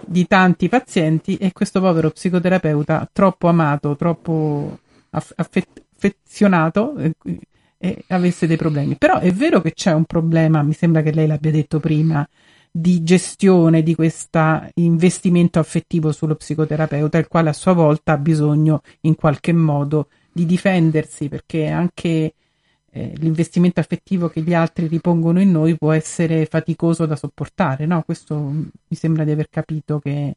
di 0.05 0.25
tanti 0.25 0.69
pazienti 0.69 1.35
e 1.35 1.51
questo 1.51 1.81
povero 1.81 2.11
psicoterapeuta 2.11 3.09
troppo 3.11 3.47
amato, 3.47 3.95
troppo 3.95 4.79
affet- 5.09 5.83
affezionato 5.95 6.95
eh, 6.97 7.13
e 7.77 8.03
avesse 8.07 8.47
dei 8.47 8.57
problemi. 8.57 8.95
Però 8.95 9.19
è 9.19 9.31
vero 9.31 9.61
che 9.61 9.73
c'è 9.73 9.91
un 9.93 10.05
problema, 10.05 10.63
mi 10.63 10.73
sembra 10.73 11.01
che 11.01 11.11
lei 11.11 11.27
l'abbia 11.27 11.51
detto 11.51 11.79
prima, 11.79 12.27
di 12.79 13.01
gestione 13.01 13.81
di 13.81 13.95
questo 13.95 14.69
investimento 14.75 15.57
affettivo 15.57 16.11
sullo 16.11 16.35
psicoterapeuta, 16.35 17.17
il 17.17 17.27
quale 17.27 17.49
a 17.49 17.53
sua 17.53 17.73
volta 17.73 18.13
ha 18.13 18.17
bisogno 18.17 18.81
in 19.01 19.15
qualche 19.15 19.51
modo 19.51 20.09
di 20.31 20.45
difendersi, 20.45 21.27
perché 21.27 21.65
anche 21.67 22.33
eh, 22.91 23.13
l'investimento 23.15 23.79
affettivo 23.79 24.29
che 24.29 24.41
gli 24.41 24.53
altri 24.53 24.85
ripongono 24.85 25.41
in 25.41 25.49
noi 25.49 25.75
può 25.75 25.91
essere 25.91 26.45
faticoso 26.45 27.07
da 27.07 27.15
sopportare, 27.15 27.87
no? 27.87 28.03
Questo 28.03 28.35
mi 28.35 28.95
sembra 28.95 29.23
di 29.23 29.31
aver 29.31 29.49
capito 29.49 29.97
che... 29.97 30.35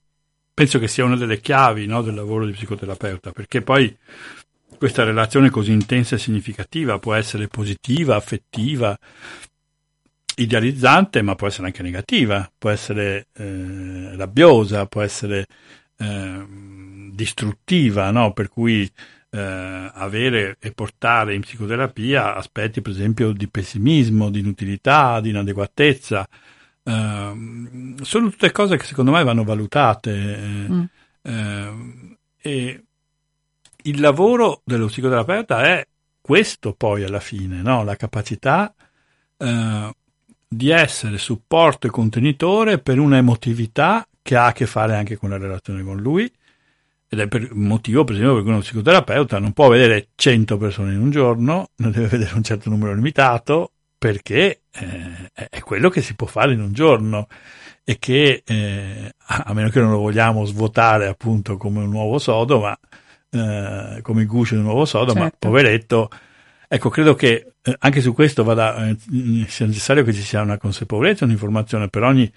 Penso 0.55 0.79
che 0.79 0.89
sia 0.89 1.05
una 1.05 1.17
delle 1.17 1.41
chiavi 1.41 1.85
no, 1.85 2.01
del 2.01 2.15
lavoro 2.15 2.47
di 2.47 2.53
psicoterapeuta, 2.53 3.33
perché 3.33 3.61
poi 3.61 3.95
questa 4.79 5.05
relazione 5.05 5.51
così 5.51 5.73
intensa 5.73 6.15
e 6.15 6.19
significativa 6.19 6.99
può 6.99 7.13
essere 7.13 7.49
positiva, 7.49 8.17
affettiva, 8.17 8.99
idealizzante, 10.43 11.23
ma 11.23 11.35
può 11.35 11.47
essere 11.47 11.67
anche 11.67 11.83
negativa, 11.83 12.51
può 12.57 12.71
essere 12.71 13.29
eh, 13.35 14.17
rabbiosa, 14.17 14.87
può 14.87 15.03
essere 15.03 15.47
eh, 15.97 16.47
distruttiva, 17.13 18.11
no? 18.11 18.33
per 18.33 18.49
cui 18.49 18.91
eh, 19.31 19.91
avere 19.93 20.57
e 20.59 20.73
portare 20.73 21.35
in 21.35 21.43
psicoterapia 21.43 22.35
aspetti 22.35 22.81
per 22.81 22.93
esempio 22.93 23.33
di 23.33 23.49
pessimismo, 23.49 24.31
di 24.31 24.41
inutilità, 24.41 25.21
di 25.21 25.31
inadeguatezza, 25.31 26.27
ehm, 26.83 28.01
sono 28.03 28.31
tutte 28.31 28.51
cose 28.53 28.77
che 28.77 28.85
secondo 28.85 29.13
me 29.13 29.23
vanno 29.25 29.45
valutate. 29.45 30.37
Mm. 30.39 30.83
Ehm, 31.23 32.17
e 32.43 32.85
il 33.83 34.01
lavoro 34.01 34.63
dello 34.65 34.87
psicoterapeuta 34.87 35.63
è 35.63 35.87
questo 36.21 36.75
poi 36.75 37.03
alla 37.05 37.21
fine, 37.21 37.63
no? 37.63 37.85
la 37.85 37.97
capacità 37.97 38.75
eh, 39.37 39.95
di 40.53 40.71
essere 40.71 41.17
supporto 41.17 41.87
e 41.87 41.91
contenitore 41.91 42.79
per 42.79 42.99
una 42.99 43.19
emotività 43.19 44.05
che 44.21 44.37
ha 44.37 44.47
a 44.47 44.53
che 44.53 44.67
fare 44.67 44.97
anche 44.97 45.17
con 45.17 45.31
la 45.31 45.39
relazione 45.39 45.85
con 45.85 45.99
lui 45.99 46.31
ed 47.09 47.21
è 47.21 47.29
per 47.29 47.53
un 47.53 47.63
motivo 47.63 48.03
per 48.03 48.15
esempio 48.15 48.35
per 48.35 48.43
cui 48.43 48.53
uno 48.53 48.61
psicoterapeuta 48.61 49.39
non 49.39 49.53
può 49.53 49.69
vedere 49.69 50.09
100 50.17 50.57
persone 50.57 50.93
in 50.93 51.01
un 51.01 51.11
giorno, 51.11 51.71
non 51.77 51.93
deve 51.93 52.09
vedere 52.09 52.35
un 52.35 52.43
certo 52.43 52.69
numero 52.69 52.93
limitato 52.95 53.73
perché 53.97 54.63
eh, 54.73 55.31
è 55.51 55.61
quello 55.61 55.89
che 55.89 56.03
si 56.03 56.15
può 56.17 56.27
fare 56.27 56.53
in 56.53 56.61
un 56.61 56.73
giorno 56.73 57.29
e 57.85 57.99
che 57.99 58.43
eh, 58.45 59.15
a 59.27 59.53
meno 59.53 59.69
che 59.69 59.81
non 59.81 59.91
lo 59.91 59.99
vogliamo 59.99 60.45
svuotare 60.45 61.07
appunto 61.07 61.57
come 61.57 61.81
un 61.81 61.91
nuovo 61.91 62.19
sodo, 62.19 62.61
ma 62.61 62.79
eh, 63.31 64.01
come 64.03 64.23
il 64.23 64.27
guscio 64.27 64.55
di 64.55 64.61
un 64.61 64.67
nuovo 64.67 64.85
sodo, 64.85 65.13
certo. 65.13 65.21
ma 65.21 65.33
poveretto. 65.39 66.09
Ecco, 66.69 66.89
credo 66.89 67.15
che 67.15 67.50
eh, 67.63 67.77
anche 67.81 68.01
su 68.01 68.13
questo 68.13 68.45
vada, 68.45 68.89
eh, 68.89 68.97
necessario 69.09 70.05
che 70.05 70.13
ci 70.13 70.23
sia 70.23 70.43
una 70.43 70.59
consapevolezza, 70.59 71.25
un'informazione 71.25 71.89
per 71.89 72.03
ogni 72.03 72.31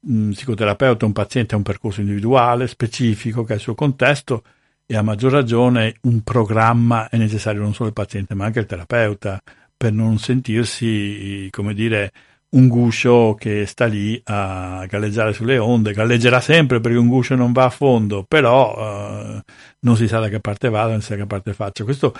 mh, 0.00 0.30
psicoterapeuta, 0.30 1.06
un 1.06 1.12
paziente 1.12 1.54
ha 1.54 1.58
un 1.58 1.62
percorso 1.62 2.00
individuale, 2.00 2.66
specifico, 2.66 3.44
che 3.44 3.52
ha 3.52 3.56
il 3.56 3.62
suo 3.62 3.74
contesto 3.74 4.42
e 4.86 4.96
a 4.96 5.02
maggior 5.02 5.32
ragione 5.32 5.96
un 6.02 6.22
programma 6.22 7.08
è 7.08 7.16
necessario 7.16 7.60
non 7.60 7.74
solo 7.74 7.88
il 7.88 7.94
paziente 7.94 8.34
ma 8.34 8.44
anche 8.44 8.60
il 8.60 8.66
terapeuta 8.66 9.42
per 9.76 9.92
non 9.92 10.18
sentirsi, 10.18 11.48
come 11.50 11.74
dire, 11.74 12.12
un 12.50 12.68
guscio 12.68 13.34
che 13.38 13.66
sta 13.66 13.86
lì 13.86 14.20
a 14.24 14.86
galleggiare 14.88 15.32
sulle 15.32 15.58
onde, 15.58 15.92
galleggerà 15.92 16.40
sempre 16.40 16.80
perché 16.80 16.96
un 16.96 17.08
guscio 17.08 17.34
non 17.34 17.52
va 17.52 17.64
a 17.64 17.70
fondo, 17.70 18.24
però 18.26 19.34
uh, 19.36 19.40
non 19.80 19.96
si 19.96 20.08
sa 20.08 20.20
da 20.20 20.28
che 20.28 20.40
parte 20.40 20.70
vada, 20.70 20.92
non 20.92 21.00
si 21.00 21.08
sa 21.08 21.14
da 21.16 21.22
che 21.22 21.26
parte 21.26 21.52
faccia. 21.52 21.84
Questo 21.84 22.14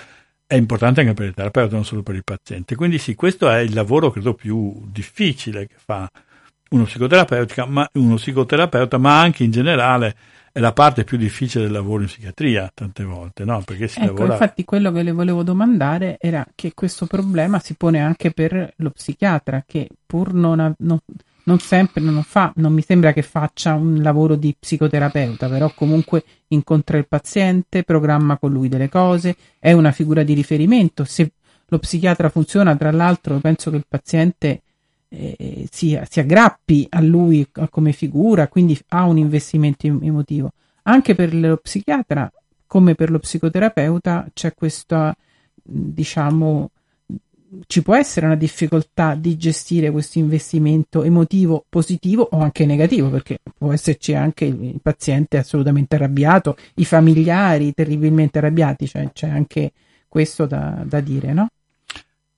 è 0.47 0.55
importante 0.55 1.01
anche 1.01 1.13
per 1.13 1.27
il 1.27 1.33
terapeuta, 1.33 1.75
non 1.75 1.83
solo 1.83 2.01
per 2.01 2.15
il 2.15 2.23
paziente. 2.23 2.75
Quindi 2.75 2.97
sì, 2.97 3.15
questo 3.15 3.49
è 3.49 3.59
il 3.59 3.73
lavoro 3.73 4.09
credo 4.09 4.33
più 4.33 4.81
difficile 4.85 5.67
che 5.67 5.75
fa 5.77 6.09
uno 6.69 6.83
psicoterapeuta, 6.85 7.65
ma, 7.65 7.87
uno 7.93 8.15
psicoterapeuta, 8.15 8.97
ma 8.97 9.19
anche 9.19 9.43
in 9.43 9.51
generale 9.51 10.15
è 10.53 10.59
la 10.59 10.73
parte 10.73 11.03
più 11.03 11.17
difficile 11.17 11.65
del 11.65 11.73
lavoro 11.73 12.01
in 12.01 12.07
psichiatria 12.07 12.71
tante 12.73 13.03
volte, 13.03 13.43
no? 13.43 13.61
Perché 13.63 13.89
si 13.89 13.99
ecco, 13.99 14.13
lavora... 14.13 14.33
infatti 14.33 14.63
quello 14.63 14.91
che 14.91 15.03
le 15.03 15.11
volevo 15.11 15.43
domandare 15.43 16.17
era 16.19 16.45
che 16.55 16.71
questo 16.73 17.05
problema 17.05 17.59
si 17.59 17.75
pone 17.75 17.99
anche 17.99 18.31
per 18.31 18.73
lo 18.77 18.89
psichiatra, 18.89 19.63
che 19.67 19.89
pur 20.05 20.33
non, 20.33 20.59
ha, 20.59 20.73
non, 20.79 20.97
non 21.47 21.59
sempre 21.59 22.01
non, 22.01 22.21
fa, 22.23 22.51
non 22.57 22.73
mi 22.73 22.81
sembra 22.81 23.13
che 23.13 23.21
faccia 23.21 23.73
un 23.73 24.01
lavoro 24.01 24.35
di 24.35 24.55
psicoterapeuta, 24.57 25.47
però 25.47 25.71
comunque 25.73 26.23
incontra 26.49 26.97
il 26.97 27.07
paziente, 27.07 27.83
programma 27.83 28.37
con 28.37 28.51
lui 28.51 28.67
delle 28.67 28.89
cose, 28.89 29.35
è 29.57 29.71
una 29.71 29.91
figura 29.91 30.23
di 30.23 30.33
riferimento. 30.33 31.05
Se 31.05 31.31
lo 31.65 31.79
psichiatra 31.79 32.29
funziona, 32.29 32.75
tra 32.75 32.91
l'altro, 32.91 33.39
penso 33.39 33.69
che 33.69 33.77
il 33.77 33.85
paziente 33.87 34.61
eh, 35.07 35.67
si, 35.71 35.97
si, 36.09 36.19
aggrappi 36.19 36.85
a 36.89 37.01
lui 37.01 37.47
come 37.69 37.93
figura, 37.93 38.49
quindi 38.49 38.77
ha 38.89 39.05
un 39.05 39.17
investimento 39.17 39.87
emotivo. 39.87 40.51
Anche 40.83 41.15
per 41.15 41.33
lo 41.33 41.57
psichiatra, 41.57 42.29
come 42.65 42.93
per 42.93 43.09
lo 43.09 43.19
psicoterapeuta, 43.19 44.27
c'è 44.33 44.53
questa, 44.53 45.15
diciamo, 45.63 46.71
ci 47.65 47.81
può 47.81 47.95
essere 47.95 48.25
una 48.25 48.35
difficoltà 48.35 49.15
di 49.15 49.37
gestire 49.37 49.91
questo 49.91 50.19
investimento 50.19 51.03
emotivo 51.03 51.65
positivo 51.67 52.27
o 52.31 52.39
anche 52.39 52.65
negativo, 52.65 53.09
perché 53.09 53.39
può 53.57 53.71
esserci 53.71 54.13
anche 54.13 54.45
il 54.45 54.79
paziente 54.81 55.37
assolutamente 55.37 55.95
arrabbiato, 55.95 56.57
i 56.75 56.85
familiari 56.85 57.73
terribilmente 57.73 58.37
arrabbiati, 58.37 58.87
cioè 58.87 59.09
c'è 59.13 59.29
anche 59.29 59.71
questo 60.07 60.45
da, 60.45 60.83
da 60.85 60.99
dire, 60.99 61.33
no? 61.33 61.47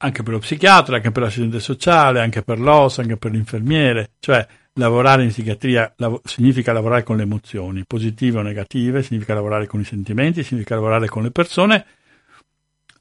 anche 0.01 0.23
per 0.23 0.33
lo 0.33 0.39
psichiatra, 0.39 0.95
anche 0.97 1.11
per 1.11 1.23
l'assistente 1.23 1.59
sociale, 1.59 2.21
anche 2.21 2.41
per 2.41 2.59
l'OS, 2.59 2.99
anche 2.99 3.17
per 3.17 3.31
l'infermiere, 3.31 4.11
cioè 4.19 4.45
lavorare 4.73 5.23
in 5.23 5.29
psichiatria 5.29 5.91
lav- 5.97 6.25
significa 6.25 6.71
lavorare 6.71 7.03
con 7.03 7.17
le 7.17 7.23
emozioni, 7.23 7.83
positive 7.85 8.39
o 8.39 8.41
negative, 8.41 9.03
significa 9.03 9.33
lavorare 9.33 9.67
con 9.67 9.81
i 9.81 9.83
sentimenti, 9.83 10.43
significa 10.43 10.75
lavorare 10.75 11.07
con 11.07 11.23
le 11.23 11.31
persone. 11.31 11.85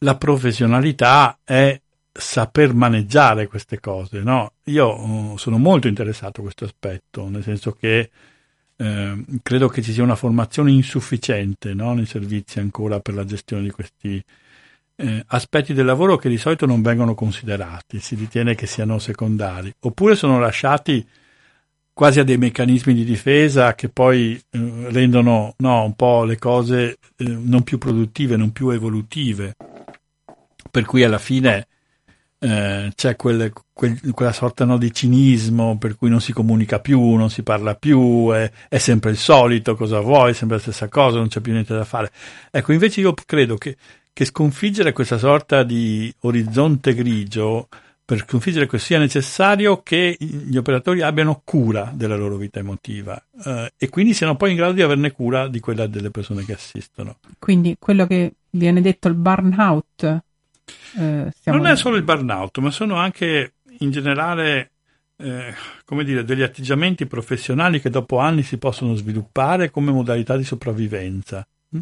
La 0.00 0.16
professionalità 0.16 1.38
è 1.44 1.80
saper 2.18 2.74
maneggiare 2.74 3.46
queste 3.46 3.78
cose, 3.80 4.22
no? 4.22 4.52
Io 4.64 5.00
uh, 5.00 5.36
sono 5.36 5.58
molto 5.58 5.88
interessato 5.88 6.40
a 6.40 6.42
questo 6.42 6.64
aspetto, 6.64 7.28
nel 7.28 7.42
senso 7.42 7.72
che 7.72 8.10
eh, 8.80 9.24
credo 9.42 9.68
che 9.68 9.82
ci 9.82 9.92
sia 9.92 10.04
una 10.04 10.14
formazione 10.14 10.70
insufficiente 10.70 11.74
no? 11.74 11.94
nei 11.94 12.06
servizi 12.06 12.60
ancora 12.60 13.00
per 13.00 13.14
la 13.14 13.24
gestione 13.24 13.64
di 13.64 13.70
questi 13.70 14.22
eh, 14.94 15.24
aspetti 15.28 15.72
del 15.74 15.84
lavoro 15.84 16.16
che 16.16 16.28
di 16.28 16.38
solito 16.38 16.64
non 16.64 16.82
vengono 16.82 17.14
considerati, 17.14 17.98
si 17.98 18.14
ritiene 18.14 18.54
che 18.54 18.66
siano 18.66 18.98
secondari, 18.98 19.72
oppure 19.80 20.14
sono 20.14 20.38
lasciati 20.38 21.06
quasi 21.92 22.20
a 22.20 22.24
dei 22.24 22.38
meccanismi 22.38 22.94
di 22.94 23.04
difesa 23.04 23.74
che 23.74 23.88
poi 23.88 24.34
eh, 24.34 24.90
rendono 24.90 25.54
no, 25.58 25.84
un 25.84 25.94
po' 25.94 26.22
le 26.22 26.38
cose 26.38 26.98
eh, 27.16 27.24
non 27.24 27.64
più 27.64 27.78
produttive, 27.78 28.36
non 28.36 28.52
più 28.52 28.70
evolutive, 28.70 29.56
per 30.70 30.84
cui 30.84 31.02
alla 31.02 31.18
fine 31.18 31.66
eh, 32.38 32.92
c'è 32.94 33.16
quel, 33.16 33.52
quel, 33.72 33.98
quella 34.12 34.32
sorta 34.32 34.64
no, 34.64 34.78
di 34.78 34.92
cinismo 34.92 35.76
per 35.78 35.96
cui 35.96 36.08
non 36.08 36.20
si 36.20 36.32
comunica 36.32 36.80
più, 36.80 37.14
non 37.14 37.30
si 37.30 37.42
parla 37.42 37.74
più, 37.74 38.30
è, 38.32 38.50
è, 38.68 38.78
sempre 38.78 39.10
il 39.10 39.16
solito, 39.16 39.74
cosa 39.74 40.00
vuoi, 40.00 40.30
è 40.30 40.34
sempre 40.34 40.56
la 40.56 40.62
stessa 40.62 40.88
cosa, 40.88 41.18
non 41.18 41.28
c'è 41.28 41.40
più 41.40 41.52
niente 41.52 41.74
da 41.74 41.84
fare. 41.84 42.10
Ecco, 42.50 42.72
invece 42.72 43.00
io 43.00 43.14
credo 43.26 43.56
che 43.56 43.76
che 44.18 44.24
sconfiggere 44.24 44.92
questa 44.92 45.16
sorta 45.16 45.62
di 45.62 46.12
orizzonte 46.22 46.92
grigio, 46.92 47.68
per 48.04 48.24
sconfiggere 48.26 48.66
questo 48.66 48.88
sia 48.88 48.98
necessario 48.98 49.80
che 49.80 50.16
gli 50.18 50.56
operatori 50.56 51.02
abbiano 51.02 51.40
cura 51.44 51.92
della 51.94 52.16
loro 52.16 52.36
vita 52.36 52.58
emotiva 52.58 53.22
eh, 53.44 53.72
e 53.76 53.88
quindi 53.88 54.14
siano 54.14 54.34
poi 54.34 54.50
in 54.50 54.56
grado 54.56 54.72
di 54.72 54.82
averne 54.82 55.12
cura 55.12 55.46
di 55.46 55.60
quella 55.60 55.86
delle 55.86 56.10
persone 56.10 56.44
che 56.44 56.54
assistono. 56.54 57.18
Quindi 57.38 57.76
quello 57.78 58.08
che 58.08 58.32
viene 58.50 58.80
detto 58.80 59.06
il 59.06 59.14
burnout. 59.14 60.22
Eh, 60.96 61.32
non 61.44 61.66
è 61.66 61.76
solo 61.76 61.96
il 61.96 62.02
burnout, 62.02 62.58
ma 62.58 62.70
sono 62.70 62.96
anche 62.96 63.54
in 63.78 63.90
generale 63.90 64.70
eh, 65.16 65.54
come 65.84 66.04
dire, 66.04 66.24
degli 66.24 66.42
atteggiamenti 66.42 67.06
professionali 67.06 67.80
che 67.80 67.90
dopo 67.90 68.18
anni 68.18 68.42
si 68.42 68.58
possono 68.58 68.94
sviluppare 68.94 69.70
come 69.70 69.90
modalità 69.90 70.36
di 70.36 70.44
sopravvivenza. 70.44 71.46
Hm? 71.70 71.80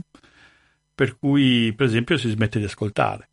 per 0.97 1.19
cui 1.19 1.75
per 1.75 1.87
esempio 1.87 2.17
si 2.17 2.31
smette 2.31 2.59
di 2.59 2.65
ascoltare. 2.65 3.29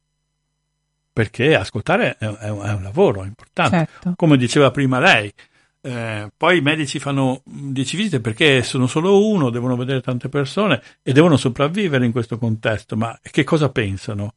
Perché 1.14 1.56
ascoltare 1.56 2.18
è, 2.18 2.26
è, 2.26 2.50
un, 2.50 2.62
è 2.62 2.74
un, 2.74 2.84
lavoro 2.84 3.24
importante. 3.24 3.78
Certo. 3.78 4.14
Come 4.18 4.36
diceva 4.36 4.70
prima 4.70 5.00
lei, 5.00 5.32
eh, 5.80 6.30
poi 6.36 6.58
i 6.58 6.62
medici 6.62 7.00
fanno 7.00 7.42
10 7.46 7.96
visite 7.96 8.20
perché 8.20 8.64
sono 8.64 8.86
solo 8.86 9.26
uno, 9.26 9.50
devono 9.50 9.78
vedere 9.78 10.02
tante 10.02 10.28
persone 10.28 10.82
e 11.02 11.14
devono 11.14 11.38
sopravvivere 11.38 12.06
in 12.06 12.12
questo 12.12 12.38
contesto, 12.38 12.98
ma 12.98 13.18
che 13.22 13.46
cosa 13.46 13.70
pensano? 13.70 14.34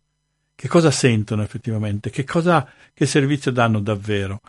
Che 0.59 0.69
cosa 0.69 0.91
sentono 0.91 1.43
effettivamente? 1.43 2.09
Che, 2.09 2.25
cosa, 2.25 2.67
che 2.95 3.05
servizio 3.05 3.51
danno 3.53 3.79
davvero? 3.79 4.41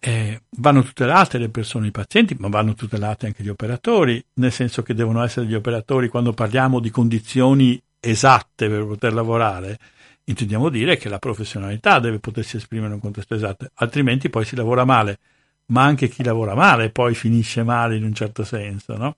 Eh, 0.00 0.42
vanno 0.58 0.82
tutelate 0.82 1.38
le 1.38 1.50
persone, 1.50 1.86
i 1.86 1.90
pazienti, 1.92 2.34
ma 2.36 2.48
vanno 2.48 2.74
tutelati 2.74 3.26
anche 3.26 3.44
gli 3.44 3.48
operatori, 3.48 4.22
nel 4.34 4.50
senso 4.50 4.82
che 4.82 4.92
devono 4.92 5.22
essere 5.22 5.46
gli 5.46 5.54
operatori 5.54 6.08
quando 6.08 6.32
parliamo 6.32 6.80
di 6.80 6.90
condizioni 6.90 7.80
esatte 8.00 8.68
per 8.68 8.84
poter 8.86 9.12
lavorare, 9.14 9.78
intendiamo 10.24 10.68
dire 10.68 10.96
che 10.96 11.08
la 11.08 11.20
professionalità 11.20 12.00
deve 12.00 12.18
potersi 12.18 12.56
esprimere 12.56 12.88
in 12.88 12.94
un 12.94 13.00
contesto 13.00 13.34
esatto, 13.36 13.68
altrimenti 13.74 14.28
poi 14.28 14.44
si 14.44 14.56
lavora 14.56 14.84
male, 14.84 15.18
ma 15.66 15.84
anche 15.84 16.08
chi 16.08 16.24
lavora 16.24 16.56
male 16.56 16.90
poi 16.90 17.14
finisce 17.14 17.62
male 17.62 17.96
in 17.96 18.02
un 18.02 18.14
certo 18.14 18.42
senso, 18.42 18.96
no? 18.96 19.16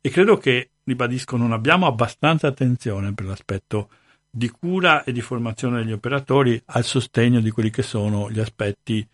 E 0.00 0.08
credo 0.10 0.36
che, 0.38 0.70
ribadisco, 0.84 1.36
non 1.36 1.52
abbiamo 1.52 1.86
abbastanza 1.86 2.46
attenzione 2.46 3.12
per 3.12 3.26
l'aspetto 3.26 3.88
di 4.30 4.48
cura 4.50 5.04
e 5.04 5.12
di 5.12 5.20
formazione 5.20 5.82
degli 5.82 5.92
operatori 5.92 6.60
al 6.66 6.84
sostegno 6.84 7.40
di 7.40 7.50
quelli 7.50 7.70
che 7.70 7.82
sono 7.82 8.30
gli 8.30 8.40
aspetti 8.40 9.06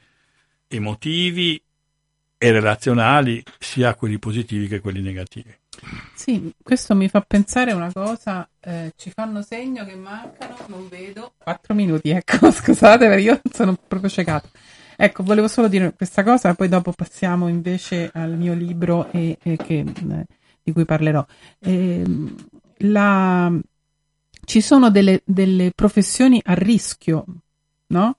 emotivi 0.69 1.61
e 2.36 2.51
relazionali, 2.51 3.43
sia 3.59 3.95
quelli 3.95 4.19
positivi 4.19 4.69
che 4.69 4.81
quelli 4.81 5.01
negativi. 5.01 5.55
Sì, 6.15 6.53
questo 6.62 6.95
mi 6.95 7.09
fa 7.09 7.20
pensare 7.20 7.73
una 7.73 7.91
cosa, 7.93 8.49
eh, 8.61 8.93
ci 8.97 9.11
fanno 9.11 9.43
segno 9.43 9.85
che 9.85 9.95
mancano, 9.95 10.57
non 10.66 10.89
vedo, 10.89 11.32
quattro 11.39 11.74
minuti, 11.74 12.11
ecco, 12.11 12.51
scusate, 12.53 13.07
io 13.20 13.41
sono 13.53 13.77
proprio 13.89 14.11
ciecato. 14.11 14.51
Ecco, 14.97 15.23
volevo 15.24 15.49
solo 15.49 15.69
dire 15.69 15.93
questa 15.95 16.23
cosa, 16.23 16.55
poi 16.55 16.69
dopo 16.69 16.93
passiamo 16.93 17.49
invece 17.49 18.11
al 18.12 18.36
mio 18.36 18.55
libro 18.55 19.11
e, 19.11 19.39
e 19.43 19.57
che, 19.57 19.78
eh, 19.81 20.27
di 20.62 20.73
cui 20.73 20.85
parlerò. 20.85 21.24
Eh, 21.59 22.05
la, 22.78 23.53
ci 24.45 24.61
sono 24.61 24.91
delle, 24.91 25.23
delle 25.25 25.73
professioni 25.75 26.41
a 26.45 26.55
rischio, 26.55 27.25
no? 27.89 28.16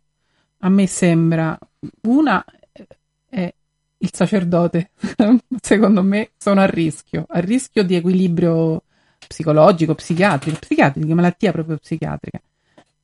A 0.59 0.69
me 0.69 0.87
sembra. 0.87 1.57
Una 2.01 2.43
è 3.29 3.53
il 3.97 4.09
sacerdote, 4.11 4.91
secondo 5.61 6.03
me 6.03 6.31
sono 6.37 6.61
a 6.61 6.65
rischio, 6.65 7.25
a 7.27 7.39
rischio 7.39 7.83
di 7.83 7.95
equilibrio 7.95 8.83
psicologico, 9.27 9.95
psichiatrico, 9.95 10.59
psichiatrica, 10.59 11.13
malattia 11.15 11.51
proprio 11.51 11.77
psichiatrica. 11.77 12.39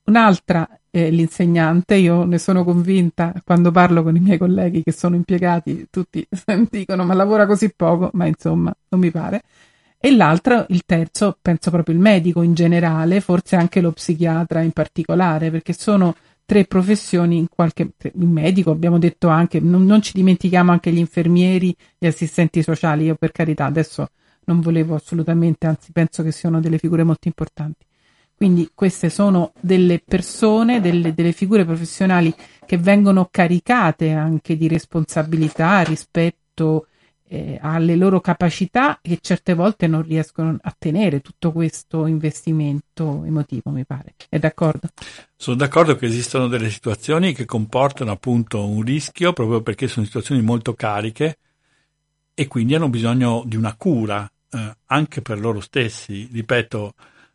Un'altra 0.03 0.68
è 0.89 1.10
l'insegnante, 1.10 1.95
io 1.95 2.26
ne 2.26 2.38
sono 2.38 2.64
convinta 2.64 3.34
quando 3.43 3.72
parlo 3.72 4.03
con 4.03 4.15
i 4.15 4.19
miei 4.19 4.38
colleghi 4.38 4.84
che 4.84 4.91
sono 4.91 5.15
impiegati, 5.15 5.88
tutti 5.89 6.27
dicono 6.69 7.06
ma 7.06 7.14
lavora 7.14 7.45
così 7.45 7.72
poco, 7.73 8.10
ma 8.14 8.26
insomma 8.26 8.73
non 8.89 8.99
mi 8.99 9.11
pare. 9.11 9.41
E 10.03 10.10
l'altro, 10.10 10.65
il 10.69 10.82
terzo, 10.84 11.38
penso 11.40 11.69
proprio 11.69 11.94
il 11.94 12.02
medico 12.02 12.41
in 12.41 12.56
generale, 12.56 13.22
forse 13.22 13.56
anche 13.56 13.82
lo 13.82 13.91
psichiatra 13.91 14.61
in 14.61 14.72
particolare, 14.72 15.52
perché 15.52 15.73
sono 15.73 16.15
tre 16.44 16.65
professioni 16.65 17.38
in 17.38 17.48
qualche 17.48 17.91
il 18.02 18.28
medico 18.28 18.72
abbiamo 18.72 18.98
detto 18.98 19.28
anche 19.30 19.60
non, 19.60 19.86
non, 19.86 20.02
ci 20.02 20.11
dimentichiamo 20.14 20.72
anche 20.72 20.91
gli 20.91 20.98
infermieri 20.98 21.73
gli 21.99 22.07
assistenti 22.07 22.64
sociali. 22.64 23.06
Io 23.06 23.15
per 23.15 23.32
carità 23.32 23.65
adesso 23.65 24.10
non 24.45 24.60
volevo 24.60 24.95
assolutamente 24.95 25.68
anzi 25.68 25.91
penso 25.91 26.23
che 26.23 26.32
siano 26.32 26.60
delle 26.60 26.80
figure 26.80 27.03
molto 27.03 27.28
importanti. 27.28 27.86
Quindi 28.36 28.72
queste 28.73 29.11
sono 29.11 29.53
delle 29.60 30.02
persone 30.03 30.82
delle, 30.82 31.14
delle 31.14 31.32
figure 31.32 31.64
professionali 31.64 32.34
che 32.65 32.78
vengono 32.78 33.28
caricate 33.30 34.11
anche 34.14 34.57
di 34.57 34.68
responsabilità 34.68 35.82
rispetto 35.84 36.88
eh, 37.31 37.57
alle 37.61 37.95
loro 37.95 38.19
capacità 38.19 38.99
e 39.01 39.19
certe 39.21 39.53
volte 39.53 39.87
non 39.87 40.01
riescono 40.01 40.57
a 40.61 40.75
tenere 40.77 41.21
tutto 41.21 41.53
questo 41.53 42.05
investimento 42.05 43.23
emotivo, 43.23 43.71
mi 43.71 43.85
pare. 43.85 44.15
È 44.27 44.37
d'accordo? 44.37 44.89
Sono 45.37 45.55
d'accordo 45.55 45.95
che 45.95 46.07
esistono 46.07 46.47
delle 46.47 46.69
situazioni 46.69 47.33
che 47.33 47.45
comportano 47.45 48.11
appunto 48.11 48.67
un 48.67 48.81
rischio 48.81 49.31
proprio 49.31 49.61
perché 49.61 49.87
sono 49.87 50.05
situazioni 50.05 50.41
molto 50.41 50.73
cariche 50.73 51.37
e 52.33 52.47
quindi 52.47 52.75
hanno 52.75 52.89
bisogno 52.89 53.43
di 53.45 53.55
una 53.55 53.75
cura 53.77 54.29
eh, 54.51 54.75
anche 54.87 55.21
per 55.21 55.39
loro 55.39 55.61
stessi. 55.61 56.27
Ripeto, 56.29 56.93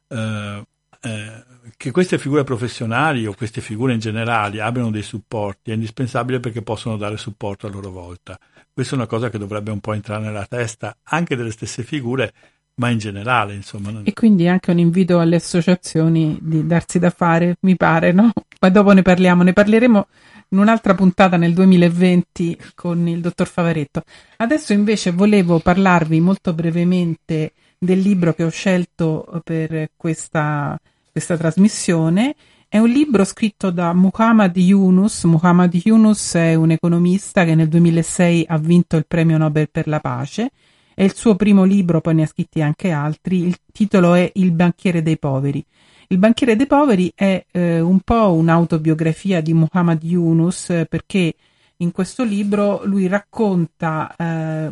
eh, 0.09 0.63
eh, 1.01 1.45
che 1.77 1.91
queste 1.91 2.19
figure 2.19 2.45
professionali 2.45 3.27
o 3.27 3.35
queste 3.35 3.61
figure 3.61 3.93
in 3.93 3.99
generale 3.99 4.61
abbiano 4.61 4.91
dei 4.91 5.03
supporti 5.03 5.71
è 5.71 5.75
indispensabile 5.75 6.41
perché 6.41 6.63
possono 6.63 6.97
dare 6.97 7.17
supporto 7.17 7.67
a 7.67 7.71
loro 7.71 7.91
volta. 7.91 8.39
Questa 8.73 8.95
è 8.95 8.99
una 8.99 9.07
cosa 9.07 9.31
che 9.31 9.39
dovrebbe 9.39 9.71
un 9.71 9.81
po' 9.81 9.93
entrare 9.93 10.25
nella 10.25 10.47
testa 10.47 10.97
anche 11.05 11.37
delle 11.37 11.51
stesse 11.51 11.83
figure, 11.83 12.33
ma 12.75 12.91
in 12.91 12.99
generale, 12.99 13.55
insomma. 13.55 14.03
E 14.05 14.13
quindi 14.13 14.49
anche 14.49 14.71
un 14.71 14.79
invito 14.79 15.19
alle 15.19 15.37
associazioni 15.37 16.39
di 16.41 16.67
darsi 16.67 16.99
da 16.99 17.11
fare, 17.11 17.57
mi 17.61 17.77
pare, 17.77 18.13
no? 18.13 18.33
Poi 18.59 18.71
dopo 18.71 18.93
ne 18.93 19.03
parliamo, 19.03 19.43
ne 19.43 19.53
parleremo 19.53 20.07
in 20.51 20.59
un'altra 20.59 20.95
puntata 20.95 21.37
nel 21.37 21.55
2020 21.55 22.59
con 22.75 23.07
il 23.09 23.21
dottor 23.21 23.49
Favaretto. 23.49 24.03
Adesso 24.37 24.73
invece 24.73 25.11
volevo 25.11 25.59
parlarvi 25.59 26.21
molto 26.21 26.53
brevemente 26.53 27.53
del 27.79 28.01
libro 28.01 28.33
che 28.35 28.45
ho 28.45 28.51
scelto 28.51 29.41
per 29.45 29.91
questa, 29.97 30.79
questa 31.11 31.37
trasmissione. 31.37 32.35
È 32.69 32.79
un 32.79 32.89
libro 32.89 33.25
scritto 33.25 33.71
da 33.71 33.93
Muhammad 33.93 34.57
Yunus. 34.57 35.25
Muhammad 35.25 35.73
Yunus 35.73 36.35
è 36.35 36.55
un 36.55 36.73
economista 36.73 37.45
che 37.45 37.55
nel 37.55 37.69
2006 37.69 38.47
ha 38.49 38.59
vinto 38.59 38.97
il 38.97 39.07
premio 39.07 39.39
Nobel 39.39 39.71
per 39.71 39.87
la 39.87 40.01
pace. 40.01 40.51
È 40.95 41.03
il 41.03 41.15
suo 41.15 41.37
primo 41.37 41.65
libro, 41.65 42.01
poi 42.01 42.15
ne 42.15 42.23
ha 42.23 42.27
scritti 42.27 42.63
anche 42.63 42.91
altri. 42.91 43.47
Il 43.47 43.57
titolo 43.73 44.15
è 44.15 44.31
Il 44.35 44.53
banchiere 44.53 45.03
dei 45.03 45.19
poveri. 45.19 45.65
Il 46.09 46.19
banchiere 46.19 46.57
dei 46.57 46.67
poveri 46.67 47.13
è 47.15 47.45
eh, 47.51 47.81
un 47.81 48.01
po' 48.01 48.33
un'autobiografia 48.33 49.41
di 49.41 49.53
Muhammad 49.53 50.03
Yunus 50.03 50.71
eh, 50.71 50.87
perché 50.87 51.35
in 51.79 51.91
questo 51.91 52.23
libro 52.25 52.83
lui 52.85 53.09
racconta 53.09 54.15
eh, 54.17 54.71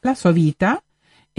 la 0.00 0.14
sua 0.14 0.30
vita 0.30 0.80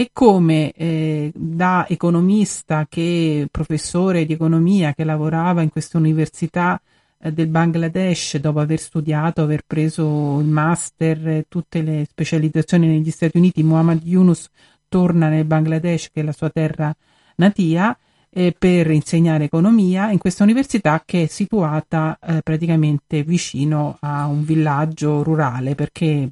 e 0.00 0.10
come 0.12 0.70
eh, 0.76 1.32
da 1.34 1.84
economista 1.88 2.86
che 2.88 3.48
professore 3.50 4.24
di 4.26 4.32
economia 4.32 4.94
che 4.94 5.02
lavorava 5.02 5.60
in 5.62 5.70
questa 5.70 5.98
università 5.98 6.80
eh, 7.18 7.32
del 7.32 7.48
Bangladesh 7.48 8.36
dopo 8.36 8.60
aver 8.60 8.78
studiato, 8.78 9.42
aver 9.42 9.62
preso 9.66 10.38
il 10.38 10.46
master, 10.46 11.26
eh, 11.26 11.46
tutte 11.48 11.82
le 11.82 12.06
specializzazioni 12.08 12.86
negli 12.86 13.10
Stati 13.10 13.38
Uniti, 13.38 13.64
Muhammad 13.64 14.02
Yunus 14.04 14.48
torna 14.86 15.28
nel 15.28 15.44
Bangladesh 15.44 16.12
che 16.12 16.20
è 16.20 16.22
la 16.22 16.30
sua 16.30 16.50
terra 16.50 16.94
natia 17.34 17.98
eh, 18.30 18.54
per 18.56 18.92
insegnare 18.92 19.46
economia 19.46 20.12
in 20.12 20.18
questa 20.18 20.44
università 20.44 21.02
che 21.04 21.24
è 21.24 21.26
situata 21.26 22.16
eh, 22.22 22.40
praticamente 22.42 23.24
vicino 23.24 23.96
a 23.98 24.26
un 24.26 24.44
villaggio 24.44 25.24
rurale 25.24 25.74
perché 25.74 26.30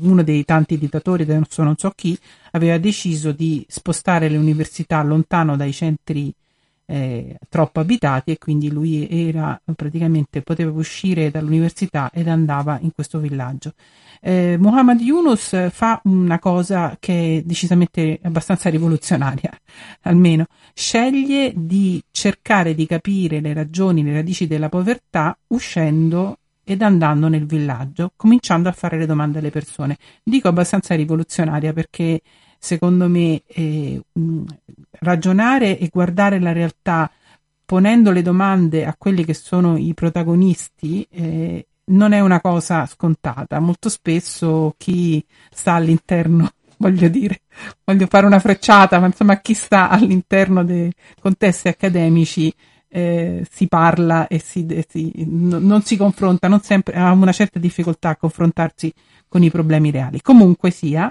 uno 0.00 0.22
dei 0.22 0.44
tanti 0.44 0.78
dittatori, 0.78 1.22
adesso 1.22 1.62
non 1.62 1.76
so 1.76 1.92
chi, 1.94 2.18
aveva 2.52 2.78
deciso 2.78 3.32
di 3.32 3.64
spostare 3.68 4.28
le 4.28 4.36
università 4.36 5.02
lontano 5.02 5.56
dai 5.56 5.72
centri 5.72 6.32
eh, 6.92 7.38
troppo 7.48 7.80
abitati 7.80 8.32
e 8.32 8.38
quindi 8.38 8.70
lui 8.70 9.08
era 9.08 9.58
praticamente 9.74 10.42
poteva 10.42 10.72
uscire 10.72 11.30
dall'università 11.30 12.10
ed 12.12 12.28
andava 12.28 12.78
in 12.80 12.92
questo 12.92 13.18
villaggio. 13.18 13.72
Eh, 14.20 14.56
Muhammad 14.58 15.00
Yunus 15.00 15.70
fa 15.70 16.00
una 16.04 16.38
cosa 16.38 16.96
che 17.00 17.38
è 17.38 17.42
decisamente 17.42 18.20
abbastanza 18.22 18.68
rivoluzionaria, 18.68 19.50
almeno 20.02 20.46
sceglie 20.74 21.52
di 21.56 22.02
cercare 22.10 22.74
di 22.74 22.86
capire 22.86 23.40
le 23.40 23.52
ragioni, 23.54 24.02
le 24.02 24.12
radici 24.12 24.46
della 24.46 24.68
povertà 24.68 25.36
uscendo 25.48 26.38
ed 26.64 26.82
andando 26.82 27.28
nel 27.28 27.46
villaggio, 27.46 28.12
cominciando 28.16 28.68
a 28.68 28.72
fare 28.72 28.98
le 28.98 29.06
domande 29.06 29.38
alle 29.38 29.50
persone. 29.50 29.98
Dico 30.22 30.48
abbastanza 30.48 30.94
rivoluzionaria 30.94 31.72
perché 31.72 32.20
secondo 32.58 33.08
me 33.08 33.42
eh, 33.46 34.00
ragionare 35.00 35.78
e 35.78 35.88
guardare 35.90 36.38
la 36.38 36.52
realtà 36.52 37.10
ponendo 37.64 38.10
le 38.10 38.22
domande 38.22 38.84
a 38.84 38.94
quelli 38.96 39.24
che 39.24 39.34
sono 39.34 39.76
i 39.76 39.94
protagonisti 39.94 41.06
eh, 41.10 41.66
non 41.86 42.12
è 42.12 42.20
una 42.20 42.40
cosa 42.40 42.86
scontata. 42.86 43.58
Molto 43.60 43.88
spesso 43.88 44.74
chi 44.76 45.24
sta 45.50 45.74
all'interno, 45.74 46.50
voglio 46.78 47.08
dire, 47.08 47.40
voglio 47.84 48.06
fare 48.06 48.26
una 48.26 48.38
frecciata, 48.38 49.00
ma 49.00 49.06
insomma 49.06 49.40
chi 49.40 49.54
sta 49.54 49.88
all'interno 49.88 50.64
dei 50.64 50.92
contesti 51.20 51.68
accademici 51.68 52.52
eh, 52.94 53.46
si 53.50 53.68
parla 53.68 54.26
e 54.26 54.38
si, 54.38 54.66
si, 54.86 55.12
no, 55.26 55.58
non 55.58 55.80
si 55.80 55.96
confronta, 55.96 56.46
non 56.46 56.60
sempre, 56.60 56.94
ha 56.96 57.10
una 57.10 57.32
certa 57.32 57.58
difficoltà 57.58 58.10
a 58.10 58.16
confrontarsi 58.16 58.92
con 59.28 59.42
i 59.42 59.50
problemi 59.50 59.90
reali. 59.90 60.20
Comunque 60.20 60.70
sia, 60.70 61.10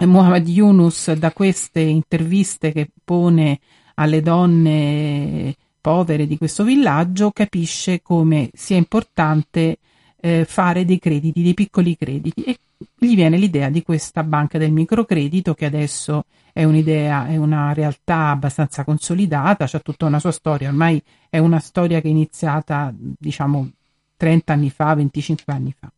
Muhammad 0.00 0.48
Yunus 0.48 1.12
da 1.12 1.30
queste 1.32 1.80
interviste 1.80 2.72
che 2.72 2.88
pone 3.04 3.60
alle 3.94 4.22
donne 4.22 5.54
povere 5.78 6.26
di 6.26 6.38
questo 6.38 6.64
villaggio 6.64 7.32
capisce 7.32 8.00
come 8.00 8.48
sia 8.54 8.76
importante 8.76 9.78
eh, 10.20 10.46
fare 10.46 10.86
dei 10.86 10.98
crediti, 10.98 11.42
dei 11.42 11.54
piccoli 11.54 11.96
crediti 11.96 12.42
e 12.44 12.58
gli 12.96 13.16
viene 13.16 13.36
l'idea 13.36 13.70
di 13.70 13.82
questa 13.82 14.22
banca 14.22 14.56
del 14.56 14.70
microcredito 14.70 15.54
che 15.54 15.64
adesso 15.64 16.26
è 16.52 16.62
un'idea, 16.62 17.26
è 17.26 17.36
una 17.36 17.72
realtà 17.72 18.30
abbastanza 18.30 18.84
consolidata, 18.84 19.66
c'è 19.66 19.82
tutta 19.82 20.06
una 20.06 20.20
sua 20.20 20.30
storia, 20.30 20.68
ormai 20.68 21.02
è 21.28 21.38
una 21.38 21.58
storia 21.58 22.00
che 22.00 22.06
è 22.06 22.10
iniziata 22.10 22.92
diciamo 22.94 23.70
30 24.16 24.52
anni 24.52 24.70
fa, 24.70 24.94
25 24.94 25.52
anni 25.52 25.74
fa. 25.76 25.90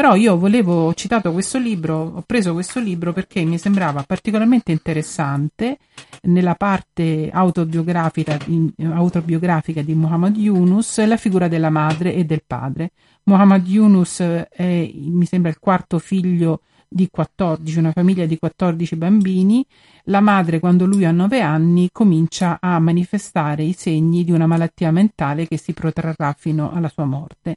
Però 0.00 0.14
io 0.14 0.38
volevo, 0.38 0.86
ho 0.86 0.94
citato 0.94 1.30
questo 1.30 1.58
libro, 1.58 2.12
ho 2.14 2.22
preso 2.24 2.54
questo 2.54 2.80
libro 2.80 3.12
perché 3.12 3.44
mi 3.44 3.58
sembrava 3.58 4.02
particolarmente 4.02 4.72
interessante 4.72 5.76
nella 6.22 6.54
parte 6.54 7.28
autobiografica, 7.30 8.38
autobiografica 8.82 9.82
di 9.82 9.92
Muhammad 9.92 10.38
Yunus 10.38 11.04
la 11.04 11.18
figura 11.18 11.48
della 11.48 11.68
madre 11.68 12.14
e 12.14 12.24
del 12.24 12.42
padre. 12.46 12.92
Muhammad 13.24 13.68
Yunus 13.68 14.20
è, 14.20 14.90
mi 14.94 15.26
sembra, 15.26 15.50
il 15.50 15.58
quarto 15.58 15.98
figlio 15.98 16.62
di 16.88 17.06
14, 17.10 17.78
una 17.78 17.92
famiglia 17.92 18.24
di 18.24 18.38
14 18.38 18.96
bambini. 18.96 19.62
La 20.04 20.20
madre, 20.20 20.60
quando 20.60 20.86
lui 20.86 21.04
ha 21.04 21.10
9 21.10 21.42
anni, 21.42 21.90
comincia 21.92 22.56
a 22.58 22.78
manifestare 22.78 23.64
i 23.64 23.74
segni 23.74 24.24
di 24.24 24.32
una 24.32 24.46
malattia 24.46 24.90
mentale 24.92 25.46
che 25.46 25.58
si 25.58 25.74
protrarrà 25.74 26.34
fino 26.38 26.72
alla 26.72 26.88
sua 26.88 27.04
morte. 27.04 27.56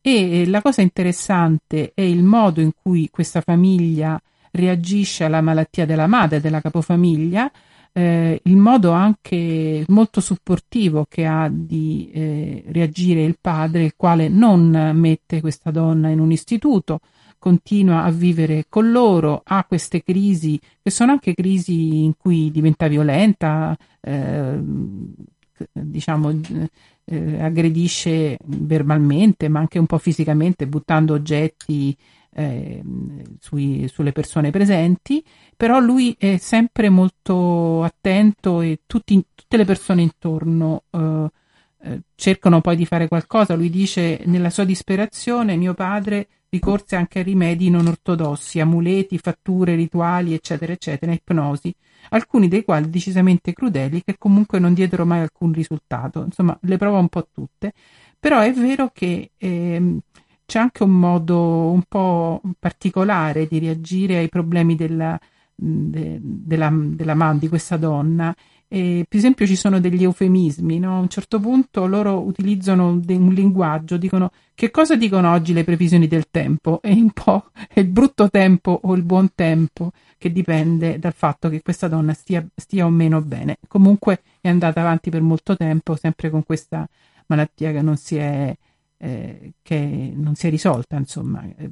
E 0.00 0.46
la 0.46 0.62
cosa 0.62 0.80
interessante 0.80 1.92
è 1.94 2.02
il 2.02 2.22
modo 2.22 2.60
in 2.60 2.70
cui 2.80 3.08
questa 3.10 3.40
famiglia 3.40 4.20
reagisce 4.52 5.24
alla 5.24 5.40
malattia 5.40 5.86
della 5.86 6.06
madre, 6.06 6.40
della 6.40 6.60
capofamiglia, 6.60 7.50
eh, 7.92 8.40
il 8.44 8.56
modo 8.56 8.92
anche 8.92 9.84
molto 9.88 10.20
supportivo 10.20 11.06
che 11.08 11.26
ha 11.26 11.48
di 11.50 12.10
eh, 12.12 12.64
reagire 12.68 13.24
il 13.24 13.38
padre, 13.40 13.84
il 13.84 13.94
quale 13.96 14.28
non 14.28 14.92
mette 14.94 15.40
questa 15.40 15.70
donna 15.70 16.08
in 16.08 16.20
un 16.20 16.30
istituto, 16.30 17.00
continua 17.38 18.04
a 18.04 18.10
vivere 18.10 18.66
con 18.68 18.90
loro, 18.90 19.42
ha 19.44 19.64
queste 19.64 20.02
crisi 20.02 20.60
che 20.82 20.90
sono 20.90 21.12
anche 21.12 21.34
crisi 21.34 22.04
in 22.04 22.14
cui 22.16 22.50
diventa 22.50 22.88
violenta, 22.88 23.76
eh, 24.00 24.58
diciamo, 25.72 26.40
eh, 27.08 27.42
aggredisce 27.42 28.38
verbalmente, 28.44 29.48
ma 29.48 29.60
anche 29.60 29.78
un 29.78 29.86
po' 29.86 29.98
fisicamente, 29.98 30.66
buttando 30.66 31.14
oggetti 31.14 31.96
eh, 32.34 32.82
sui, 33.40 33.88
sulle 33.88 34.12
persone 34.12 34.50
presenti, 34.50 35.24
però 35.56 35.80
lui 35.80 36.14
è 36.18 36.36
sempre 36.36 36.88
molto 36.88 37.82
attento 37.82 38.60
e 38.60 38.80
tutti, 38.86 39.24
tutte 39.34 39.56
le 39.56 39.64
persone 39.64 40.02
intorno 40.02 40.84
eh, 40.90 41.30
eh, 41.80 42.00
cercano 42.14 42.60
poi 42.60 42.76
di 42.76 42.86
fare 42.86 43.08
qualcosa. 43.08 43.54
Lui 43.54 43.70
dice 43.70 44.20
nella 44.26 44.50
sua 44.50 44.64
disperazione 44.64 45.56
mio 45.56 45.74
padre 45.74 46.28
ricorse 46.50 46.96
anche 46.96 47.20
a 47.20 47.22
rimedi 47.22 47.70
non 47.70 47.86
ortodossi, 47.86 48.60
amuleti, 48.60 49.18
fatture, 49.18 49.74
rituali, 49.74 50.32
eccetera, 50.32 50.72
eccetera, 50.72 51.12
ipnosi, 51.12 51.74
alcuni 52.10 52.48
dei 52.48 52.64
quali 52.64 52.90
decisamente 52.90 53.52
crudeli 53.52 54.02
che 54.04 54.16
comunque 54.18 54.58
non 54.58 54.74
diedero 54.74 55.04
mai 55.04 55.20
alcun 55.20 55.52
risultato. 55.52 56.22
Insomma, 56.24 56.56
le 56.62 56.76
prova 56.76 56.98
un 56.98 57.08
po' 57.08 57.28
tutte. 57.32 57.72
Però 58.18 58.40
è 58.40 58.52
vero 58.52 58.90
che 58.92 59.30
eh, 59.36 59.98
c'è 60.46 60.58
anche 60.58 60.82
un 60.82 60.98
modo 60.98 61.70
un 61.70 61.82
po' 61.86 62.40
particolare 62.58 63.46
di 63.46 63.58
reagire 63.58 64.16
ai 64.16 64.28
problemi 64.28 64.74
della, 64.74 65.18
de, 65.54 66.18
della, 66.22 66.70
della 66.72 67.14
man 67.14 67.38
di 67.38 67.48
questa 67.48 67.76
donna. 67.76 68.34
E, 68.70 69.06
per 69.08 69.18
esempio 69.18 69.46
ci 69.46 69.56
sono 69.56 69.80
degli 69.80 70.02
eufemismi, 70.02 70.78
no? 70.78 70.96
a 70.96 71.00
un 71.00 71.08
certo 71.08 71.40
punto 71.40 71.86
loro 71.86 72.20
utilizzano 72.20 72.98
de, 72.98 73.14
un 73.14 73.32
linguaggio, 73.32 73.96
dicono 73.96 74.30
che 74.54 74.70
cosa 74.70 74.94
dicono 74.94 75.32
oggi 75.32 75.54
le 75.54 75.64
previsioni 75.64 76.06
del 76.06 76.26
tempo? 76.30 76.80
È 76.82 76.90
un 76.90 77.10
po' 77.10 77.50
il 77.74 77.86
brutto 77.86 78.28
tempo 78.28 78.78
o 78.82 78.94
il 78.94 79.02
buon 79.02 79.30
tempo 79.34 79.92
che 80.18 80.30
dipende 80.30 80.98
dal 80.98 81.14
fatto 81.14 81.48
che 81.48 81.62
questa 81.62 81.88
donna 81.88 82.12
stia, 82.12 82.46
stia 82.54 82.84
o 82.84 82.90
meno 82.90 83.22
bene. 83.22 83.56
Comunque 83.66 84.20
è 84.40 84.48
andata 84.48 84.80
avanti 84.80 85.10
per 85.10 85.22
molto 85.22 85.56
tempo, 85.56 85.96
sempre 85.96 86.28
con 86.28 86.44
questa 86.44 86.86
malattia 87.26 87.72
che 87.72 87.82
non 87.82 87.96
si 87.96 88.16
è 88.16 88.54
eh, 88.98 89.52
che 89.62 90.12
non 90.14 90.34
si 90.34 90.48
è 90.48 90.50
risolta, 90.50 90.96
insomma, 90.96 91.42
eh, 91.56 91.70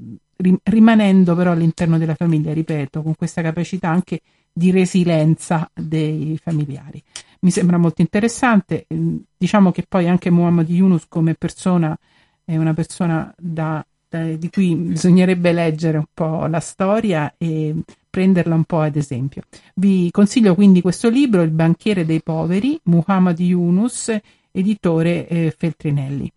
rimanendo 0.62 1.34
però 1.34 1.52
all'interno 1.52 1.98
della 1.98 2.14
famiglia, 2.14 2.52
ripeto, 2.52 3.02
con 3.02 3.14
questa 3.16 3.42
capacità 3.42 3.88
anche 3.88 4.20
di 4.56 4.70
resilienza 4.70 5.70
dei 5.74 6.40
familiari. 6.42 7.02
Mi 7.40 7.50
sembra 7.50 7.76
molto 7.76 8.00
interessante, 8.00 8.86
mm, 8.92 9.18
diciamo 9.36 9.70
che 9.70 9.84
poi 9.86 10.08
anche 10.08 10.30
Muhammad 10.30 10.70
Yunus 10.70 11.04
come 11.08 11.34
persona 11.34 11.96
è 12.42 12.56
una 12.56 12.72
persona 12.72 13.34
da, 13.36 13.84
da, 14.08 14.22
di 14.32 14.48
cui 14.48 14.74
bisognerebbe 14.74 15.52
leggere 15.52 15.98
un 15.98 16.06
po' 16.12 16.46
la 16.46 16.60
storia 16.60 17.34
e 17.36 17.74
prenderla 18.08 18.54
un 18.54 18.64
po' 18.64 18.80
ad 18.80 18.96
esempio. 18.96 19.42
Vi 19.74 20.10
consiglio 20.10 20.54
quindi 20.54 20.80
questo 20.80 21.10
libro, 21.10 21.42
Il 21.42 21.50
banchiere 21.50 22.06
dei 22.06 22.22
poveri, 22.22 22.80
Muhammad 22.84 23.38
Yunus, 23.38 24.10
editore 24.50 25.28
eh, 25.28 25.54
Feltrinelli. 25.54 26.32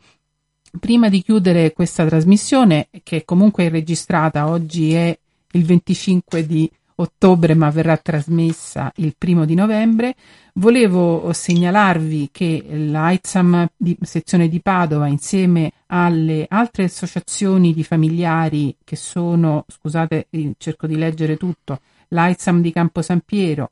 Prima 0.78 1.08
di 1.08 1.22
chiudere 1.22 1.72
questa 1.72 2.06
trasmissione, 2.06 2.90
che 3.02 3.24
comunque 3.24 3.68
è 3.68 3.70
registrata, 3.70 4.50
oggi 4.50 4.92
è 4.94 5.18
il 5.54 5.64
25 5.64 6.46
di 6.46 6.70
ottobre, 7.02 7.54
ma 7.56 7.70
verrà 7.70 7.98
trasmessa 7.98 8.92
il 8.98 9.16
primo 9.18 9.46
di 9.46 9.56
novembre, 9.56 10.16
volevo 10.54 11.32
segnalarvi 11.32 12.30
che 12.32 12.66
l'AITSAM 12.70 13.70
di 13.76 13.98
sezione 14.02 14.48
di 14.48 14.62
Padova, 14.62 15.08
insieme 15.08 15.72
alle 15.88 16.46
altre 16.50 16.86
associazioni 16.86 17.74
di 17.74 17.84
familiari 17.84 18.76
che 18.84 18.96
sono, 18.96 19.66
scusate, 19.68 20.28
cerco 20.58 20.88
di 20.88 20.98
leggere 20.98 21.38
tutto, 21.38 21.80
l'AITSAM 22.10 22.62
di 22.62 22.72
Campo 22.72 23.02
San 23.02 23.22
Piero, 23.22 23.72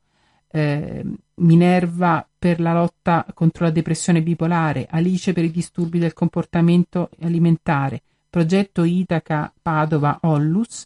eh, 0.50 1.04
Minerva 1.36 2.28
per 2.38 2.60
la 2.60 2.74
lotta 2.74 3.26
contro 3.34 3.66
la 3.66 3.72
depressione 3.72 4.22
bipolare, 4.22 4.88
Alice 4.90 5.34
per 5.34 5.44
i 5.44 5.52
disturbi 5.52 6.00
del 6.00 6.14
comportamento 6.14 7.10
alimentare, 7.22 8.02
Progetto 8.30 8.84
Itaca 8.84 9.52
Padova 9.62 10.20
Ollus, 10.22 10.86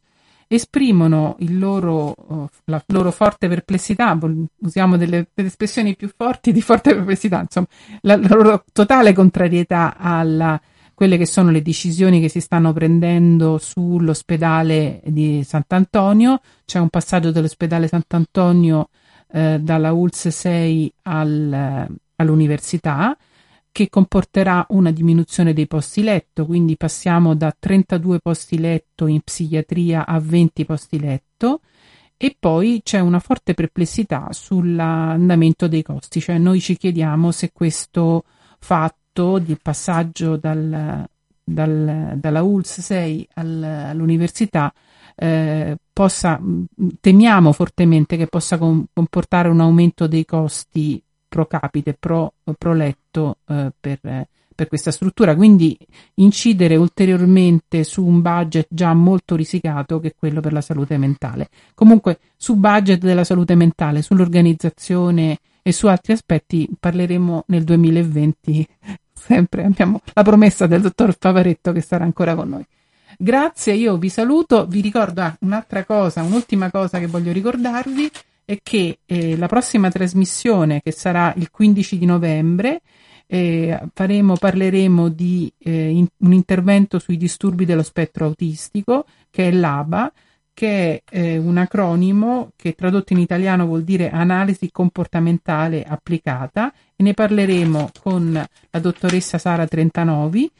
esprimono 0.55 1.37
loro, 1.39 2.13
oh, 2.17 2.49
la 2.65 2.83
loro 2.87 3.11
forte 3.11 3.47
perplessità, 3.47 4.17
usiamo 4.59 4.97
delle, 4.97 5.29
delle, 5.33 5.47
espressioni 5.47 5.95
più 5.95 6.11
forti 6.13 6.51
di 6.51 6.61
forte 6.61 6.93
perplessità, 6.93 7.39
insomma, 7.39 7.67
la, 8.01 8.15
loro 8.17 8.65
totale 8.73 9.13
contrarietà 9.13 9.95
a 9.97 10.59
quelle 10.93 11.17
che 11.17 11.25
sono 11.25 11.51
le 11.51 11.61
decisioni 11.61 12.19
che 12.19 12.27
si 12.27 12.41
stanno 12.41 12.73
prendendo 12.73 13.57
sull'ospedale 13.57 15.01
di 15.05 15.41
Sant'Antonio. 15.43 16.41
C'è 16.65 16.79
un 16.79 16.89
passaggio 16.89 17.31
dell'ospedale 17.31 17.87
Sant'Antonio 17.87 18.89
eh, 19.31 19.57
dalla 19.61 19.93
ULS 19.93 20.27
6 20.27 20.93
al, 21.03 21.87
all'università 22.17 23.17
che 23.71 23.89
comporterà 23.89 24.65
una 24.69 24.91
diminuzione 24.91 25.53
dei 25.53 25.67
posti 25.67 26.03
letto, 26.03 26.45
quindi 26.45 26.75
passiamo 26.75 27.35
da 27.35 27.55
32 27.57 28.19
posti 28.19 28.59
letto 28.59 29.07
in 29.07 29.21
psichiatria 29.21 30.05
a 30.05 30.19
20 30.19 30.65
posti 30.65 30.99
letto 30.99 31.61
e 32.17 32.35
poi 32.37 32.81
c'è 32.83 32.99
una 32.99 33.19
forte 33.19 33.53
perplessità 33.53 34.27
sull'andamento 34.31 35.67
dei 35.67 35.81
costi, 35.81 36.19
cioè 36.19 36.37
noi 36.37 36.59
ci 36.59 36.77
chiediamo 36.77 37.31
se 37.31 37.51
questo 37.53 38.25
fatto 38.59 39.39
di 39.39 39.57
passaggio 39.59 40.37
dal, 40.37 41.07
dal, 41.43 42.13
dalla 42.17 42.43
ULS 42.43 42.81
6 42.81 43.27
al, 43.35 43.63
all'università 43.63 44.71
eh, 45.15 45.77
possa, 45.91 46.39
temiamo 46.99 47.51
fortemente 47.53 48.17
che 48.17 48.27
possa 48.27 48.57
com- 48.57 48.85
comportare 48.93 49.49
un 49.49 49.61
aumento 49.61 50.07
dei 50.07 50.25
costi 50.25 51.01
pro 51.31 51.45
capite, 51.45 51.93
pro, 51.93 52.33
pro 52.57 52.73
letto 52.73 53.37
eh, 53.47 53.71
per, 53.79 53.99
per, 54.53 54.67
questa 54.67 54.91
struttura, 54.91 55.33
quindi 55.33 55.77
incidere 56.15 56.75
ulteriormente 56.75 57.85
su 57.85 58.05
un 58.05 58.21
budget 58.21 58.67
già 58.69 58.93
molto 58.93 59.37
risicato 59.37 60.01
che 60.01 60.09
è 60.09 60.13
quello 60.13 60.41
per 60.41 60.51
la 60.51 60.59
salute 60.59 60.97
mentale. 60.97 61.47
Comunque 61.73 62.19
su 62.35 62.57
budget 62.57 62.99
della 62.99 63.23
salute 63.23 63.55
mentale, 63.55 64.01
sull'organizzazione 64.01 65.39
e 65.61 65.71
su 65.71 65.87
altri 65.87 66.11
aspetti 66.11 66.69
parleremo 66.77 67.45
nel 67.47 67.63
2020. 67.63 68.67
Sempre 69.13 69.63
abbiamo 69.63 70.01
la 70.13 70.23
promessa 70.23 70.67
del 70.67 70.81
dottor 70.81 71.15
Favaretto 71.17 71.71
che 71.71 71.79
sarà 71.79 72.03
ancora 72.03 72.35
con 72.35 72.49
noi. 72.49 72.65
Grazie, 73.17 73.73
io 73.73 73.97
vi 73.97 74.09
saluto, 74.09 74.65
vi 74.65 74.81
ricordo 74.81 75.21
ah, 75.21 75.33
un'altra 75.41 75.85
cosa, 75.85 76.23
un'ultima 76.23 76.69
cosa 76.69 76.99
che 76.99 77.07
voglio 77.07 77.31
ricordarvi 77.31 78.11
è 78.51 78.59
che 78.61 78.99
eh, 79.05 79.37
la 79.37 79.47
prossima 79.47 79.89
trasmissione, 79.89 80.81
che 80.81 80.91
sarà 80.91 81.33
il 81.37 81.49
15 81.49 81.97
di 81.97 82.05
novembre, 82.05 82.81
eh, 83.25 83.79
faremo, 83.93 84.35
parleremo 84.35 85.07
di 85.07 85.49
eh, 85.57 85.89
in, 85.89 86.05
un 86.17 86.33
intervento 86.33 86.99
sui 86.99 87.15
disturbi 87.15 87.63
dello 87.63 87.81
spettro 87.81 88.25
autistico, 88.25 89.05
che 89.29 89.47
è 89.47 89.51
l'ABA, 89.51 90.11
che 90.53 91.01
è 91.09 91.17
eh, 91.17 91.37
un 91.37 91.55
acronimo 91.55 92.51
che 92.57 92.73
tradotto 92.73 93.13
in 93.13 93.19
italiano 93.19 93.65
vuol 93.65 93.83
dire 93.83 94.09
analisi 94.09 94.69
comportamentale 94.69 95.83
applicata. 95.83 96.73
E 96.93 97.03
ne 97.03 97.13
parleremo 97.13 97.91
con 98.01 98.33
la 98.33 98.79
dottoressa 98.79 99.37
Sara 99.37 99.65
Trentanovi 99.65 100.51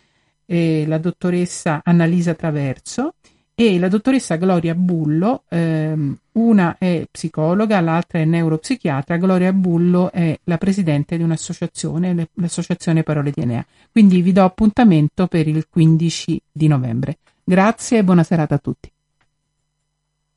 eh, 0.46 0.86
la 0.88 0.98
dottoressa 0.98 1.82
Annalisa 1.84 2.36
Traverso 2.36 3.16
e 3.54 3.78
la 3.80 3.88
dottoressa 3.88 4.38
Gloria 4.38 4.74
Bullo, 4.74 5.44
ehm, 5.50 6.18
una 6.34 6.78
è 6.78 7.06
psicologa, 7.12 7.80
l'altra 7.82 8.20
è 8.20 8.26
neuropsichiatra. 8.26 9.18
Gloria 9.18 9.54
Bullo 9.54 10.12
è 10.12 10.40
la 10.46 10.58
presidente 10.58 11.18
di 11.18 11.24
un'associazione, 11.24 12.30
l'associazione 12.34 13.04
Parole 13.04 13.32
DNA. 13.32 13.66
Quindi 13.92 14.22
vi 14.22 14.32
do 14.32 14.44
appuntamento 14.44 15.28
per 15.28 15.48
il 15.48 15.68
15 15.70 16.42
di 16.52 16.68
novembre. 16.68 17.18
Grazie 17.44 18.00
e 18.00 18.04
buona 18.04 18.24
serata 18.24 18.56
a 18.56 18.60
tutti. 18.60 18.92